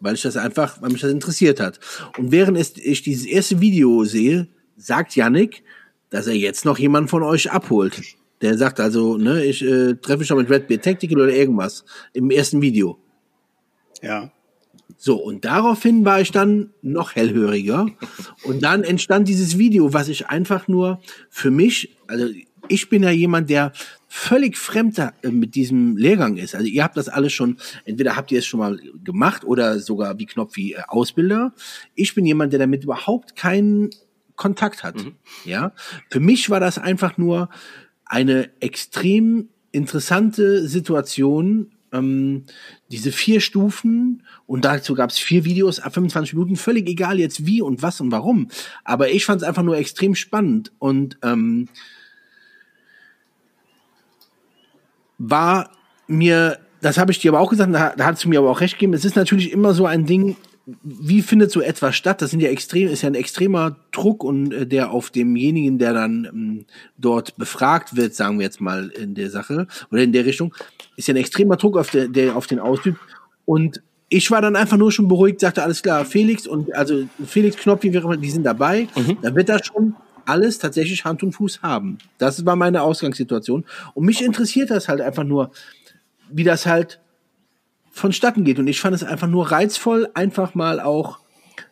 Weil 0.00 0.14
ich 0.14 0.22
das 0.22 0.36
einfach, 0.36 0.80
weil 0.82 0.90
mich 0.90 1.00
das 1.02 1.12
interessiert 1.12 1.60
hat. 1.60 1.78
Und 2.18 2.32
während 2.32 2.58
ich 2.78 3.02
dieses 3.02 3.24
erste 3.26 3.60
Video 3.60 4.04
sehe, 4.04 4.48
sagt 4.76 5.14
Yannick, 5.14 5.62
dass 6.10 6.26
er 6.26 6.34
jetzt 6.34 6.64
noch 6.64 6.78
jemanden 6.78 7.08
von 7.08 7.22
euch 7.22 7.50
abholt. 7.50 8.02
Der 8.42 8.58
sagt 8.58 8.80
also, 8.80 9.16
ne, 9.16 9.44
ich 9.44 9.64
äh, 9.64 9.94
treffe 9.94 10.18
mich 10.18 10.28
schon 10.28 10.38
mit 10.38 10.50
Red 10.50 10.66
Beard 10.66 10.84
Tactical 10.84 11.20
oder 11.20 11.32
irgendwas 11.32 11.84
im 12.12 12.30
ersten 12.30 12.60
Video. 12.60 12.98
Ja. 14.02 14.32
So, 14.98 15.16
und 15.16 15.44
daraufhin 15.44 16.04
war 16.04 16.20
ich 16.20 16.32
dann 16.32 16.70
noch 16.82 17.14
hellhöriger. 17.14 17.86
Und 18.44 18.62
dann 18.62 18.84
entstand 18.84 19.26
dieses 19.26 19.58
Video, 19.58 19.92
was 19.92 20.08
ich 20.08 20.28
einfach 20.28 20.68
nur 20.68 21.00
für 21.30 21.50
mich, 21.50 21.96
also 22.06 22.26
ich 22.68 22.88
bin 22.88 23.02
ja 23.02 23.10
jemand, 23.10 23.50
der 23.50 23.72
völlig 24.06 24.56
fremder 24.56 25.14
äh, 25.22 25.30
mit 25.30 25.54
diesem 25.54 25.96
Lehrgang 25.96 26.36
ist. 26.36 26.54
Also 26.54 26.66
ihr 26.66 26.84
habt 26.84 26.96
das 26.96 27.08
alles 27.08 27.32
schon, 27.32 27.56
entweder 27.84 28.16
habt 28.16 28.30
ihr 28.30 28.38
es 28.38 28.46
schon 28.46 28.60
mal 28.60 28.78
gemacht 29.02 29.44
oder 29.44 29.78
sogar 29.78 30.18
wie 30.18 30.26
Knopf 30.26 30.56
wie 30.56 30.74
äh, 30.74 30.82
Ausbilder. 30.88 31.52
Ich 31.94 32.14
bin 32.14 32.26
jemand, 32.26 32.52
der 32.52 32.60
damit 32.60 32.84
überhaupt 32.84 33.36
keinen 33.36 33.90
Kontakt 34.36 34.82
hat. 34.82 34.96
Ja, 35.44 35.72
für 36.10 36.20
mich 36.20 36.50
war 36.50 36.60
das 36.60 36.78
einfach 36.78 37.18
nur 37.18 37.48
eine 38.12 38.50
extrem 38.60 39.48
interessante 39.72 40.68
Situation, 40.68 41.70
ähm, 41.92 42.44
diese 42.90 43.10
vier 43.10 43.40
Stufen 43.40 44.22
und 44.44 44.66
dazu 44.66 44.94
gab 44.94 45.08
es 45.08 45.18
vier 45.18 45.46
Videos, 45.46 45.80
ab 45.80 45.94
25 45.94 46.34
Minuten, 46.34 46.56
völlig 46.56 46.86
egal 46.90 47.18
jetzt 47.18 47.46
wie 47.46 47.62
und 47.62 47.80
was 47.80 48.02
und 48.02 48.12
warum. 48.12 48.48
Aber 48.84 49.08
ich 49.08 49.24
fand 49.24 49.40
es 49.40 49.48
einfach 49.48 49.62
nur 49.62 49.78
extrem 49.78 50.14
spannend 50.14 50.72
und 50.78 51.16
ähm, 51.22 51.70
war 55.16 55.70
mir, 56.06 56.58
das 56.82 56.98
habe 56.98 57.12
ich 57.12 57.18
dir 57.18 57.30
aber 57.30 57.40
auch 57.40 57.48
gesagt, 57.48 57.74
da, 57.74 57.94
da 57.96 58.04
hast 58.04 58.22
du 58.24 58.28
mir 58.28 58.40
aber 58.40 58.50
auch 58.50 58.60
recht 58.60 58.74
gegeben, 58.74 58.92
es 58.92 59.06
ist 59.06 59.16
natürlich 59.16 59.52
immer 59.52 59.72
so 59.72 59.86
ein 59.86 60.04
Ding, 60.04 60.36
wie 60.66 61.22
findet 61.22 61.50
so 61.50 61.60
etwas 61.60 61.96
statt? 61.96 62.22
Das 62.22 62.30
sind 62.30 62.40
ja 62.40 62.48
extrem, 62.48 62.88
ist 62.88 63.02
ja 63.02 63.08
ein 63.08 63.14
extremer 63.14 63.76
Druck 63.90 64.22
und 64.22 64.52
äh, 64.52 64.66
der 64.66 64.90
auf 64.92 65.10
demjenigen, 65.10 65.78
der 65.78 65.92
dann 65.92 66.24
ähm, 66.24 66.66
dort 66.96 67.36
befragt 67.36 67.96
wird, 67.96 68.14
sagen 68.14 68.38
wir 68.38 68.46
jetzt 68.46 68.60
mal 68.60 68.88
in 68.90 69.14
der 69.14 69.30
Sache 69.30 69.66
oder 69.90 70.02
in 70.02 70.12
der 70.12 70.24
Richtung, 70.24 70.54
ist 70.96 71.08
ja 71.08 71.14
ein 71.14 71.18
extremer 71.18 71.56
Druck 71.56 71.76
auf 71.76 71.90
der, 71.90 72.08
der 72.08 72.36
auf 72.36 72.46
den 72.46 72.60
ausübt. 72.60 72.98
Und 73.44 73.82
ich 74.08 74.30
war 74.30 74.40
dann 74.40 74.56
einfach 74.56 74.76
nur 74.76 74.92
schon 74.92 75.08
beruhigt, 75.08 75.40
sagte 75.40 75.62
alles 75.62 75.82
klar, 75.82 76.04
Felix 76.04 76.46
und 76.46 76.74
also 76.74 77.08
Felix 77.26 77.56
Knopf, 77.56 77.82
wie 77.82 77.92
wir 77.92 78.02
immer, 78.02 78.16
die 78.16 78.30
sind 78.30 78.44
dabei. 78.44 78.86
Dann 79.22 79.34
wird 79.34 79.48
das 79.48 79.66
schon 79.66 79.96
alles 80.26 80.58
tatsächlich 80.58 81.04
Hand 81.04 81.22
und 81.22 81.32
Fuß 81.32 81.62
haben. 81.62 81.98
Das 82.18 82.44
war 82.44 82.54
meine 82.54 82.82
Ausgangssituation. 82.82 83.64
Und 83.94 84.04
mich 84.04 84.22
interessiert 84.22 84.70
das 84.70 84.88
halt 84.88 85.00
einfach 85.00 85.24
nur, 85.24 85.50
wie 86.30 86.44
das 86.44 86.66
halt 86.66 87.00
vonstatten 87.92 88.44
geht. 88.44 88.58
Und 88.58 88.66
ich 88.66 88.80
fand 88.80 88.94
es 88.94 89.04
einfach 89.04 89.28
nur 89.28 89.52
reizvoll, 89.52 90.10
einfach 90.14 90.54
mal 90.54 90.80
auch 90.80 91.18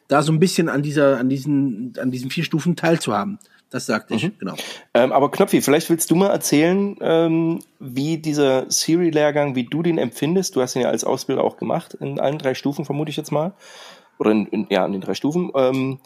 da 0.09 0.23
so 0.23 0.33
ein 0.33 0.41
bisschen 0.41 0.69
an 0.69 0.83
dieser, 0.83 1.19
an 1.19 1.29
diesen, 1.29 1.95
an 1.99 2.11
diesen 2.11 2.31
vier 2.31 2.45
Stufen 2.45 2.77
teilzuhaben. 2.77 3.39
Das 3.71 3.87
sagte 3.87 4.15
ich, 4.15 4.37
genau. 4.39 4.57
Ähm, 4.95 5.13
aber 5.13 5.31
Knopfi, 5.31 5.63
vielleicht 5.63 5.89
willst 5.91 6.11
du 6.11 6.17
mal 6.17 6.31
erzählen, 6.31 6.97
ähm, 7.01 7.61
wie 7.79 8.19
dieser 8.19 8.69
Siri-Lehrgang, 8.69 9.55
wie 9.55 9.65
du 9.65 9.83
den 9.85 9.97
empfindest. 9.97 10.57
Du 10.57 10.61
hast 10.61 10.75
ihn 10.75 10.83
ja 10.83 10.89
als 10.89 11.05
Ausbilder 11.05 11.45
auch 11.45 11.57
gemacht, 11.57 11.95
in 11.95 12.19
allen 12.19 12.39
drei 12.39 12.55
Stufen, 12.55 12.85
vermute 12.85 13.11
ich 13.11 13.17
jetzt 13.17 13.31
mal. 13.31 13.55
Oder 14.19 14.33
in, 14.33 14.47
in, 14.49 14.67
ja, 14.71 14.85
in 14.85 14.93
den 14.93 15.01
drei 15.01 15.15
Stufen. 15.15 15.53
Ähm, 15.55 16.01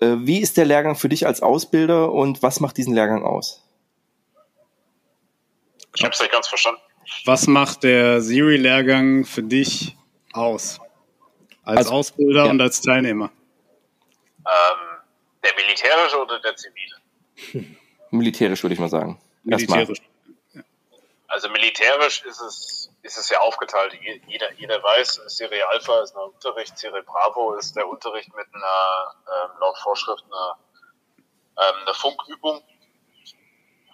äh, 0.00 0.16
wie 0.18 0.40
ist 0.40 0.56
der 0.56 0.64
Lehrgang 0.64 0.96
für 0.96 1.08
dich 1.08 1.28
als 1.28 1.42
Ausbilder 1.42 2.10
und 2.10 2.42
was 2.42 2.58
macht 2.58 2.76
diesen 2.76 2.92
Lehrgang 2.92 3.24
aus? 3.24 3.62
Ich 5.94 6.02
habe 6.02 6.12
es 6.12 6.20
nicht 6.20 6.32
ganz 6.32 6.48
verstanden. 6.48 6.80
Was 7.24 7.46
macht 7.46 7.82
der 7.82 8.20
Siri-Lehrgang 8.20 9.24
für 9.24 9.42
dich 9.42 9.96
aus? 10.32 10.80
Als 11.64 11.78
Also, 11.78 11.90
Ausbilder 11.92 12.44
ja. 12.44 12.50
und 12.50 12.60
als 12.60 12.80
Teilnehmer? 12.80 13.30
Ähm, 14.38 15.00
der 15.42 15.52
militärische 15.56 16.20
oder 16.22 16.40
der 16.40 16.54
zivile? 16.56 16.96
Militärisch, 18.10 18.62
würde 18.62 18.74
ich 18.74 18.80
mal 18.80 18.88
sagen. 18.88 19.20
Militärisch. 19.42 19.98
Also 21.28 21.48
militärisch 21.50 22.22
ist 22.24 22.40
es, 22.40 22.90
ist 23.02 23.18
es 23.18 23.28
ja 23.30 23.40
aufgeteilt. 23.40 23.92
Je- 24.00 24.20
Jeder, 24.28 24.52
jeder 24.54 24.82
weiß, 24.82 25.20
Serie 25.26 25.68
Alpha 25.68 26.00
ist 26.02 26.14
ein 26.16 26.22
Unterricht, 26.22 26.78
Serie 26.78 27.02
Bravo 27.02 27.54
ist 27.54 27.74
der 27.76 27.86
Unterricht 27.88 28.34
mit 28.34 28.46
einer, 28.54 29.14
ähm, 29.44 29.50
laut 29.60 29.76
Vorschrift 29.78 30.24
einer, 30.24 30.56
ähm, 31.58 31.82
einer 31.82 31.94
Funkübung. 31.94 32.62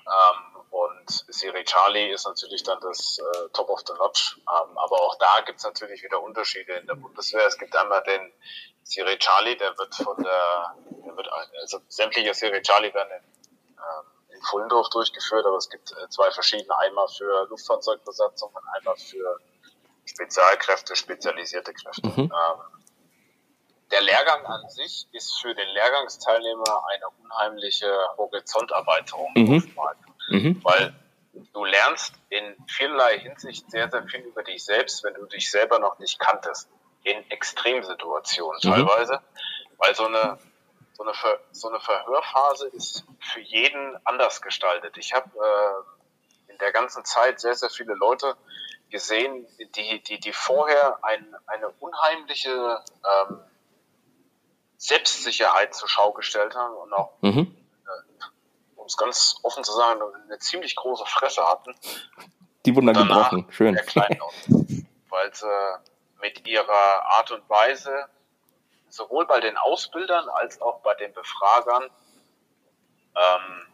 Ähm, 0.04 0.51
und 0.72 1.24
Serie 1.28 1.64
Charlie 1.64 2.10
ist 2.12 2.26
natürlich 2.26 2.62
dann 2.62 2.80
das 2.80 3.18
äh, 3.18 3.48
Top 3.52 3.68
of 3.68 3.80
the 3.86 3.92
Notch. 3.92 4.38
Ähm, 4.38 4.78
aber 4.78 5.02
auch 5.02 5.14
da 5.16 5.42
gibt 5.44 5.58
es 5.58 5.64
natürlich 5.64 6.02
wieder 6.02 6.22
Unterschiede 6.22 6.72
in 6.72 6.86
der 6.86 6.94
Bundeswehr. 6.94 7.46
Es 7.46 7.58
gibt 7.58 7.76
einmal 7.76 8.02
den 8.04 8.32
Serie 8.82 9.18
Charlie, 9.18 9.54
der 9.56 9.76
wird 9.76 9.94
von 9.94 10.16
der, 10.16 10.74
der 11.04 11.14
wird, 11.14 11.28
also 11.60 11.78
sämtliche 11.88 12.32
Serie 12.32 12.62
Charlie 12.62 12.92
werden 12.94 13.10
in, 13.10 13.52
ähm, 13.76 14.34
in 14.34 14.42
Fullendorf 14.44 14.88
durchgeführt, 14.88 15.44
aber 15.44 15.58
es 15.58 15.68
gibt 15.68 15.92
äh, 15.92 16.08
zwei 16.08 16.30
verschiedene, 16.30 16.74
einmal 16.78 17.06
für 17.08 17.46
Luftfahrzeugbesatzung 17.50 18.50
und 18.54 18.66
einmal 18.74 18.96
für 18.96 19.38
Spezialkräfte, 20.06 20.96
spezialisierte 20.96 21.74
Kräfte. 21.74 22.08
Mhm. 22.08 22.32
Ähm, 22.32 22.82
der 23.90 24.00
Lehrgang 24.00 24.46
an 24.46 24.70
sich 24.70 25.06
ist 25.12 25.38
für 25.38 25.54
den 25.54 25.68
Lehrgangsteilnehmer 25.68 26.82
eine 26.88 27.08
unheimliche 27.22 27.94
Horizonterweiterung. 28.16 29.32
Mhm. 29.36 29.74
Mhm. 30.28 30.60
Weil 30.64 30.94
du 31.52 31.64
lernst 31.64 32.14
in 32.28 32.56
vielerlei 32.68 33.18
Hinsicht 33.18 33.70
sehr, 33.70 33.90
sehr 33.90 34.06
viel 34.06 34.20
über 34.20 34.42
dich 34.42 34.64
selbst, 34.64 35.04
wenn 35.04 35.14
du 35.14 35.26
dich 35.26 35.50
selber 35.50 35.78
noch 35.78 35.98
nicht 35.98 36.18
kanntest. 36.18 36.68
In 37.04 37.30
Extremsituationen 37.30 38.60
Mhm. 38.62 38.70
teilweise. 38.70 39.20
Weil 39.78 39.94
so 39.94 40.06
eine, 40.06 40.38
so 40.92 41.02
eine, 41.02 41.14
Ver, 41.14 41.40
so 41.50 41.68
eine 41.68 41.80
Verhörphase 41.80 42.68
ist 42.68 43.04
für 43.20 43.40
jeden 43.40 43.96
anders 44.04 44.40
gestaltet. 44.42 44.96
Ich 44.98 45.12
habe 45.12 45.28
äh, 45.28 46.52
in 46.52 46.58
der 46.58 46.72
ganzen 46.72 47.04
Zeit 47.04 47.40
sehr, 47.40 47.54
sehr 47.54 47.70
viele 47.70 47.94
Leute 47.94 48.36
gesehen, 48.90 49.46
die, 49.74 50.02
die, 50.02 50.20
die 50.20 50.32
vorher 50.32 51.02
ein, 51.02 51.34
eine 51.46 51.70
unheimliche 51.80 52.50
ähm, 52.50 53.40
Selbstsicherheit 54.76 55.74
zur 55.74 55.88
Schau 55.88 56.12
gestellt 56.12 56.54
haben 56.54 56.74
und 56.74 56.92
auch, 56.92 57.12
mhm. 57.22 57.56
Um 58.82 58.86
es 58.86 58.96
ganz 58.96 59.36
offen 59.44 59.62
zu 59.62 59.72
sagen, 59.72 60.00
eine 60.24 60.38
ziemlich 60.38 60.74
große 60.74 61.06
Fresse 61.06 61.46
hatten. 61.46 61.74
Die 62.66 62.74
wurden 62.74 62.86
dann 62.86 63.08
gebrochen, 63.08 63.46
schön. 63.50 63.76
weil 65.08 65.34
sie 65.34 65.80
mit 66.20 66.46
ihrer 66.46 67.06
Art 67.16 67.30
und 67.30 67.48
Weise 67.48 68.08
sowohl 68.88 69.26
bei 69.26 69.40
den 69.40 69.56
Ausbildern 69.56 70.28
als 70.28 70.60
auch 70.60 70.80
bei 70.82 70.94
den 70.94 71.12
Befragern 71.12 71.90
ähm, 73.14 73.66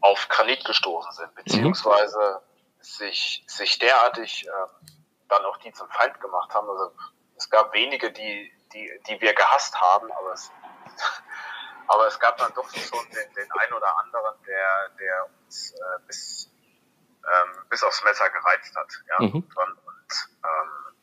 auf 0.00 0.28
Granit 0.28 0.64
gestoßen 0.64 1.12
sind, 1.12 1.30
mhm. 1.30 1.42
beziehungsweise 1.42 2.40
mhm. 2.40 2.82
sich, 2.82 3.44
sich 3.46 3.78
derartig 3.78 4.46
äh, 4.46 4.50
dann 5.28 5.44
auch 5.46 5.56
die 5.58 5.72
zum 5.72 5.88
Feind 5.88 6.20
gemacht 6.20 6.52
haben. 6.54 6.68
Also 6.68 6.92
es 7.36 7.48
gab 7.48 7.72
wenige, 7.72 8.12
die, 8.12 8.52
die, 8.74 8.90
die 9.08 9.20
wir 9.20 9.34
gehasst 9.34 9.80
haben, 9.80 10.12
aber 10.12 10.32
es, 10.32 10.50
aber 11.88 12.06
es 12.06 12.18
gab 12.18 12.36
dann 12.38 12.52
doch 12.54 12.68
schon 12.70 13.10
den, 13.10 13.34
den 13.34 13.52
einen 13.52 13.72
oder 13.72 13.98
anderen, 13.98 14.34
der, 14.46 14.88
der 14.98 15.26
uns 15.44 15.72
äh, 15.72 16.06
bis, 16.06 16.50
ähm, 17.24 17.64
bis 17.68 17.82
aufs 17.82 18.02
Messer 18.04 18.28
gereizt 18.30 18.74
hat. 18.76 18.92
Ja? 19.08 19.26
Mhm. 19.26 19.34
Und, 19.34 19.78
ähm, 20.44 20.96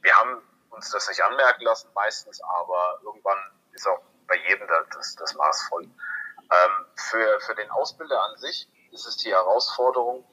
wir 0.00 0.14
haben 0.16 0.42
uns 0.70 0.90
das 0.90 1.08
nicht 1.08 1.22
anmerken 1.22 1.62
lassen 1.62 1.90
meistens, 1.94 2.40
aber 2.42 3.00
irgendwann 3.02 3.38
ist 3.72 3.86
auch 3.86 4.02
bei 4.26 4.36
jedem 4.36 4.68
das, 4.92 5.16
das 5.16 5.34
Maß 5.34 5.68
voll. 5.68 5.84
Ähm, 5.84 6.86
für, 6.96 7.40
für 7.40 7.54
den 7.54 7.70
Ausbilder 7.70 8.20
an 8.22 8.36
sich 8.36 8.68
ist 8.92 9.06
es 9.06 9.16
die 9.18 9.32
Herausforderung, 9.32 10.24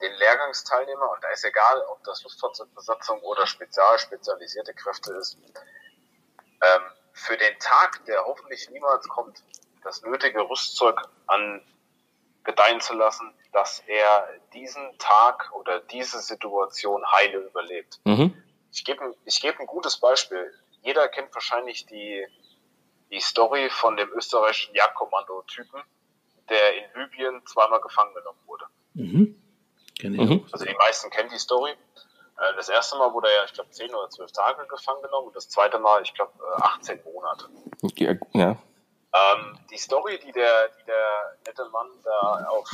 den 0.00 0.12
Lehrgangsteilnehmer, 0.12 1.10
und 1.10 1.24
da 1.24 1.28
ist 1.30 1.44
egal, 1.44 1.82
ob 1.88 2.02
das 2.04 2.22
Luftfahrzeugbesatzung 2.22 3.20
oder 3.22 3.46
spezial 3.46 3.98
spezialisierte 3.98 4.74
Kräfte 4.74 5.12
ist, 5.14 5.38
ähm, 6.60 6.82
für 7.18 7.36
den 7.36 7.58
Tag, 7.58 8.04
der 8.06 8.24
hoffentlich 8.24 8.70
niemals 8.70 9.08
kommt, 9.08 9.42
das 9.82 10.02
nötige 10.02 10.48
Rüstzeug 10.48 11.00
an 11.26 11.62
gedeihen 12.44 12.80
zu 12.80 12.94
lassen, 12.94 13.34
dass 13.52 13.80
er 13.86 14.28
diesen 14.54 14.96
Tag 14.98 15.50
oder 15.52 15.80
diese 15.80 16.20
Situation 16.20 17.04
heile 17.12 17.38
überlebt. 17.38 18.00
Mhm. 18.04 18.42
Ich 18.72 18.84
gebe 18.84 19.14
ich 19.24 19.40
geb 19.40 19.58
ein 19.60 19.66
gutes 19.66 19.98
Beispiel. 19.98 20.52
Jeder 20.82 21.08
kennt 21.08 21.34
wahrscheinlich 21.34 21.86
die, 21.86 22.26
die 23.10 23.20
Story 23.20 23.68
von 23.68 23.96
dem 23.96 24.10
österreichischen 24.12 24.74
Jagdkommando-Typen, 24.74 25.82
der 26.48 26.76
in 26.76 26.84
Libyen 27.02 27.44
zweimal 27.46 27.80
gefangen 27.80 28.14
genommen 28.14 28.40
wurde. 28.46 28.64
Mhm. 28.94 29.42
Mhm. 30.02 30.46
Also 30.52 30.64
die 30.64 30.74
meisten 30.74 31.10
kennen 31.10 31.30
die 31.30 31.38
Story. 31.38 31.72
Äh, 32.38 32.54
das 32.56 32.68
erste 32.68 32.96
Mal 32.96 33.12
wurde 33.12 33.28
er, 33.30 33.44
ich 33.44 33.52
glaube, 33.52 33.70
10 33.70 33.94
oder 33.94 34.08
12 34.08 34.32
Tage 34.32 34.66
gefangen 34.66 35.02
genommen 35.02 35.28
und 35.28 35.36
das 35.36 35.48
zweite 35.48 35.78
Mal, 35.78 36.02
ich 36.02 36.14
glaube, 36.14 36.32
18 36.62 37.02
Monate. 37.04 37.48
Ja. 37.96 38.12
ja. 38.34 38.56
Ähm, 39.12 39.58
die 39.70 39.78
Story, 39.78 40.18
die 40.18 40.32
der, 40.32 40.68
die 40.68 40.84
der 40.84 41.36
nette 41.46 41.64
Mann 41.70 41.88
da 42.04 42.46
auf 42.50 42.68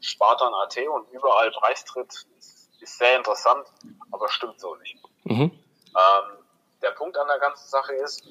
Spartan.at 0.00 0.78
und 0.88 1.10
überall 1.10 1.50
preistritt, 1.50 2.26
ist, 2.38 2.70
ist 2.80 2.98
sehr 2.98 3.16
interessant, 3.16 3.66
aber 4.12 4.28
stimmt 4.28 4.60
so 4.60 4.74
nicht. 4.76 4.96
Mhm. 5.24 5.50
Ähm, 5.50 6.38
der 6.82 6.90
Punkt 6.92 7.16
an 7.18 7.26
der 7.26 7.38
ganzen 7.38 7.68
Sache 7.68 7.94
ist, 7.94 8.24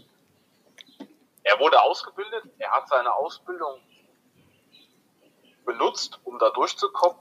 er 1.44 1.60
wurde 1.60 1.82
ausgebildet, 1.82 2.44
er 2.58 2.72
hat 2.72 2.88
seine 2.88 3.14
Ausbildung 3.14 3.82
benutzt, 5.66 6.20
um 6.24 6.40
da 6.40 6.50
durchzukommen, 6.52 7.20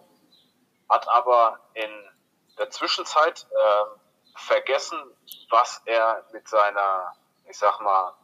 hat 0.88 1.09
aber 1.09 1.59
in 1.74 1.90
der 2.59 2.71
Zwischenzeit 2.71 3.47
äh, 3.51 4.39
vergessen, 4.39 4.99
was 5.51 5.83
er 5.87 6.25
mit 6.33 6.49
seiner, 6.49 7.15
ich 7.49 7.59
sag 7.59 7.81
mal, 7.81 8.15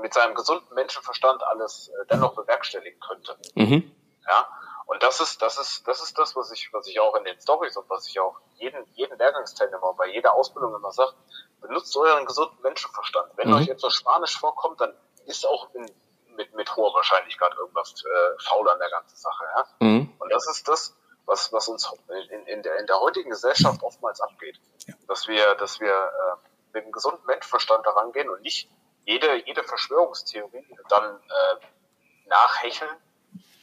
mit 0.00 0.14
seinem 0.14 0.34
gesunden 0.34 0.74
Menschenverstand 0.74 1.42
alles 1.42 1.88
äh, 1.88 2.06
dennoch 2.06 2.34
bewerkstelligen 2.34 3.00
könnte. 3.00 3.36
Mhm. 3.54 3.94
Ja, 4.28 4.48
und 4.86 5.02
das 5.02 5.20
ist, 5.20 5.42
das 5.42 5.58
ist, 5.58 5.86
das 5.88 6.02
ist 6.02 6.18
das, 6.18 6.36
was 6.36 6.52
ich, 6.52 6.72
was 6.72 6.86
ich 6.86 7.00
auch 7.00 7.14
in 7.16 7.24
den 7.24 7.40
Stories 7.40 7.76
und 7.76 7.88
was 7.88 8.06
ich 8.08 8.20
auch 8.20 8.38
jeden, 8.54 8.84
jeden 8.94 9.18
Lehrgangsteilnehmer 9.18 9.94
bei 9.94 10.08
jeder 10.08 10.34
Ausbildung 10.34 10.74
immer 10.74 10.92
sage, 10.92 11.12
benutzt 11.60 11.96
euren 11.96 12.26
gesunden 12.26 12.60
Menschenverstand. 12.62 13.32
Wenn 13.36 13.48
mhm. 13.48 13.54
euch 13.54 13.68
etwas 13.68 13.94
Spanisch 13.94 14.38
vorkommt, 14.38 14.80
dann 14.80 14.94
ist 15.26 15.46
auch 15.46 15.74
in, 15.74 15.90
mit, 16.36 16.54
mit 16.54 16.76
hoher 16.76 16.94
Wahrscheinlichkeit 16.94 17.52
irgendwas 17.56 17.94
äh, 18.04 18.42
faul 18.42 18.68
an 18.68 18.78
der 18.78 18.90
ganzen 18.90 19.16
Sache. 19.16 19.44
Ja? 19.56 19.66
Mhm. 19.80 20.14
Und 20.18 20.32
das 20.32 20.48
ist 20.48 20.68
das, 20.68 20.96
was, 21.26 21.52
was 21.52 21.68
uns 21.68 21.90
in, 22.30 22.46
in, 22.46 22.62
der, 22.62 22.78
in 22.78 22.86
der 22.86 23.00
heutigen 23.00 23.30
Gesellschaft 23.30 23.82
oftmals 23.82 24.20
abgeht. 24.20 24.60
Ja. 24.86 24.94
Dass 25.08 25.28
wir, 25.28 25.54
dass 25.56 25.80
wir 25.80 25.92
äh, 25.92 26.48
mit 26.72 26.84
einem 26.84 26.92
gesunden 26.92 27.24
Menschenverstand 27.26 27.86
daran 27.86 28.12
gehen 28.12 28.28
und 28.28 28.42
nicht 28.42 28.68
jede, 29.04 29.44
jede 29.46 29.64
Verschwörungstheorie 29.64 30.66
dann 30.88 31.16
äh, 31.16 31.66
nachhecheln 32.26 32.90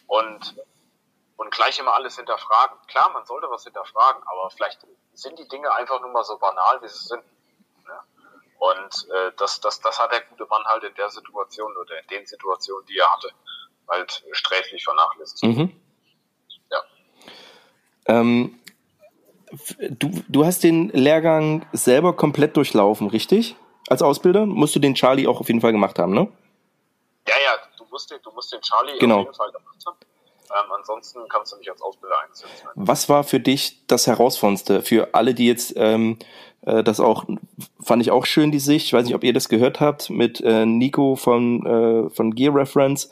und, 0.08 0.56
und 1.38 1.52
gleich 1.52 1.80
immer 1.80 1.94
alles 1.94 2.18
hinterfragen. 2.18 2.78
Klar, 2.88 3.10
man 3.12 3.26
sollte 3.26 3.50
was 3.50 3.64
hinterfragen, 3.64 4.22
aber 4.26 4.50
vielleicht 4.52 4.86
sind 5.14 5.40
die 5.40 5.48
Dinge 5.48 5.72
einfach 5.74 6.02
nur 6.02 6.12
mal 6.12 6.24
so 6.24 6.38
banal, 6.38 6.82
wie 6.82 6.88
sie 6.88 7.08
sind. 7.08 7.24
Ja? 7.88 8.04
Und 8.60 9.10
äh, 9.10 9.32
das, 9.38 9.60
das, 9.62 9.80
das 9.80 10.00
hat 10.00 10.12
der 10.12 10.22
gute 10.22 10.46
Mann 10.46 10.64
halt 10.66 10.84
in 10.84 10.96
der 10.96 11.10
Situation 11.10 11.76
oder 11.78 12.00
in 12.00 12.08
den 12.08 12.26
Situationen, 12.26 12.86
die 12.86 12.98
er 12.98 13.12
hatte, 13.12 13.32
halt 13.88 14.24
sträflich 14.32 14.84
vernachlässigt. 14.84 15.44
Mhm. 15.44 15.82
Ähm, 18.10 18.56
du, 19.90 20.12
du 20.28 20.46
hast 20.46 20.64
den 20.64 20.90
Lehrgang 20.90 21.66
selber 21.74 22.14
komplett 22.14 22.58
durchlaufen, 22.58 23.08
richtig? 23.08 23.56
Als 23.88 24.02
Ausbilder? 24.02 24.46
Musst 24.46 24.76
du 24.76 24.80
den 24.80 24.96
Charlie 24.96 25.28
auch 25.28 25.40
auf 25.40 25.48
jeden 25.48 25.62
Fall 25.62 25.72
gemacht 25.72 25.98
haben, 26.00 26.14
ne? 26.14 26.28
Ja, 27.28 27.36
ja, 27.46 27.58
du 27.78 27.86
musst 27.92 28.10
den, 28.12 28.18
du 28.24 28.32
musst 28.32 28.52
den 28.52 28.62
Charlie 28.62 29.00
genau. 29.00 29.20
auf 29.20 29.26
jeden 29.26 29.36
Fall 29.36 29.52
gemacht 29.52 29.86
haben. 29.86 29.98
Ähm, 30.52 30.72
ansonsten 30.76 31.20
kannst 31.30 31.54
du 31.54 31.58
nicht 31.58 31.70
als 31.70 31.82
Ausbilder 31.82 32.16
eingesetzt 32.24 32.66
werden. 32.66 32.74
Was 32.76 33.08
war 33.08 33.24
für 33.24 33.40
dich 33.40 33.86
das 33.86 34.08
Herausforderndste? 34.08 34.82
Für 34.82 35.14
alle, 35.14 35.36
die 35.36 35.46
jetzt 35.46 35.74
ähm, 35.76 36.18
äh, 36.62 36.84
das 36.84 37.00
auch, 37.00 37.26
fand 37.82 38.02
ich 38.02 38.12
auch 38.12 38.26
schön, 38.26 38.52
die 38.52 38.60
Sicht. 38.60 38.88
Ich 38.88 38.94
weiß 38.94 39.06
nicht, 39.06 39.16
ob 39.16 39.24
ihr 39.24 39.34
das 39.34 39.50
gehört 39.50 39.80
habt 39.80 40.10
mit 40.10 40.42
äh, 40.42 40.66
Nico 40.66 41.16
von, 41.16 41.66
äh, 41.66 42.10
von 42.10 42.34
Gear 42.34 42.56
Reference, 42.56 43.12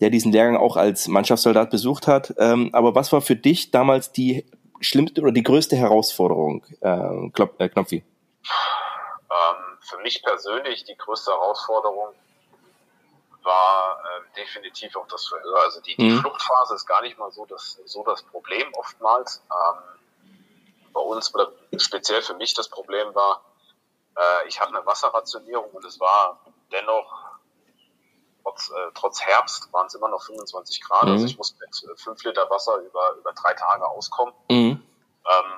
der 0.00 0.10
diesen 0.10 0.32
Lehrgang 0.32 0.56
auch 0.56 0.76
als 0.76 1.08
Mannschaftssoldat 1.08 1.70
besucht 1.70 2.06
hat. 2.06 2.34
Ähm, 2.38 2.70
aber 2.72 2.94
was 2.94 3.12
war 3.12 3.20
für 3.20 3.36
dich 3.36 3.70
damals 3.70 4.12
die 4.12 4.46
schlimmste 4.80 5.22
oder 5.22 5.32
die 5.32 5.42
größte 5.42 5.76
Herausforderung, 5.76 6.64
äh, 6.80 7.30
Klop, 7.32 7.60
äh, 7.60 7.68
Knopfi? 7.68 7.96
Ähm, 7.96 9.78
für 9.80 9.98
mich 9.98 10.22
persönlich 10.22 10.84
die 10.84 10.96
größte 10.96 11.30
Herausforderung 11.30 12.14
war 13.42 13.98
äh, 14.04 14.40
definitiv 14.40 14.96
auch 14.96 15.06
das 15.08 15.26
Verhör. 15.26 15.62
Also 15.64 15.80
die, 15.80 15.96
die 15.96 16.10
mhm. 16.10 16.20
Fluchtphase 16.20 16.74
ist 16.74 16.86
gar 16.86 17.00
nicht 17.02 17.16
mal 17.18 17.30
so 17.30 17.46
das, 17.46 17.80
so 17.86 18.02
das 18.04 18.22
Problem 18.22 18.66
oftmals. 18.74 19.42
Ähm, 19.50 20.30
bei 20.92 21.00
uns 21.00 21.34
oder 21.34 21.52
speziell 21.78 22.22
für 22.22 22.34
mich 22.34 22.54
das 22.54 22.68
Problem 22.68 23.14
war, 23.14 23.42
äh, 24.16 24.48
ich 24.48 24.60
hatte 24.60 24.74
eine 24.74 24.84
Wasserrationierung 24.84 25.70
und 25.70 25.84
es 25.84 26.00
war 26.00 26.40
dennoch 26.72 27.35
trotz, 28.46 28.70
äh, 28.70 28.90
trotz 28.94 29.20
Herbst 29.20 29.72
waren 29.72 29.86
es 29.86 29.94
immer 29.94 30.08
noch 30.08 30.22
25 30.22 30.80
Grad. 30.82 31.02
Also 31.02 31.08
mhm. 31.08 31.14
Also 31.14 31.26
ich 31.26 31.38
musste 31.38 31.58
mit 31.60 32.00
5 32.00 32.24
äh, 32.24 32.28
Liter 32.28 32.48
Wasser 32.50 32.76
über, 32.78 33.14
über 33.18 33.32
drei 33.32 33.54
Tage 33.54 33.86
auskommen. 33.88 34.34
Mhm. 34.50 34.82
Ähm, 35.26 35.52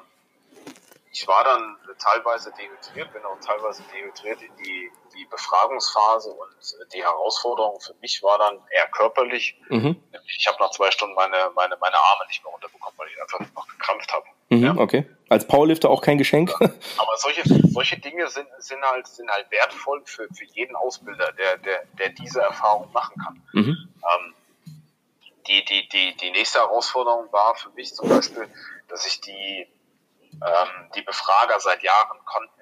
ich 1.10 1.26
war 1.26 1.42
dann 1.42 1.76
teilweise 1.98 2.52
dehydriert, 2.52 3.12
bin 3.12 3.24
auch 3.24 3.40
teilweise 3.40 3.82
dehydriert 3.92 4.40
in 4.42 4.54
die, 4.56 4.90
die 5.14 5.24
Befragungsphase 5.24 6.30
und 6.30 6.48
die 6.94 7.02
Herausforderung 7.02 7.80
für 7.80 7.94
mich 7.94 8.22
war 8.22 8.38
dann 8.38 8.60
eher 8.70 8.88
körperlich. 8.88 9.60
Mhm. 9.68 10.00
Ich 10.36 10.46
habe 10.46 10.58
nach 10.60 10.70
zwei 10.70 10.90
Stunden 10.90 11.14
meine, 11.14 11.50
meine, 11.54 11.76
meine 11.80 11.96
Arme 11.96 12.26
nicht 12.28 12.44
mehr 12.44 12.52
runterbekommen, 12.52 12.98
weil 12.98 13.08
ich 13.08 13.20
einfach 13.20 13.40
noch 13.54 13.66
gekrampft 13.66 14.12
habe. 14.12 14.26
Mhm, 14.48 14.64
ja. 14.64 14.76
Okay. 14.76 15.06
Als 15.28 15.46
Powerlifter 15.46 15.90
auch 15.90 16.00
kein 16.00 16.16
Geschenk. 16.16 16.54
Aber 16.60 17.16
solche, 17.16 17.42
solche 17.44 17.98
Dinge 17.98 18.28
sind, 18.28 18.48
sind, 18.58 18.82
halt, 18.82 19.06
sind 19.06 19.30
halt 19.30 19.50
wertvoll 19.50 20.02
für, 20.04 20.26
für 20.32 20.44
jeden 20.54 20.74
Ausbilder, 20.74 21.32
der, 21.32 21.58
der, 21.58 21.84
der 21.98 22.08
diese 22.10 22.40
Erfahrung 22.40 22.90
machen 22.92 23.22
kann. 23.22 23.42
Mhm. 23.52 23.88
Ähm, 23.96 24.34
die, 25.46 25.64
die, 25.64 25.88
die, 25.88 26.16
die 26.16 26.30
nächste 26.30 26.60
Herausforderung 26.60 27.30
war 27.32 27.54
für 27.56 27.70
mich 27.70 27.94
zum 27.94 28.08
Beispiel, 28.08 28.48
dass 28.88 29.06
ich 29.06 29.20
die 29.20 29.66
ähm, 30.40 30.90
die 30.94 31.02
Befrager 31.02 31.58
seit 31.58 31.82
Jahren 31.82 32.18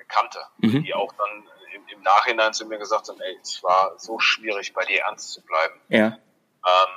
kannte, 0.08 0.38
mhm. 0.58 0.82
die 0.82 0.94
auch 0.94 1.12
dann 1.12 1.48
im, 1.74 1.86
im, 1.88 2.02
Nachhinein 2.02 2.54
zu 2.54 2.66
mir 2.66 2.78
gesagt 2.78 3.08
haben, 3.08 3.20
ey, 3.20 3.38
es 3.42 3.62
war 3.62 3.98
so 3.98 4.18
schwierig, 4.18 4.72
bei 4.72 4.84
dir 4.84 5.02
ernst 5.02 5.32
zu 5.32 5.42
bleiben. 5.42 5.80
Ja. 5.88 6.06
Ähm, 6.06 6.94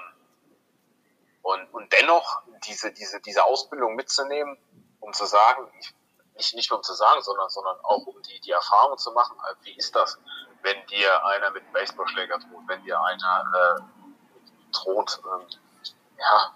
und, 1.41 1.73
und 1.73 1.93
dennoch 1.93 2.43
diese, 2.67 2.93
diese, 2.93 3.19
diese 3.19 3.43
Ausbildung 3.45 3.95
mitzunehmen, 3.95 4.57
um 4.99 5.13
zu 5.13 5.25
sagen, 5.25 5.67
ich, 5.79 5.93
nicht, 6.35 6.55
nicht 6.55 6.69
nur 6.71 6.79
um 6.79 6.83
zu 6.83 6.93
sagen, 6.93 7.21
sondern, 7.21 7.49
sondern 7.49 7.77
auch 7.83 8.05
um 8.05 8.21
die, 8.23 8.39
die 8.39 8.51
Erfahrung 8.51 8.97
zu 8.97 9.11
machen, 9.11 9.37
äh, 9.49 9.55
wie 9.65 9.75
ist 9.75 9.95
das, 9.95 10.19
wenn 10.61 10.85
dir 10.87 11.25
einer 11.25 11.51
mit 11.51 11.71
Baseballschläger 11.73 12.39
droht, 12.39 12.63
wenn 12.67 12.83
dir 12.83 12.99
einer 13.01 13.43
äh, 13.53 13.81
droht, 14.71 15.21
ähm, 15.25 15.47
ja, 16.17 16.53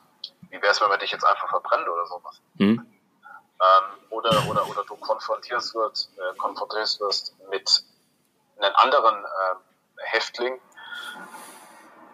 wie 0.50 0.62
wäre 0.62 0.72
es, 0.72 0.82
wenn 0.82 0.90
man 0.90 1.00
dich 1.00 1.12
jetzt 1.12 1.26
einfach 1.26 1.50
verbrennt 1.50 1.88
oder 1.88 2.06
sowas? 2.06 2.42
Mhm. 2.56 2.86
Ähm, 3.60 3.84
oder, 4.10 4.48
oder, 4.50 4.68
oder 4.68 4.84
du 4.84 4.96
konfrontierst, 4.98 5.74
wird, 5.74 6.10
äh, 6.18 6.38
konfrontierst 6.38 7.00
wirst 7.00 7.36
mit 7.50 7.84
einem 8.60 8.76
anderen 8.76 9.24
äh, 9.24 9.56
Häftling, 9.98 10.60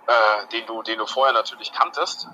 äh, 0.07 0.47
den, 0.47 0.65
du, 0.68 0.84
den 0.84 0.99
du 0.99 1.06
vorher 1.06 1.34
natürlich 1.34 1.72
kanntest, 1.73 2.27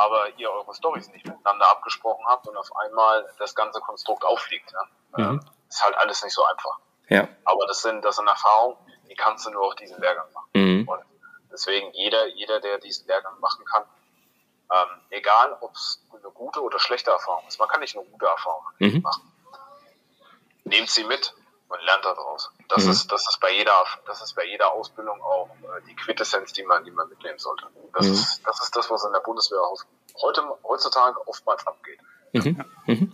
aber 0.00 0.30
ihr 0.38 0.50
eure 0.50 0.74
Stories 0.74 1.08
nicht 1.10 1.26
miteinander 1.26 1.70
abgesprochen 1.70 2.24
habt 2.26 2.48
und 2.48 2.56
auf 2.56 2.74
einmal 2.76 3.30
das 3.38 3.54
ganze 3.54 3.80
Konstrukt 3.80 4.24
auffliegt. 4.24 4.72
Ne? 4.72 5.24
Mhm. 5.24 5.40
Ist 5.68 5.84
halt 5.84 5.94
alles 5.98 6.24
nicht 6.24 6.32
so 6.32 6.42
einfach. 6.42 6.78
Ja. 7.10 7.28
Aber 7.44 7.66
das 7.66 7.82
sind, 7.82 8.02
das 8.02 8.16
sind 8.16 8.26
Erfahrungen, 8.26 8.78
die 9.10 9.14
kannst 9.14 9.44
du 9.44 9.50
nur 9.50 9.66
auf 9.66 9.74
diesen 9.74 10.00
Lehrgang 10.00 10.32
machen. 10.32 10.48
Mhm. 10.54 10.88
Und 10.88 11.04
deswegen 11.52 11.92
jeder, 11.92 12.28
jeder, 12.28 12.60
der 12.60 12.78
diesen 12.78 13.06
Lehrgang 13.08 13.38
machen 13.40 13.62
kann, 13.66 13.84
ähm, 14.72 15.00
egal 15.10 15.58
ob 15.60 15.74
es 15.74 16.02
eine 16.12 16.30
gute 16.30 16.62
oder 16.62 16.78
schlechte 16.78 17.10
Erfahrung 17.10 17.46
ist, 17.46 17.58
man 17.58 17.68
kann 17.68 17.80
nicht 17.80 17.94
nur 17.94 18.06
gute 18.06 18.24
Erfahrungen 18.24 18.68
mhm. 18.78 19.02
machen. 19.02 19.30
Nehmt 20.64 20.88
sie 20.88 21.04
mit 21.04 21.34
und 21.70 21.78
lernt 21.84 22.04
daraus. 22.04 22.50
Das 22.68 22.84
mhm. 22.84 22.90
ist, 22.90 23.12
das 23.12 23.28
ist 23.28 23.40
bei 23.40 23.52
jeder, 23.56 23.72
das 24.06 24.22
ist 24.22 24.34
bei 24.34 24.44
jeder 24.44 24.72
Ausbildung 24.72 25.20
auch 25.22 25.48
äh, 25.62 25.80
die 25.88 25.94
Quintessenz, 25.94 26.52
die 26.52 26.64
man, 26.64 26.84
die 26.84 26.90
man 26.90 27.08
mitnehmen 27.08 27.38
sollte. 27.38 27.66
Das 27.94 28.06
mhm. 28.06 28.12
ist, 28.12 28.40
das 28.44 28.62
ist 28.62 28.76
das, 28.76 28.90
was 28.90 29.04
in 29.04 29.12
der 29.12 29.20
Bundeswehr 29.20 29.60
heute, 30.20 30.42
heutzutage 30.64 31.16
oftmals 31.26 31.66
abgeht. 31.66 32.00
Mhm. 32.32 32.64
Mhm. 32.86 33.12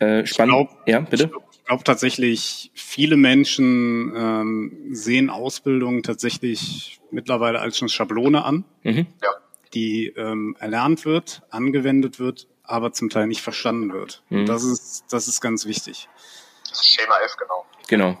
Äh, 0.00 0.26
spannend. 0.26 0.54
Ich 0.54 0.68
glaub, 0.68 0.88
ja, 0.88 1.00
bitte. 1.00 1.30
Ich 1.52 1.64
glaube 1.64 1.84
tatsächlich, 1.84 2.72
viele 2.74 3.16
Menschen 3.16 4.12
ähm, 4.16 4.88
sehen 4.90 5.30
Ausbildung 5.30 6.02
tatsächlich 6.02 7.00
mittlerweile 7.12 7.60
als 7.60 7.80
eine 7.80 7.88
Schablone 7.88 8.44
an, 8.44 8.64
mhm. 8.82 9.06
ja. 9.22 9.30
die 9.72 10.08
ähm, 10.08 10.56
erlernt 10.58 11.04
wird, 11.04 11.42
angewendet 11.50 12.18
wird, 12.18 12.48
aber 12.64 12.92
zum 12.92 13.10
Teil 13.10 13.28
nicht 13.28 13.42
verstanden 13.42 13.92
wird. 13.92 14.24
Mhm. 14.30 14.46
Das 14.46 14.64
ist, 14.64 15.04
das 15.10 15.28
ist 15.28 15.40
ganz 15.40 15.66
wichtig. 15.66 16.08
Ist 16.72 16.88
Schema 16.88 17.14
F, 17.24 17.36
genau. 17.36 17.66
Genau. 17.88 18.18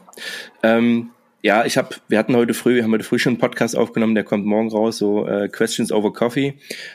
Ähm, 0.62 1.10
ja, 1.42 1.64
ich 1.64 1.76
habe, 1.76 1.96
wir 2.08 2.18
hatten 2.18 2.36
heute 2.36 2.54
früh, 2.54 2.76
wir 2.76 2.84
haben 2.84 2.92
heute 2.92 3.04
früh 3.04 3.18
schon 3.18 3.32
einen 3.32 3.40
Podcast 3.40 3.76
aufgenommen, 3.76 4.14
der 4.14 4.22
kommt 4.22 4.46
morgen 4.46 4.70
raus, 4.70 4.98
so 4.98 5.26
äh, 5.26 5.48
Questions 5.48 5.90
over 5.90 6.12
Coffee. 6.12 6.54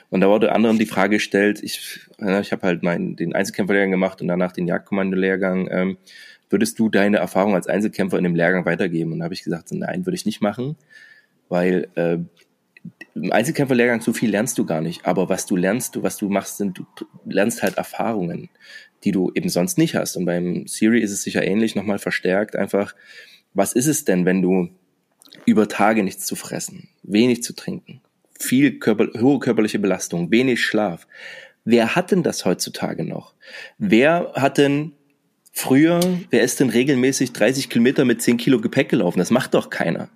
Und 0.10 0.22
da 0.22 0.28
wurde 0.28 0.54
anderem 0.54 0.80
die 0.80 0.86
Frage 0.86 1.18
gestellt, 1.18 1.62
ich, 1.62 2.00
äh, 2.20 2.40
ich 2.40 2.54
habe 2.54 2.66
halt 2.66 2.82
meinen 2.82 3.18
den 3.18 3.36
Einzelkämpferlehrgang 3.36 3.92
gemacht 3.92 4.22
und 4.22 4.30
danach 4.30 4.54
den 4.54 4.68
Jagdkommando-Lehrgang. 4.68 5.68
Ähm, 5.70 5.98
würdest 6.50 6.80
du 6.80 6.88
deine 6.88 7.18
Erfahrung 7.18 7.56
als 7.56 7.68
Einzelkämpfer 7.68 8.18
in 8.18 8.24
dem 8.24 8.36
Lehrgang 8.36 8.66
weitergeben? 8.66 9.12
Und 9.12 9.20
da 9.20 9.26
habe 9.26 9.34
ich 9.34 9.44
gesagt, 9.44 9.72
nein, 9.72 10.06
würde 10.06 10.16
ich 10.16 10.26
nicht 10.26 10.42
machen, 10.42 10.78
weil 11.50 11.90
äh, 11.96 12.20
im 13.16 13.32
Einzelkämpferlehrgang 13.32 14.02
so 14.02 14.14
viel 14.14 14.30
lernst 14.30 14.58
du 14.58 14.66
gar 14.66 14.82
nicht. 14.82 15.06
Aber 15.06 15.28
was 15.28 15.46
du 15.46 15.56
lernst, 15.56 15.96
du, 15.96 16.04
was 16.04 16.18
du 16.18 16.30
machst, 16.30 16.58
sind, 16.58 16.78
du 16.78 16.86
lernst 17.26 17.64
halt 17.64 17.78
Erfahrungen, 17.78 18.50
die 19.04 19.12
du 19.12 19.32
eben 19.36 19.50
sonst 19.50 19.78
nicht 19.78 19.96
hast. 19.96 20.16
Und 20.16 20.26
beim 20.26 20.68
Siri 20.68 21.02
ist 21.02 21.12
es 21.12 21.24
sicher 21.24 21.46
ähnlich, 21.46 21.76
nochmal 21.76 22.00
verstärkt 22.00 22.56
einfach 22.56 22.94
was 23.58 23.74
ist 23.74 23.88
es 23.88 24.06
denn, 24.06 24.24
wenn 24.26 24.44
du 24.44 24.70
über 25.46 25.68
Tage 25.68 26.04
nichts 26.04 26.28
zu 26.28 26.36
fressen, 26.36 26.90
wenig 27.02 27.42
zu 27.42 27.54
trinken, 27.54 28.02
viel 28.40 28.78
körper, 28.78 29.08
hohe 29.20 29.40
körperliche 29.40 29.80
Belastung, 29.80 30.30
wenig 30.30 30.64
Schlaf. 30.64 31.08
Wer 31.66 31.96
hat 31.96 32.12
denn 32.12 32.22
das 32.22 32.46
heutzutage 32.46 33.04
noch? 33.04 33.34
Wer 33.80 34.32
hat 34.36 34.60
denn 34.60 34.94
früher, 35.52 36.00
wer 36.30 36.44
ist 36.44 36.60
denn 36.60 36.70
regelmäßig 36.70 37.34
30 37.34 37.68
Kilometer 37.68 38.06
mit 38.06 38.22
10 38.22 38.38
Kilo 38.38 38.62
Gepäck 38.62 38.90
gelaufen? 38.90 39.18
Das 39.18 39.32
macht 39.32 39.56
doch 39.56 39.72
keiner. 39.72 40.10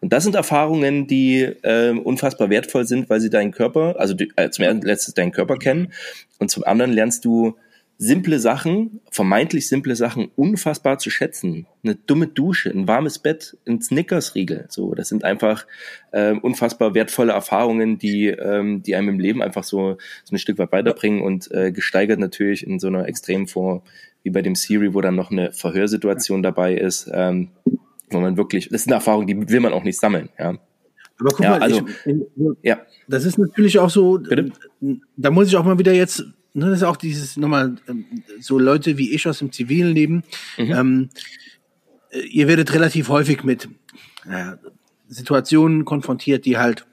Und 0.00 0.12
das 0.12 0.24
sind 0.24 0.34
Erfahrungen, 0.34 1.06
die 1.06 1.42
äh, 1.42 1.92
unfassbar 1.92 2.50
wertvoll 2.50 2.86
sind, 2.86 3.08
weil 3.08 3.20
sie 3.20 3.30
deinen 3.30 3.52
Körper, 3.52 3.94
also 4.00 4.14
die, 4.14 4.32
äh, 4.34 4.50
zum 4.50 4.64
ersten 4.64 4.82
letztes 4.82 5.14
deinen 5.14 5.30
Körper 5.30 5.58
kennen 5.58 5.92
und 6.40 6.50
zum 6.50 6.64
anderen 6.64 6.90
lernst 6.92 7.24
du 7.24 7.56
simple 8.02 8.38
Sachen, 8.38 9.00
vermeintlich 9.10 9.68
simple 9.68 9.94
Sachen 9.94 10.30
unfassbar 10.34 10.98
zu 10.98 11.10
schätzen. 11.10 11.66
Eine 11.84 11.96
dumme 11.96 12.28
Dusche, 12.28 12.70
ein 12.70 12.88
warmes 12.88 13.18
Bett, 13.18 13.58
ein 13.68 13.82
Snickers-Riegel. 13.82 14.64
So, 14.70 14.94
das 14.94 15.10
sind 15.10 15.22
einfach 15.22 15.66
äh, 16.12 16.32
unfassbar 16.32 16.94
wertvolle 16.94 17.34
Erfahrungen, 17.34 17.98
die, 17.98 18.28
ähm, 18.28 18.82
die 18.82 18.96
einem 18.96 19.10
im 19.10 19.20
Leben 19.20 19.42
einfach 19.42 19.64
so, 19.64 19.98
so 20.24 20.34
ein 20.34 20.38
Stück 20.38 20.56
weit 20.56 20.72
weiterbringen 20.72 21.20
und 21.20 21.50
äh, 21.52 21.72
gesteigert 21.72 22.18
natürlich 22.18 22.66
in 22.66 22.78
so 22.78 22.86
einer 22.86 23.06
Extremform 23.06 23.82
wie 24.22 24.30
bei 24.30 24.40
dem 24.40 24.54
Siri, 24.54 24.94
wo 24.94 25.02
dann 25.02 25.14
noch 25.14 25.30
eine 25.30 25.52
Verhörsituation 25.52 26.42
dabei 26.42 26.76
ist, 26.76 27.10
ähm, 27.12 27.50
wo 28.08 28.18
man 28.18 28.38
wirklich, 28.38 28.70
das 28.70 28.80
ist 28.80 28.88
eine 28.88 28.94
Erfahrung, 28.94 29.26
die 29.26 29.50
will 29.50 29.60
man 29.60 29.74
auch 29.74 29.84
nicht 29.84 30.00
sammeln, 30.00 30.30
ja. 30.38 30.54
Aber 31.18 31.30
guck 31.32 31.40
ja, 31.40 31.50
mal, 31.50 31.60
also, 31.60 31.86
ich, 32.06 32.16
ja. 32.62 32.80
das 33.06 33.26
ist 33.26 33.36
natürlich 33.36 33.78
auch 33.78 33.90
so, 33.90 34.18
Bitte? 34.18 34.52
da 35.18 35.30
muss 35.30 35.48
ich 35.48 35.56
auch 35.56 35.64
mal 35.64 35.78
wieder 35.78 35.92
jetzt 35.92 36.24
das 36.54 36.70
ist 36.70 36.82
auch 36.82 36.96
dieses 36.96 37.36
nochmal 37.36 37.76
ähm, 37.88 38.04
so 38.40 38.58
Leute 38.58 38.98
wie 38.98 39.12
ich 39.12 39.26
aus 39.28 39.38
dem 39.38 39.52
zivilen 39.52 39.94
Leben. 39.94 40.24
Mhm. 40.58 40.72
Ähm, 40.72 41.08
äh, 42.10 42.20
ihr 42.20 42.48
werdet 42.48 42.72
relativ 42.72 43.08
häufig 43.08 43.44
mit 43.44 43.68
äh, 44.28 44.52
Situationen 45.08 45.84
konfrontiert, 45.84 46.44
die 46.44 46.58
halt 46.58 46.86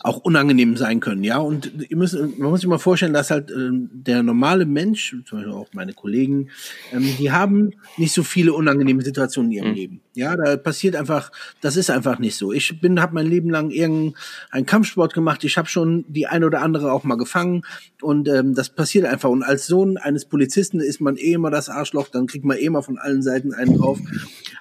auch 0.00 0.18
unangenehm 0.18 0.76
sein 0.76 1.00
können, 1.00 1.24
ja. 1.24 1.38
Und 1.38 1.72
ihr 1.88 1.96
müsst, 1.96 2.14
man 2.14 2.50
muss 2.50 2.60
sich 2.60 2.68
mal 2.68 2.78
vorstellen, 2.78 3.12
dass 3.12 3.30
halt 3.30 3.50
äh, 3.50 3.70
der 3.72 4.22
normale 4.22 4.66
Mensch, 4.66 5.16
zum 5.26 5.38
Beispiel 5.38 5.52
auch 5.52 5.68
meine 5.72 5.92
Kollegen, 5.92 6.50
ähm, 6.92 7.08
die 7.18 7.30
haben 7.30 7.72
nicht 7.96 8.12
so 8.12 8.22
viele 8.22 8.52
unangenehme 8.52 9.02
Situationen 9.02 9.52
in 9.52 9.56
ihrem 9.56 9.68
mhm. 9.68 9.74
Leben. 9.74 10.00
Ja, 10.14 10.36
da 10.36 10.56
passiert 10.58 10.94
einfach, 10.94 11.32
das 11.62 11.76
ist 11.76 11.90
einfach 11.90 12.18
nicht 12.18 12.36
so. 12.36 12.52
Ich 12.52 12.80
bin, 12.80 13.00
habe 13.00 13.14
mein 13.14 13.26
Leben 13.26 13.48
lang 13.48 13.70
irgendeinen 13.70 14.66
Kampfsport 14.66 15.14
gemacht. 15.14 15.42
Ich 15.44 15.56
habe 15.56 15.68
schon 15.68 16.04
die 16.06 16.26
eine 16.26 16.46
oder 16.46 16.60
andere 16.60 16.92
auch 16.92 17.04
mal 17.04 17.16
gefangen 17.16 17.62
und 18.02 18.28
ähm, 18.28 18.54
das 18.54 18.68
passiert 18.68 19.06
einfach. 19.06 19.30
Und 19.30 19.42
als 19.42 19.66
Sohn 19.66 19.96
eines 19.96 20.26
Polizisten 20.26 20.80
ist 20.80 21.00
man 21.00 21.16
eh 21.16 21.32
immer 21.32 21.50
das 21.50 21.70
Arschloch, 21.70 22.08
dann 22.08 22.26
kriegt 22.26 22.44
man 22.44 22.58
eh 22.58 22.64
immer 22.64 22.82
von 22.82 22.98
allen 22.98 23.22
Seiten 23.22 23.54
einen 23.54 23.78
drauf. 23.78 23.98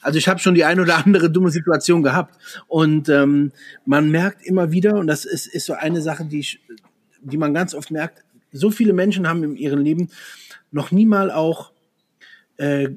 Also 0.02 0.18
ich 0.18 0.28
habe 0.30 0.40
schon 0.40 0.56
die 0.56 0.64
eine 0.64 0.82
oder 0.82 1.06
andere 1.06 1.30
dumme 1.30 1.52
Situation 1.52 2.02
gehabt 2.02 2.36
und 2.68 3.10
ähm, 3.10 3.52
man 3.86 4.10
merkt 4.10 4.46
immer 4.46 4.72
wieder 4.72 4.91
und 4.96 5.08
das 5.08 5.26
ist, 5.26 5.48
ist 5.48 5.66
so 5.66 5.74
eine 5.74 6.02
Sache, 6.02 6.26
die 6.26 6.40
ich, 6.40 6.60
die 7.22 7.38
man 7.38 7.54
ganz 7.54 7.74
oft 7.74 7.92
merkt. 7.92 8.24
So 8.52 8.72
viele 8.72 8.94
Menschen 8.94 9.28
haben 9.28 9.44
in 9.44 9.56
ihrem 9.56 9.80
Leben 9.80 10.10
noch 10.72 10.92
niemals 10.92 11.32
auch 11.32 11.72
äh, 12.58 12.90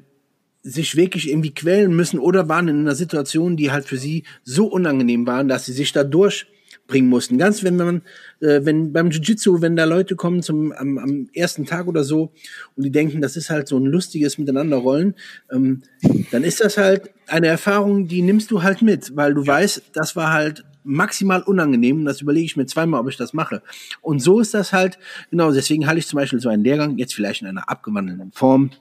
sich 0.65 0.95
wirklich 0.95 1.29
irgendwie 1.29 1.53
quälen 1.53 1.95
müssen 1.95 2.19
oder 2.19 2.49
waren 2.49 2.67
in 2.67 2.79
einer 2.79 2.95
Situation, 2.95 3.55
die 3.55 3.71
halt 3.71 3.85
für 3.85 3.97
sie 3.97 4.23
so 4.43 4.65
unangenehm 4.65 5.27
waren, 5.27 5.47
dass 5.47 5.65
sie 5.65 5.73
sich 5.73 5.91
da 5.91 6.03
durchbringen 6.03 7.07
mussten. 7.07 7.37
Ganz 7.37 7.63
wenn 7.63 7.75
man, 7.75 8.01
äh, 8.41 8.61
wenn 8.63 8.91
beim 8.91 9.11
Jiu-Jitsu, 9.11 9.61
wenn 9.61 9.75
da 9.75 9.83
Leute 9.83 10.15
kommen 10.15 10.41
zum 10.41 10.71
am, 10.71 10.97
am 10.97 11.29
ersten 11.33 11.65
Tag 11.65 11.87
oder 11.87 12.03
so 12.03 12.31
und 12.75 12.83
die 12.83 12.91
denken, 12.91 13.21
das 13.21 13.37
ist 13.37 13.51
halt 13.51 13.67
so 13.67 13.77
ein 13.77 13.85
lustiges 13.85 14.39
Miteinanderrollen, 14.39 15.13
ähm, 15.51 15.83
dann 16.31 16.43
ist 16.43 16.61
das 16.61 16.77
halt 16.77 17.11
eine 17.27 17.47
Erfahrung, 17.47 18.07
die 18.07 18.23
nimmst 18.23 18.49
du 18.49 18.63
halt 18.63 18.81
mit, 18.81 19.15
weil 19.15 19.35
du 19.35 19.45
weißt, 19.45 19.83
das 19.93 20.15
war 20.15 20.33
halt 20.33 20.65
maximal 20.85 21.41
unangenehm 21.41 21.99
und 21.99 22.05
das 22.05 22.21
überlege 22.21 22.45
ich 22.45 22.55
mir 22.55 22.65
zweimal, 22.65 23.01
ob 23.01 23.09
ich 23.09 23.17
das 23.17 23.33
mache. 23.33 23.61
Und 24.01 24.19
so 24.19 24.39
ist 24.39 24.53
das 24.53 24.71
halt, 24.71 24.97
genau, 25.31 25.51
deswegen 25.51 25.87
halte 25.87 25.99
ich 25.99 26.07
zum 26.07 26.17
Beispiel 26.17 26.39
so 26.39 26.49
einen 26.49 26.63
Lehrgang, 26.63 26.97
jetzt 26.97 27.13
vielleicht 27.13 27.41
in 27.41 27.47
einer 27.47 27.69
abgewandelten 27.69 28.31
Form, 28.31 28.71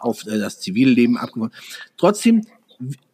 auf 0.00 0.26
äh, 0.26 0.38
das 0.38 0.60
Zivilleben 0.60 1.16
abgewandelt. 1.16 1.60
Trotzdem 1.96 2.42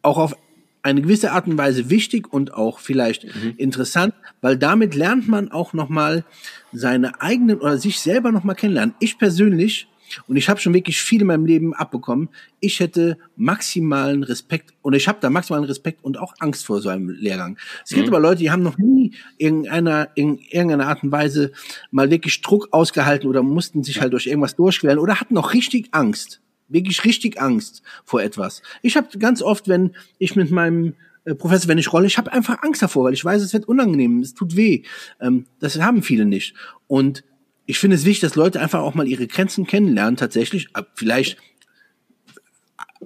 auch 0.01 0.17
auf 0.17 0.35
eine 0.81 1.01
gewisse 1.01 1.31
Art 1.31 1.47
und 1.47 1.57
Weise 1.57 1.89
wichtig 1.89 2.31
und 2.31 2.53
auch 2.53 2.79
vielleicht 2.79 3.25
mhm. 3.25 3.53
interessant, 3.57 4.13
weil 4.41 4.57
damit 4.57 4.95
lernt 4.95 5.27
man 5.27 5.51
auch 5.51 5.73
nochmal 5.73 6.23
seine 6.71 7.21
eigenen 7.21 7.59
oder 7.59 7.77
sich 7.77 7.99
selber 7.99 8.31
nochmal 8.31 8.55
kennenlernen. 8.55 8.95
Ich 8.99 9.17
persönlich 9.17 9.87
und 10.27 10.37
ich 10.37 10.49
habe 10.49 10.59
schon 10.59 10.73
wirklich 10.73 11.01
viel 11.01 11.21
in 11.21 11.27
meinem 11.27 11.45
Leben 11.45 11.73
abbekommen. 11.73 12.29
Ich 12.59 12.79
hätte 12.79 13.17
maximalen 13.35 14.23
Respekt 14.23 14.73
und 14.81 14.93
ich 14.93 15.07
habe 15.07 15.19
da 15.21 15.29
maximalen 15.29 15.65
Respekt 15.65 16.03
und 16.03 16.17
auch 16.17 16.33
Angst 16.39 16.65
vor 16.65 16.81
so 16.81 16.89
einem 16.89 17.09
Lehrgang. 17.09 17.57
Es 17.83 17.91
gibt 17.91 18.07
mhm. 18.07 18.13
aber 18.13 18.21
Leute, 18.21 18.39
die 18.39 18.51
haben 18.51 18.63
noch 18.63 18.77
nie 18.77 19.13
irgendeiner, 19.37 20.09
in 20.15 20.37
irgendeiner 20.37 20.87
Art 20.87 21.03
und 21.03 21.11
Weise 21.11 21.51
mal 21.91 22.09
wirklich 22.09 22.41
Druck 22.41 22.69
ausgehalten 22.71 23.29
oder 23.29 23.43
mussten 23.43 23.83
sich 23.83 24.01
halt 24.01 24.13
durch 24.13 24.27
irgendwas 24.27 24.55
durchquälen 24.55 24.99
oder 24.99 25.19
hatten 25.19 25.33
noch 25.33 25.53
richtig 25.53 25.89
Angst. 25.91 26.41
Wirklich 26.69 27.05
richtig 27.05 27.39
Angst 27.39 27.81
vor 28.03 28.21
etwas. 28.21 28.61
Ich 28.81 28.97
habe 28.97 29.17
ganz 29.19 29.41
oft, 29.41 29.67
wenn 29.67 29.91
ich 30.19 30.35
mit 30.35 30.51
meinem 30.51 30.95
äh, 31.23 31.35
Professor, 31.35 31.69
wenn 31.69 31.77
ich 31.77 31.93
rolle, 31.93 32.07
ich 32.07 32.17
habe 32.17 32.31
einfach 32.31 32.61
Angst 32.63 32.81
davor, 32.81 33.05
weil 33.05 33.13
ich 33.13 33.23
weiß, 33.23 33.41
es 33.41 33.53
wird 33.53 33.67
unangenehm, 33.67 34.19
es 34.19 34.33
tut 34.33 34.55
weh. 34.55 34.83
Ähm, 35.21 35.45
das 35.59 35.79
haben 35.79 36.01
viele 36.01 36.25
nicht. 36.25 36.55
Und 36.87 37.23
ich 37.67 37.79
finde 37.79 37.97
es 37.97 38.05
wichtig, 38.05 38.21
dass 38.21 38.35
Leute 38.35 38.61
einfach 38.61 38.79
auch 38.79 38.95
mal 38.95 39.07
ihre 39.07 39.27
Grenzen 39.27 39.67
kennenlernen, 39.67 40.15
tatsächlich, 40.15 40.69
vielleicht 40.95 41.37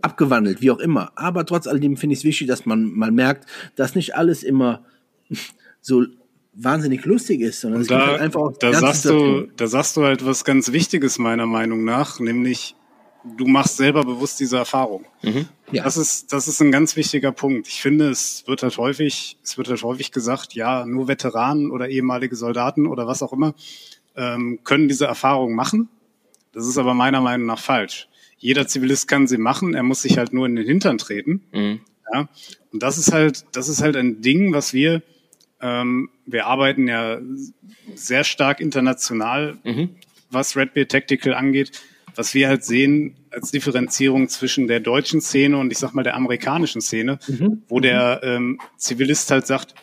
abgewandelt, 0.02 0.62
wie 0.62 0.72
auch 0.72 0.80
immer. 0.80 1.12
Aber 1.16 1.46
trotz 1.46 1.68
alledem 1.68 1.98
finde 1.98 2.14
ich 2.14 2.20
es 2.20 2.26
wichtig, 2.26 2.48
dass 2.48 2.66
man 2.66 2.94
mal 2.94 3.12
merkt, 3.12 3.50
dass 3.76 3.96
nicht 3.96 4.16
alles 4.16 4.44
immer 4.44 4.86
so 5.82 6.06
wahnsinnig 6.54 7.06
lustig 7.06 7.42
ist, 7.42 7.62
sondern 7.62 7.78
Und 7.78 7.82
es 7.82 7.88
da, 7.88 8.06
halt 8.06 8.22
einfach 8.22 8.40
auch 8.40 8.58
da 8.58 8.72
sagst 8.74 9.06
du, 9.06 9.48
da 9.58 9.68
sagst 9.68 9.98
du 9.98 10.04
halt 10.04 10.26
was 10.26 10.44
ganz 10.44 10.72
Wichtiges 10.72 11.18
meiner 11.18 11.48
Meinung 11.48 11.84
nach, 11.84 12.20
nämlich 12.20 12.76
du 13.38 13.48
machst 13.48 13.78
selber 13.78 14.04
bewusst 14.04 14.40
diese 14.40 14.58
Erfahrung. 14.58 15.06
Mhm. 15.24 15.48
Ja. 15.72 15.84
Das 15.84 15.98
ist, 15.98 16.34
das 16.34 16.48
ist 16.48 16.62
ein 16.62 16.72
ganz 16.72 16.96
wichtiger 16.96 17.32
Punkt. 17.32 17.68
Ich 17.68 17.82
finde, 17.82 18.10
es 18.10 18.44
wird 18.48 18.64
halt 18.64 18.78
häufig, 18.78 19.38
es 19.44 19.58
wird 19.58 19.70
halt 19.70 19.82
häufig 19.84 20.12
gesagt, 20.12 20.54
ja, 20.54 20.86
nur 20.86 21.08
Veteranen 21.08 21.72
oder 21.72 21.90
ehemalige 21.90 22.36
Soldaten 22.36 22.86
oder 22.86 23.08
was 23.08 23.24
auch 23.24 23.34
immer 23.34 23.56
ähm, 24.16 24.60
können 24.64 24.88
diese 24.88 25.06
Erfahrung 25.06 25.56
machen. 25.56 25.90
Das 26.54 26.68
ist 26.68 26.78
aber 26.78 26.94
meiner 26.94 27.22
Meinung 27.22 27.48
nach 27.48 27.60
falsch. 27.60 28.08
Jeder 28.38 28.68
Zivilist 28.68 29.08
kann 29.08 29.28
sie 29.28 29.38
machen, 29.38 29.74
er 29.74 29.84
muss 29.84 30.02
sich 30.02 30.18
halt 30.18 30.34
nur 30.34 30.46
in 30.48 30.56
den 30.56 30.66
Hintern 30.66 30.98
treten. 30.98 31.44
Mhm. 31.52 31.82
Ja, 32.14 32.28
und 32.74 32.84
das 32.84 32.98
ist 32.98 33.12
halt, 33.14 33.46
das 33.54 33.70
ist 33.70 33.82
halt 33.82 33.96
ein 33.96 34.22
Ding, 34.22 34.54
was 34.54 34.74
wir, 34.74 35.02
ähm, 35.62 36.10
wir 36.26 36.48
arbeiten 36.48 36.88
ja 36.88 37.20
sehr 37.96 38.24
stark 38.24 38.60
international, 38.60 39.58
mhm. 39.64 39.90
was 40.30 40.58
Red 40.58 40.74
Beard 40.74 40.92
Tactical 40.92 41.34
angeht, 41.34 41.72
was 42.16 42.34
wir 42.34 42.50
halt 42.50 42.66
sehen 42.66 43.16
als 43.30 43.52
Differenzierung 43.52 44.28
zwischen 44.28 44.68
der 44.68 44.80
deutschen 44.80 45.22
Szene 45.22 45.58
und 45.58 45.72
ich 45.72 45.78
sag 45.78 45.94
mal 45.94 46.04
der 46.04 46.16
amerikanischen 46.16 46.82
Szene, 46.82 47.20
mhm. 47.28 47.62
wo 47.70 47.80
der 47.80 48.22
ähm, 48.24 48.60
Zivilist 48.76 49.32
halt 49.32 49.48
sagt, 49.48 49.76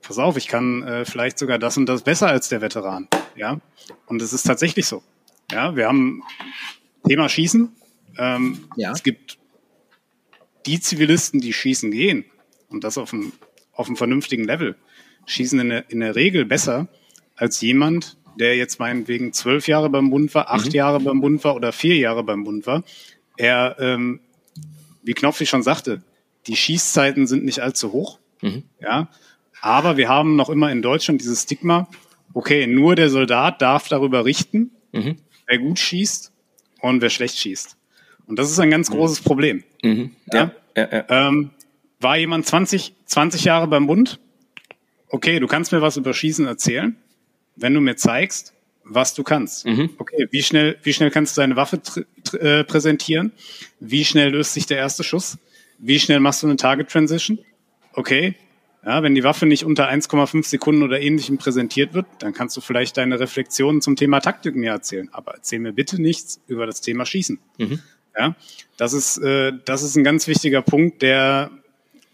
pass 0.00 0.18
auf, 0.18 0.36
ich 0.36 0.48
kann 0.48 0.82
äh, 0.84 1.04
vielleicht 1.04 1.38
sogar 1.38 1.58
das 1.58 1.76
und 1.76 1.86
das 1.86 2.02
besser 2.02 2.28
als 2.28 2.48
der 2.48 2.62
Veteran. 2.62 3.08
Ja, 3.38 3.60
und 4.06 4.20
es 4.22 4.32
ist 4.32 4.44
tatsächlich 4.44 4.86
so. 4.86 5.02
Ja, 5.50 5.76
wir 5.76 5.86
haben 5.86 6.22
Thema 7.06 7.28
Schießen. 7.28 7.70
Ähm, 8.18 8.68
ja. 8.76 8.92
Es 8.92 9.02
gibt 9.02 9.38
die 10.66 10.80
Zivilisten, 10.80 11.40
die 11.40 11.52
schießen 11.52 11.90
gehen 11.90 12.24
und 12.68 12.84
das 12.84 12.98
auf 12.98 13.14
einem, 13.14 13.32
auf 13.72 13.86
einem 13.86 13.96
vernünftigen 13.96 14.44
Level, 14.44 14.76
schießen 15.26 15.58
in 15.60 15.68
der, 15.70 15.90
in 15.90 16.00
der 16.00 16.14
Regel 16.14 16.44
besser 16.44 16.88
als 17.36 17.60
jemand, 17.60 18.18
der 18.38 18.56
jetzt 18.56 18.78
meinetwegen 18.78 19.32
zwölf 19.32 19.68
Jahre 19.68 19.88
beim 19.90 20.10
Bund 20.10 20.34
war, 20.34 20.50
acht 20.50 20.66
mhm. 20.66 20.72
Jahre 20.72 21.00
beim 21.00 21.20
Bund 21.20 21.42
war 21.44 21.54
oder 21.54 21.72
vier 21.72 21.96
Jahre 21.96 22.22
beim 22.22 22.44
Bund 22.44 22.66
war. 22.66 22.84
Er, 23.36 23.76
ähm, 23.78 24.20
wie 25.02 25.14
Knopfi 25.14 25.46
schon 25.46 25.62
sagte, 25.62 26.02
die 26.46 26.56
Schießzeiten 26.56 27.26
sind 27.26 27.44
nicht 27.44 27.60
allzu 27.60 27.92
hoch. 27.92 28.18
Mhm. 28.42 28.64
Ja, 28.80 29.08
aber 29.60 29.96
wir 29.96 30.08
haben 30.08 30.36
noch 30.36 30.50
immer 30.50 30.70
in 30.70 30.82
Deutschland 30.82 31.20
dieses 31.20 31.42
Stigma, 31.42 31.88
okay, 32.38 32.68
nur 32.68 32.94
der 32.94 33.10
Soldat 33.10 33.60
darf 33.60 33.88
darüber 33.88 34.24
richten, 34.24 34.70
mhm. 34.92 35.16
wer 35.48 35.58
gut 35.58 35.80
schießt 35.80 36.32
und 36.80 37.02
wer 37.02 37.10
schlecht 37.10 37.36
schießt. 37.36 37.76
Und 38.26 38.38
das 38.38 38.48
ist 38.48 38.60
ein 38.60 38.70
ganz 38.70 38.88
mhm. 38.88 38.94
großes 38.94 39.22
Problem. 39.22 39.64
Mhm. 39.82 40.12
Ja? 40.32 40.52
Ja, 40.76 40.88
ja, 40.92 41.04
ähm, 41.08 41.50
war 41.98 42.16
jemand 42.16 42.46
20, 42.46 42.94
20 43.06 43.42
Jahre 43.42 43.66
beim 43.66 43.88
Bund? 43.88 44.20
Okay, 45.08 45.40
du 45.40 45.48
kannst 45.48 45.72
mir 45.72 45.82
was 45.82 45.96
über 45.96 46.14
Schießen 46.14 46.46
erzählen, 46.46 46.94
wenn 47.56 47.74
du 47.74 47.80
mir 47.80 47.96
zeigst, 47.96 48.54
was 48.84 49.14
du 49.14 49.24
kannst. 49.24 49.66
Mhm. 49.66 49.90
Okay, 49.98 50.28
wie 50.30 50.44
schnell, 50.44 50.78
wie 50.84 50.92
schnell 50.92 51.10
kannst 51.10 51.36
du 51.36 51.40
deine 51.40 51.56
Waffe 51.56 51.80
äh, 52.38 52.62
präsentieren? 52.62 53.32
Wie 53.80 54.04
schnell 54.04 54.30
löst 54.30 54.54
sich 54.54 54.66
der 54.66 54.78
erste 54.78 55.02
Schuss? 55.02 55.38
Wie 55.78 55.98
schnell 55.98 56.20
machst 56.20 56.44
du 56.44 56.46
eine 56.46 56.54
Target 56.54 56.88
Transition? 56.88 57.40
Okay, 57.94 58.36
ja, 58.84 59.02
wenn 59.02 59.14
die 59.14 59.24
Waffe 59.24 59.46
nicht 59.46 59.64
unter 59.64 59.90
1,5 59.90 60.46
Sekunden 60.46 60.82
oder 60.82 61.00
ähnlichem 61.00 61.36
präsentiert 61.36 61.94
wird, 61.94 62.06
dann 62.20 62.32
kannst 62.32 62.56
du 62.56 62.60
vielleicht 62.60 62.96
deine 62.96 63.18
Reflexionen 63.18 63.80
zum 63.80 63.96
Thema 63.96 64.20
Taktik 64.20 64.54
mir 64.54 64.70
erzählen. 64.70 65.08
Aber 65.12 65.34
erzähl 65.34 65.58
mir 65.58 65.72
bitte 65.72 66.00
nichts 66.00 66.40
über 66.46 66.66
das 66.66 66.80
Thema 66.80 67.04
Schießen. 67.04 67.38
Mhm. 67.58 67.80
Ja, 68.16 68.36
das 68.76 68.92
ist, 68.92 69.18
äh, 69.18 69.52
das 69.64 69.82
ist 69.82 69.96
ein 69.96 70.04
ganz 70.04 70.26
wichtiger 70.28 70.62
Punkt, 70.62 71.02
der, 71.02 71.50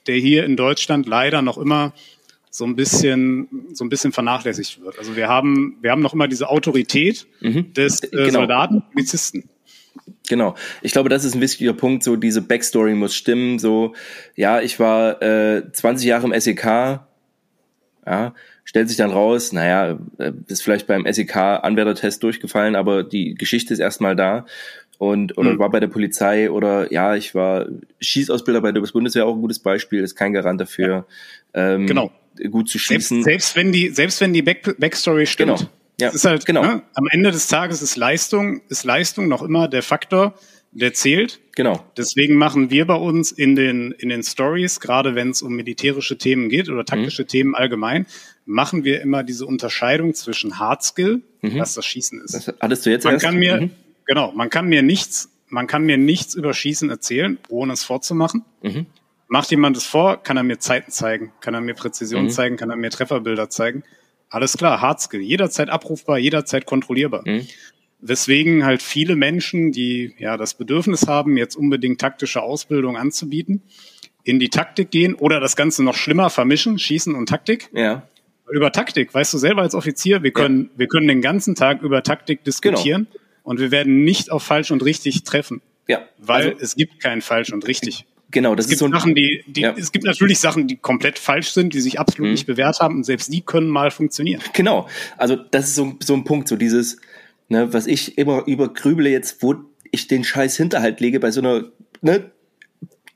der 0.06 0.16
hier 0.16 0.44
in 0.44 0.56
Deutschland 0.56 1.06
leider 1.06 1.42
noch 1.42 1.58
immer 1.58 1.92
so 2.50 2.64
ein 2.64 2.76
bisschen, 2.76 3.48
so 3.72 3.84
ein 3.84 3.88
bisschen 3.88 4.12
vernachlässigt 4.12 4.80
wird. 4.80 4.98
Also 4.98 5.16
wir 5.16 5.28
haben, 5.28 5.76
wir 5.80 5.90
haben 5.90 6.02
noch 6.02 6.14
immer 6.14 6.28
diese 6.28 6.48
Autorität 6.48 7.26
mhm. 7.40 7.72
des 7.74 8.02
äh, 8.04 8.08
genau. 8.10 8.40
Soldaten, 8.40 8.82
Polizisten. 8.92 9.48
Genau. 10.28 10.54
Ich 10.80 10.92
glaube, 10.92 11.08
das 11.08 11.24
ist 11.24 11.34
ein 11.34 11.40
wichtiger 11.40 11.74
Punkt. 11.74 12.02
So 12.02 12.16
diese 12.16 12.40
Backstory 12.40 12.94
muss 12.94 13.14
stimmen. 13.14 13.58
So, 13.58 13.94
ja, 14.36 14.60
ich 14.60 14.80
war 14.80 15.22
äh, 15.22 15.70
20 15.70 16.06
Jahre 16.06 16.26
im 16.26 16.40
SEK. 16.40 17.00
Ja, 18.06 18.34
stellt 18.64 18.88
sich 18.88 18.98
dann 18.98 19.10
raus, 19.10 19.52
naja, 19.52 19.98
äh, 20.18 20.32
ist 20.46 20.62
vielleicht 20.62 20.86
beim 20.86 21.10
SEK 21.10 21.36
Anwärtertest 21.36 22.22
durchgefallen, 22.22 22.76
aber 22.76 23.02
die 23.02 23.34
Geschichte 23.34 23.72
ist 23.72 23.80
erstmal 23.80 24.14
da. 24.14 24.44
Und 24.98 25.36
oder 25.38 25.54
mhm. 25.54 25.58
war 25.58 25.70
bei 25.70 25.80
der 25.80 25.88
Polizei 25.88 26.50
oder 26.50 26.92
ja, 26.92 27.16
ich 27.16 27.34
war 27.34 27.66
Schießausbilder 28.00 28.60
bei 28.60 28.72
der 28.72 28.80
Bundeswehr 28.80 29.26
auch 29.26 29.34
ein 29.34 29.40
gutes 29.40 29.58
Beispiel, 29.58 30.02
ist 30.02 30.14
kein 30.14 30.32
Garant 30.32 30.60
dafür, 30.60 31.06
ähm, 31.52 31.86
genau. 31.86 32.12
gut 32.50 32.68
zu 32.68 32.78
schießen. 32.78 33.22
Selbst, 33.22 33.54
selbst 33.54 33.56
wenn 33.56 33.72
die, 33.72 33.88
selbst 33.88 34.20
wenn 34.20 34.32
die 34.32 34.42
Back 34.42 34.78
Backstory 34.78 35.26
stimmt. 35.26 35.58
Genau 35.58 35.70
ja, 36.00 36.08
es 36.08 36.16
ist 36.16 36.24
halt, 36.24 36.44
genau. 36.46 36.62
Ne, 36.62 36.82
am 36.94 37.06
Ende 37.10 37.30
des 37.30 37.46
Tages 37.46 37.82
ist 37.82 37.96
Leistung, 37.96 38.62
ist 38.68 38.84
Leistung 38.84 39.28
noch 39.28 39.42
immer 39.42 39.68
der 39.68 39.82
Faktor, 39.82 40.34
der 40.72 40.92
zählt. 40.92 41.40
Genau. 41.54 41.84
Deswegen 41.96 42.34
machen 42.34 42.70
wir 42.70 42.86
bei 42.86 42.96
uns 42.96 43.30
in 43.30 43.54
den, 43.54 43.92
in 43.92 44.08
den 44.08 44.22
Stories, 44.22 44.80
gerade 44.80 45.14
wenn 45.14 45.30
es 45.30 45.40
um 45.40 45.54
militärische 45.54 46.18
Themen 46.18 46.48
geht 46.48 46.68
oder 46.68 46.84
taktische 46.84 47.22
mhm. 47.22 47.28
Themen 47.28 47.54
allgemein, 47.54 48.06
machen 48.44 48.84
wir 48.84 49.00
immer 49.00 49.22
diese 49.22 49.46
Unterscheidung 49.46 50.14
zwischen 50.14 50.58
Hard 50.58 50.82
Skill, 50.82 51.22
mhm. 51.42 51.58
was 51.58 51.74
das 51.74 51.86
Schießen 51.86 52.20
ist. 52.22 52.34
Das 52.34 52.54
hattest 52.60 52.86
du 52.86 52.90
jetzt 52.90 53.04
man 53.04 53.14
erst? 53.14 53.24
kann 53.24 53.36
mir, 53.36 53.60
mhm. 53.60 53.70
genau, 54.06 54.32
man 54.32 54.50
kann 54.50 54.66
mir 54.66 54.82
nichts, 54.82 55.30
man 55.48 55.68
kann 55.68 55.84
mir 55.84 55.96
nichts 55.96 56.34
über 56.34 56.52
Schießen 56.52 56.90
erzählen, 56.90 57.38
ohne 57.48 57.72
es 57.72 57.84
vorzumachen. 57.84 58.44
Mhm. 58.62 58.86
Macht 59.28 59.50
jemand 59.50 59.76
es 59.76 59.84
vor, 59.84 60.22
kann 60.22 60.36
er 60.36 60.42
mir 60.42 60.58
Zeiten 60.58 60.90
zeigen, 60.90 61.32
kann 61.40 61.54
er 61.54 61.60
mir 61.60 61.74
Präzision 61.74 62.24
mhm. 62.24 62.30
zeigen, 62.30 62.56
kann 62.56 62.70
er 62.70 62.76
mir 62.76 62.90
Trefferbilder 62.90 63.48
zeigen. 63.48 63.84
Alles 64.34 64.56
klar, 64.56 64.80
Hardskill, 64.80 65.20
jederzeit 65.20 65.70
abrufbar, 65.70 66.18
jederzeit 66.18 66.66
kontrollierbar. 66.66 67.22
Mhm. 67.24 67.46
Weswegen 68.00 68.64
halt 68.64 68.82
viele 68.82 69.14
Menschen, 69.14 69.70
die 69.70 70.12
ja 70.18 70.36
das 70.36 70.54
Bedürfnis 70.54 71.06
haben, 71.06 71.36
jetzt 71.36 71.54
unbedingt 71.54 72.00
taktische 72.00 72.42
Ausbildung 72.42 72.96
anzubieten, 72.96 73.62
in 74.24 74.40
die 74.40 74.48
Taktik 74.48 74.90
gehen 74.90 75.14
oder 75.14 75.38
das 75.38 75.54
Ganze 75.54 75.84
noch 75.84 75.94
schlimmer 75.94 76.30
vermischen, 76.30 76.80
Schießen 76.80 77.14
und 77.14 77.28
Taktik. 77.28 77.70
Ja. 77.72 78.08
Über 78.50 78.72
Taktik, 78.72 79.14
weißt 79.14 79.34
du 79.34 79.38
selber 79.38 79.62
als 79.62 79.76
Offizier, 79.76 80.24
wir 80.24 80.32
können, 80.32 80.64
ja. 80.64 80.78
wir 80.80 80.88
können 80.88 81.06
den 81.06 81.22
ganzen 81.22 81.54
Tag 81.54 81.82
über 81.82 82.02
Taktik 82.02 82.42
diskutieren 82.42 83.06
genau. 83.12 83.24
und 83.44 83.60
wir 83.60 83.70
werden 83.70 84.02
nicht 84.02 84.32
auf 84.32 84.42
falsch 84.42 84.72
und 84.72 84.84
richtig 84.84 85.22
treffen. 85.22 85.62
Ja. 85.86 86.02
Weil 86.18 86.48
also, 86.48 86.60
es 86.60 86.74
gibt 86.74 86.98
kein 86.98 87.22
falsch 87.22 87.52
und 87.52 87.68
richtig. 87.68 88.04
Genau, 88.34 88.56
das 88.56 88.66
es 88.66 88.70
gibt 88.70 88.74
ist 88.74 88.78
so 88.80 88.86
ein, 88.86 88.92
Sachen, 88.92 89.14
die, 89.14 89.44
die 89.46 89.60
ja. 89.60 89.74
es 89.78 89.92
gibt 89.92 90.04
natürlich 90.04 90.40
Sachen, 90.40 90.66
die 90.66 90.76
komplett 90.76 91.20
falsch 91.20 91.50
sind, 91.50 91.72
die 91.72 91.80
sich 91.80 92.00
absolut 92.00 92.26
mhm. 92.26 92.32
nicht 92.32 92.46
bewährt 92.46 92.80
haben 92.80 92.96
und 92.96 93.04
selbst 93.04 93.32
die 93.32 93.42
können 93.42 93.68
mal 93.68 93.92
funktionieren. 93.92 94.42
Genau, 94.52 94.88
also 95.16 95.36
das 95.36 95.68
ist 95.68 95.76
so, 95.76 95.94
so 96.02 96.14
ein 96.14 96.24
Punkt, 96.24 96.48
so 96.48 96.56
dieses, 96.56 96.96
ne, 97.48 97.72
was 97.72 97.86
ich 97.86 98.18
immer 98.18 98.44
übergrübele 98.46 99.08
jetzt, 99.08 99.40
wo 99.40 99.54
ich 99.92 100.08
den 100.08 100.24
Scheiß 100.24 100.56
Hinterhalt 100.56 100.98
lege 100.98 101.20
bei 101.20 101.30
so 101.30 101.42
einer 101.42 101.66
ne, 102.00 102.32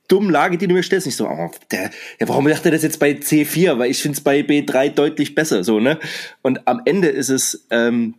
dummen 0.06 0.30
Lage, 0.30 0.56
die 0.56 0.68
du 0.68 0.74
mir 0.74 0.84
stellst, 0.84 1.06
nicht 1.08 1.16
so, 1.16 1.28
oh, 1.28 1.50
der, 1.72 1.90
ja, 2.20 2.28
warum 2.28 2.44
macht 2.44 2.64
er 2.64 2.70
das 2.70 2.84
jetzt 2.84 3.00
bei 3.00 3.10
C4? 3.10 3.76
Weil 3.76 3.90
ich 3.90 4.00
finde 4.00 4.18
es 4.18 4.22
bei 4.22 4.42
B3 4.42 4.90
deutlich 4.90 5.34
besser, 5.34 5.64
so 5.64 5.80
ne. 5.80 5.98
Und 6.42 6.68
am 6.68 6.80
Ende 6.84 7.08
ist 7.08 7.28
es 7.28 7.66
ähm, 7.70 8.14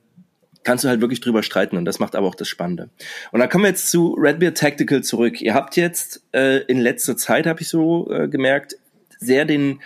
kannst 0.69 0.83
du 0.83 0.87
halt 0.87 1.01
wirklich 1.01 1.19
drüber 1.19 1.41
streiten 1.41 1.77
und 1.77 1.85
das 1.85 1.97
macht 1.97 2.15
aber 2.15 2.27
auch 2.27 2.35
das 2.35 2.47
Spannende. 2.47 2.91
Und 3.31 3.39
dann 3.39 3.49
kommen 3.49 3.63
wir 3.63 3.69
jetzt 3.69 3.89
zu 3.89 4.13
Redbeard 4.13 4.55
Tactical 4.55 5.01
zurück. 5.01 5.41
Ihr 5.41 5.55
habt 5.55 5.75
jetzt 5.77 6.21
äh, 6.31 6.59
in 6.65 6.77
letzter 6.77 7.17
Zeit, 7.17 7.47
habe 7.47 7.61
ich 7.61 7.69
so 7.69 8.07
äh, 8.11 8.27
gemerkt, 8.27 8.77
sehr 9.17 9.45
den 9.45 9.79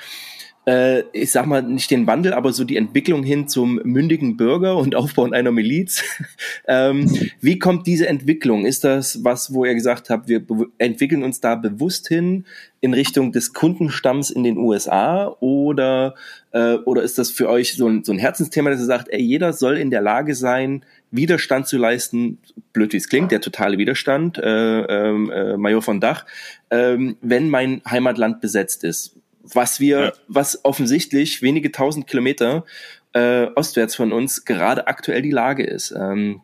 äh, 0.65 1.03
ich 1.13 1.31
sag 1.31 1.45
mal, 1.45 1.61
nicht 1.61 1.89
den 1.89 2.05
Wandel, 2.05 2.33
aber 2.33 2.51
so 2.51 2.65
die 2.65 2.75
Entwicklung 2.75 3.23
hin 3.23 3.47
zum 3.47 3.75
mündigen 3.83 4.35
Bürger 4.35 4.75
und 4.75 4.93
Aufbauen 4.93 5.33
einer 5.33 5.51
Miliz. 5.51 6.03
ähm, 6.67 7.09
wie 7.39 7.59
kommt 7.59 7.87
diese 7.87 8.07
Entwicklung? 8.07 8.65
Ist 8.65 8.83
das 8.83 9.23
was, 9.23 9.53
wo 9.53 9.63
ihr 9.63 9.73
gesagt 9.73 10.09
habt, 10.09 10.27
wir 10.27 10.45
entwickeln 10.79 11.23
uns 11.23 11.39
da 11.39 11.55
bewusst 11.55 12.09
hin 12.09 12.45
in 12.81 12.93
Richtung 12.93 13.31
des 13.31 13.53
Kundenstamms 13.53 14.29
in 14.29 14.43
den 14.43 14.57
USA 14.57 15.35
oder, 15.39 16.15
äh, 16.53 16.75
oder 16.75 17.03
ist 17.03 17.17
das 17.17 17.29
für 17.29 17.49
euch 17.49 17.73
so 17.73 17.87
ein, 17.87 18.03
so 18.03 18.11
ein 18.11 18.17
Herzensthema, 18.17 18.69
dass 18.69 18.79
ihr 18.79 18.85
sagt, 18.85 19.09
ey, 19.09 19.21
jeder 19.21 19.53
soll 19.53 19.77
in 19.77 19.91
der 19.91 20.01
Lage 20.01 20.33
sein, 20.33 20.85
Widerstand 21.11 21.67
zu 21.67 21.77
leisten, 21.77 22.39
blöd 22.71 22.93
wie 22.93 22.97
es 22.97 23.09
klingt, 23.09 23.31
der 23.31 23.41
totale 23.41 23.77
Widerstand, 23.77 24.37
äh, 24.37 24.81
ähm, 24.81 25.29
äh, 25.29 25.57
Major 25.57 25.81
von 25.81 25.99
Dach, 25.99 26.25
äh, 26.69 26.97
wenn 27.21 27.49
mein 27.49 27.81
Heimatland 27.85 28.41
besetzt 28.41 28.83
ist 28.83 29.17
was 29.43 29.79
wir, 29.79 29.99
ja. 29.99 30.11
was 30.27 30.63
offensichtlich 30.63 31.41
wenige 31.41 31.71
tausend 31.71 32.07
Kilometer 32.07 32.65
äh, 33.13 33.47
ostwärts 33.55 33.95
von 33.95 34.11
uns 34.11 34.45
gerade 34.45 34.87
aktuell 34.87 35.21
die 35.21 35.31
Lage 35.31 35.63
ist. 35.63 35.91
Ähm, 35.91 36.41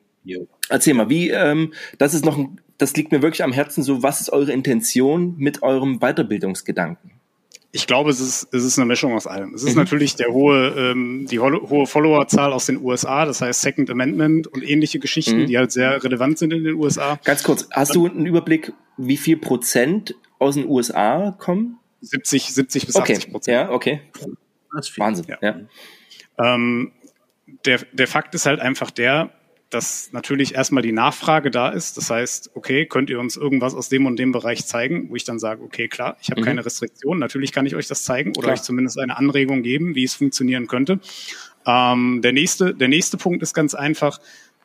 erzähl 0.70 0.94
mal, 0.94 1.10
wie, 1.10 1.30
ähm, 1.30 1.74
das 1.98 2.14
ist 2.14 2.26
noch, 2.26 2.38
ein, 2.38 2.62
das 2.78 2.96
liegt 2.96 3.12
mir 3.12 3.22
wirklich 3.22 3.44
am 3.44 3.54
Herzen. 3.54 3.84
So, 3.84 4.04
was 4.04 4.22
ist 4.22 4.32
eure 4.32 4.52
Intention 4.52 5.36
mit 5.38 5.64
eurem 5.64 6.00
Weiterbildungsgedanken? 6.00 7.12
Ich 7.72 7.86
glaube, 7.86 8.10
es 8.10 8.20
ist, 8.20 8.52
es 8.52 8.64
ist 8.64 8.80
eine 8.80 8.88
Mischung 8.88 9.14
aus 9.14 9.28
allem. 9.28 9.54
Es 9.54 9.64
ist 9.64 9.76
mhm. 9.76 9.82
natürlich 9.82 10.16
der 10.16 10.30
hohe, 10.30 10.70
ähm, 10.76 11.28
die 11.30 11.40
hohe 11.40 11.86
Followerzahl 11.86 12.52
aus 12.52 12.66
den 12.66 12.82
USA, 12.84 13.26
das 13.26 13.42
heißt 13.42 13.62
Second 13.62 13.92
Amendment 13.92 14.48
und 14.48 14.68
ähnliche 14.68 14.98
Geschichten, 14.98 15.42
mhm. 15.42 15.46
die 15.46 15.58
halt 15.58 15.72
sehr 15.72 16.04
relevant 16.04 16.40
sind 16.40 16.52
in 16.52 16.64
den 16.64 16.76
USA. 16.76 17.20
Ganz 17.24 17.44
kurz, 17.44 17.68
hast 17.72 17.94
du 17.94 18.08
einen 18.08 18.26
Überblick, 18.26 18.74
wie 18.98 19.18
viel 19.18 19.38
Prozent 19.38 20.16
aus 20.40 20.56
den 20.56 20.68
USA 20.68 21.36
kommen? 21.38 21.78
70, 22.02 22.54
70 22.54 22.88
bis 22.88 22.96
okay. 22.96 23.14
80 23.14 23.32
Prozent. 23.32 23.56
Ja, 23.56 23.72
okay. 23.72 24.02
Wahnsinn. 24.98 25.26
Ja. 25.28 25.38
ja. 25.42 25.60
Ähm, 26.56 26.92
der, 27.66 27.80
der 27.92 28.08
Fakt 28.08 28.34
ist 28.36 28.46
halt 28.46 28.60
einfach 28.60 28.92
der, 28.92 29.32
dass 29.70 30.12
natürlich 30.14 30.56
erstmal 30.56 30.82
die 30.82 30.92
Nachfrage 30.92 31.52
da 31.52 31.70
ist. 31.70 31.98
Das 31.98 32.10
heißt, 32.10 32.52
okay, 32.56 32.86
könnt 32.86 33.10
ihr 33.10 33.20
uns 33.20 33.38
irgendwas 33.38 33.76
aus 33.76 33.90
dem 33.90 34.06
und 34.08 34.18
dem 34.18 34.32
Bereich 34.32 34.66
zeigen, 34.66 35.10
wo 35.10 35.16
ich 35.16 35.26
dann 35.26 35.38
sage, 35.38 35.62
okay, 35.62 35.88
klar, 35.88 36.18
ich 36.22 36.32
habe 36.32 36.42
mhm. 36.42 36.46
keine 36.46 36.66
Restriktion, 36.66 37.20
natürlich 37.20 37.52
kann 37.52 37.66
ich 37.66 37.76
euch 37.76 37.88
das 37.88 38.04
zeigen 38.04 38.32
oder 38.32 38.42
klar. 38.42 38.54
euch 38.54 38.62
zumindest 38.64 38.98
eine 39.00 39.18
Anregung 39.18 39.62
geben, 39.62 39.96
wie 39.96 40.04
es 40.04 40.16
funktionieren 40.16 40.68
könnte. 40.68 41.00
Ähm, 41.66 42.22
der 42.24 42.32
nächste, 42.32 42.74
der 42.74 42.88
nächste 42.88 43.18
Punkt 43.18 43.44
ist 43.44 43.54
ganz 43.54 43.76
einfach, 43.76 44.20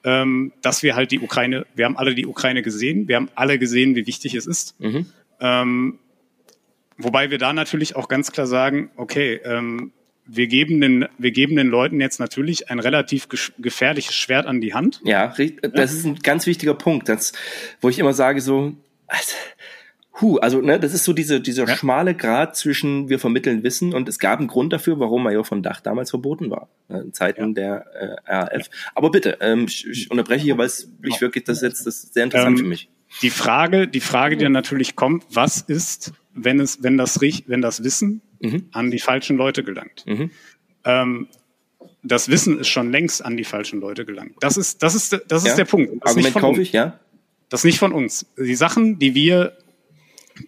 ähm, 0.05 0.53
dass 0.63 0.83
wir 0.83 0.97
halt 0.97 1.11
die 1.11 1.21
Ukraine, 1.21 1.67
wir 1.75 1.85
haben 1.85 1.97
alle 1.97 2.15
die 2.15 2.27
Ukraine 2.27 2.63
gesehen, 2.63 3.09
wir 3.09 3.17
haben 3.17 3.29
alle 3.35 3.59
gesehen, 3.59 3.97
wie 3.97 4.07
wichtig 4.07 4.35
es 4.35 4.47
ist. 4.47 4.79
Mhm. 4.81 5.07
Ähm, 5.41 5.99
wobei 6.97 7.31
wir 7.31 7.39
da 7.39 7.53
natürlich 7.53 7.97
auch 7.97 8.09
ganz 8.09 8.33
klar 8.33 8.47
sagen, 8.47 8.91
okay, 8.97 9.41
ähm, 9.45 9.93
wir 10.27 10.47
geben 10.47 10.81
den, 10.81 11.07
wir 11.19 11.31
geben 11.33 11.57
den 11.57 11.69
Leuten 11.69 12.01
jetzt 12.01 12.19
natürlich 12.19 12.71
ein 12.71 12.79
relativ 12.79 13.29
gefährliches 13.59 14.15
Schwert 14.15 14.47
an 14.47 14.61
die 14.61 14.75
Hand. 14.75 15.01
Ja, 15.05 15.35
das 15.73 15.93
ist 15.93 16.05
ein 16.05 16.17
ganz 16.17 16.47
wichtiger 16.47 16.75
Punkt, 16.75 17.09
das, 17.09 17.33
wo 17.81 17.89
ich 17.89 17.99
immer 17.99 18.15
sage 18.15 18.41
so, 18.41 18.75
also, 19.07 19.35
hu, 20.21 20.39
also 20.39 20.61
ne, 20.61 20.81
das 20.81 20.95
ist 20.95 21.05
so 21.05 21.13
diese 21.13 21.41
dieser 21.41 21.67
ja. 21.67 21.77
schmale 21.77 22.15
Grad 22.15 22.57
zwischen 22.57 23.09
wir 23.09 23.19
vermitteln 23.19 23.63
Wissen 23.63 23.93
und 23.93 24.09
es 24.09 24.19
gab 24.19 24.39
einen 24.39 24.49
Grund 24.49 24.73
dafür, 24.73 24.99
warum 24.99 25.25
Major 25.25 25.45
von 25.45 25.63
Dach 25.63 25.81
damals 25.81 26.11
verboten 26.11 26.51
war 26.51 26.69
ne, 26.89 27.03
in 27.03 27.13
Zeiten 27.13 27.49
ja. 27.49 27.53
der 27.53 28.19
äh, 28.27 28.33
RAF. 28.33 28.71
Aber 28.95 29.11
bitte, 29.11 29.39
ähm, 29.41 29.67
ich, 29.69 29.87
ich 29.87 30.11
unterbreche 30.11 30.45
hier, 30.45 30.57
weil 30.59 30.67
es 30.67 30.91
ich 31.03 31.21
wirklich 31.21 31.45
das 31.45 31.61
jetzt 31.61 31.87
das 31.87 32.05
ist 32.05 32.15
sehr 32.15 32.25
interessant 32.25 32.59
ähm, 32.59 32.65
für 32.65 32.69
mich. 32.69 32.89
Die 33.23 33.31
Frage, 33.31 33.87
die 33.87 34.01
Frage, 34.01 34.37
die 34.37 34.45
dann 34.45 34.53
natürlich 34.53 34.97
kommt, 34.97 35.25
was 35.31 35.61
ist, 35.61 36.13
wenn 36.33 36.59
es, 36.59 36.83
wenn 36.83 36.97
das 36.97 37.21
wenn 37.21 37.63
das 37.63 37.85
Wissen 37.85 38.23
mhm. 38.45 38.69
an 38.73 38.91
die 38.91 38.99
falschen 38.99 39.37
Leute 39.37 39.65
gelangt. 39.65 40.05
Mhm. 40.07 40.31
Ähm, 40.85 41.29
das 42.03 42.29
Wissen 42.29 42.61
ist 42.61 42.69
schon 42.69 42.91
längst 42.91 43.25
an 43.25 43.37
die 43.37 43.45
falschen 43.45 43.81
Leute 43.81 44.05
gelangt. 44.05 44.35
Das 44.41 44.57
ist, 44.57 44.83
das 44.83 44.95
ist, 44.95 45.13
das 45.29 45.43
ist 45.43 45.49
ja. 45.49 45.57
der 45.57 45.65
Punkt. 45.65 45.93
Das 46.03 46.11
Argument 46.11 46.35
kaufe 46.35 46.63
ich, 46.63 46.73
ja. 46.73 47.01
Das 47.49 47.61
ist 47.61 47.65
nicht 47.65 47.79
von 47.79 47.93
uns. 47.93 48.27
Die 48.39 48.55
Sachen, 48.55 48.99
die 48.99 49.15
wir, 49.15 49.57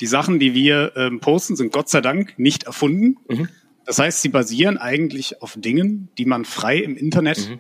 die 0.01 0.07
Sachen, 0.07 0.39
die 0.39 0.55
wir 0.55 0.93
ähm, 0.97 1.21
posten, 1.21 1.57
sind 1.57 1.73
Gott 1.73 1.89
sei 1.89 2.01
Dank 2.01 2.39
nicht 2.39 2.65
erfunden. 2.65 3.17
Mhm. 3.29 3.49
Das 3.85 3.99
heißt, 3.99 4.21
sie 4.21 4.29
basieren 4.29 4.79
eigentlich 4.79 5.41
auf 5.43 5.55
Dingen, 5.57 6.09
die 6.19 6.25
man 6.25 6.45
frei 6.45 6.79
im 6.79 6.97
Internet 6.97 7.49
mhm. 7.49 7.59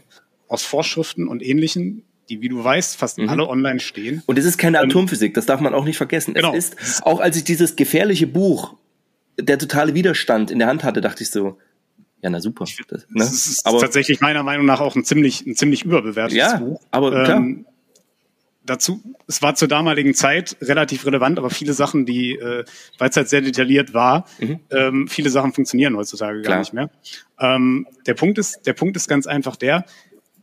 aus 0.49 0.63
Vorschriften 0.63 1.29
und 1.29 1.43
Ähnlichen 1.43 2.03
die, 2.29 2.41
wie 2.41 2.49
du 2.49 2.63
weißt, 2.63 2.97
fast 2.97 3.19
mhm. 3.19 3.29
alle 3.29 3.49
online 3.49 3.81
stehen. 3.81 4.23
Und 4.27 4.39
es 4.39 4.45
ist 4.45 4.59
keine 4.59 4.81
Atomphysik, 4.81 5.35
das 5.35 5.47
darf 5.47 5.61
man 5.61 5.75
auch 5.75 5.85
nicht 5.85 5.97
vergessen. 5.97 6.35
Genau. 6.35 6.55
Es 6.55 6.71
ist, 6.71 7.07
auch 7.07 7.21
als 7.21 7.37
ich 7.37 7.45
dieses 7.45 7.77
gefährliche 7.77 8.27
Buch 8.27 8.75
der 9.39 9.59
totale 9.59 9.95
Widerstand 9.95 10.51
in 10.51 10.59
der 10.59 10.69
Hand 10.69 10.85
hatte, 10.85 11.01
dachte 11.01 11.23
ich 11.23 11.31
so, 11.31 11.59
ja, 12.23 12.31
na 12.31 12.41
super. 12.41 12.65
Das, 12.89 13.03
ne? 13.03 13.07
das 13.15 13.47
ist 13.47 13.67
aber, 13.67 13.79
tatsächlich 13.79 14.21
meiner 14.21 14.43
Meinung 14.43 14.67
nach 14.67 14.81
auch 14.81 14.97
ein 14.97 15.05
ziemlich, 15.05 15.47
ein 15.47 15.55
ziemlich 15.55 15.85
überbewertetes 15.85 16.39
ja, 16.39 16.57
Buch. 16.59 16.81
Aber 16.91 17.11
klar. 17.11 17.37
Ähm, 17.37 17.67
dazu, 18.65 19.01
es 19.27 19.43
war 19.43 19.55
zur 19.55 19.69
damaligen 19.69 20.15
Zeit 20.15 20.57
relativ 20.61 21.07
relevant, 21.07 21.39
aber 21.39 21.51
viele 21.51 21.73
Sachen, 21.73 22.05
die, 22.05 22.33
äh, 22.33 22.65
weil 22.99 23.11
es 23.11 23.17
halt 23.17 23.29
sehr 23.29 23.41
detailliert 23.41 23.95
war, 23.95 24.27
mhm. 24.41 24.61
ähm, 24.71 25.09
viele 25.09 25.31
Sachen 25.31 25.53
funktionieren 25.53 25.97
heutzutage 25.97 26.43
klar. 26.43 26.55
gar 26.55 26.59
nicht 26.61 26.73
mehr. 26.73 26.91
Ähm, 27.39 27.87
der 28.07 28.15
Punkt 28.15 28.39
ist, 28.39 28.67
der 28.67 28.73
Punkt 28.73 28.97
ist 28.97 29.09
ganz 29.09 29.27
einfach 29.27 29.57
der, 29.57 29.85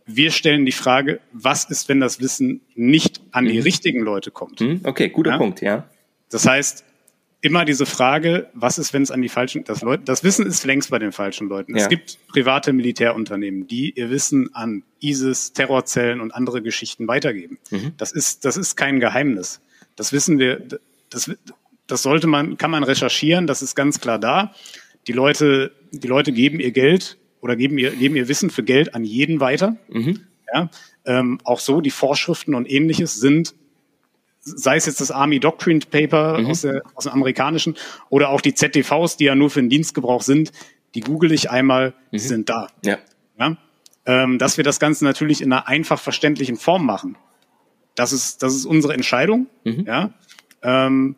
wir 0.05 0.31
stellen 0.31 0.65
die 0.65 0.73
Frage, 0.73 1.21
was 1.31 1.65
ist, 1.65 1.87
wenn 1.89 1.99
das 1.99 2.19
Wissen 2.19 2.61
nicht 2.75 3.21
an 3.31 3.45
die 3.45 3.57
mhm. 3.57 3.63
richtigen 3.63 4.01
Leute 4.01 4.31
kommt? 4.31 4.61
Mhm. 4.61 4.81
Okay, 4.83 5.09
guter 5.09 5.31
ja? 5.31 5.37
Punkt, 5.37 5.61
ja. 5.61 5.87
Das 6.29 6.47
heißt, 6.47 6.83
immer 7.43 7.65
diese 7.65 7.85
Frage, 7.85 8.47
was 8.53 8.77
ist, 8.77 8.93
wenn 8.93 9.03
es 9.03 9.11
an 9.11 9.21
die 9.21 9.27
falschen, 9.27 9.65
das 9.65 9.81
Leute, 9.81 10.03
das 10.05 10.23
Wissen 10.23 10.45
ist 10.47 10.63
längst 10.63 10.89
bei 10.89 10.97
den 10.97 11.11
falschen 11.11 11.49
Leuten. 11.49 11.75
Ja. 11.75 11.83
Es 11.83 11.89
gibt 11.89 12.17
private 12.29 12.71
Militärunternehmen, 12.71 13.67
die 13.67 13.91
ihr 13.91 14.09
Wissen 14.09 14.55
an 14.55 14.83
ISIS, 15.01 15.51
Terrorzellen 15.51 16.21
und 16.21 16.33
andere 16.33 16.61
Geschichten 16.61 17.05
weitergeben. 17.09 17.59
Mhm. 17.69 17.91
Das 17.97 18.13
ist, 18.13 18.45
das 18.45 18.55
ist 18.55 18.77
kein 18.77 19.01
Geheimnis. 19.01 19.59
Das 19.97 20.13
wissen 20.13 20.39
wir, 20.39 20.65
das, 21.09 21.29
das 21.85 22.01
sollte 22.01 22.27
man, 22.27 22.57
kann 22.57 22.71
man 22.71 22.83
recherchieren, 22.83 23.45
das 23.45 23.61
ist 23.61 23.75
ganz 23.75 23.99
klar 23.99 24.19
da. 24.19 24.55
Die 25.07 25.13
Leute, 25.13 25.73
die 25.91 26.07
Leute 26.07 26.31
geben 26.31 26.61
ihr 26.61 26.71
Geld 26.71 27.17
oder 27.41 27.57
geben 27.57 27.77
ihr, 27.77 27.91
geben 27.91 28.15
ihr 28.15 28.29
Wissen 28.29 28.51
für 28.51 28.63
Geld 28.63 28.95
an 28.95 29.03
jeden 29.03 29.41
weiter. 29.41 29.75
Mhm. 29.89 30.21
Ja, 30.53 30.69
ähm, 31.03 31.39
auch 31.43 31.59
so, 31.59 31.81
die 31.81 31.91
Vorschriften 31.91 32.55
und 32.55 32.71
ähnliches 32.71 33.15
sind 33.15 33.53
sei 34.43 34.75
es 34.75 34.85
jetzt 34.85 35.01
das 35.01 35.11
Army 35.11 35.39
Doctrine 35.39 35.79
Paper 35.89 36.39
mhm. 36.39 36.47
aus, 36.47 36.61
der, 36.61 36.83
aus 36.95 37.05
dem 37.05 37.13
amerikanischen 37.13 37.75
oder 38.09 38.29
auch 38.29 38.41
die 38.41 38.53
ZDVs, 38.53 39.17
die 39.17 39.25
ja 39.25 39.35
nur 39.35 39.49
für 39.49 39.61
den 39.61 39.69
Dienstgebrauch 39.69 40.21
sind, 40.21 40.51
die 40.95 41.01
google 41.01 41.31
ich 41.31 41.49
einmal, 41.49 41.89
mhm. 41.89 41.93
die 42.11 42.19
sind 42.19 42.49
da. 42.49 42.67
Ja. 42.83 42.97
ja? 43.39 43.57
Ähm, 44.05 44.37
dass 44.37 44.57
wir 44.57 44.63
das 44.63 44.79
Ganze 44.79 45.05
natürlich 45.05 45.41
in 45.41 45.51
einer 45.51 45.67
einfach 45.67 45.99
verständlichen 45.99 46.57
Form 46.57 46.85
machen. 46.85 47.17
Das 47.95 48.11
ist, 48.11 48.43
das 48.43 48.53
ist 48.55 48.65
unsere 48.65 48.93
Entscheidung, 48.93 49.47
mhm. 49.63 49.85
ja. 49.87 50.13
Ähm, 50.61 51.15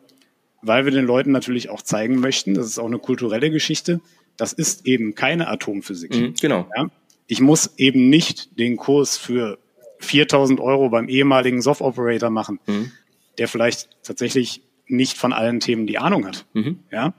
weil 0.62 0.84
wir 0.84 0.92
den 0.92 1.04
Leuten 1.04 1.30
natürlich 1.30 1.68
auch 1.70 1.82
zeigen 1.82 2.18
möchten, 2.18 2.54
das 2.54 2.66
ist 2.66 2.78
auch 2.78 2.86
eine 2.86 2.98
kulturelle 2.98 3.50
Geschichte, 3.50 4.00
das 4.36 4.52
ist 4.52 4.86
eben 4.86 5.14
keine 5.14 5.48
Atomphysik. 5.48 6.14
Mhm, 6.14 6.34
genau. 6.40 6.68
Ja? 6.76 6.86
Ich 7.26 7.40
muss 7.40 7.72
eben 7.76 8.08
nicht 8.08 8.58
den 8.58 8.76
Kurs 8.76 9.16
für 9.16 9.58
4000 9.98 10.60
Euro 10.60 10.90
beim 10.90 11.08
ehemaligen 11.08 11.62
Soft-Operator 11.62 12.30
machen. 12.30 12.60
Mhm 12.66 12.92
der 13.38 13.48
vielleicht 13.48 13.88
tatsächlich 14.02 14.62
nicht 14.88 15.18
von 15.18 15.32
allen 15.32 15.60
Themen 15.60 15.86
die 15.86 15.98
Ahnung 15.98 16.26
hat. 16.26 16.46
Mhm. 16.52 16.80
Ja. 16.90 17.14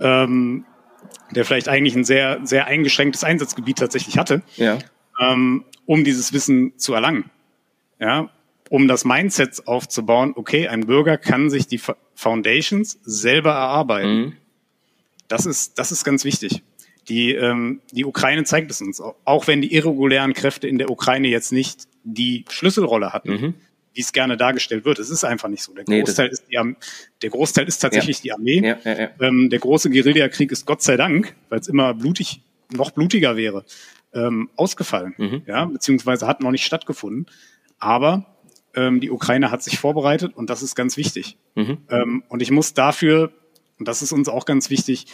Ähm, 0.00 0.64
der 1.34 1.44
vielleicht 1.44 1.68
eigentlich 1.68 1.96
ein 1.96 2.04
sehr, 2.04 2.40
sehr 2.44 2.66
eingeschränktes 2.66 3.24
Einsatzgebiet 3.24 3.78
tatsächlich 3.78 4.18
hatte, 4.18 4.42
ja. 4.56 4.78
ähm, 5.20 5.64
um 5.86 6.04
dieses 6.04 6.32
Wissen 6.32 6.78
zu 6.78 6.94
erlangen. 6.94 7.30
Ja, 7.98 8.30
um 8.68 8.88
das 8.88 9.04
Mindset 9.04 9.66
aufzubauen, 9.66 10.32
okay, 10.34 10.68
ein 10.68 10.86
Bürger 10.86 11.18
kann 11.18 11.50
sich 11.50 11.66
die 11.66 11.80
Foundations 12.14 12.98
selber 13.02 13.50
erarbeiten. 13.50 14.16
Mhm. 14.16 14.32
Das 15.28 15.46
ist, 15.46 15.78
das 15.78 15.92
ist 15.92 16.04
ganz 16.04 16.24
wichtig. 16.24 16.62
Die, 17.08 17.32
ähm, 17.32 17.80
die 17.92 18.04
Ukraine 18.04 18.44
zeigt 18.44 18.70
es 18.70 18.80
uns, 18.80 19.00
auch 19.00 19.46
wenn 19.46 19.60
die 19.60 19.74
irregulären 19.74 20.34
Kräfte 20.34 20.68
in 20.68 20.78
der 20.78 20.90
Ukraine 20.90 21.28
jetzt 21.28 21.52
nicht 21.52 21.88
die 22.04 22.44
Schlüsselrolle 22.48 23.12
hatten. 23.12 23.30
Mhm 23.30 23.54
wie 23.94 24.00
es 24.00 24.12
gerne 24.12 24.36
dargestellt 24.36 24.84
wird. 24.84 24.98
Es 24.98 25.10
ist 25.10 25.24
einfach 25.24 25.48
nicht 25.48 25.62
so. 25.62 25.74
Der 25.74 25.84
Großteil, 25.84 26.26
nee, 26.26 26.32
ist, 26.32 26.44
die 26.50 26.74
der 27.22 27.30
Großteil 27.30 27.68
ist 27.68 27.78
tatsächlich 27.78 28.18
ja. 28.18 28.22
die 28.22 28.32
Armee. 28.32 28.66
Ja, 28.66 28.78
ja, 28.84 29.10
ähm, 29.20 29.50
der 29.50 29.58
große 29.58 29.90
Guerillakrieg 29.90 30.50
ist 30.52 30.66
Gott 30.66 30.82
sei 30.82 30.96
Dank, 30.96 31.34
weil 31.48 31.60
es 31.60 31.68
immer 31.68 31.94
blutig, 31.94 32.42
noch 32.72 32.90
blutiger 32.90 33.36
wäre, 33.36 33.64
ähm, 34.14 34.50
ausgefallen. 34.56 35.14
Mhm. 35.18 35.42
Ja, 35.46 35.66
beziehungsweise 35.66 36.26
hat 36.26 36.40
noch 36.40 36.50
nicht 36.50 36.64
stattgefunden. 36.64 37.26
Aber 37.78 38.26
ähm, 38.74 39.00
die 39.00 39.10
Ukraine 39.10 39.50
hat 39.50 39.62
sich 39.62 39.78
vorbereitet 39.78 40.34
und 40.34 40.48
das 40.48 40.62
ist 40.62 40.74
ganz 40.74 40.96
wichtig. 40.96 41.36
Mhm. 41.54 41.78
Ähm, 41.90 42.22
und 42.28 42.40
ich 42.40 42.50
muss 42.50 42.74
dafür, 42.74 43.32
und 43.78 43.88
das 43.88 44.02
ist 44.02 44.12
uns 44.12 44.28
auch 44.28 44.46
ganz 44.46 44.70
wichtig, 44.70 45.06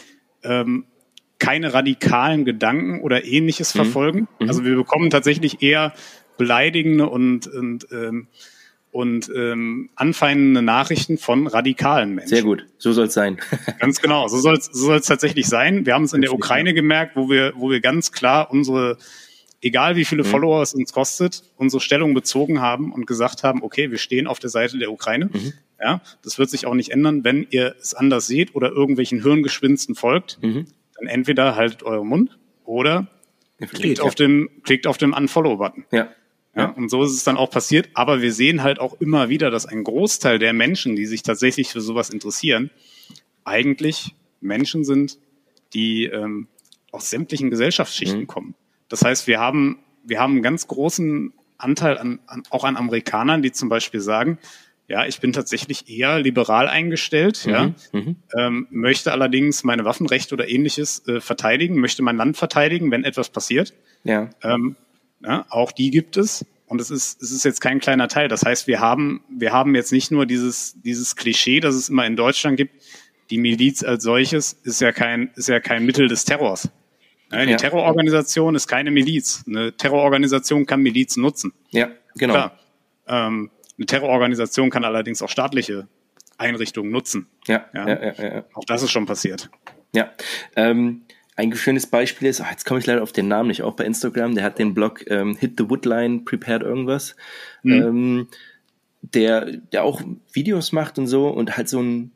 ähm, 0.45 0.85
keine 1.39 1.73
radikalen 1.73 2.45
Gedanken 2.45 3.01
oder 3.01 3.25
ähnliches 3.25 3.75
mhm. 3.75 3.79
verfolgen. 3.79 4.29
Mhm. 4.39 4.49
Also 4.49 4.65
wir 4.65 4.77
bekommen 4.77 5.11
tatsächlich 5.11 5.63
eher 5.63 5.93
beleidigende 6.37 7.09
und, 7.09 7.47
und 7.49 7.89
ähm, 7.91 8.29
und 8.91 9.31
ähm, 9.35 9.91
anfeindende 9.97 10.63
Nachrichten 10.63 11.19
von 11.19 11.47
radikalen 11.47 12.15
Menschen. 12.15 12.29
Sehr 12.29 12.43
gut, 12.43 12.67
so 12.79 12.93
soll 12.93 13.07
es 13.07 13.15
sein. 13.15 13.39
ganz 13.79 14.01
genau, 14.01 14.29
so 14.29 14.39
soll 14.39 14.57
es 14.57 14.67
so 14.67 14.87
soll's 14.87 15.07
tatsächlich 15.07 15.47
sein. 15.47 15.87
Wir 15.87 15.95
haben 15.95 16.05
es 16.05 16.13
in 16.13 16.23
der 16.23 16.33
Ukraine 16.33 16.75
gemerkt, 16.75 17.17
wo 17.17 17.29
wir, 17.29 17.53
wo 17.57 17.71
wir 17.71 17.81
ganz 17.81 18.13
klar 18.13 18.51
unsere, 18.51 18.97
egal 19.61 19.97
wie 19.97 20.05
viele 20.05 20.25
mhm. 20.25 20.29
Follower 20.29 20.63
es 20.63 20.75
uns 20.75 20.93
kostet, 20.93 21.43
unsere 21.57 21.81
Stellung 21.81 22.15
bezogen 22.15 22.61
haben 22.61 22.93
und 22.93 23.07
gesagt 23.07 23.43
haben, 23.45 23.63
okay, 23.63 23.91
wir 23.91 23.99
stehen 23.99 24.27
auf 24.27 24.39
der 24.39 24.51
Seite 24.51 24.79
der 24.79 24.91
Ukraine. 24.91 25.27
Mhm. 25.27 25.53
Ja, 25.81 26.01
das 26.25 26.39
wird 26.39 26.51
sich 26.51 26.67
auch 26.67 26.75
nicht 26.75 26.91
ändern, 26.91 27.23
wenn 27.25 27.47
ihr 27.51 27.77
es 27.81 27.95
anders 27.95 28.27
seht 28.27 28.55
oder 28.55 28.71
irgendwelchen 28.71 29.23
Hirngespinsten 29.23 29.95
folgt. 29.95 30.39
Mhm. 30.43 30.67
Dann 30.99 31.07
entweder 31.07 31.55
haltet 31.55 31.85
euren 31.85 32.09
Mund 32.09 32.39
oder 32.65 33.07
klickt, 33.67 33.99
ja. 33.99 34.05
auf 34.05 34.15
dem, 34.15 34.49
klickt 34.65 34.87
auf 34.87 34.99
dem 34.99 35.13
Unfollow-Button. 35.13 35.85
Ja. 35.93 36.09
Ja, 36.59 36.71
und 36.71 36.89
so 36.89 37.03
ist 37.03 37.13
es 37.13 37.25
dann 37.25 37.37
auch 37.37 37.51
passiert. 37.51 37.89
Aber 37.95 38.21
wir 38.21 38.33
sehen 38.33 38.63
halt 38.63 38.81
auch 38.81 39.01
immer 39.01 39.29
wieder, 39.29 39.51
dass 39.51 39.67
ein 39.67 39.85
Großteil 39.85 40.39
der 40.39 40.53
Menschen, 40.53 40.97
die 40.97 41.07
sich 41.07 41.23
tatsächlich 41.23 41.69
für 41.69 41.81
sowas 41.81 42.11
interessieren, 42.11 42.71
eigentlich 43.45 44.15
Menschen 44.41 44.85
sind, 44.85 45.19
die 45.73 46.07
ähm, 46.07 46.49
aus 46.91 47.11
sämtlichen 47.11 47.51
Gesellschaftsschichten 47.51 48.21
mhm. 48.21 48.27
kommen. 48.27 48.55
Das 48.89 49.05
heißt, 49.05 49.27
wir 49.27 49.39
haben, 49.39 49.79
wir 50.05 50.21
haben 50.21 50.33
einen 50.35 50.43
ganz 50.43 50.67
großen 50.67 51.33
Anteil 51.59 51.99
an, 51.99 52.21
an, 52.27 52.43
auch 52.51 52.65
an 52.65 52.77
Amerikanern, 52.77 53.43
die 53.43 53.53
zum 53.53 53.69
Beispiel 53.69 54.01
sagen, 54.01 54.39
ja, 54.89 55.05
ich 55.05 55.21
bin 55.21 55.35
tatsächlich 55.35 55.91
eher 55.91 56.19
liberal 56.19 56.67
eingestellt, 56.67 57.45
mhm, 57.45 57.53
ja, 57.53 57.75
mhm. 57.93 58.17
ähm, 58.37 58.67
möchte 58.71 59.13
allerdings 59.13 59.63
meine 59.63 59.85
Waffenrechte 59.85 60.35
oder 60.35 60.49
ähnliches 60.49 61.07
äh, 61.07 61.21
verteidigen, 61.21 61.79
möchte 61.79 62.03
mein 62.03 62.17
Land 62.17 62.39
verteidigen, 62.39 62.91
wenn 62.91 63.05
etwas 63.05 63.29
passiert. 63.29 63.75
Ja. 64.05 64.31
Ähm, 64.43 64.77
ja, 65.23 65.47
auch 65.51 65.73
die 65.73 65.91
gibt 65.91 66.17
es. 66.17 66.45
Und 66.67 66.81
es 66.81 66.91
ist, 66.91 67.23
es 67.23 67.31
ist 67.31 67.45
jetzt 67.45 67.61
kein 67.61 67.81
kleiner 67.81 68.09
Teil. 68.09 68.29
Das 68.29 68.43
heißt, 68.43 68.67
wir 68.67 68.81
haben, 68.81 69.23
wir 69.31 69.53
haben 69.53 69.75
jetzt 69.75 69.91
nicht 69.91 70.11
nur 70.11 70.27
dieses, 70.27 70.75
dieses 70.83 71.17
Klischee, 71.17 71.61
das 71.61 71.75
es 71.75 71.89
immer 71.89 72.07
in 72.07 72.15
Deutschland 72.15 72.59
gibt. 72.59 72.83
Die 73.31 73.39
Miliz 73.39 73.83
als 73.83 74.05
solches 74.05 74.53
ist 74.65 74.81
ja 74.81 74.93
kein, 74.93 75.31
ist 75.35 75.49
ja 75.49 75.61
kein 75.61 75.87
Mittel 75.87 76.09
des 76.09 76.25
Terrors. 76.25 76.69
Ja, 77.33 77.45
die 77.45 77.53
ja. 77.53 77.57
Terrororganisation 77.57 78.55
ist 78.55 78.69
keine 78.69 78.91
Miliz. 78.91 79.45
Eine 79.47 79.77
Terrororganisation 79.77 80.67
kann 80.67 80.81
Milizen 80.81 81.23
nutzen. 81.23 81.53
Ja. 81.71 81.91
genau. 82.15 82.35
Klar. 82.35 82.59
Ähm, 83.07 83.51
eine 83.77 83.87
Terrororganisation 83.87 84.71
kann 84.71 84.85
allerdings 84.85 85.23
auch 85.23 85.29
staatliche 85.29 85.89
Einrichtungen 86.37 86.91
nutzen. 86.91 87.29
Ja, 87.47 87.67
Ja. 87.75 87.89
ja, 87.89 88.03
ja, 88.03 88.13
ja. 88.13 88.35
ja. 88.35 88.45
Auch 88.55 88.65
das 88.65 88.83
ist 88.83 88.91
schon 88.91 89.07
passiert. 89.07 89.51
Ja, 89.95 90.13
ähm, 90.57 91.03
ein 91.39 91.55
schönes 91.55 91.87
Beispiel 91.87 92.27
ist, 92.27 92.41
ach, 92.41 92.51
jetzt 92.51 92.67
komme 92.67 92.81
ich 92.81 92.87
leider 92.87 93.01
auf 93.01 93.13
den 93.13 93.29
Namen 93.29 93.47
nicht, 93.47 93.63
auch 93.63 93.75
bei 93.75 93.85
Instagram, 93.85 94.35
der 94.35 94.43
hat 94.43 94.59
den 94.59 94.75
Blog 94.75 95.05
ähm, 95.07 95.37
Hit 95.37 95.55
the 95.57 95.71
Woodline, 95.71 96.25
Prepared 96.25 96.63
irgendwas, 96.63 97.15
ähm, 97.65 98.27
der, 99.03 99.47
der 99.73 99.85
auch 99.85 100.03
Videos 100.33 100.73
macht 100.73 100.99
und 100.99 101.07
so 101.07 101.29
und 101.29 101.57
halt 101.57 101.69
so 101.69 101.81
ein, 101.81 102.11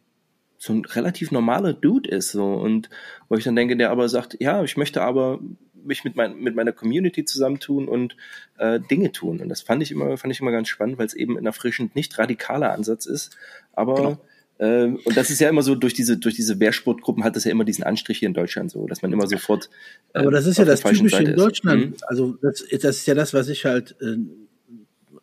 so 0.58 0.72
ein 0.72 0.84
relativ 0.84 1.30
normaler 1.30 1.72
Dude 1.72 2.10
ist 2.10 2.32
so 2.32 2.54
und 2.54 2.90
wo 3.28 3.36
ich 3.36 3.44
dann 3.44 3.54
denke, 3.54 3.76
der 3.76 3.90
aber 3.90 4.08
sagt, 4.08 4.36
ja, 4.40 4.64
ich 4.64 4.76
möchte 4.76 5.02
aber 5.02 5.38
mich 5.84 6.02
mit, 6.02 6.16
mein, 6.16 6.40
mit 6.40 6.56
meiner 6.56 6.72
Community 6.72 7.24
zusammentun 7.24 7.86
und 7.86 8.16
äh, 8.58 8.80
Dinge 8.80 9.12
tun. 9.12 9.40
Und 9.40 9.48
das 9.48 9.62
fand 9.62 9.84
ich 9.84 9.92
immer, 9.92 10.16
fand 10.16 10.32
ich 10.32 10.40
immer 10.40 10.50
ganz 10.50 10.68
spannend, 10.68 10.98
weil 10.98 11.06
es 11.06 11.14
eben 11.14 11.38
ein 11.38 11.46
erfrischend 11.46 11.94
nicht 11.94 12.18
radikaler 12.18 12.72
Ansatz 12.72 13.06
ist, 13.06 13.36
aber 13.72 13.94
Genau. 13.94 14.18
Ähm, 14.62 15.00
und 15.04 15.16
das 15.16 15.28
ist 15.28 15.40
ja 15.40 15.48
immer 15.48 15.62
so 15.62 15.74
durch 15.74 15.92
diese 15.92 16.18
durch 16.18 16.36
diese 16.36 16.60
Wehrsportgruppen 16.60 17.24
hat 17.24 17.34
das 17.34 17.42
ja 17.42 17.50
immer 17.50 17.64
diesen 17.64 17.82
Anstrich 17.82 18.20
hier 18.20 18.28
in 18.28 18.34
Deutschland 18.34 18.70
so, 18.70 18.86
dass 18.86 19.02
man 19.02 19.12
immer 19.12 19.26
sofort. 19.26 19.68
Aber 20.12 20.26
ähm, 20.26 20.30
das 20.30 20.46
ist 20.46 20.56
ja 20.58 20.62
auf 20.62 20.66
der 20.66 20.76
das 20.76 20.82
Typische 20.82 21.16
Seite 21.16 21.30
in. 21.32 21.36
Deutschland. 21.36 21.86
Mhm. 21.86 21.96
Also 22.06 22.38
das, 22.40 22.64
das 22.70 22.96
ist 22.98 23.06
ja 23.06 23.14
das, 23.14 23.34
was 23.34 23.48
ich 23.48 23.64
halt 23.64 23.96
äh, 24.00 24.18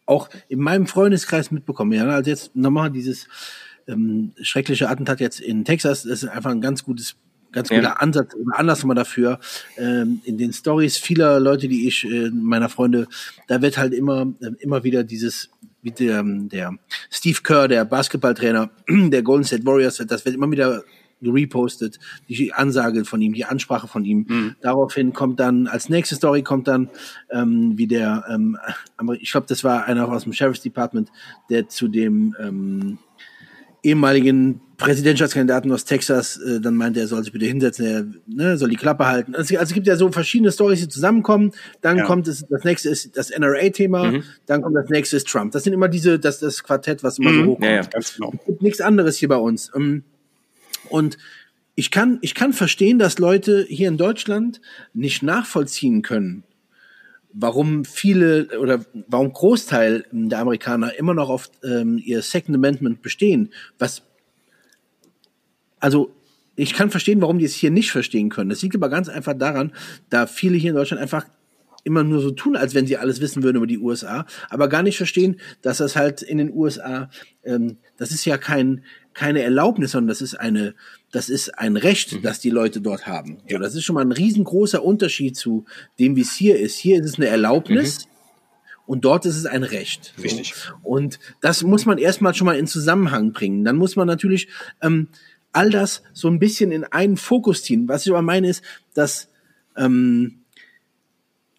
auch 0.05 0.29
in 0.49 0.59
meinem 0.59 0.87
Freundeskreis 0.87 1.51
mitbekomme. 1.51 1.95
Ja, 1.95 2.05
also 2.09 2.29
jetzt 2.29 2.53
nochmal 2.53 2.91
dieses 2.91 3.29
ähm, 3.87 4.33
schreckliche 4.41 4.89
Attentat 4.89 5.21
jetzt 5.21 5.39
in 5.39 5.63
Texas, 5.63 6.03
das 6.03 6.23
ist 6.23 6.29
einfach 6.29 6.51
ein 6.51 6.59
ganz 6.59 6.83
gutes, 6.83 7.15
ganz 7.53 7.69
Ja. 7.69 7.77
guter 7.77 8.01
Ansatz 8.01 8.35
oder 8.35 8.59
Anlass 8.59 8.83
mal 8.83 8.93
dafür. 8.93 9.39
Ähm, 9.77 10.19
in 10.25 10.37
den 10.37 10.51
Stories 10.51 10.97
vieler 10.97 11.39
Leute, 11.39 11.69
die 11.69 11.87
ich, 11.87 12.03
äh, 12.03 12.29
meiner 12.29 12.67
Freunde, 12.67 13.07
da 13.47 13.61
wird 13.61 13.77
halt 13.77 13.93
immer, 13.93 14.33
äh, 14.41 14.51
immer 14.59 14.83
wieder 14.83 15.05
dieses 15.05 15.49
wie 15.81 15.91
der, 15.91 16.23
der 16.23 16.77
Steve 17.09 17.39
Kerr, 17.43 17.67
der 17.67 17.85
Basketballtrainer 17.85 18.69
der 18.89 19.23
Golden 19.23 19.43
State 19.43 19.65
Warriors, 19.65 19.97
das 19.97 20.25
wird 20.25 20.35
immer 20.35 20.49
wieder 20.51 20.83
repostet, 21.21 21.99
die 22.29 22.53
Ansage 22.53 23.03
von 23.03 23.21
ihm, 23.21 23.33
die 23.33 23.45
Ansprache 23.45 23.87
von 23.87 24.05
ihm. 24.05 24.55
Daraufhin 24.61 25.11
kommt 25.11 25.39
dann, 25.39 25.67
als 25.67 25.89
nächste 25.89 26.15
Story 26.15 26.43
kommt 26.43 26.67
dann, 26.67 26.89
ähm, 27.29 27.77
wie 27.77 27.87
der, 27.87 28.23
ähm, 28.29 28.57
ich 29.19 29.31
glaube, 29.31 29.47
das 29.47 29.63
war 29.65 29.85
einer 29.85 30.07
aus 30.09 30.23
dem 30.23 30.33
Sheriff's 30.33 30.61
Department, 30.61 31.11
der 31.49 31.67
zu 31.67 31.89
dem 31.89 32.35
ähm, 32.39 32.99
ehemaligen 33.83 34.61
Präsidentschaftskandidaten 34.79 35.71
aus 35.71 35.85
Texas 35.85 36.37
äh, 36.37 36.59
dann 36.59 36.75
meinte, 36.75 36.99
er 36.99 37.07
soll 37.07 37.21
sich 37.23 37.31
bitte 37.31 37.45
hinsetzen, 37.45 37.85
er 37.85 38.05
ne, 38.25 38.57
soll 38.57 38.69
die 38.69 38.75
Klappe 38.77 39.05
halten. 39.05 39.35
Also, 39.35 39.55
also 39.57 39.69
es 39.69 39.73
gibt 39.73 39.85
ja 39.87 39.95
so 39.95 40.11
verschiedene 40.11 40.51
Stories, 40.51 40.79
die 40.79 40.87
zusammenkommen. 40.87 41.51
Dann 41.81 41.97
Ja. 41.97 42.05
kommt 42.05 42.27
es, 42.27 42.45
das 42.49 42.63
nächste 42.63 42.89
ist 42.89 43.15
das 43.15 43.29
NRA-Thema, 43.29 44.11
Mhm. 44.11 44.23
dann 44.47 44.61
kommt 44.61 44.75
das 44.75 44.89
nächste 44.89 45.17
ist 45.17 45.27
Trump. 45.27 45.51
Das 45.51 45.63
sind 45.63 45.73
immer 45.73 45.87
diese, 45.89 46.17
das, 46.17 46.39
das 46.39 46.63
Quartett, 46.63 47.03
was 47.03 47.19
immer 47.19 47.33
so 47.33 47.41
Mhm. 47.41 47.47
hochkommt 47.47 47.65
Ja, 47.65 47.75
ja. 47.75 47.81
Ganz 47.83 48.15
genau. 48.15 48.33
gibt 48.45 48.61
nichts 48.61 48.81
anderes 48.81 49.17
hier 49.17 49.29
bei 49.29 49.37
uns. 49.37 49.71
Ähm, 49.75 50.03
Und 50.89 51.17
ich 51.75 51.91
kann, 51.91 52.17
ich 52.21 52.33
kann 52.33 52.51
verstehen, 52.53 52.99
dass 52.99 53.19
Leute 53.19 53.65
hier 53.69 53.89
in 53.89 53.97
Deutschland 53.97 54.59
nicht 54.93 55.21
nachvollziehen 55.23 56.01
können, 56.01 56.43
warum 57.33 57.85
viele 57.85 58.47
oder 58.59 58.83
warum 59.07 59.31
Großteil 59.33 60.05
der 60.11 60.39
Amerikaner 60.39 60.97
immer 60.97 61.13
noch 61.13 61.29
auf 61.29 61.49
ähm, 61.63 61.97
ihr 62.03 62.21
Second 62.21 62.55
Amendment 62.55 63.01
bestehen. 63.01 63.49
Was, 63.77 64.01
also 65.79 66.11
ich 66.55 66.73
kann 66.73 66.89
verstehen, 66.89 67.21
warum 67.21 67.39
die 67.39 67.45
es 67.45 67.55
hier 67.55 67.71
nicht 67.71 67.91
verstehen 67.91 68.29
können. 68.29 68.49
Das 68.49 68.61
liegt 68.61 68.75
aber 68.75 68.89
ganz 68.89 69.07
einfach 69.07 69.33
daran, 69.33 69.71
da 70.09 70.27
viele 70.27 70.57
hier 70.57 70.71
in 70.71 70.75
Deutschland 70.75 71.01
einfach 71.01 71.25
immer 71.85 72.03
nur 72.03 72.19
so 72.21 72.31
tun, 72.31 72.57
als 72.57 72.75
wenn 72.75 72.85
sie 72.85 72.97
alles 72.97 73.21
wissen 73.21 73.41
würden 73.41 73.57
über 73.57 73.67
die 73.67 73.79
USA, 73.79 74.25
aber 74.49 74.67
gar 74.67 74.83
nicht 74.83 74.97
verstehen, 74.97 75.39
dass 75.61 75.77
das 75.77 75.95
halt 75.95 76.21
in 76.21 76.37
den 76.37 76.51
USA, 76.53 77.09
ähm, 77.43 77.77
das 77.97 78.11
ist 78.11 78.25
ja 78.25 78.37
kein 78.37 78.83
keine 79.13 79.41
Erlaubnis, 79.41 79.91
sondern 79.91 80.07
das 80.07 80.21
ist 80.21 80.35
eine, 80.35 80.75
das 81.11 81.29
ist 81.29 81.57
ein 81.59 81.75
Recht, 81.75 82.23
das 82.23 82.39
die 82.39 82.51
Leute 82.51 82.79
dort 82.79 83.05
haben. 83.05 83.39
So, 83.49 83.57
das 83.57 83.75
ist 83.75 83.83
schon 83.83 83.95
mal 83.95 84.05
ein 84.05 84.13
riesengroßer 84.13 84.81
Unterschied 84.81 85.35
zu 85.35 85.65
dem, 85.99 86.15
wie 86.15 86.21
es 86.21 86.33
hier 86.33 86.57
ist. 86.57 86.77
Hier 86.77 87.01
ist 87.01 87.05
es 87.05 87.15
eine 87.15 87.27
Erlaubnis 87.27 88.07
und 88.85 89.03
dort 89.03 89.25
ist 89.25 89.35
es 89.35 89.45
ein 89.45 89.63
Recht. 89.63 90.13
So. 90.15 90.23
Richtig. 90.23 90.53
Und 90.83 91.19
das 91.41 91.63
muss 91.63 91.85
man 91.85 91.97
erstmal 91.97 92.33
schon 92.33 92.45
mal 92.45 92.57
in 92.57 92.65
Zusammenhang 92.65 93.33
bringen. 93.33 93.65
Dann 93.65 93.75
muss 93.75 93.97
man 93.97 94.07
natürlich 94.07 94.47
ähm, 94.81 95.09
all 95.51 95.69
das 95.69 96.03
so 96.13 96.27
ein 96.27 96.39
bisschen 96.39 96.71
in 96.71 96.83
einen 96.83 97.17
Fokus 97.17 97.63
ziehen. 97.63 97.87
Was 97.87 98.05
ich 98.05 98.11
aber 98.11 98.21
meine 98.21 98.49
ist, 98.49 98.63
dass 98.93 99.29
ähm, 99.77 100.39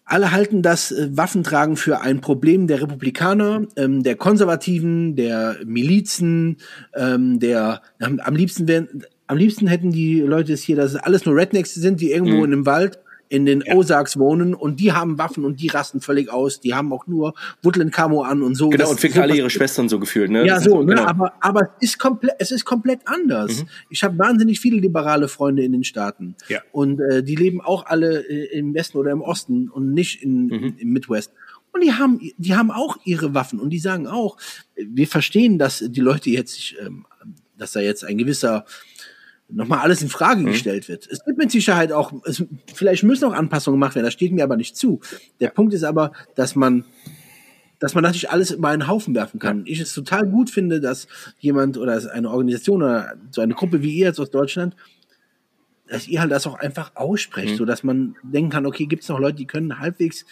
alle 0.05 0.31
halten 0.31 0.61
das 0.61 0.91
äh, 0.91 1.09
Waffentragen 1.11 1.77
für 1.77 2.01
ein 2.01 2.21
Problem 2.21 2.67
der 2.67 2.81
Republikaner, 2.81 3.67
ähm, 3.77 4.03
der 4.03 4.15
Konservativen, 4.15 5.15
der 5.15 5.57
Milizen, 5.65 6.57
ähm, 6.93 7.39
der 7.39 7.81
am, 7.99 8.19
am 8.19 8.35
liebsten 8.35 8.67
wären, 8.67 9.03
am 9.27 9.37
liebsten 9.37 9.67
hätten 9.67 9.91
die 9.91 10.19
Leute 10.19 10.51
es 10.51 10.61
hier, 10.61 10.75
dass 10.75 10.93
es 10.93 10.97
alles 10.97 11.25
nur 11.25 11.37
Rednecks 11.37 11.73
sind, 11.73 12.01
die 12.01 12.11
irgendwo 12.11 12.43
in 12.43 12.51
einem 12.51 12.65
Wald 12.65 12.99
in 13.31 13.45
den 13.45 13.63
Ozarks 13.63 14.19
wohnen 14.19 14.53
und 14.53 14.81
die 14.81 14.91
haben 14.91 15.17
Waffen 15.17 15.45
und 15.45 15.61
die 15.61 15.69
rasten 15.69 16.01
völlig 16.01 16.29
aus. 16.29 16.59
Die 16.59 16.73
haben 16.75 16.91
auch 16.91 17.07
nur 17.07 17.33
Woodland 17.63 17.93
Camo 17.93 18.23
an 18.23 18.41
und 18.43 18.55
so. 18.55 18.67
Genau, 18.69 18.81
Das- 18.83 18.91
und 18.91 18.99
ficken 18.99 19.21
alle 19.21 19.35
ihre 19.37 19.49
Schwestern 19.49 19.87
so 19.87 19.99
gefühlt, 19.99 20.29
ne? 20.29 20.45
ja, 20.45 20.59
so, 20.59 20.81
ist- 20.81 20.85
ne? 20.87 20.95
genau. 20.95 21.07
aber, 21.07 21.33
aber 21.39 21.69
es 21.79 21.91
ist 21.91 21.97
komplett, 21.99 22.35
es 22.39 22.51
ist 22.51 22.65
komplett 22.65 22.99
anders. 23.05 23.63
Ich 23.89 24.03
habe 24.03 24.17
wahnsinnig 24.19 24.59
viele 24.59 24.79
liberale 24.81 25.29
Freunde 25.29 25.63
in 25.63 25.71
den 25.71 25.85
Staaten. 25.85 26.35
Ja. 26.49 26.59
Und 26.73 26.99
äh, 26.99 27.23
die 27.23 27.35
leben 27.35 27.61
auch 27.61 27.85
alle 27.85 28.19
äh, 28.29 28.57
im 28.59 28.73
Westen 28.73 28.97
oder 28.97 29.11
im 29.11 29.21
Osten 29.21 29.69
und 29.69 29.93
nicht 29.93 30.21
in, 30.21 30.47
Mhm. 30.47 30.73
im 30.77 30.89
Midwest. 30.91 31.31
Und 31.71 31.85
die 31.85 31.93
haben, 31.93 32.19
die 32.37 32.53
haben 32.55 32.69
auch 32.69 32.97
ihre 33.05 33.33
Waffen 33.33 33.57
und 33.61 33.69
die 33.69 33.79
sagen 33.79 34.07
auch, 34.07 34.35
äh, 34.75 34.83
wir 34.89 35.07
verstehen, 35.07 35.57
dass 35.57 35.81
die 35.87 36.01
Leute 36.01 36.29
jetzt, 36.29 36.53
sich, 36.55 36.75
ähm, 36.85 37.05
dass 37.57 37.71
da 37.71 37.79
jetzt 37.79 38.03
ein 38.03 38.17
gewisser 38.17 38.65
nochmal 39.51 39.79
alles 39.79 40.01
in 40.01 40.09
Frage 40.09 40.43
gestellt 40.43 40.87
wird. 40.87 41.07
Es 41.09 41.23
gibt 41.23 41.37
mit 41.37 41.51
Sicherheit 41.51 41.91
auch, 41.91 42.13
es, 42.25 42.43
vielleicht 42.73 43.03
müssen 43.03 43.25
auch 43.25 43.33
Anpassungen 43.33 43.79
gemacht 43.79 43.95
werden, 43.95 44.05
das 44.05 44.13
steht 44.13 44.31
mir 44.31 44.43
aber 44.43 44.57
nicht 44.57 44.75
zu. 44.75 45.01
Der 45.39 45.49
Punkt 45.49 45.73
ist 45.73 45.83
aber, 45.83 46.11
dass 46.35 46.55
man 46.55 46.85
dass 47.79 47.95
man 47.95 48.03
natürlich 48.03 48.29
alles 48.29 48.51
über 48.51 48.69
einen 48.69 48.87
Haufen 48.87 49.15
werfen 49.15 49.39
kann. 49.39 49.63
Ich 49.65 49.79
es 49.79 49.91
total 49.95 50.27
gut 50.27 50.51
finde, 50.51 50.79
dass 50.79 51.07
jemand 51.39 51.79
oder 51.79 51.99
eine 52.13 52.29
Organisation 52.29 52.83
oder 52.83 53.15
so 53.31 53.41
eine 53.41 53.55
Gruppe 53.55 53.81
wie 53.81 53.95
ihr 53.95 54.05
jetzt 54.05 54.19
aus 54.19 54.29
Deutschland, 54.29 54.75
dass 55.87 56.07
ihr 56.07 56.21
halt 56.21 56.31
das 56.31 56.45
auch 56.45 56.59
einfach 56.59 56.95
aussprecht, 56.95 57.57
so 57.57 57.65
dass 57.65 57.83
man 57.83 58.15
denken 58.21 58.51
kann, 58.51 58.67
okay, 58.67 58.85
gibt 58.85 59.01
es 59.01 59.09
noch 59.09 59.19
Leute, 59.19 59.37
die 59.37 59.47
können 59.47 59.79
halbwegs, 59.79 60.27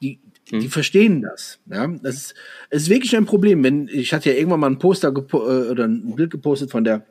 die, 0.00 0.18
die 0.50 0.68
verstehen 0.68 1.20
das. 1.20 1.58
Ja, 1.66 1.86
das 1.86 2.14
ist, 2.14 2.34
es 2.70 2.82
ist 2.84 2.88
wirklich 2.88 3.14
ein 3.14 3.26
Problem. 3.26 3.62
Wenn 3.62 3.88
ich 3.88 4.14
hatte 4.14 4.30
ja 4.30 4.36
irgendwann 4.36 4.60
mal 4.60 4.70
ein 4.70 4.78
Poster 4.78 5.08
äh, 5.08 5.36
oder 5.36 5.84
ein 5.84 6.16
Bild 6.16 6.30
gepostet 6.30 6.70
von 6.70 6.82
der 6.82 7.04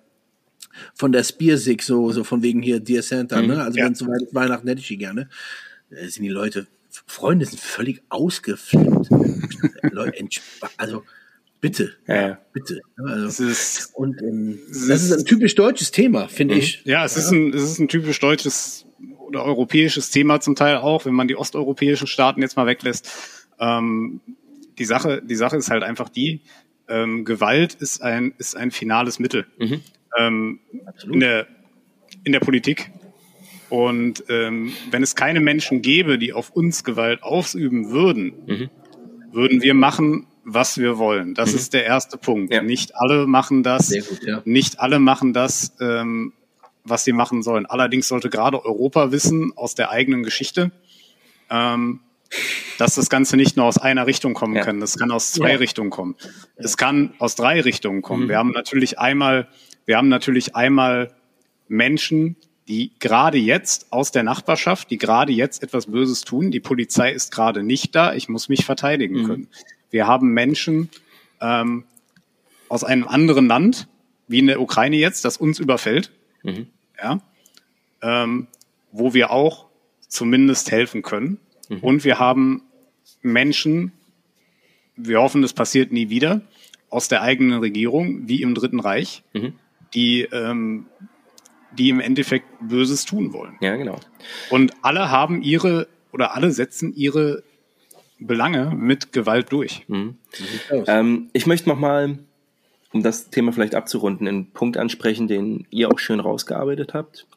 von 0.93 1.11
der 1.11 1.23
Spearsig, 1.23 1.81
so 1.83 2.11
so 2.11 2.23
von 2.23 2.41
wegen 2.43 2.61
hier 2.61 2.79
Dear 2.79 3.01
Santa, 3.03 3.41
ne? 3.41 3.61
Also 3.63 3.77
Ja. 3.77 3.85
wenn 3.85 3.93
es 3.93 3.99
soweit 3.99 4.21
ist, 4.21 4.33
Weihnachten 4.35 4.67
hätte 4.67 4.81
ich 4.81 4.87
die 4.87 4.97
gerne. 4.97 5.29
Da 5.89 5.97
sind 6.07 6.23
die 6.23 6.29
Leute, 6.29 6.67
Freunde 7.07 7.45
sind 7.45 7.59
völlig 7.59 8.01
ausgeflippt. 8.09 9.09
Leute, 9.91 10.25
also 10.77 11.03
bitte, 11.61 11.93
Ja, 12.07 12.15
ja. 12.29 12.39
bitte. 12.53 12.81
Also, 12.97 13.25
Es 13.27 13.39
ist, 13.39 13.89
und 13.95 14.21
ähm, 14.21 14.59
es 14.69 14.87
das 14.87 15.03
ist 15.03 15.11
ein 15.11 15.25
typisch 15.25 15.55
deutsches 15.55 15.91
Thema, 15.91 16.27
finde 16.27 16.55
ich. 16.55 16.81
ja, 16.85 17.03
es 17.05 17.17
ist 17.17 17.31
ein, 17.31 17.53
es 17.53 17.63
ist 17.63 17.79
ein 17.79 17.87
typisch 17.87 18.19
deutsches 18.19 18.85
oder 19.27 19.43
europäisches 19.43 20.11
Thema 20.11 20.39
zum 20.39 20.55
Teil 20.55 20.77
auch, 20.77 21.05
wenn 21.05 21.13
man 21.13 21.27
die 21.27 21.35
osteuropäischen 21.35 22.07
Staaten 22.07 22.41
jetzt 22.41 22.55
mal 22.57 22.67
weglässt. 22.67 23.09
Ähm, 23.59 24.21
die 24.77 24.85
Sache, 24.85 25.21
die 25.23 25.35
Sache 25.35 25.57
ist 25.57 25.69
halt 25.69 25.83
einfach 25.83 26.09
die, 26.09 26.41
ähm, 26.87 27.25
Gewalt 27.25 27.73
ist 27.75 28.01
ein, 28.03 28.33
ist 28.37 28.55
ein 28.55 28.69
finales 28.71 29.17
Mittel. 29.19 29.45
Ähm, 30.17 30.59
in 31.11 31.19
der, 31.19 31.47
in 32.23 32.31
der 32.31 32.39
Politik. 32.39 32.91
Und 33.69 34.23
ähm, 34.29 34.73
wenn 34.91 35.03
es 35.03 35.15
keine 35.15 35.39
Menschen 35.39 35.81
gäbe, 35.81 36.17
die 36.17 36.33
auf 36.33 36.51
uns 36.51 36.83
Gewalt 36.83 37.23
ausüben 37.23 37.89
würden, 37.89 38.69
würden 39.31 39.61
wir 39.61 39.73
machen, 39.73 40.27
was 40.43 40.77
wir 40.77 40.97
wollen. 40.99 41.33
Das 41.33 41.53
ist 41.53 41.73
der 41.73 41.85
erste 41.85 42.17
Punkt. 42.17 42.53
Ja. 42.53 42.61
Nicht 42.61 42.95
alle 42.95 43.25
machen 43.25 43.63
das. 43.63 43.89
Gut, 43.91 44.23
ja. 44.23 44.41
Nicht 44.45 44.79
alle 44.79 44.99
machen 44.99 45.33
das, 45.33 45.73
ähm, 45.81 46.33
was 46.83 47.03
sie 47.03 47.13
machen 47.13 47.41
sollen. 47.41 47.65
Allerdings 47.65 48.07
sollte 48.07 48.29
gerade 48.29 48.63
Europa 48.63 49.11
wissen 49.11 49.51
aus 49.55 49.73
der 49.73 49.89
eigenen 49.89 50.21
Geschichte, 50.21 50.71
ähm, 51.49 52.01
dass 52.77 52.95
das 52.95 53.09
Ganze 53.09 53.37
nicht 53.37 53.57
nur 53.57 53.65
aus 53.65 53.77
einer 53.79 54.05
Richtung 54.05 54.35
kommen 54.35 54.55
Ja. 54.55 54.61
kann. 54.61 54.79
Das 54.79 54.97
kann 54.97 55.09
aus 55.11 55.31
zwei. 55.31 55.55
Richtungen 55.55 55.89
kommen. 55.89 56.15
Es 56.55 56.77
kann 56.77 57.13
aus 57.17 57.35
drei 57.35 57.61
Richtungen 57.61 58.03
kommen. 58.03 58.29
Wir 58.29 58.37
haben 58.37 58.51
natürlich 58.51 58.99
einmal, 58.99 59.47
wir 59.85 59.97
haben 59.97 60.09
natürlich 60.09 60.55
einmal 60.55 61.13
Menschen, 61.67 62.35
die 62.67 62.91
gerade 62.99 63.37
jetzt 63.37 63.91
aus 63.91 64.11
der 64.11 64.23
Nachbarschaft, 64.23 64.89
die 64.89 64.97
gerade 64.97 65.31
jetzt 65.31 65.61
etwas 65.61 65.85
Böses 65.85 66.21
tun. 66.21 66.49
Die 66.49 66.59
Polizei 66.59 67.11
ist 67.11 67.31
gerade 67.31 67.61
nicht 67.61 67.93
da. 67.93 68.13
Ich 68.13 68.27
muss 68.27 68.49
mich 68.49 68.65
verteidigen 68.65 69.25
können. 69.25 69.47
Wir 69.91 70.07
haben 70.07 70.29
Menschen 70.33 70.89
ähm, 71.41 71.83
aus 72.67 72.83
einem 72.83 73.07
anderen 73.07 73.47
Land, 73.47 73.87
wie 74.27 74.39
in 74.39 74.47
der 74.47 74.59
Ukraine 74.59 74.95
jetzt, 74.97 75.25
das 75.25 75.37
uns 75.37 75.59
überfällt, 75.59 76.11
ja, 76.97 77.21
ähm, 78.01 78.47
wo 78.91 79.13
wir 79.13 79.29
auch 79.29 79.67
zumindest 80.07 80.71
helfen 80.71 81.03
können. 81.03 81.39
Und 81.81 82.03
wir 82.03 82.17
haben 82.17 82.63
Menschen, 83.21 83.91
wir 84.95 85.21
hoffen, 85.21 85.43
das 85.43 85.53
passiert 85.53 85.91
nie 85.91 86.09
wieder, 86.09 86.41
aus 86.89 87.07
der 87.07 87.21
eigenen 87.21 87.59
Regierung, 87.59 88.27
wie 88.27 88.41
im 88.41 88.55
Dritten 88.55 88.79
Reich, 88.79 89.23
mhm. 89.33 89.53
Die, 89.95 90.21
ähm, 90.31 90.87
die 91.71 91.89
im 91.89 91.99
Endeffekt 91.99 92.45
Böses 92.61 93.05
tun 93.05 93.33
wollen. 93.33 93.57
Ja, 93.61 93.75
genau. 93.75 93.99
Und 94.49 94.73
alle 94.81 95.09
haben 95.09 95.41
ihre 95.41 95.87
oder 96.11 96.35
alle 96.35 96.51
setzen 96.51 96.93
ihre 96.95 97.43
Belange 98.19 98.71
mit 98.75 99.11
Gewalt 99.11 99.51
durch. 99.51 99.83
Mhm. 99.87 100.17
Ähm, 100.87 101.29
ich 101.33 101.45
möchte 101.45 101.67
nochmal, 101.67 102.19
um 102.93 103.03
das 103.03 103.29
Thema 103.29 103.51
vielleicht 103.51 103.75
abzurunden, 103.75 104.27
einen 104.27 104.51
Punkt 104.51 104.77
ansprechen, 104.77 105.27
den 105.27 105.67
ihr 105.69 105.91
auch 105.91 105.99
schön 105.99 106.21
rausgearbeitet 106.21 106.93
habt, 106.93 107.27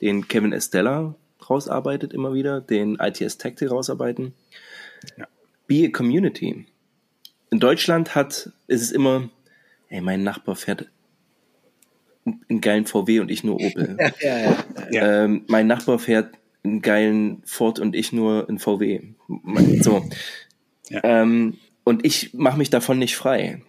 den 0.00 0.28
Kevin 0.28 0.52
Estella 0.52 1.14
rausarbeitet 1.48 2.14
immer 2.14 2.32
wieder, 2.32 2.60
den 2.60 2.96
ITS 2.96 3.38
Tactic 3.38 3.70
rausarbeiten. 3.70 4.32
Ja. 5.18 5.26
Be 5.66 5.84
a 5.86 5.90
Community. 5.90 6.66
In 7.50 7.60
Deutschland 7.60 8.14
hat, 8.14 8.50
ist 8.66 8.82
es 8.82 8.92
immer, 8.92 9.28
ey, 9.88 10.00
mein 10.00 10.22
Nachbar 10.22 10.56
fährt 10.56 10.86
einen 12.48 12.60
geilen 12.60 12.86
VW 12.86 13.20
und 13.20 13.30
ich 13.30 13.44
nur 13.44 13.56
Opel. 13.56 13.96
ja, 14.20 14.38
ja, 14.38 14.56
ja. 14.90 15.24
Ähm, 15.24 15.44
mein 15.46 15.66
Nachbar 15.66 15.98
fährt 15.98 16.34
einen 16.64 16.82
geilen 16.82 17.42
Ford 17.44 17.78
und 17.78 17.94
ich 17.94 18.12
nur 18.12 18.48
ein 18.48 18.58
VW. 18.58 19.00
So. 19.80 20.04
Ja. 20.88 21.00
Ähm, 21.04 21.58
und 21.84 22.04
ich 22.04 22.34
mache 22.34 22.58
mich 22.58 22.70
davon 22.70 22.98
nicht 22.98 23.16
frei. 23.16 23.62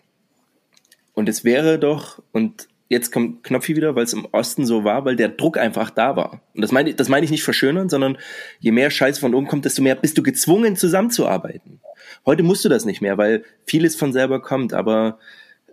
Und 1.14 1.30
es 1.30 1.44
wäre 1.44 1.80
doch, 1.80 2.22
und 2.32 2.68
jetzt 2.90 3.12
kommt 3.12 3.44
Knopfi 3.44 3.76
wieder, 3.76 3.96
weil 3.96 4.04
es 4.04 4.14
im 4.14 4.26
Osten 4.32 4.66
so 4.66 4.84
war, 4.84 5.06
weil 5.06 5.16
der 5.16 5.30
Druck 5.30 5.58
einfach 5.58 5.90
da 5.90 6.16
war. 6.16 6.42
Und 6.54 6.62
das 6.62 6.72
meine 6.72 6.92
ich, 6.92 6.96
das 6.96 7.10
meine 7.10 7.26
ich 7.26 7.32
nicht 7.32 7.44
verschönern, 7.44 7.90
sondern 7.90 8.18
je 8.60 8.72
mehr 8.72 8.90
Scheiß 8.90 9.20
von 9.20 9.34
oben 9.36 9.48
kommt, 9.48 9.66
desto 9.66 9.82
mehr 9.82 9.96
bist 9.96 10.18
du 10.18 10.24
gezwungen 10.24 10.76
zusammenzuarbeiten. 10.76 11.80
Heute 12.26 12.44
musst 12.44 12.66
du 12.66 12.70
das 12.70 12.86
nicht 12.86 13.02
mehr, 13.02 13.18
weil 13.18 13.44
vieles 13.66 13.96
von 13.96 14.14
selber 14.14 14.42
kommt, 14.42 14.74
aber 14.74 15.20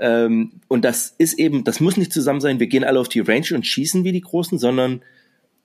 ähm, 0.01 0.61
und 0.69 0.85
das 0.85 1.15
ist 1.19 1.39
eben, 1.39 1.65
das 1.65 1.81
muss 1.81 1.97
nicht 1.97 2.13
zusammen 2.13 2.41
sein, 2.41 2.61
wir 2.61 2.67
gehen 2.67 2.85
alle 2.85 3.01
auf 3.01 3.09
die 3.09 3.21
Range 3.21 3.47
und 3.55 3.67
schießen 3.67 4.05
wie 4.05 4.13
die 4.13 4.21
Großen, 4.21 4.59
sondern 4.59 5.03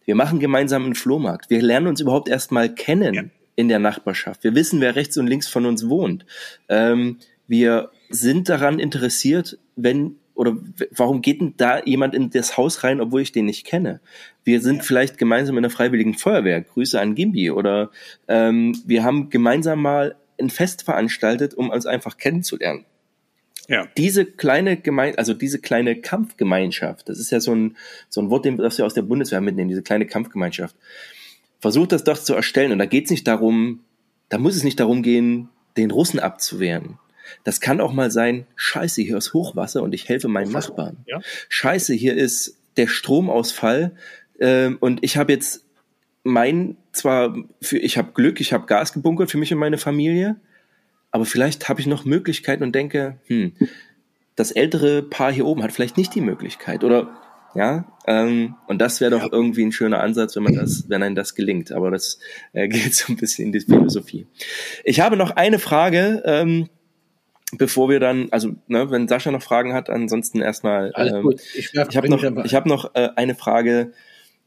wir 0.06 0.16
machen 0.16 0.40
gemeinsam 0.40 0.86
einen 0.86 0.96
Flohmarkt. 0.96 1.50
Wir 1.50 1.62
lernen 1.62 1.88
uns 1.88 2.02
überhaupt 2.02 2.30
erstmal 2.30 2.74
kennen 2.74 3.14
ja. 3.14 3.24
in 3.56 3.68
der 3.68 3.80
Nachbarschaft. 3.80 4.44
Wir 4.44 4.56
wissen, 4.56 4.82
wer 4.82 4.96
rechts 4.96 5.18
und 5.18 5.28
links 5.28 5.48
von 5.48 5.66
uns 5.66 5.88
wohnt. 5.88 6.26
Ähm, 6.68 7.18
wir 7.48 7.92
sind 8.10 8.50
daran 8.50 8.80
interessiert, 8.80 9.58
wenn 9.76 10.16
oder 10.40 10.56
warum 10.92 11.22
geht 11.22 11.42
denn 11.42 11.56
da 11.58 11.84
jemand 11.84 12.16
in 12.16 12.30
das 12.30 12.56
Haus 12.56 12.86
rein, 12.86 13.02
obwohl 13.02 13.20
ich 13.22 13.34
den 13.34 13.46
nicht 13.46 13.66
kenne? 13.66 14.00
Wir 14.46 14.62
sind 14.62 14.78
ja. 14.78 14.84
vielleicht 14.84 15.18
gemeinsam 15.18 15.58
in 15.58 15.64
der 15.64 15.70
Freiwilligen 15.70 16.14
Feuerwehr. 16.14 16.62
Grüße 16.62 16.98
an 16.98 17.14
Gimbi. 17.14 17.52
Oder 17.52 17.92
ähm, 18.30 18.82
wir 18.86 19.04
haben 19.04 19.30
gemeinsam 19.30 19.82
mal 19.82 20.16
ein 20.40 20.50
Fest 20.50 20.84
veranstaltet, 20.84 21.56
um 21.56 21.70
uns 21.70 21.86
einfach 21.86 22.16
kennenzulernen. 22.16 22.86
Ja. 23.70 23.88
Diese 23.98 24.26
kleine 24.26 24.78
Gemein 24.78 25.18
also 25.18 25.34
diese 25.34 25.60
kleine 25.60 26.02
Kampfgemeinschaft, 26.02 27.08
das 27.08 27.20
ist 27.20 27.32
ja 27.32 27.40
so 27.40 27.54
ein, 27.54 27.78
so 28.10 28.20
ein 28.20 28.30
Wort, 28.30 28.46
das 28.46 28.78
wir 28.78 28.86
aus 28.86 28.96
der 28.96 29.04
Bundeswehr 29.04 29.42
mitnehmen, 29.42 29.70
diese 29.70 29.84
kleine 29.84 30.08
Kampfgemeinschaft. 30.08 30.76
Versucht 31.60 31.92
das 31.92 32.04
doch 32.04 32.18
zu 32.18 32.34
erstellen. 32.34 32.72
Und 32.72 32.80
da 32.80 32.86
geht 32.86 33.06
es 33.06 33.12
nicht 33.12 33.28
darum, 33.28 33.82
da 34.30 34.38
muss 34.38 34.56
es 34.56 34.64
nicht 34.64 34.80
darum 34.80 35.04
gehen, 35.04 35.50
den 35.78 35.92
Russen 35.92 36.20
abzuwehren. 36.20 36.98
Das 37.44 37.62
kann 37.62 37.80
auch 37.80 37.94
mal 37.94 38.10
sein, 38.10 38.48
scheiße, 38.56 39.04
hier 39.04 39.18
ist 39.18 39.34
Hochwasser 39.34 39.84
und 39.84 39.94
ich 39.94 40.10
helfe 40.10 40.28
meinem 40.28 40.52
Nachbarn. 40.52 40.98
Ja. 41.06 41.22
Scheiße, 41.48 41.94
hier 41.94 42.16
ist 42.16 42.58
der 42.76 42.88
Stromausfall 42.88 43.92
äh, 44.40 44.70
und 44.80 45.04
ich 45.04 45.16
habe 45.18 45.32
jetzt 45.32 45.64
mein, 46.24 46.78
zwar, 46.92 47.36
für, 47.62 47.78
ich 47.78 47.98
habe 47.98 48.14
Glück, 48.14 48.42
ich 48.42 48.52
habe 48.52 48.66
Gas 48.66 48.94
gebunkert 48.94 49.30
für 49.30 49.38
mich 49.38 49.54
und 49.54 49.60
meine 49.60 49.78
Familie, 49.78 50.38
aber 51.12 51.26
vielleicht 51.26 51.70
habe 51.70 51.82
ich 51.82 51.88
noch 51.88 52.06
Möglichkeiten 52.06 52.64
und 52.64 52.74
denke, 52.74 53.20
hm, 53.26 53.54
das 54.36 54.52
ältere 54.52 55.04
Paar 55.04 55.32
hier 55.32 55.46
oben 55.46 55.64
hat 55.64 55.72
vielleicht 55.72 55.98
nicht 55.98 56.16
die 56.16 56.22
Möglichkeit 56.22 56.84
oder 56.84 57.10
ja, 57.56 57.86
ähm, 58.06 58.56
und 58.68 58.80
das 58.80 59.02
wäre 59.02 59.12
doch 59.12 59.24
ja. 59.24 59.30
irgendwie 59.32 59.66
ein 59.66 59.72
schöner 59.72 60.02
Ansatz, 60.02 60.36
wenn 60.36 60.44
man 60.44 60.54
das, 60.54 60.86
wenn 60.88 61.02
einem 61.02 61.16
das 61.16 61.34
gelingt. 61.34 61.72
Aber 61.72 61.90
das 61.90 62.20
äh, 62.54 62.68
geht 62.70 62.94
so 62.94 63.12
ein 63.12 63.18
bisschen 63.18 63.48
in 63.48 63.52
die 63.52 63.60
Philosophie. 63.62 64.28
Ich 64.84 65.00
habe 65.00 65.18
noch 65.18 65.32
eine 65.32 65.58
Frage, 65.58 66.22
ähm, 66.26 66.70
bevor 67.58 67.90
wir 67.90 68.00
dann, 68.00 68.28
also 68.32 68.52
ne, 68.68 68.92
wenn 68.92 69.08
Sascha 69.08 69.32
noch 69.32 69.42
Fragen 69.42 69.74
hat, 69.74 69.90
ansonsten 69.90 70.42
erstmal. 70.42 70.94
Ähm. 70.96 71.34
Ich, 71.56 71.74
ich 71.74 71.98
habe 71.98 72.10
noch, 72.10 72.24
ich 72.46 72.54
hab 72.54 72.66
noch 72.66 72.94
äh, 72.94 73.10
eine 73.16 73.36
Frage, 73.36 73.94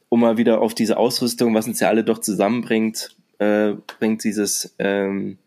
um 0.09 0.21
mal 0.21 0.37
wieder 0.37 0.61
auf 0.61 0.75
diese 0.75 0.97
Ausrüstung, 0.97 1.55
was 1.55 1.67
uns 1.67 1.81
ja 1.81 1.89
alle 1.89 2.05
doch 2.05 2.19
zusammenbringt, 2.19 3.17
äh, 3.39 3.73
bringt 3.99 4.23
dieses 4.23 4.75
ähm, 4.79 5.39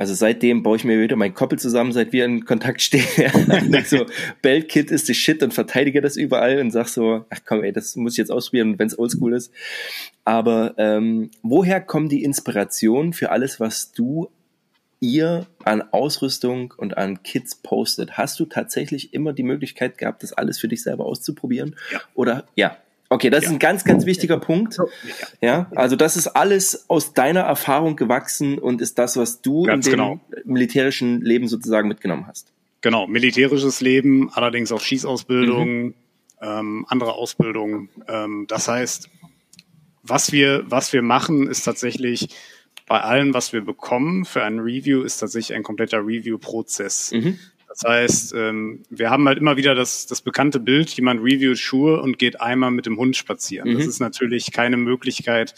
also 0.00 0.14
seitdem 0.14 0.62
baue 0.62 0.76
ich 0.76 0.84
mir 0.84 0.98
wieder 0.98 1.14
mein 1.14 1.34
Koppel 1.34 1.58
zusammen, 1.58 1.92
seit 1.92 2.14
wir 2.14 2.24
in 2.24 2.46
Kontakt 2.46 2.80
stehen. 2.80 3.04
so, 3.84 4.06
Beltkit 4.40 4.90
ist 4.90 5.10
die 5.10 5.14
Shit 5.14 5.42
und 5.42 5.52
verteidige 5.52 6.00
das 6.00 6.16
überall 6.16 6.58
und 6.58 6.70
sag 6.70 6.88
so, 6.88 7.26
ach 7.28 7.40
komm, 7.44 7.62
ey, 7.62 7.70
das 7.70 7.96
muss 7.96 8.14
ich 8.14 8.16
jetzt 8.18 8.30
ausprobieren, 8.30 8.78
wenn 8.78 8.86
es 8.86 8.98
oldschool 8.98 9.34
ist. 9.34 9.52
Aber 10.24 10.72
ähm, 10.78 11.30
woher 11.42 11.82
kommen 11.82 12.08
die 12.08 12.24
Inspirationen 12.24 13.12
für 13.12 13.30
alles, 13.30 13.60
was 13.60 13.92
du 13.92 14.30
ihr 15.00 15.46
an 15.64 15.82
Ausrüstung 15.92 16.72
und 16.78 16.96
an 16.96 17.22
Kits 17.22 17.56
postet? 17.56 18.12
Hast 18.12 18.40
du 18.40 18.46
tatsächlich 18.46 19.12
immer 19.12 19.34
die 19.34 19.42
Möglichkeit 19.42 19.98
gehabt, 19.98 20.22
das 20.22 20.32
alles 20.32 20.58
für 20.58 20.68
dich 20.68 20.82
selber 20.82 21.04
auszuprobieren? 21.04 21.76
Ja. 21.92 22.00
Oder 22.14 22.46
ja, 22.54 22.78
Okay, 23.12 23.28
das 23.28 23.42
ja. 23.42 23.48
ist 23.48 23.54
ein 23.54 23.58
ganz, 23.58 23.82
ganz 23.82 24.06
wichtiger 24.06 24.38
Punkt. 24.38 24.78
Ja, 25.40 25.68
also 25.74 25.96
das 25.96 26.16
ist 26.16 26.28
alles 26.28 26.88
aus 26.88 27.12
deiner 27.12 27.40
Erfahrung 27.40 27.96
gewachsen 27.96 28.56
und 28.58 28.80
ist 28.80 29.00
das, 29.00 29.16
was 29.16 29.42
du 29.42 29.64
ganz 29.64 29.86
in 29.86 29.92
dem 29.92 29.98
genau. 29.98 30.20
militärischen 30.44 31.20
Leben 31.20 31.48
sozusagen 31.48 31.88
mitgenommen 31.88 32.28
hast. 32.28 32.52
Genau, 32.82 33.08
militärisches 33.08 33.80
Leben, 33.80 34.30
allerdings 34.32 34.70
auch 34.70 34.80
Schießausbildung, 34.80 35.86
mhm. 35.86 35.94
ähm, 36.40 36.86
andere 36.88 37.14
Ausbildung. 37.14 37.88
Ähm, 38.06 38.46
das 38.48 38.68
heißt, 38.68 39.10
was 40.04 40.30
wir, 40.30 40.62
was 40.66 40.92
wir 40.92 41.02
machen, 41.02 41.48
ist 41.48 41.64
tatsächlich 41.64 42.28
bei 42.86 43.00
allem, 43.00 43.34
was 43.34 43.52
wir 43.52 43.60
bekommen 43.60 44.24
für 44.24 44.44
ein 44.44 44.60
Review, 44.60 45.02
ist 45.02 45.18
tatsächlich 45.18 45.56
ein 45.56 45.64
kompletter 45.64 45.98
Review-Prozess. 45.98 47.10
Mhm. 47.12 47.40
Das 47.70 47.88
heißt, 47.88 48.34
ähm, 48.34 48.82
wir 48.90 49.10
haben 49.10 49.28
halt 49.28 49.38
immer 49.38 49.56
wieder 49.56 49.76
das, 49.76 50.06
das 50.06 50.22
bekannte 50.22 50.58
Bild, 50.58 50.90
jemand 50.90 51.22
reviewt 51.22 51.56
Schuhe 51.56 52.02
und 52.02 52.18
geht 52.18 52.40
einmal 52.40 52.72
mit 52.72 52.84
dem 52.84 52.98
Hund 52.98 53.16
spazieren. 53.16 53.70
Mhm. 53.70 53.78
Das 53.78 53.86
ist 53.86 54.00
natürlich 54.00 54.50
keine 54.50 54.76
Möglichkeit, 54.76 55.54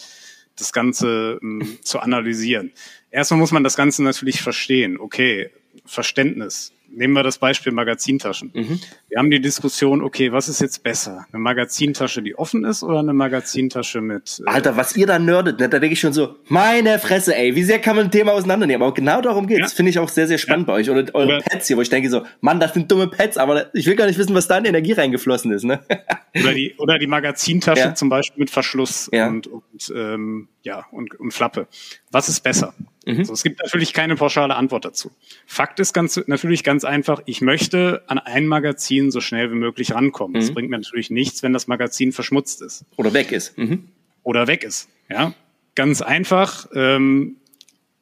das 0.56 0.74
Ganze 0.74 1.40
ähm, 1.42 1.78
zu 1.82 2.00
analysieren. 2.00 2.72
Erstmal 3.10 3.40
muss 3.40 3.50
man 3.50 3.64
das 3.64 3.76
Ganze 3.76 4.02
natürlich 4.02 4.42
verstehen. 4.42 5.00
Okay, 5.00 5.50
Verständnis 5.86 6.74
nehmen 6.94 7.14
wir 7.14 7.22
das 7.22 7.38
Beispiel 7.38 7.72
Magazintaschen. 7.72 8.50
Mhm. 8.54 8.80
Wir 9.08 9.18
haben 9.18 9.30
die 9.30 9.40
Diskussion, 9.40 10.02
okay, 10.02 10.32
was 10.32 10.48
ist 10.48 10.60
jetzt 10.60 10.82
besser? 10.82 11.26
Eine 11.32 11.40
Magazintasche, 11.40 12.22
die 12.22 12.36
offen 12.36 12.64
ist 12.64 12.82
oder 12.82 13.00
eine 13.00 13.12
Magazintasche 13.12 14.00
mit. 14.00 14.42
Äh 14.46 14.50
Alter, 14.50 14.76
was 14.76 14.96
ihr 14.96 15.06
da 15.06 15.18
nerdet, 15.18 15.60
ne? 15.60 15.68
da 15.68 15.78
denke 15.78 15.94
ich 15.94 16.00
schon 16.00 16.12
so, 16.12 16.36
meine 16.48 16.98
Fresse, 16.98 17.36
ey, 17.36 17.54
wie 17.54 17.62
sehr 17.62 17.78
kann 17.78 17.96
man 17.96 18.06
ein 18.06 18.10
Thema 18.10 18.32
auseinandernehmen? 18.32 18.82
Aber 18.82 18.94
genau 18.94 19.20
darum 19.20 19.46
geht's. 19.46 19.72
Ja. 19.72 19.76
Finde 19.76 19.90
ich 19.90 19.98
auch 19.98 20.08
sehr, 20.08 20.26
sehr 20.26 20.38
spannend 20.38 20.68
ja. 20.68 20.74
bei 20.74 20.80
euch. 20.80 20.90
Oder 20.90 21.04
eure 21.14 21.26
oder 21.26 21.40
Pets 21.40 21.68
hier, 21.68 21.76
wo 21.76 21.82
ich 21.82 21.90
denke 21.90 22.10
so, 22.10 22.22
Mann, 22.40 22.60
das 22.60 22.74
sind 22.74 22.90
dumme 22.90 23.08
Pets, 23.08 23.38
aber 23.38 23.74
ich 23.74 23.86
will 23.86 23.96
gar 23.96 24.06
nicht 24.06 24.18
wissen, 24.18 24.34
was 24.34 24.48
da 24.48 24.58
in 24.58 24.64
Energie 24.64 24.92
reingeflossen 24.92 25.52
ist. 25.52 25.64
Ne? 25.64 25.80
Oder 26.34 26.54
die, 26.54 26.74
oder 26.78 26.98
die 26.98 27.06
Magazintasche 27.06 27.80
ja. 27.80 27.94
zum 27.94 28.08
Beispiel 28.08 28.40
mit 28.40 28.48
Verschluss 28.48 29.08
und, 29.08 29.46
und, 29.48 29.92
ähm, 29.94 30.48
ja, 30.62 30.86
und, 30.90 31.20
und 31.20 31.30
Flappe. 31.30 31.68
Was 32.10 32.30
ist 32.30 32.40
besser? 32.40 32.72
Mhm. 33.06 33.18
Also 33.18 33.32
es 33.32 33.42
gibt 33.42 33.60
natürlich 33.62 33.92
keine 33.92 34.16
pauschale 34.16 34.54
Antwort 34.54 34.84
dazu. 34.84 35.10
Fakt 35.46 35.80
ist 35.80 35.92
ganz, 35.92 36.20
natürlich 36.26 36.64
ganz 36.64 36.84
einfach, 36.84 37.20
ich 37.26 37.40
möchte 37.40 38.02
an 38.06 38.18
ein 38.18 38.46
Magazin 38.46 39.10
so 39.10 39.20
schnell 39.20 39.50
wie 39.50 39.56
möglich 39.56 39.92
rankommen. 39.92 40.42
Mhm. 40.42 40.54
bringt 40.54 40.70
mir 40.70 40.78
natürlich 40.78 41.10
nichts, 41.10 41.42
wenn 41.42 41.52
das 41.52 41.66
Magazin 41.66 42.12
verschmutzt 42.12 42.62
ist. 42.62 42.84
Oder 42.96 43.12
weg 43.12 43.32
ist. 43.32 43.56
Mhm. 43.58 43.88
Oder 44.22 44.46
weg 44.46 44.64
ist. 44.64 44.88
Ja, 45.08 45.34
ganz 45.74 46.02
einfach. 46.02 46.68
Ähm, 46.74 47.36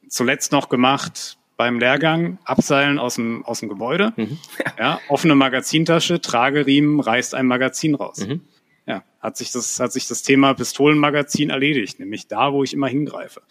zuletzt 0.07 0.51
noch 0.51 0.69
gemacht 0.69 1.37
beim 1.57 1.79
Lehrgang, 1.79 2.39
Abseilen 2.43 2.97
aus 2.97 3.15
dem, 3.15 3.45
aus 3.45 3.59
dem 3.59 3.69
Gebäude. 3.69 4.13
Mhm. 4.15 4.37
Ja, 4.79 4.99
offene 5.09 5.35
Magazintasche, 5.35 6.21
Trageriemen, 6.21 6.99
reißt 6.99 7.35
ein 7.35 7.45
Magazin 7.45 7.93
raus. 7.93 8.25
Mhm 8.25 8.41
ja, 8.87 9.03
hat 9.19 9.37
sich 9.37 9.51
das, 9.51 9.79
hat 9.79 9.93
sich 9.93 10.07
das 10.07 10.23
Thema 10.23 10.53
Pistolenmagazin 10.53 11.49
erledigt, 11.49 11.99
nämlich 11.99 12.27
da, 12.27 12.51
wo 12.51 12.63
ich 12.63 12.73
immer 12.73 12.87
hingreife. 12.87 13.41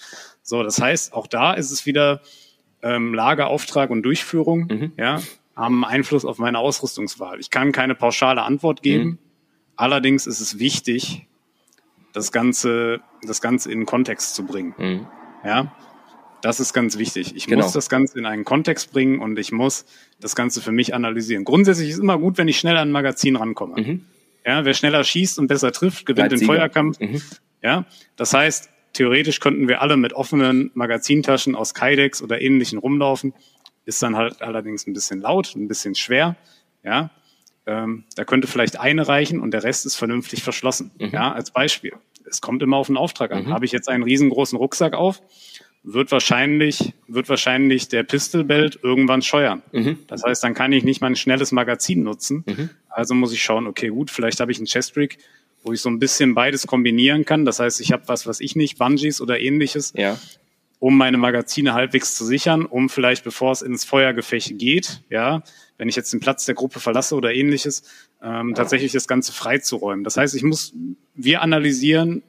So, 0.43 0.63
das 0.63 0.81
heißt, 0.81 1.13
auch 1.13 1.27
da 1.27 1.53
ist 1.53 1.71
es 1.71 1.87
wieder 1.87 2.21
ähm, 2.83 3.15
Lagerauftrag 3.15 3.91
und 3.91 4.03
Durchführung, 4.03 4.67
mhm. 4.71 4.93
ja, 4.97 5.21
haben 5.57 5.85
Einfluss 5.85 6.25
auf 6.25 6.39
meine 6.39 6.59
Ausrüstungswahl. 6.59 7.39
Ich 7.41 7.51
kann 7.51 7.73
keine 7.73 7.95
pauschale 7.95 8.43
Antwort 8.43 8.83
geben. 8.83 9.05
Mhm. 9.05 9.19
Allerdings 9.77 10.27
ist 10.27 10.41
es 10.41 10.59
wichtig, 10.59 11.27
das 12.13 12.33
Ganze, 12.33 13.01
das 13.23 13.41
Ganze 13.41 13.71
in 13.71 13.81
den 13.81 13.87
Kontext 13.87 14.35
zu 14.35 14.45
bringen. 14.45 14.75
Mhm. 14.79 15.07
Ja, 15.45 15.73
das 16.43 16.61
ist 16.61 16.73
ganz 16.73 16.99
wichtig. 16.99 17.37
Ich 17.37 17.47
genau. 17.47 17.65
muss 17.65 17.73
das 17.73 17.89
Ganze 17.89 18.19
in 18.19 18.27
einen 18.27 18.45
Kontext 18.45 18.93
bringen 18.93 19.21
und 19.21 19.39
ich 19.39 19.53
muss 19.53 19.85
das 20.21 20.35
Ganze 20.35 20.61
für 20.61 20.73
mich 20.73 20.95
analysieren. 20.95 21.45
Grundsätzlich 21.45 21.91
ist 21.91 21.99
immer 21.99 22.19
gut, 22.19 22.39
wenn 22.39 22.49
ich 22.49 22.59
schnell 22.59 22.77
an 22.77 22.89
ein 22.89 22.93
Magazin 22.93 23.37
rankomme. 23.37 23.81
Mhm. 23.81 24.05
Ja, 24.45 24.65
wer 24.65 24.75
schneller 24.75 25.05
schießt 25.05 25.39
und 25.39 25.49
besser 25.49 25.71
trifft, 25.73 26.07
gewinnt 26.07 26.33
den 26.33 26.41
Feuerkampf. 26.41 26.99
Mhm. 26.99 27.21
Ja, 27.63 27.85
das 28.17 28.33
heißt, 28.33 28.71
theoretisch 28.93 29.41
könnten 29.41 29.69
wir 29.69 29.81
alle 29.81 29.97
mit 29.97 30.13
offenen 30.13 30.71
Magazintaschen 30.75 31.55
aus 31.55 31.75
Kydex 31.75 32.23
oder 32.23 32.41
ähnlichen 32.41 32.79
rumlaufen. 32.79 33.35
ist 33.85 34.03
dann 34.03 34.17
halt 34.17 34.43
allerdings 34.43 34.87
ein 34.87 34.93
bisschen 34.93 35.21
laut, 35.21 35.55
ein 35.57 35.69
bisschen 35.69 35.95
schwer. 35.95 36.37
Ja, 36.85 37.11
ähm, 37.67 38.05
da 38.17 38.25
könnte 38.25 38.49
vielleicht 38.49 38.81
eine 38.81 39.07
reichen 39.07 39.41
und 39.41 39.53
der 39.53 39.65
Rest 39.65 39.87
ist 39.87 39.97
vernünftig 39.97 40.43
verschlossen. 40.43 40.91
Mhm. 40.99 41.11
Ja, 41.13 41.33
als 41.33 41.51
Beispiel. 41.51 41.93
Es 42.25 42.41
kommt 42.41 42.63
immer 42.63 42.77
auf 42.77 42.87
den 42.87 42.97
Auftrag 42.97 43.33
an. 43.33 43.47
Mhm. 43.47 43.53
Habe 43.53 43.65
ich 43.65 43.73
jetzt 43.73 43.89
einen 43.89 44.03
riesengroßen 44.03 44.57
Rucksack 44.57 44.95
auf, 44.95 45.23
wird 45.83 46.13
wahrscheinlich, 46.13 46.95
wird 47.07 47.29
wahrscheinlich 47.29 47.89
der 47.89 48.03
Pistol 48.03 48.45
Belt 48.45 48.79
irgendwann 48.83 49.23
scheuern. 49.23 49.63
Mhm. 49.73 49.99
Das 50.07 50.23
heißt, 50.23 50.43
dann 50.45 50.55
kann 50.55 50.73
ich 50.73 50.85
nicht 50.85 51.01
mal 51.01 51.09
ein 51.09 51.17
schnelles 51.17 51.53
Magazin 51.53 52.03
nutzen. 52.03 52.45
Mhm. 52.47 52.71
Also 52.89 53.15
muss 53.15 53.33
ich 53.33 53.43
schauen, 53.43 53.67
okay, 53.67 53.89
gut, 53.89 54.11
vielleicht 54.11 54.41
habe 54.41 54.53
ich 54.53 54.59
einen 54.59 54.67
Chest 54.67 54.97
Rig, 54.97 55.19
wo 55.63 55.73
ich 55.73 55.81
so 55.81 55.89
ein 55.89 55.99
bisschen 55.99 56.35
beides 56.35 56.67
kombinieren 56.67 57.25
kann. 57.25 57.45
Das 57.45 57.61
heißt, 57.61 57.81
ich 57.81 57.93
habe 57.93 58.05
was, 58.07 58.27
was 58.27 58.41
ich 58.41 58.57
nicht, 58.57 58.79
Bungees 58.79 59.21
oder 59.21 59.41
ähnliches, 59.41 59.93
ja. 59.97 60.19
um 60.79 60.97
meine 60.97 61.19
Magazine 61.19 61.75
halbwegs 61.75 62.17
zu 62.17 62.25
sichern, 62.25 62.65
um 62.65 62.89
vielleicht, 62.89 63.25
bevor 63.25 63.53
es 63.53 63.63
ins 63.63 63.85
Feuergefecht 63.85 64.59
geht, 64.59 65.03
ja, 65.11 65.43
wenn 65.77 65.89
ich 65.89 65.97
jetzt 65.97 66.13
den 66.13 66.21
Platz 66.21 66.45
der 66.45 66.55
Gruppe 66.55 66.81
verlasse 66.81 67.15
oder 67.15 67.33
ähnliches, 67.33 67.83
ähm, 68.23 68.55
tatsächlich 68.55 68.93
das 68.93 69.09
Ganze 69.09 69.33
freizuräumen. 69.33 70.05
Das 70.05 70.17
heißt, 70.17 70.35
ich 70.35 70.43
muss, 70.43 70.75
wir 71.15 71.43
analysieren, 71.43 72.23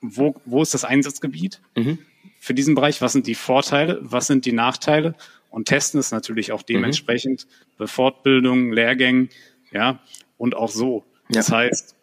wo, 0.00 0.34
wo 0.44 0.62
ist 0.62 0.74
das 0.74 0.84
Einsatzgebiet 0.84 1.60
mhm. 1.74 1.98
für 2.40 2.54
diesen 2.54 2.74
Bereich, 2.74 3.00
was 3.00 3.12
sind 3.12 3.26
die 3.26 3.34
Vorteile, 3.34 3.98
was 4.02 4.26
sind 4.26 4.44
die 4.44 4.52
Nachteile 4.52 5.14
und 5.50 5.68
testen 5.68 5.98
es 5.98 6.10
natürlich 6.10 6.52
auch 6.52 6.62
dementsprechend 6.62 7.46
mhm. 7.46 7.74
bei 7.78 7.86
Fortbildungen, 7.86 8.72
Lehrgängen, 8.72 9.30
ja, 9.72 10.00
und 10.38 10.54
auch 10.54 10.70
so. 10.70 11.04
Ja. 11.28 11.36
Das 11.36 11.50
heißt, 11.50 11.95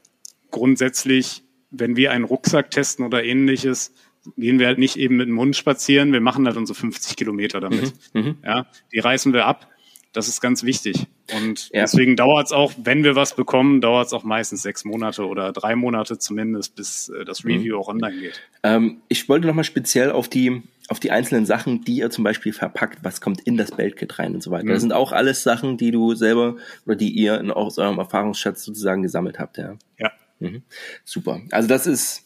grundsätzlich, 0.54 1.44
wenn 1.70 1.98
wir 1.98 2.12
einen 2.12 2.24
Rucksack 2.24 2.72
testen 2.72 3.06
oder 3.06 3.24
ähnliches, 3.26 3.94
gehen 4.38 4.60
wir 4.60 4.68
halt 4.68 4.80
nicht 4.80 4.96
eben 4.96 5.18
mit 5.18 5.28
dem 5.28 5.38
Hund 5.38 5.58
spazieren, 5.58 6.14
wir 6.14 6.22
machen 6.22 6.48
halt 6.48 6.56
unsere 6.56 6.80
50 6.80 7.18
Kilometer 7.18 7.60
damit. 7.60 7.94
Mhm. 8.14 8.22
mhm. 8.22 8.38
Ja, 8.46 8.68
die 8.94 9.00
reißen 9.00 9.34
wir 9.34 9.46
ab 9.46 9.68
das 10.14 10.28
ist 10.28 10.42
ganz 10.42 10.64
wichtig. 10.64 11.08
Und 11.36 11.70
ja. 11.74 11.82
deswegen 11.82 12.16
dauert 12.16 12.46
es 12.46 12.52
auch, 12.52 12.72
wenn 12.78 13.04
wir 13.04 13.16
was 13.16 13.36
bekommen, 13.36 13.82
dauert 13.82 14.08
es 14.08 14.14
auch 14.14 14.24
meistens 14.24 14.62
sechs 14.62 14.86
Monate 14.86 15.26
oder 15.26 15.52
drei 15.52 15.76
Monate 15.76 16.20
zumindest, 16.20 16.76
bis 16.76 17.10
äh, 17.10 17.26
das 17.26 17.44
Review 17.44 17.76
mhm. 17.76 17.82
auch 17.82 17.88
online 17.88 18.20
geht. 18.20 18.42
Ähm, 18.62 19.02
ich 19.10 19.28
wollte 19.28 19.48
nochmal 19.48 19.64
speziell 19.64 20.12
auf 20.12 20.30
die, 20.30 20.62
auf 20.88 21.00
die 21.00 21.12
einzelnen 21.12 21.48
Sachen, 21.48 21.84
die 21.84 21.98
ihr 21.98 22.12
zum 22.12 22.24
Beispiel 22.24 22.54
verpackt, 22.54 23.00
was 23.04 23.22
kommt 23.22 23.42
in 23.42 23.58
das 23.58 23.72
Beltkit 23.72 24.20
rein 24.20 24.36
und 24.36 24.44
so 24.44 24.52
weiter. 24.52 24.66
Mhm. 24.66 24.70
Das 24.70 24.82
sind 24.82 24.94
auch 24.94 25.12
alles 25.12 25.42
Sachen, 25.42 25.78
die 25.78 25.90
du 25.90 26.14
selber 26.14 26.58
oder 26.86 26.96
die 26.96 27.10
ihr 27.10 27.40
in, 27.40 27.50
aus 27.50 27.80
eurem 27.80 27.98
Erfahrungsschatz 27.98 28.64
sozusagen 28.64 29.02
gesammelt 29.02 29.40
habt, 29.40 29.58
ja. 29.58 29.76
Ja. 29.98 30.12
Mhm. 30.44 30.62
Super. 31.06 31.42
Also 31.52 31.68
das 31.68 31.88
ist, 31.88 32.24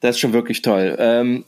das 0.00 0.16
ist 0.16 0.20
schon 0.20 0.32
wirklich 0.32 0.62
toll. 0.62 0.96
Ähm, 0.98 1.44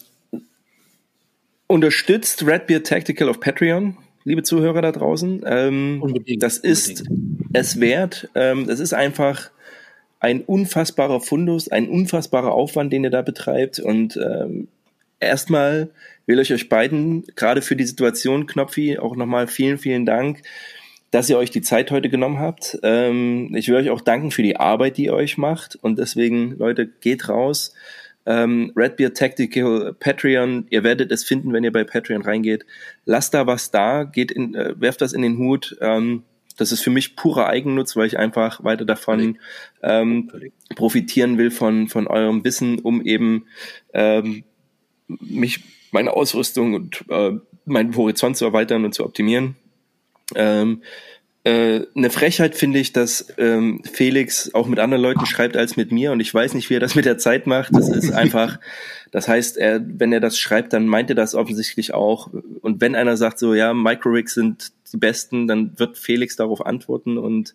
unterstützt 1.67 2.47
Redbeard 2.47 2.87
Tactical 2.87 3.29
auf 3.29 3.41
Patreon 3.41 3.97
liebe 4.29 4.43
Zuhörer 4.43 4.83
da 4.83 4.93
draußen. 4.93 5.43
Ähm, 5.47 5.99
unbedingt, 6.03 6.43
das 6.43 6.59
ist 6.59 7.09
unbedingt. 7.09 7.51
es 7.55 7.81
wert. 7.81 8.29
Ähm, 8.35 8.67
das 8.67 8.79
ist 8.79 8.93
einfach 8.93 9.51
ein 10.21 10.43
unfassbarer 10.43 11.21
Fundus, 11.21 11.69
ein 11.71 11.89
unfassbarer 11.89 12.53
Aufwand, 12.53 12.93
den 12.93 13.05
ihr 13.05 13.11
da 13.11 13.23
betreibt. 13.23 13.81
Und 13.81 14.17
ähm, 14.19 14.69
erstmal 15.19 15.89
will 16.27 16.39
ich 16.41 16.53
euch 16.53 16.69
beiden 16.69 17.25
gerade 17.37 17.63
für 17.63 17.75
die 17.75 17.87
Situation, 17.87 18.47
Knopfi, 18.47 18.99
auch 18.99 19.17
nochmal 19.17 19.47
vielen, 19.47 19.79
vielen 19.79 20.05
Dank, 20.05 20.43
dass 21.11 21.31
ihr 21.31 21.39
euch 21.39 21.51
die 21.51 21.63
Zeit 21.63 21.91
heute 21.91 22.09
genommen 22.09 22.39
habt. 22.39 22.79
Ähm, 22.83 23.55
ich 23.55 23.69
will 23.69 23.77
euch 23.77 23.91
auch 23.91 24.01
danken 24.01 24.31
für 24.31 24.43
die 24.43 24.57
Arbeit, 24.57 24.97
die 24.97 25.07
ihr 25.07 25.15
euch 25.15 25.39
macht. 25.39 25.77
Und 25.77 25.99
deswegen, 25.99 26.57
Leute, 26.59 26.87
geht 26.87 27.29
raus. 27.29 27.75
Ähm, 28.27 28.73
Redbeard 28.77 29.17
Tactical 29.17 29.95
Patreon, 29.99 30.67
ihr 30.69 30.85
werdet 30.85 31.11
es 31.11 31.25
finden, 31.25 31.53
wenn 31.55 31.65
ihr 31.65 31.73
bei 31.73 31.85
Patreon 31.85 32.21
reingeht. 32.21 32.67
Lasst 33.07 33.33
da 33.33 33.47
was 33.47 33.71
da, 33.71 34.05
geht 34.05 34.31
in, 34.31 34.55
äh, 34.55 34.79
werft 34.79 35.01
das 35.01 35.15
in 35.15 35.23
den 35.23 35.39
Hut. 35.39 35.79
Ähm, 35.81 36.25
das 36.59 36.73
ist 36.73 36.83
für 36.83 36.91
mich 36.91 37.17
purer 37.17 37.47
Eigennutz, 37.47 37.97
weil 37.97 38.07
ich 38.07 38.19
einfach 38.19 38.63
weiter 38.65 38.85
davon 38.85 39.39
ähm, 39.83 40.31
profitieren 40.75 41.39
will 41.39 41.51
von, 41.51 41.89
von 41.89 42.07
eurem 42.07 42.45
Wissen, 42.45 42.81
um 42.81 43.01
eben 43.01 43.47
ähm, 43.95 44.45
mich, 45.07 45.61
meine 45.93 46.13
Ausrüstung 46.13 46.75
und 46.75 47.05
äh, 47.09 47.33
meinen 47.65 47.97
Horizont 47.97 48.37
zu 48.37 48.45
erweitern 48.45 48.85
und 48.85 48.93
zu 48.93 49.05
optimieren. 49.05 49.57
Ähm, 50.35 50.83
äh, 51.45 51.87
eine 51.95 52.11
Frechheit 52.11 52.57
finde 52.57 52.79
ich, 52.79 52.93
dass 52.93 53.29
ähm, 53.39 53.81
Felix 53.91 54.53
auch 54.55 54.67
mit 54.67 54.79
anderen 54.81 55.03
Leuten 55.03 55.25
schreibt 55.25 55.57
als 55.57 55.77
mit 55.77 55.93
mir 55.93 56.13
und 56.13 56.21
ich 56.21 56.35
weiß 56.35 56.53
nicht, 56.53 56.69
wie 56.69 56.75
er 56.75 56.81
das 56.81 56.95
mit 56.95 57.05
der 57.05 57.17
Zeit 57.17 57.47
macht. 57.47 57.75
Das 57.75 57.89
ist 57.89 58.13
einfach, 58.13 58.59
das 59.13 59.29
heißt, 59.29 59.57
er, 59.57 59.81
wenn 59.83 60.13
er 60.13 60.21
das 60.21 60.39
schreibt, 60.39 60.73
dann 60.73 60.87
meint 60.87 61.11
er 61.11 61.17
das 61.17 61.35
offensichtlich 61.35 61.95
auch. 61.95 62.29
Und 62.61 62.81
wenn 62.81 62.95
einer 62.95 63.17
sagt 63.17 63.39
so, 63.39 63.55
ja, 63.55 63.73
Microrigs 63.73 64.35
sind 64.35 64.73
die 64.93 64.99
besten, 64.99 65.47
dann 65.47 65.73
wird 65.79 65.97
Felix 65.97 66.37
darauf 66.37 66.67
antworten 66.67 67.19
und 67.19 67.55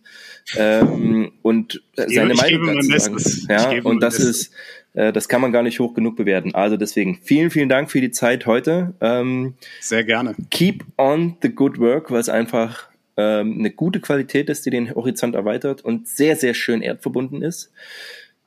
ähm, 0.55 1.33
und 1.41 1.83
seine 1.95 2.35
Meinung 2.35 2.89
dazu 2.89 3.17
sagen. 3.17 3.47
Ja, 3.49 3.83
und 3.83 4.01
das 4.01 4.17
ist 4.19 4.51
das 4.93 5.27
kann 5.27 5.41
man 5.41 5.51
gar 5.51 5.63
nicht 5.63 5.79
hoch 5.79 5.93
genug 5.93 6.15
bewerten. 6.15 6.53
Also 6.53 6.77
deswegen 6.77 7.19
vielen, 7.23 7.49
vielen 7.49 7.69
Dank 7.69 7.89
für 7.89 8.01
die 8.01 8.11
Zeit 8.11 8.45
heute. 8.45 8.93
Ähm, 9.01 9.55
Sehr 9.79 10.03
gerne. 10.03 10.35
Keep 10.51 10.85
on 10.97 11.37
the 11.41 11.49
good 11.49 11.79
work, 11.79 12.11
weil 12.11 12.19
es 12.19 12.29
einfach 12.29 12.89
ähm, 13.17 13.57
eine 13.59 13.71
gute 13.71 13.99
Qualität 13.99 14.49
ist, 14.49 14.65
die 14.65 14.69
den 14.69 14.93
Horizont 14.93 15.35
erweitert 15.35 15.83
und 15.83 16.07
sehr, 16.07 16.35
sehr 16.35 16.53
schön 16.53 16.81
erdverbunden 16.81 17.41
ist. 17.41 17.71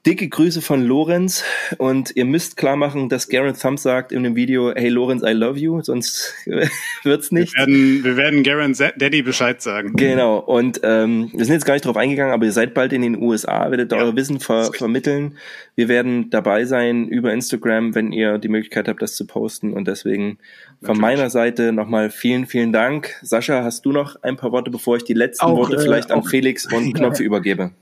Dicke 0.07 0.29
Grüße 0.29 0.63
von 0.63 0.85
Lorenz 0.85 1.43
und 1.79 2.15
ihr 2.15 2.25
müsst 2.25 2.57
klar 2.57 2.77
machen, 2.77 3.09
dass 3.09 3.29
Garen 3.29 3.59
Thumb 3.59 3.77
sagt 3.77 4.13
in 4.13 4.23
dem 4.23 4.37
Video, 4.37 4.73
hey 4.73 4.89
Lorenz, 4.89 5.25
I 5.25 5.33
love 5.33 5.59
you, 5.59 5.83
sonst 5.83 6.33
wird's 7.03 7.33
nicht. 7.33 7.53
Wir 7.57 7.67
werden, 7.67 8.05
wir 8.05 8.17
werden 8.17 8.43
Garen 8.45 8.73
Daddy 8.73 9.23
Bescheid 9.23 9.61
sagen. 9.61 9.95
Genau 9.97 10.39
und 10.39 10.81
ähm, 10.85 11.31
wir 11.35 11.45
sind 11.45 11.55
jetzt 11.55 11.65
gar 11.65 11.75
nicht 11.75 11.87
drauf 11.87 11.97
eingegangen, 11.97 12.33
aber 12.33 12.45
ihr 12.45 12.53
seid 12.53 12.73
bald 12.73 12.93
in 12.93 13.03
den 13.03 13.21
USA, 13.21 13.69
werdet 13.73 13.91
ja, 13.91 13.99
euer 13.99 14.15
Wissen 14.15 14.39
ver 14.39 14.71
vermitteln. 14.73 15.39
Wir 15.75 15.89
werden 15.89 16.31
dabei 16.31 16.67
sein 16.67 17.09
über 17.09 17.33
Instagram, 17.33 17.97
wenn 17.97 18.13
ihr 18.13 18.39
die 18.39 18.49
Möglichkeit 18.49 18.87
habt, 18.87 19.03
das 19.03 19.17
zu 19.17 19.27
posten 19.27 19.73
und 19.73 19.89
deswegen 19.89 20.39
von 20.83 20.99
meiner 20.99 21.31
Seite 21.31 21.73
nochmal 21.73 22.11
vielen, 22.11 22.47
vielen 22.47 22.73
Dank. 22.73 23.17
Sascha, 23.23 23.65
hast 23.65 23.85
du 23.85 23.91
noch 23.91 24.15
ein 24.23 24.37
paar 24.37 24.53
Worte, 24.53 24.71
bevor 24.71 24.99
ich 24.99 25.05
die 25.05 25.15
letzten 25.15 25.47
auch, 25.47 25.57
Worte 25.57 25.81
vielleicht 25.81 26.11
äh, 26.11 26.13
an 26.13 26.23
Felix 26.23 26.73
und 26.73 26.93
Knopf 26.95 27.19
übergebe? 27.19 27.73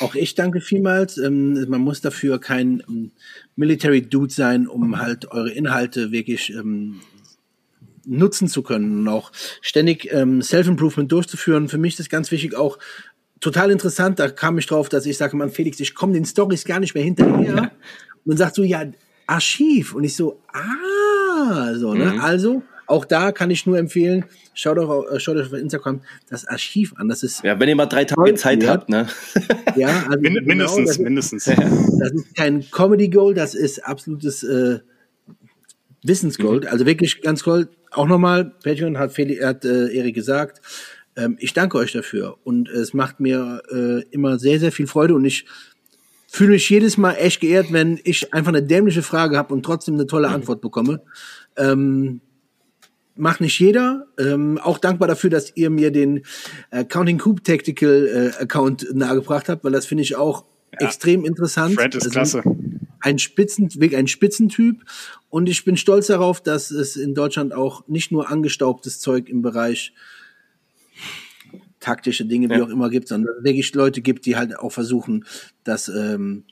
Auch 0.00 0.14
ich 0.14 0.34
danke 0.34 0.60
vielmals. 0.60 1.18
Ähm, 1.18 1.68
man 1.68 1.80
muss 1.80 2.00
dafür 2.00 2.40
kein 2.40 2.82
ähm, 2.88 3.10
Military 3.56 4.02
Dude 4.02 4.32
sein, 4.32 4.66
um 4.66 4.98
halt 4.98 5.30
eure 5.30 5.50
Inhalte 5.50 6.10
wirklich 6.10 6.50
ähm, 6.50 7.00
nutzen 8.06 8.48
zu 8.48 8.62
können 8.62 9.00
und 9.00 9.08
auch 9.08 9.32
ständig 9.60 10.12
ähm, 10.12 10.42
Self-Improvement 10.42 11.10
durchzuführen. 11.10 11.68
Für 11.68 11.78
mich 11.78 11.94
ist 11.94 12.00
das 12.00 12.08
ganz 12.08 12.30
wichtig 12.30 12.54
auch 12.54 12.78
total 13.40 13.70
interessant. 13.70 14.18
Da 14.18 14.28
kam 14.28 14.58
ich 14.58 14.66
drauf, 14.66 14.88
dass 14.88 15.06
ich 15.06 15.16
sage, 15.16 15.36
man 15.36 15.50
Felix, 15.50 15.80
ich 15.80 15.94
komme 15.94 16.14
den 16.14 16.24
Stories 16.24 16.64
gar 16.64 16.80
nicht 16.80 16.94
mehr 16.94 17.04
hinterher. 17.04 17.54
Ja. 17.54 17.62
Und 17.62 17.70
dann 18.24 18.36
sagt 18.36 18.54
so, 18.54 18.62
ja, 18.62 18.84
Archiv. 19.26 19.94
Und 19.94 20.04
ich 20.04 20.16
so, 20.16 20.40
ah, 20.52 21.74
so, 21.74 21.94
ne? 21.94 22.12
Mhm. 22.12 22.20
Also, 22.20 22.62
auch 22.86 23.04
da 23.04 23.32
kann 23.32 23.50
ich 23.50 23.66
nur 23.66 23.78
empfehlen, 23.78 24.24
schaut 24.54 24.78
euch, 24.78 25.12
äh, 25.12 25.20
schaut 25.20 25.36
euch 25.36 25.46
auf 25.46 25.52
Instagram 25.52 26.00
das 26.28 26.46
Archiv 26.46 26.94
an. 26.96 27.08
Das 27.08 27.22
ist 27.22 27.42
ja, 27.42 27.58
wenn 27.58 27.68
ihr 27.68 27.76
mal 27.76 27.86
drei 27.86 28.04
Tage 28.04 28.34
Zeit 28.34 28.62
ja. 28.62 28.70
habt, 28.70 28.88
ne? 28.88 29.08
Ja, 29.76 30.04
also 30.08 30.20
Min 30.20 30.34
mindestens, 30.44 30.76
genau, 30.76 30.86
das 30.86 30.98
mindestens. 30.98 31.46
Ist, 31.48 31.58
das 31.58 32.12
ist 32.12 32.36
kein 32.36 32.64
Comedy 32.70 33.08
Gold, 33.08 33.36
das 33.36 33.54
ist 33.54 33.84
absolutes 33.84 34.44
äh, 34.44 34.78
Wissensgold. 36.04 36.64
Mhm. 36.64 36.70
Also 36.70 36.86
wirklich 36.86 37.22
ganz 37.22 37.42
Gold. 37.42 37.68
Auch 37.90 38.06
nochmal, 38.06 38.52
Patreon 38.62 38.98
hat, 38.98 39.12
Feli, 39.12 39.36
hat 39.36 39.64
äh, 39.64 39.88
Erik 39.88 40.14
gesagt. 40.14 40.60
Ähm, 41.16 41.36
ich 41.40 41.54
danke 41.54 41.78
euch 41.78 41.92
dafür 41.92 42.36
und 42.44 42.68
es 42.68 42.94
macht 42.94 43.20
mir 43.20 43.62
äh, 43.70 44.02
immer 44.10 44.38
sehr, 44.38 44.60
sehr 44.60 44.72
viel 44.72 44.86
Freude 44.86 45.14
und 45.14 45.24
ich 45.24 45.46
fühle 46.28 46.50
mich 46.50 46.68
jedes 46.68 46.96
Mal 46.96 47.14
echt 47.14 47.40
geehrt, 47.40 47.72
wenn 47.72 48.00
ich 48.02 48.34
einfach 48.34 48.50
eine 48.50 48.62
dämliche 48.62 49.02
Frage 49.02 49.36
habe 49.36 49.54
und 49.54 49.64
trotzdem 49.64 49.94
eine 49.94 50.06
tolle 50.06 50.28
mhm. 50.28 50.34
Antwort 50.34 50.60
bekomme. 50.60 51.02
Ähm, 51.56 52.20
macht 53.16 53.40
nicht 53.40 53.58
jeder. 53.58 54.06
Ähm, 54.18 54.58
auch 54.58 54.78
dankbar 54.78 55.08
dafür, 55.08 55.30
dass 55.30 55.56
ihr 55.56 55.70
mir 55.70 55.90
den 55.90 56.24
äh, 56.70 56.84
Counting 56.84 57.18
Coop 57.18 57.44
Tactical 57.44 58.32
äh, 58.38 58.42
Account 58.42 58.86
nahegebracht 58.94 59.48
habt, 59.48 59.64
weil 59.64 59.72
das 59.72 59.86
finde 59.86 60.02
ich 60.02 60.16
auch 60.16 60.44
ja. 60.72 60.86
extrem 60.86 61.24
interessant. 61.24 61.74
Fred 61.74 61.94
ist 61.94 62.04
also 62.04 62.10
klasse. 62.10 62.42
Ein 63.00 63.18
Spitzen, 63.18 63.68
ein 63.94 64.06
Spitzentyp. 64.06 64.82
Und 65.28 65.48
ich 65.48 65.64
bin 65.64 65.76
stolz 65.76 66.06
darauf, 66.06 66.42
dass 66.42 66.70
es 66.70 66.96
in 66.96 67.14
Deutschland 67.14 67.52
auch 67.52 67.86
nicht 67.86 68.12
nur 68.12 68.30
angestaubtes 68.30 68.98
Zeug 69.00 69.28
im 69.28 69.42
Bereich 69.42 69.92
taktische 71.80 72.24
Dinge, 72.24 72.48
wie 72.48 72.54
ja. 72.54 72.64
auch 72.64 72.70
immer 72.70 72.88
gibt, 72.88 73.08
sondern 73.08 73.44
wirklich 73.44 73.74
Leute 73.74 74.00
gibt, 74.00 74.24
die 74.24 74.36
halt 74.36 74.58
auch 74.58 74.72
versuchen, 74.72 75.26
das 75.64 75.88
ähm, 75.88 76.44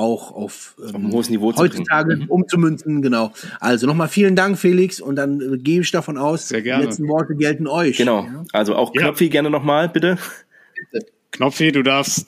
auch 0.00 0.32
auf, 0.32 0.74
ähm, 0.78 0.86
auf 0.86 0.94
ein 0.94 1.12
hohes 1.12 1.30
Niveau 1.30 1.54
heutzutage 1.54 2.16
mhm. 2.16 2.28
umzumünzen. 2.28 3.02
Genau. 3.02 3.32
Also 3.60 3.86
nochmal 3.86 4.08
vielen 4.08 4.34
Dank, 4.34 4.58
Felix, 4.58 5.00
und 5.00 5.16
dann 5.16 5.40
äh, 5.40 5.58
gehe 5.58 5.82
ich 5.82 5.90
davon 5.90 6.18
aus, 6.18 6.48
Sehr 6.48 6.62
gerne. 6.62 6.82
die 6.82 6.88
letzten 6.88 7.06
Worte 7.08 7.36
gelten 7.36 7.66
euch. 7.66 7.98
Genau. 7.98 8.24
Ja? 8.24 8.44
Also 8.52 8.74
auch 8.74 8.92
Knopfi 8.92 9.26
ja. 9.26 9.30
gerne 9.30 9.50
nochmal, 9.50 9.88
bitte. 9.88 10.18
Knopfi, 11.32 11.70
du 11.70 11.82
darfst. 11.82 12.26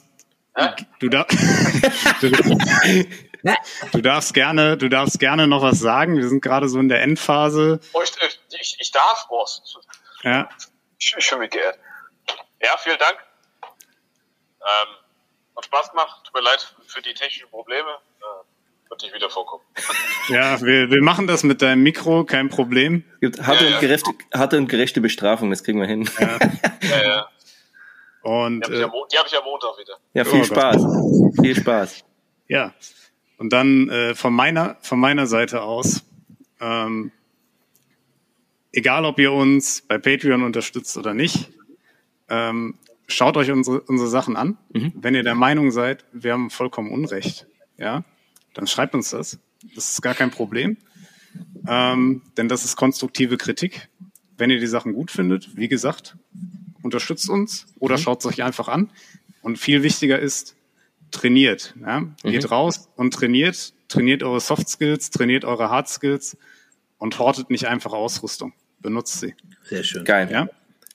Du, 1.01 1.09
da 1.09 1.27
du, 3.93 4.03
darfst 4.03 4.35
gerne, 4.35 4.77
du 4.77 4.91
darfst 4.91 5.19
gerne 5.19 5.47
noch 5.47 5.63
was 5.63 5.79
sagen. 5.79 6.19
Wir 6.19 6.29
sind 6.29 6.43
gerade 6.43 6.69
so 6.69 6.79
in 6.79 6.91
der 6.91 7.01
Endphase. 7.01 7.81
Oh, 7.95 8.03
ich, 8.03 8.13
ich, 8.61 8.77
ich 8.79 8.91
darf 8.93 9.29
was. 9.31 9.63
Ja. 10.23 10.51
Ich, 10.99 11.15
ich 11.17 11.39
mich 11.39 11.51
geehrt. 11.51 11.79
Ja, 12.63 12.77
vielen 12.79 12.99
Dank. 12.99 13.17
Ähm, 14.61 15.02
hat 15.63 15.67
Spaß 15.67 15.91
gemacht. 15.91 16.21
Tut 16.25 16.35
mir 16.35 16.43
leid 16.43 16.75
für 16.87 17.03
die 17.03 17.15
technischen 17.15 17.49
Probleme. 17.51 17.89
Äh, 18.21 18.91
wird 18.91 19.03
nicht 19.03 19.15
wieder 19.15 19.31
vorkommen. 19.31 19.63
Ja, 20.29 20.61
wir, 20.61 20.89
wir 20.89 21.03
machen 21.03 21.27
das 21.27 21.43
mit 21.43 21.63
deinem 21.63 21.83
Mikro, 21.83 22.25
kein 22.25 22.49
Problem. 22.49 23.03
Gibt 23.21 23.45
harte, 23.45 23.65
Ja, 23.65 23.71
ja. 23.71 23.77
Und 23.77 23.81
gerechte, 23.81 24.11
harte 24.33 24.57
und 24.57 24.69
gerechte 24.69 25.01
Bestrafung, 25.01 25.51
das 25.51 25.65
kriegen 25.65 25.81
wir 25.81 25.87
hin. 25.89 26.09
Ja, 26.21 26.39
Ja, 26.89 27.03
ja. 27.05 27.29
Und 28.23 28.61
Die 28.61 28.65
habe 28.67 28.75
ich, 28.77 28.81
äh, 28.81 28.85
am 28.85 28.91
Mo- 28.91 29.07
die 29.13 29.19
hab 29.19 29.27
ich 29.27 29.37
am 29.37 29.43
Montag 29.45 29.71
wieder. 29.79 30.25
viel 30.25 30.35
Oh 30.35 30.39
Gott. 30.39 30.47
Spaß. 30.47 30.83
Viel 31.41 31.57
Spaß. 31.57 32.05
Ja, 32.47 32.73
und 33.39 33.53
dann 33.53 33.89
äh, 33.89 34.15
von 34.15 34.33
meiner 34.33 34.77
von 34.81 35.01
meiner 35.01 35.27
Seite 35.27 35.63
aus, 35.63 36.05
ähm, 36.61 37.11
egal 38.73 39.05
ob 39.05 39.19
ihr 39.19 39.33
uns 39.33 39.83
bei 39.83 39.99
Patreon 39.99 40.45
unterstützt 40.45 40.97
oder 40.97 41.15
nicht, 41.15 41.51
ähm, 42.29 42.79
schaut 43.13 43.37
euch 43.37 43.51
unsere 43.51 43.81
unsere 43.83 44.09
Sachen 44.09 44.37
an. 44.37 44.59
Wenn 44.95 45.15
ihr 45.15 45.23
der 45.23 45.35
Meinung 45.35 45.71
seid, 45.71 46.05
wir 46.13 46.33
haben 46.33 46.51
vollkommen 46.51 46.91
Unrecht, 46.91 47.47
ja, 47.79 48.05
dann 48.55 48.67
schreibt 48.67 48.95
uns 48.95 49.11
das. 49.11 49.39
Das 49.75 49.93
ist 49.93 50.03
gar 50.03 50.15
kein 50.15 50.31
Problem, 50.31 50.77
ähm, 51.67 52.23
denn 52.37 52.49
das 52.49 52.65
ist 52.65 52.77
konstruktive 52.77 53.37
Kritik. 53.37 53.89
Wenn 54.37 54.51
ihr 54.51 54.59
die 54.59 54.67
Sachen 54.67 54.93
gut 54.93 55.11
findet, 55.11 55.57
wie 55.57 55.69
gesagt, 55.69 56.17
unterstützt 56.83 57.29
uns 57.29 57.67
oder 57.79 57.99
schaut 57.99 58.21
es 58.21 58.27
euch 58.27 58.43
einfach 58.43 58.69
an. 58.69 58.91
Und 59.41 59.59
viel 59.59 59.83
wichtiger 59.83 60.19
ist, 60.19 60.57
trainiert. 61.11 61.75
Ja? 61.81 62.05
Geht 62.23 62.51
raus 62.51 62.89
und 62.97 63.15
trainiert. 63.15 63.75
Trainiert 63.89 64.23
eure 64.23 64.41
Soft 64.41 64.69
Skills, 64.69 65.11
trainiert 65.11 65.45
eure 65.45 65.69
Hard 65.69 65.89
Skills 65.89 66.37
und 66.99 67.19
hortet 67.19 67.51
nicht 67.51 67.67
einfach 67.67 67.93
Ausrüstung. 67.93 68.53
Benutzt 68.81 69.21
sie. 69.21 69.35
Sehr 69.65 69.85
schön. 69.85 70.05
Geil. 70.05 70.29
Ja? 70.31 70.49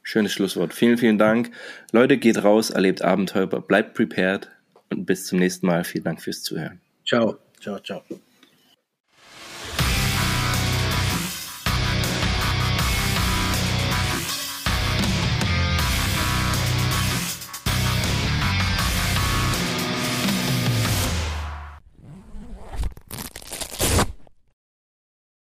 Schönes 0.07 0.31
Schlusswort. 0.31 0.73
Vielen, 0.73 0.97
vielen 0.97 1.17
Dank. 1.17 1.51
Leute, 1.91 2.17
geht 2.17 2.41
raus, 2.41 2.69
erlebt 2.69 3.01
Abenteuer, 3.01 3.45
bleibt 3.45 3.93
prepared 3.93 4.49
und 4.89 5.05
bis 5.05 5.25
zum 5.25 5.37
nächsten 5.37 5.67
Mal. 5.67 5.83
Vielen 5.83 6.05
Dank 6.05 6.21
fürs 6.21 6.43
Zuhören. 6.43 6.79
Ciao. 7.05 7.39
Ciao, 7.59 7.77
ciao. 7.79 8.01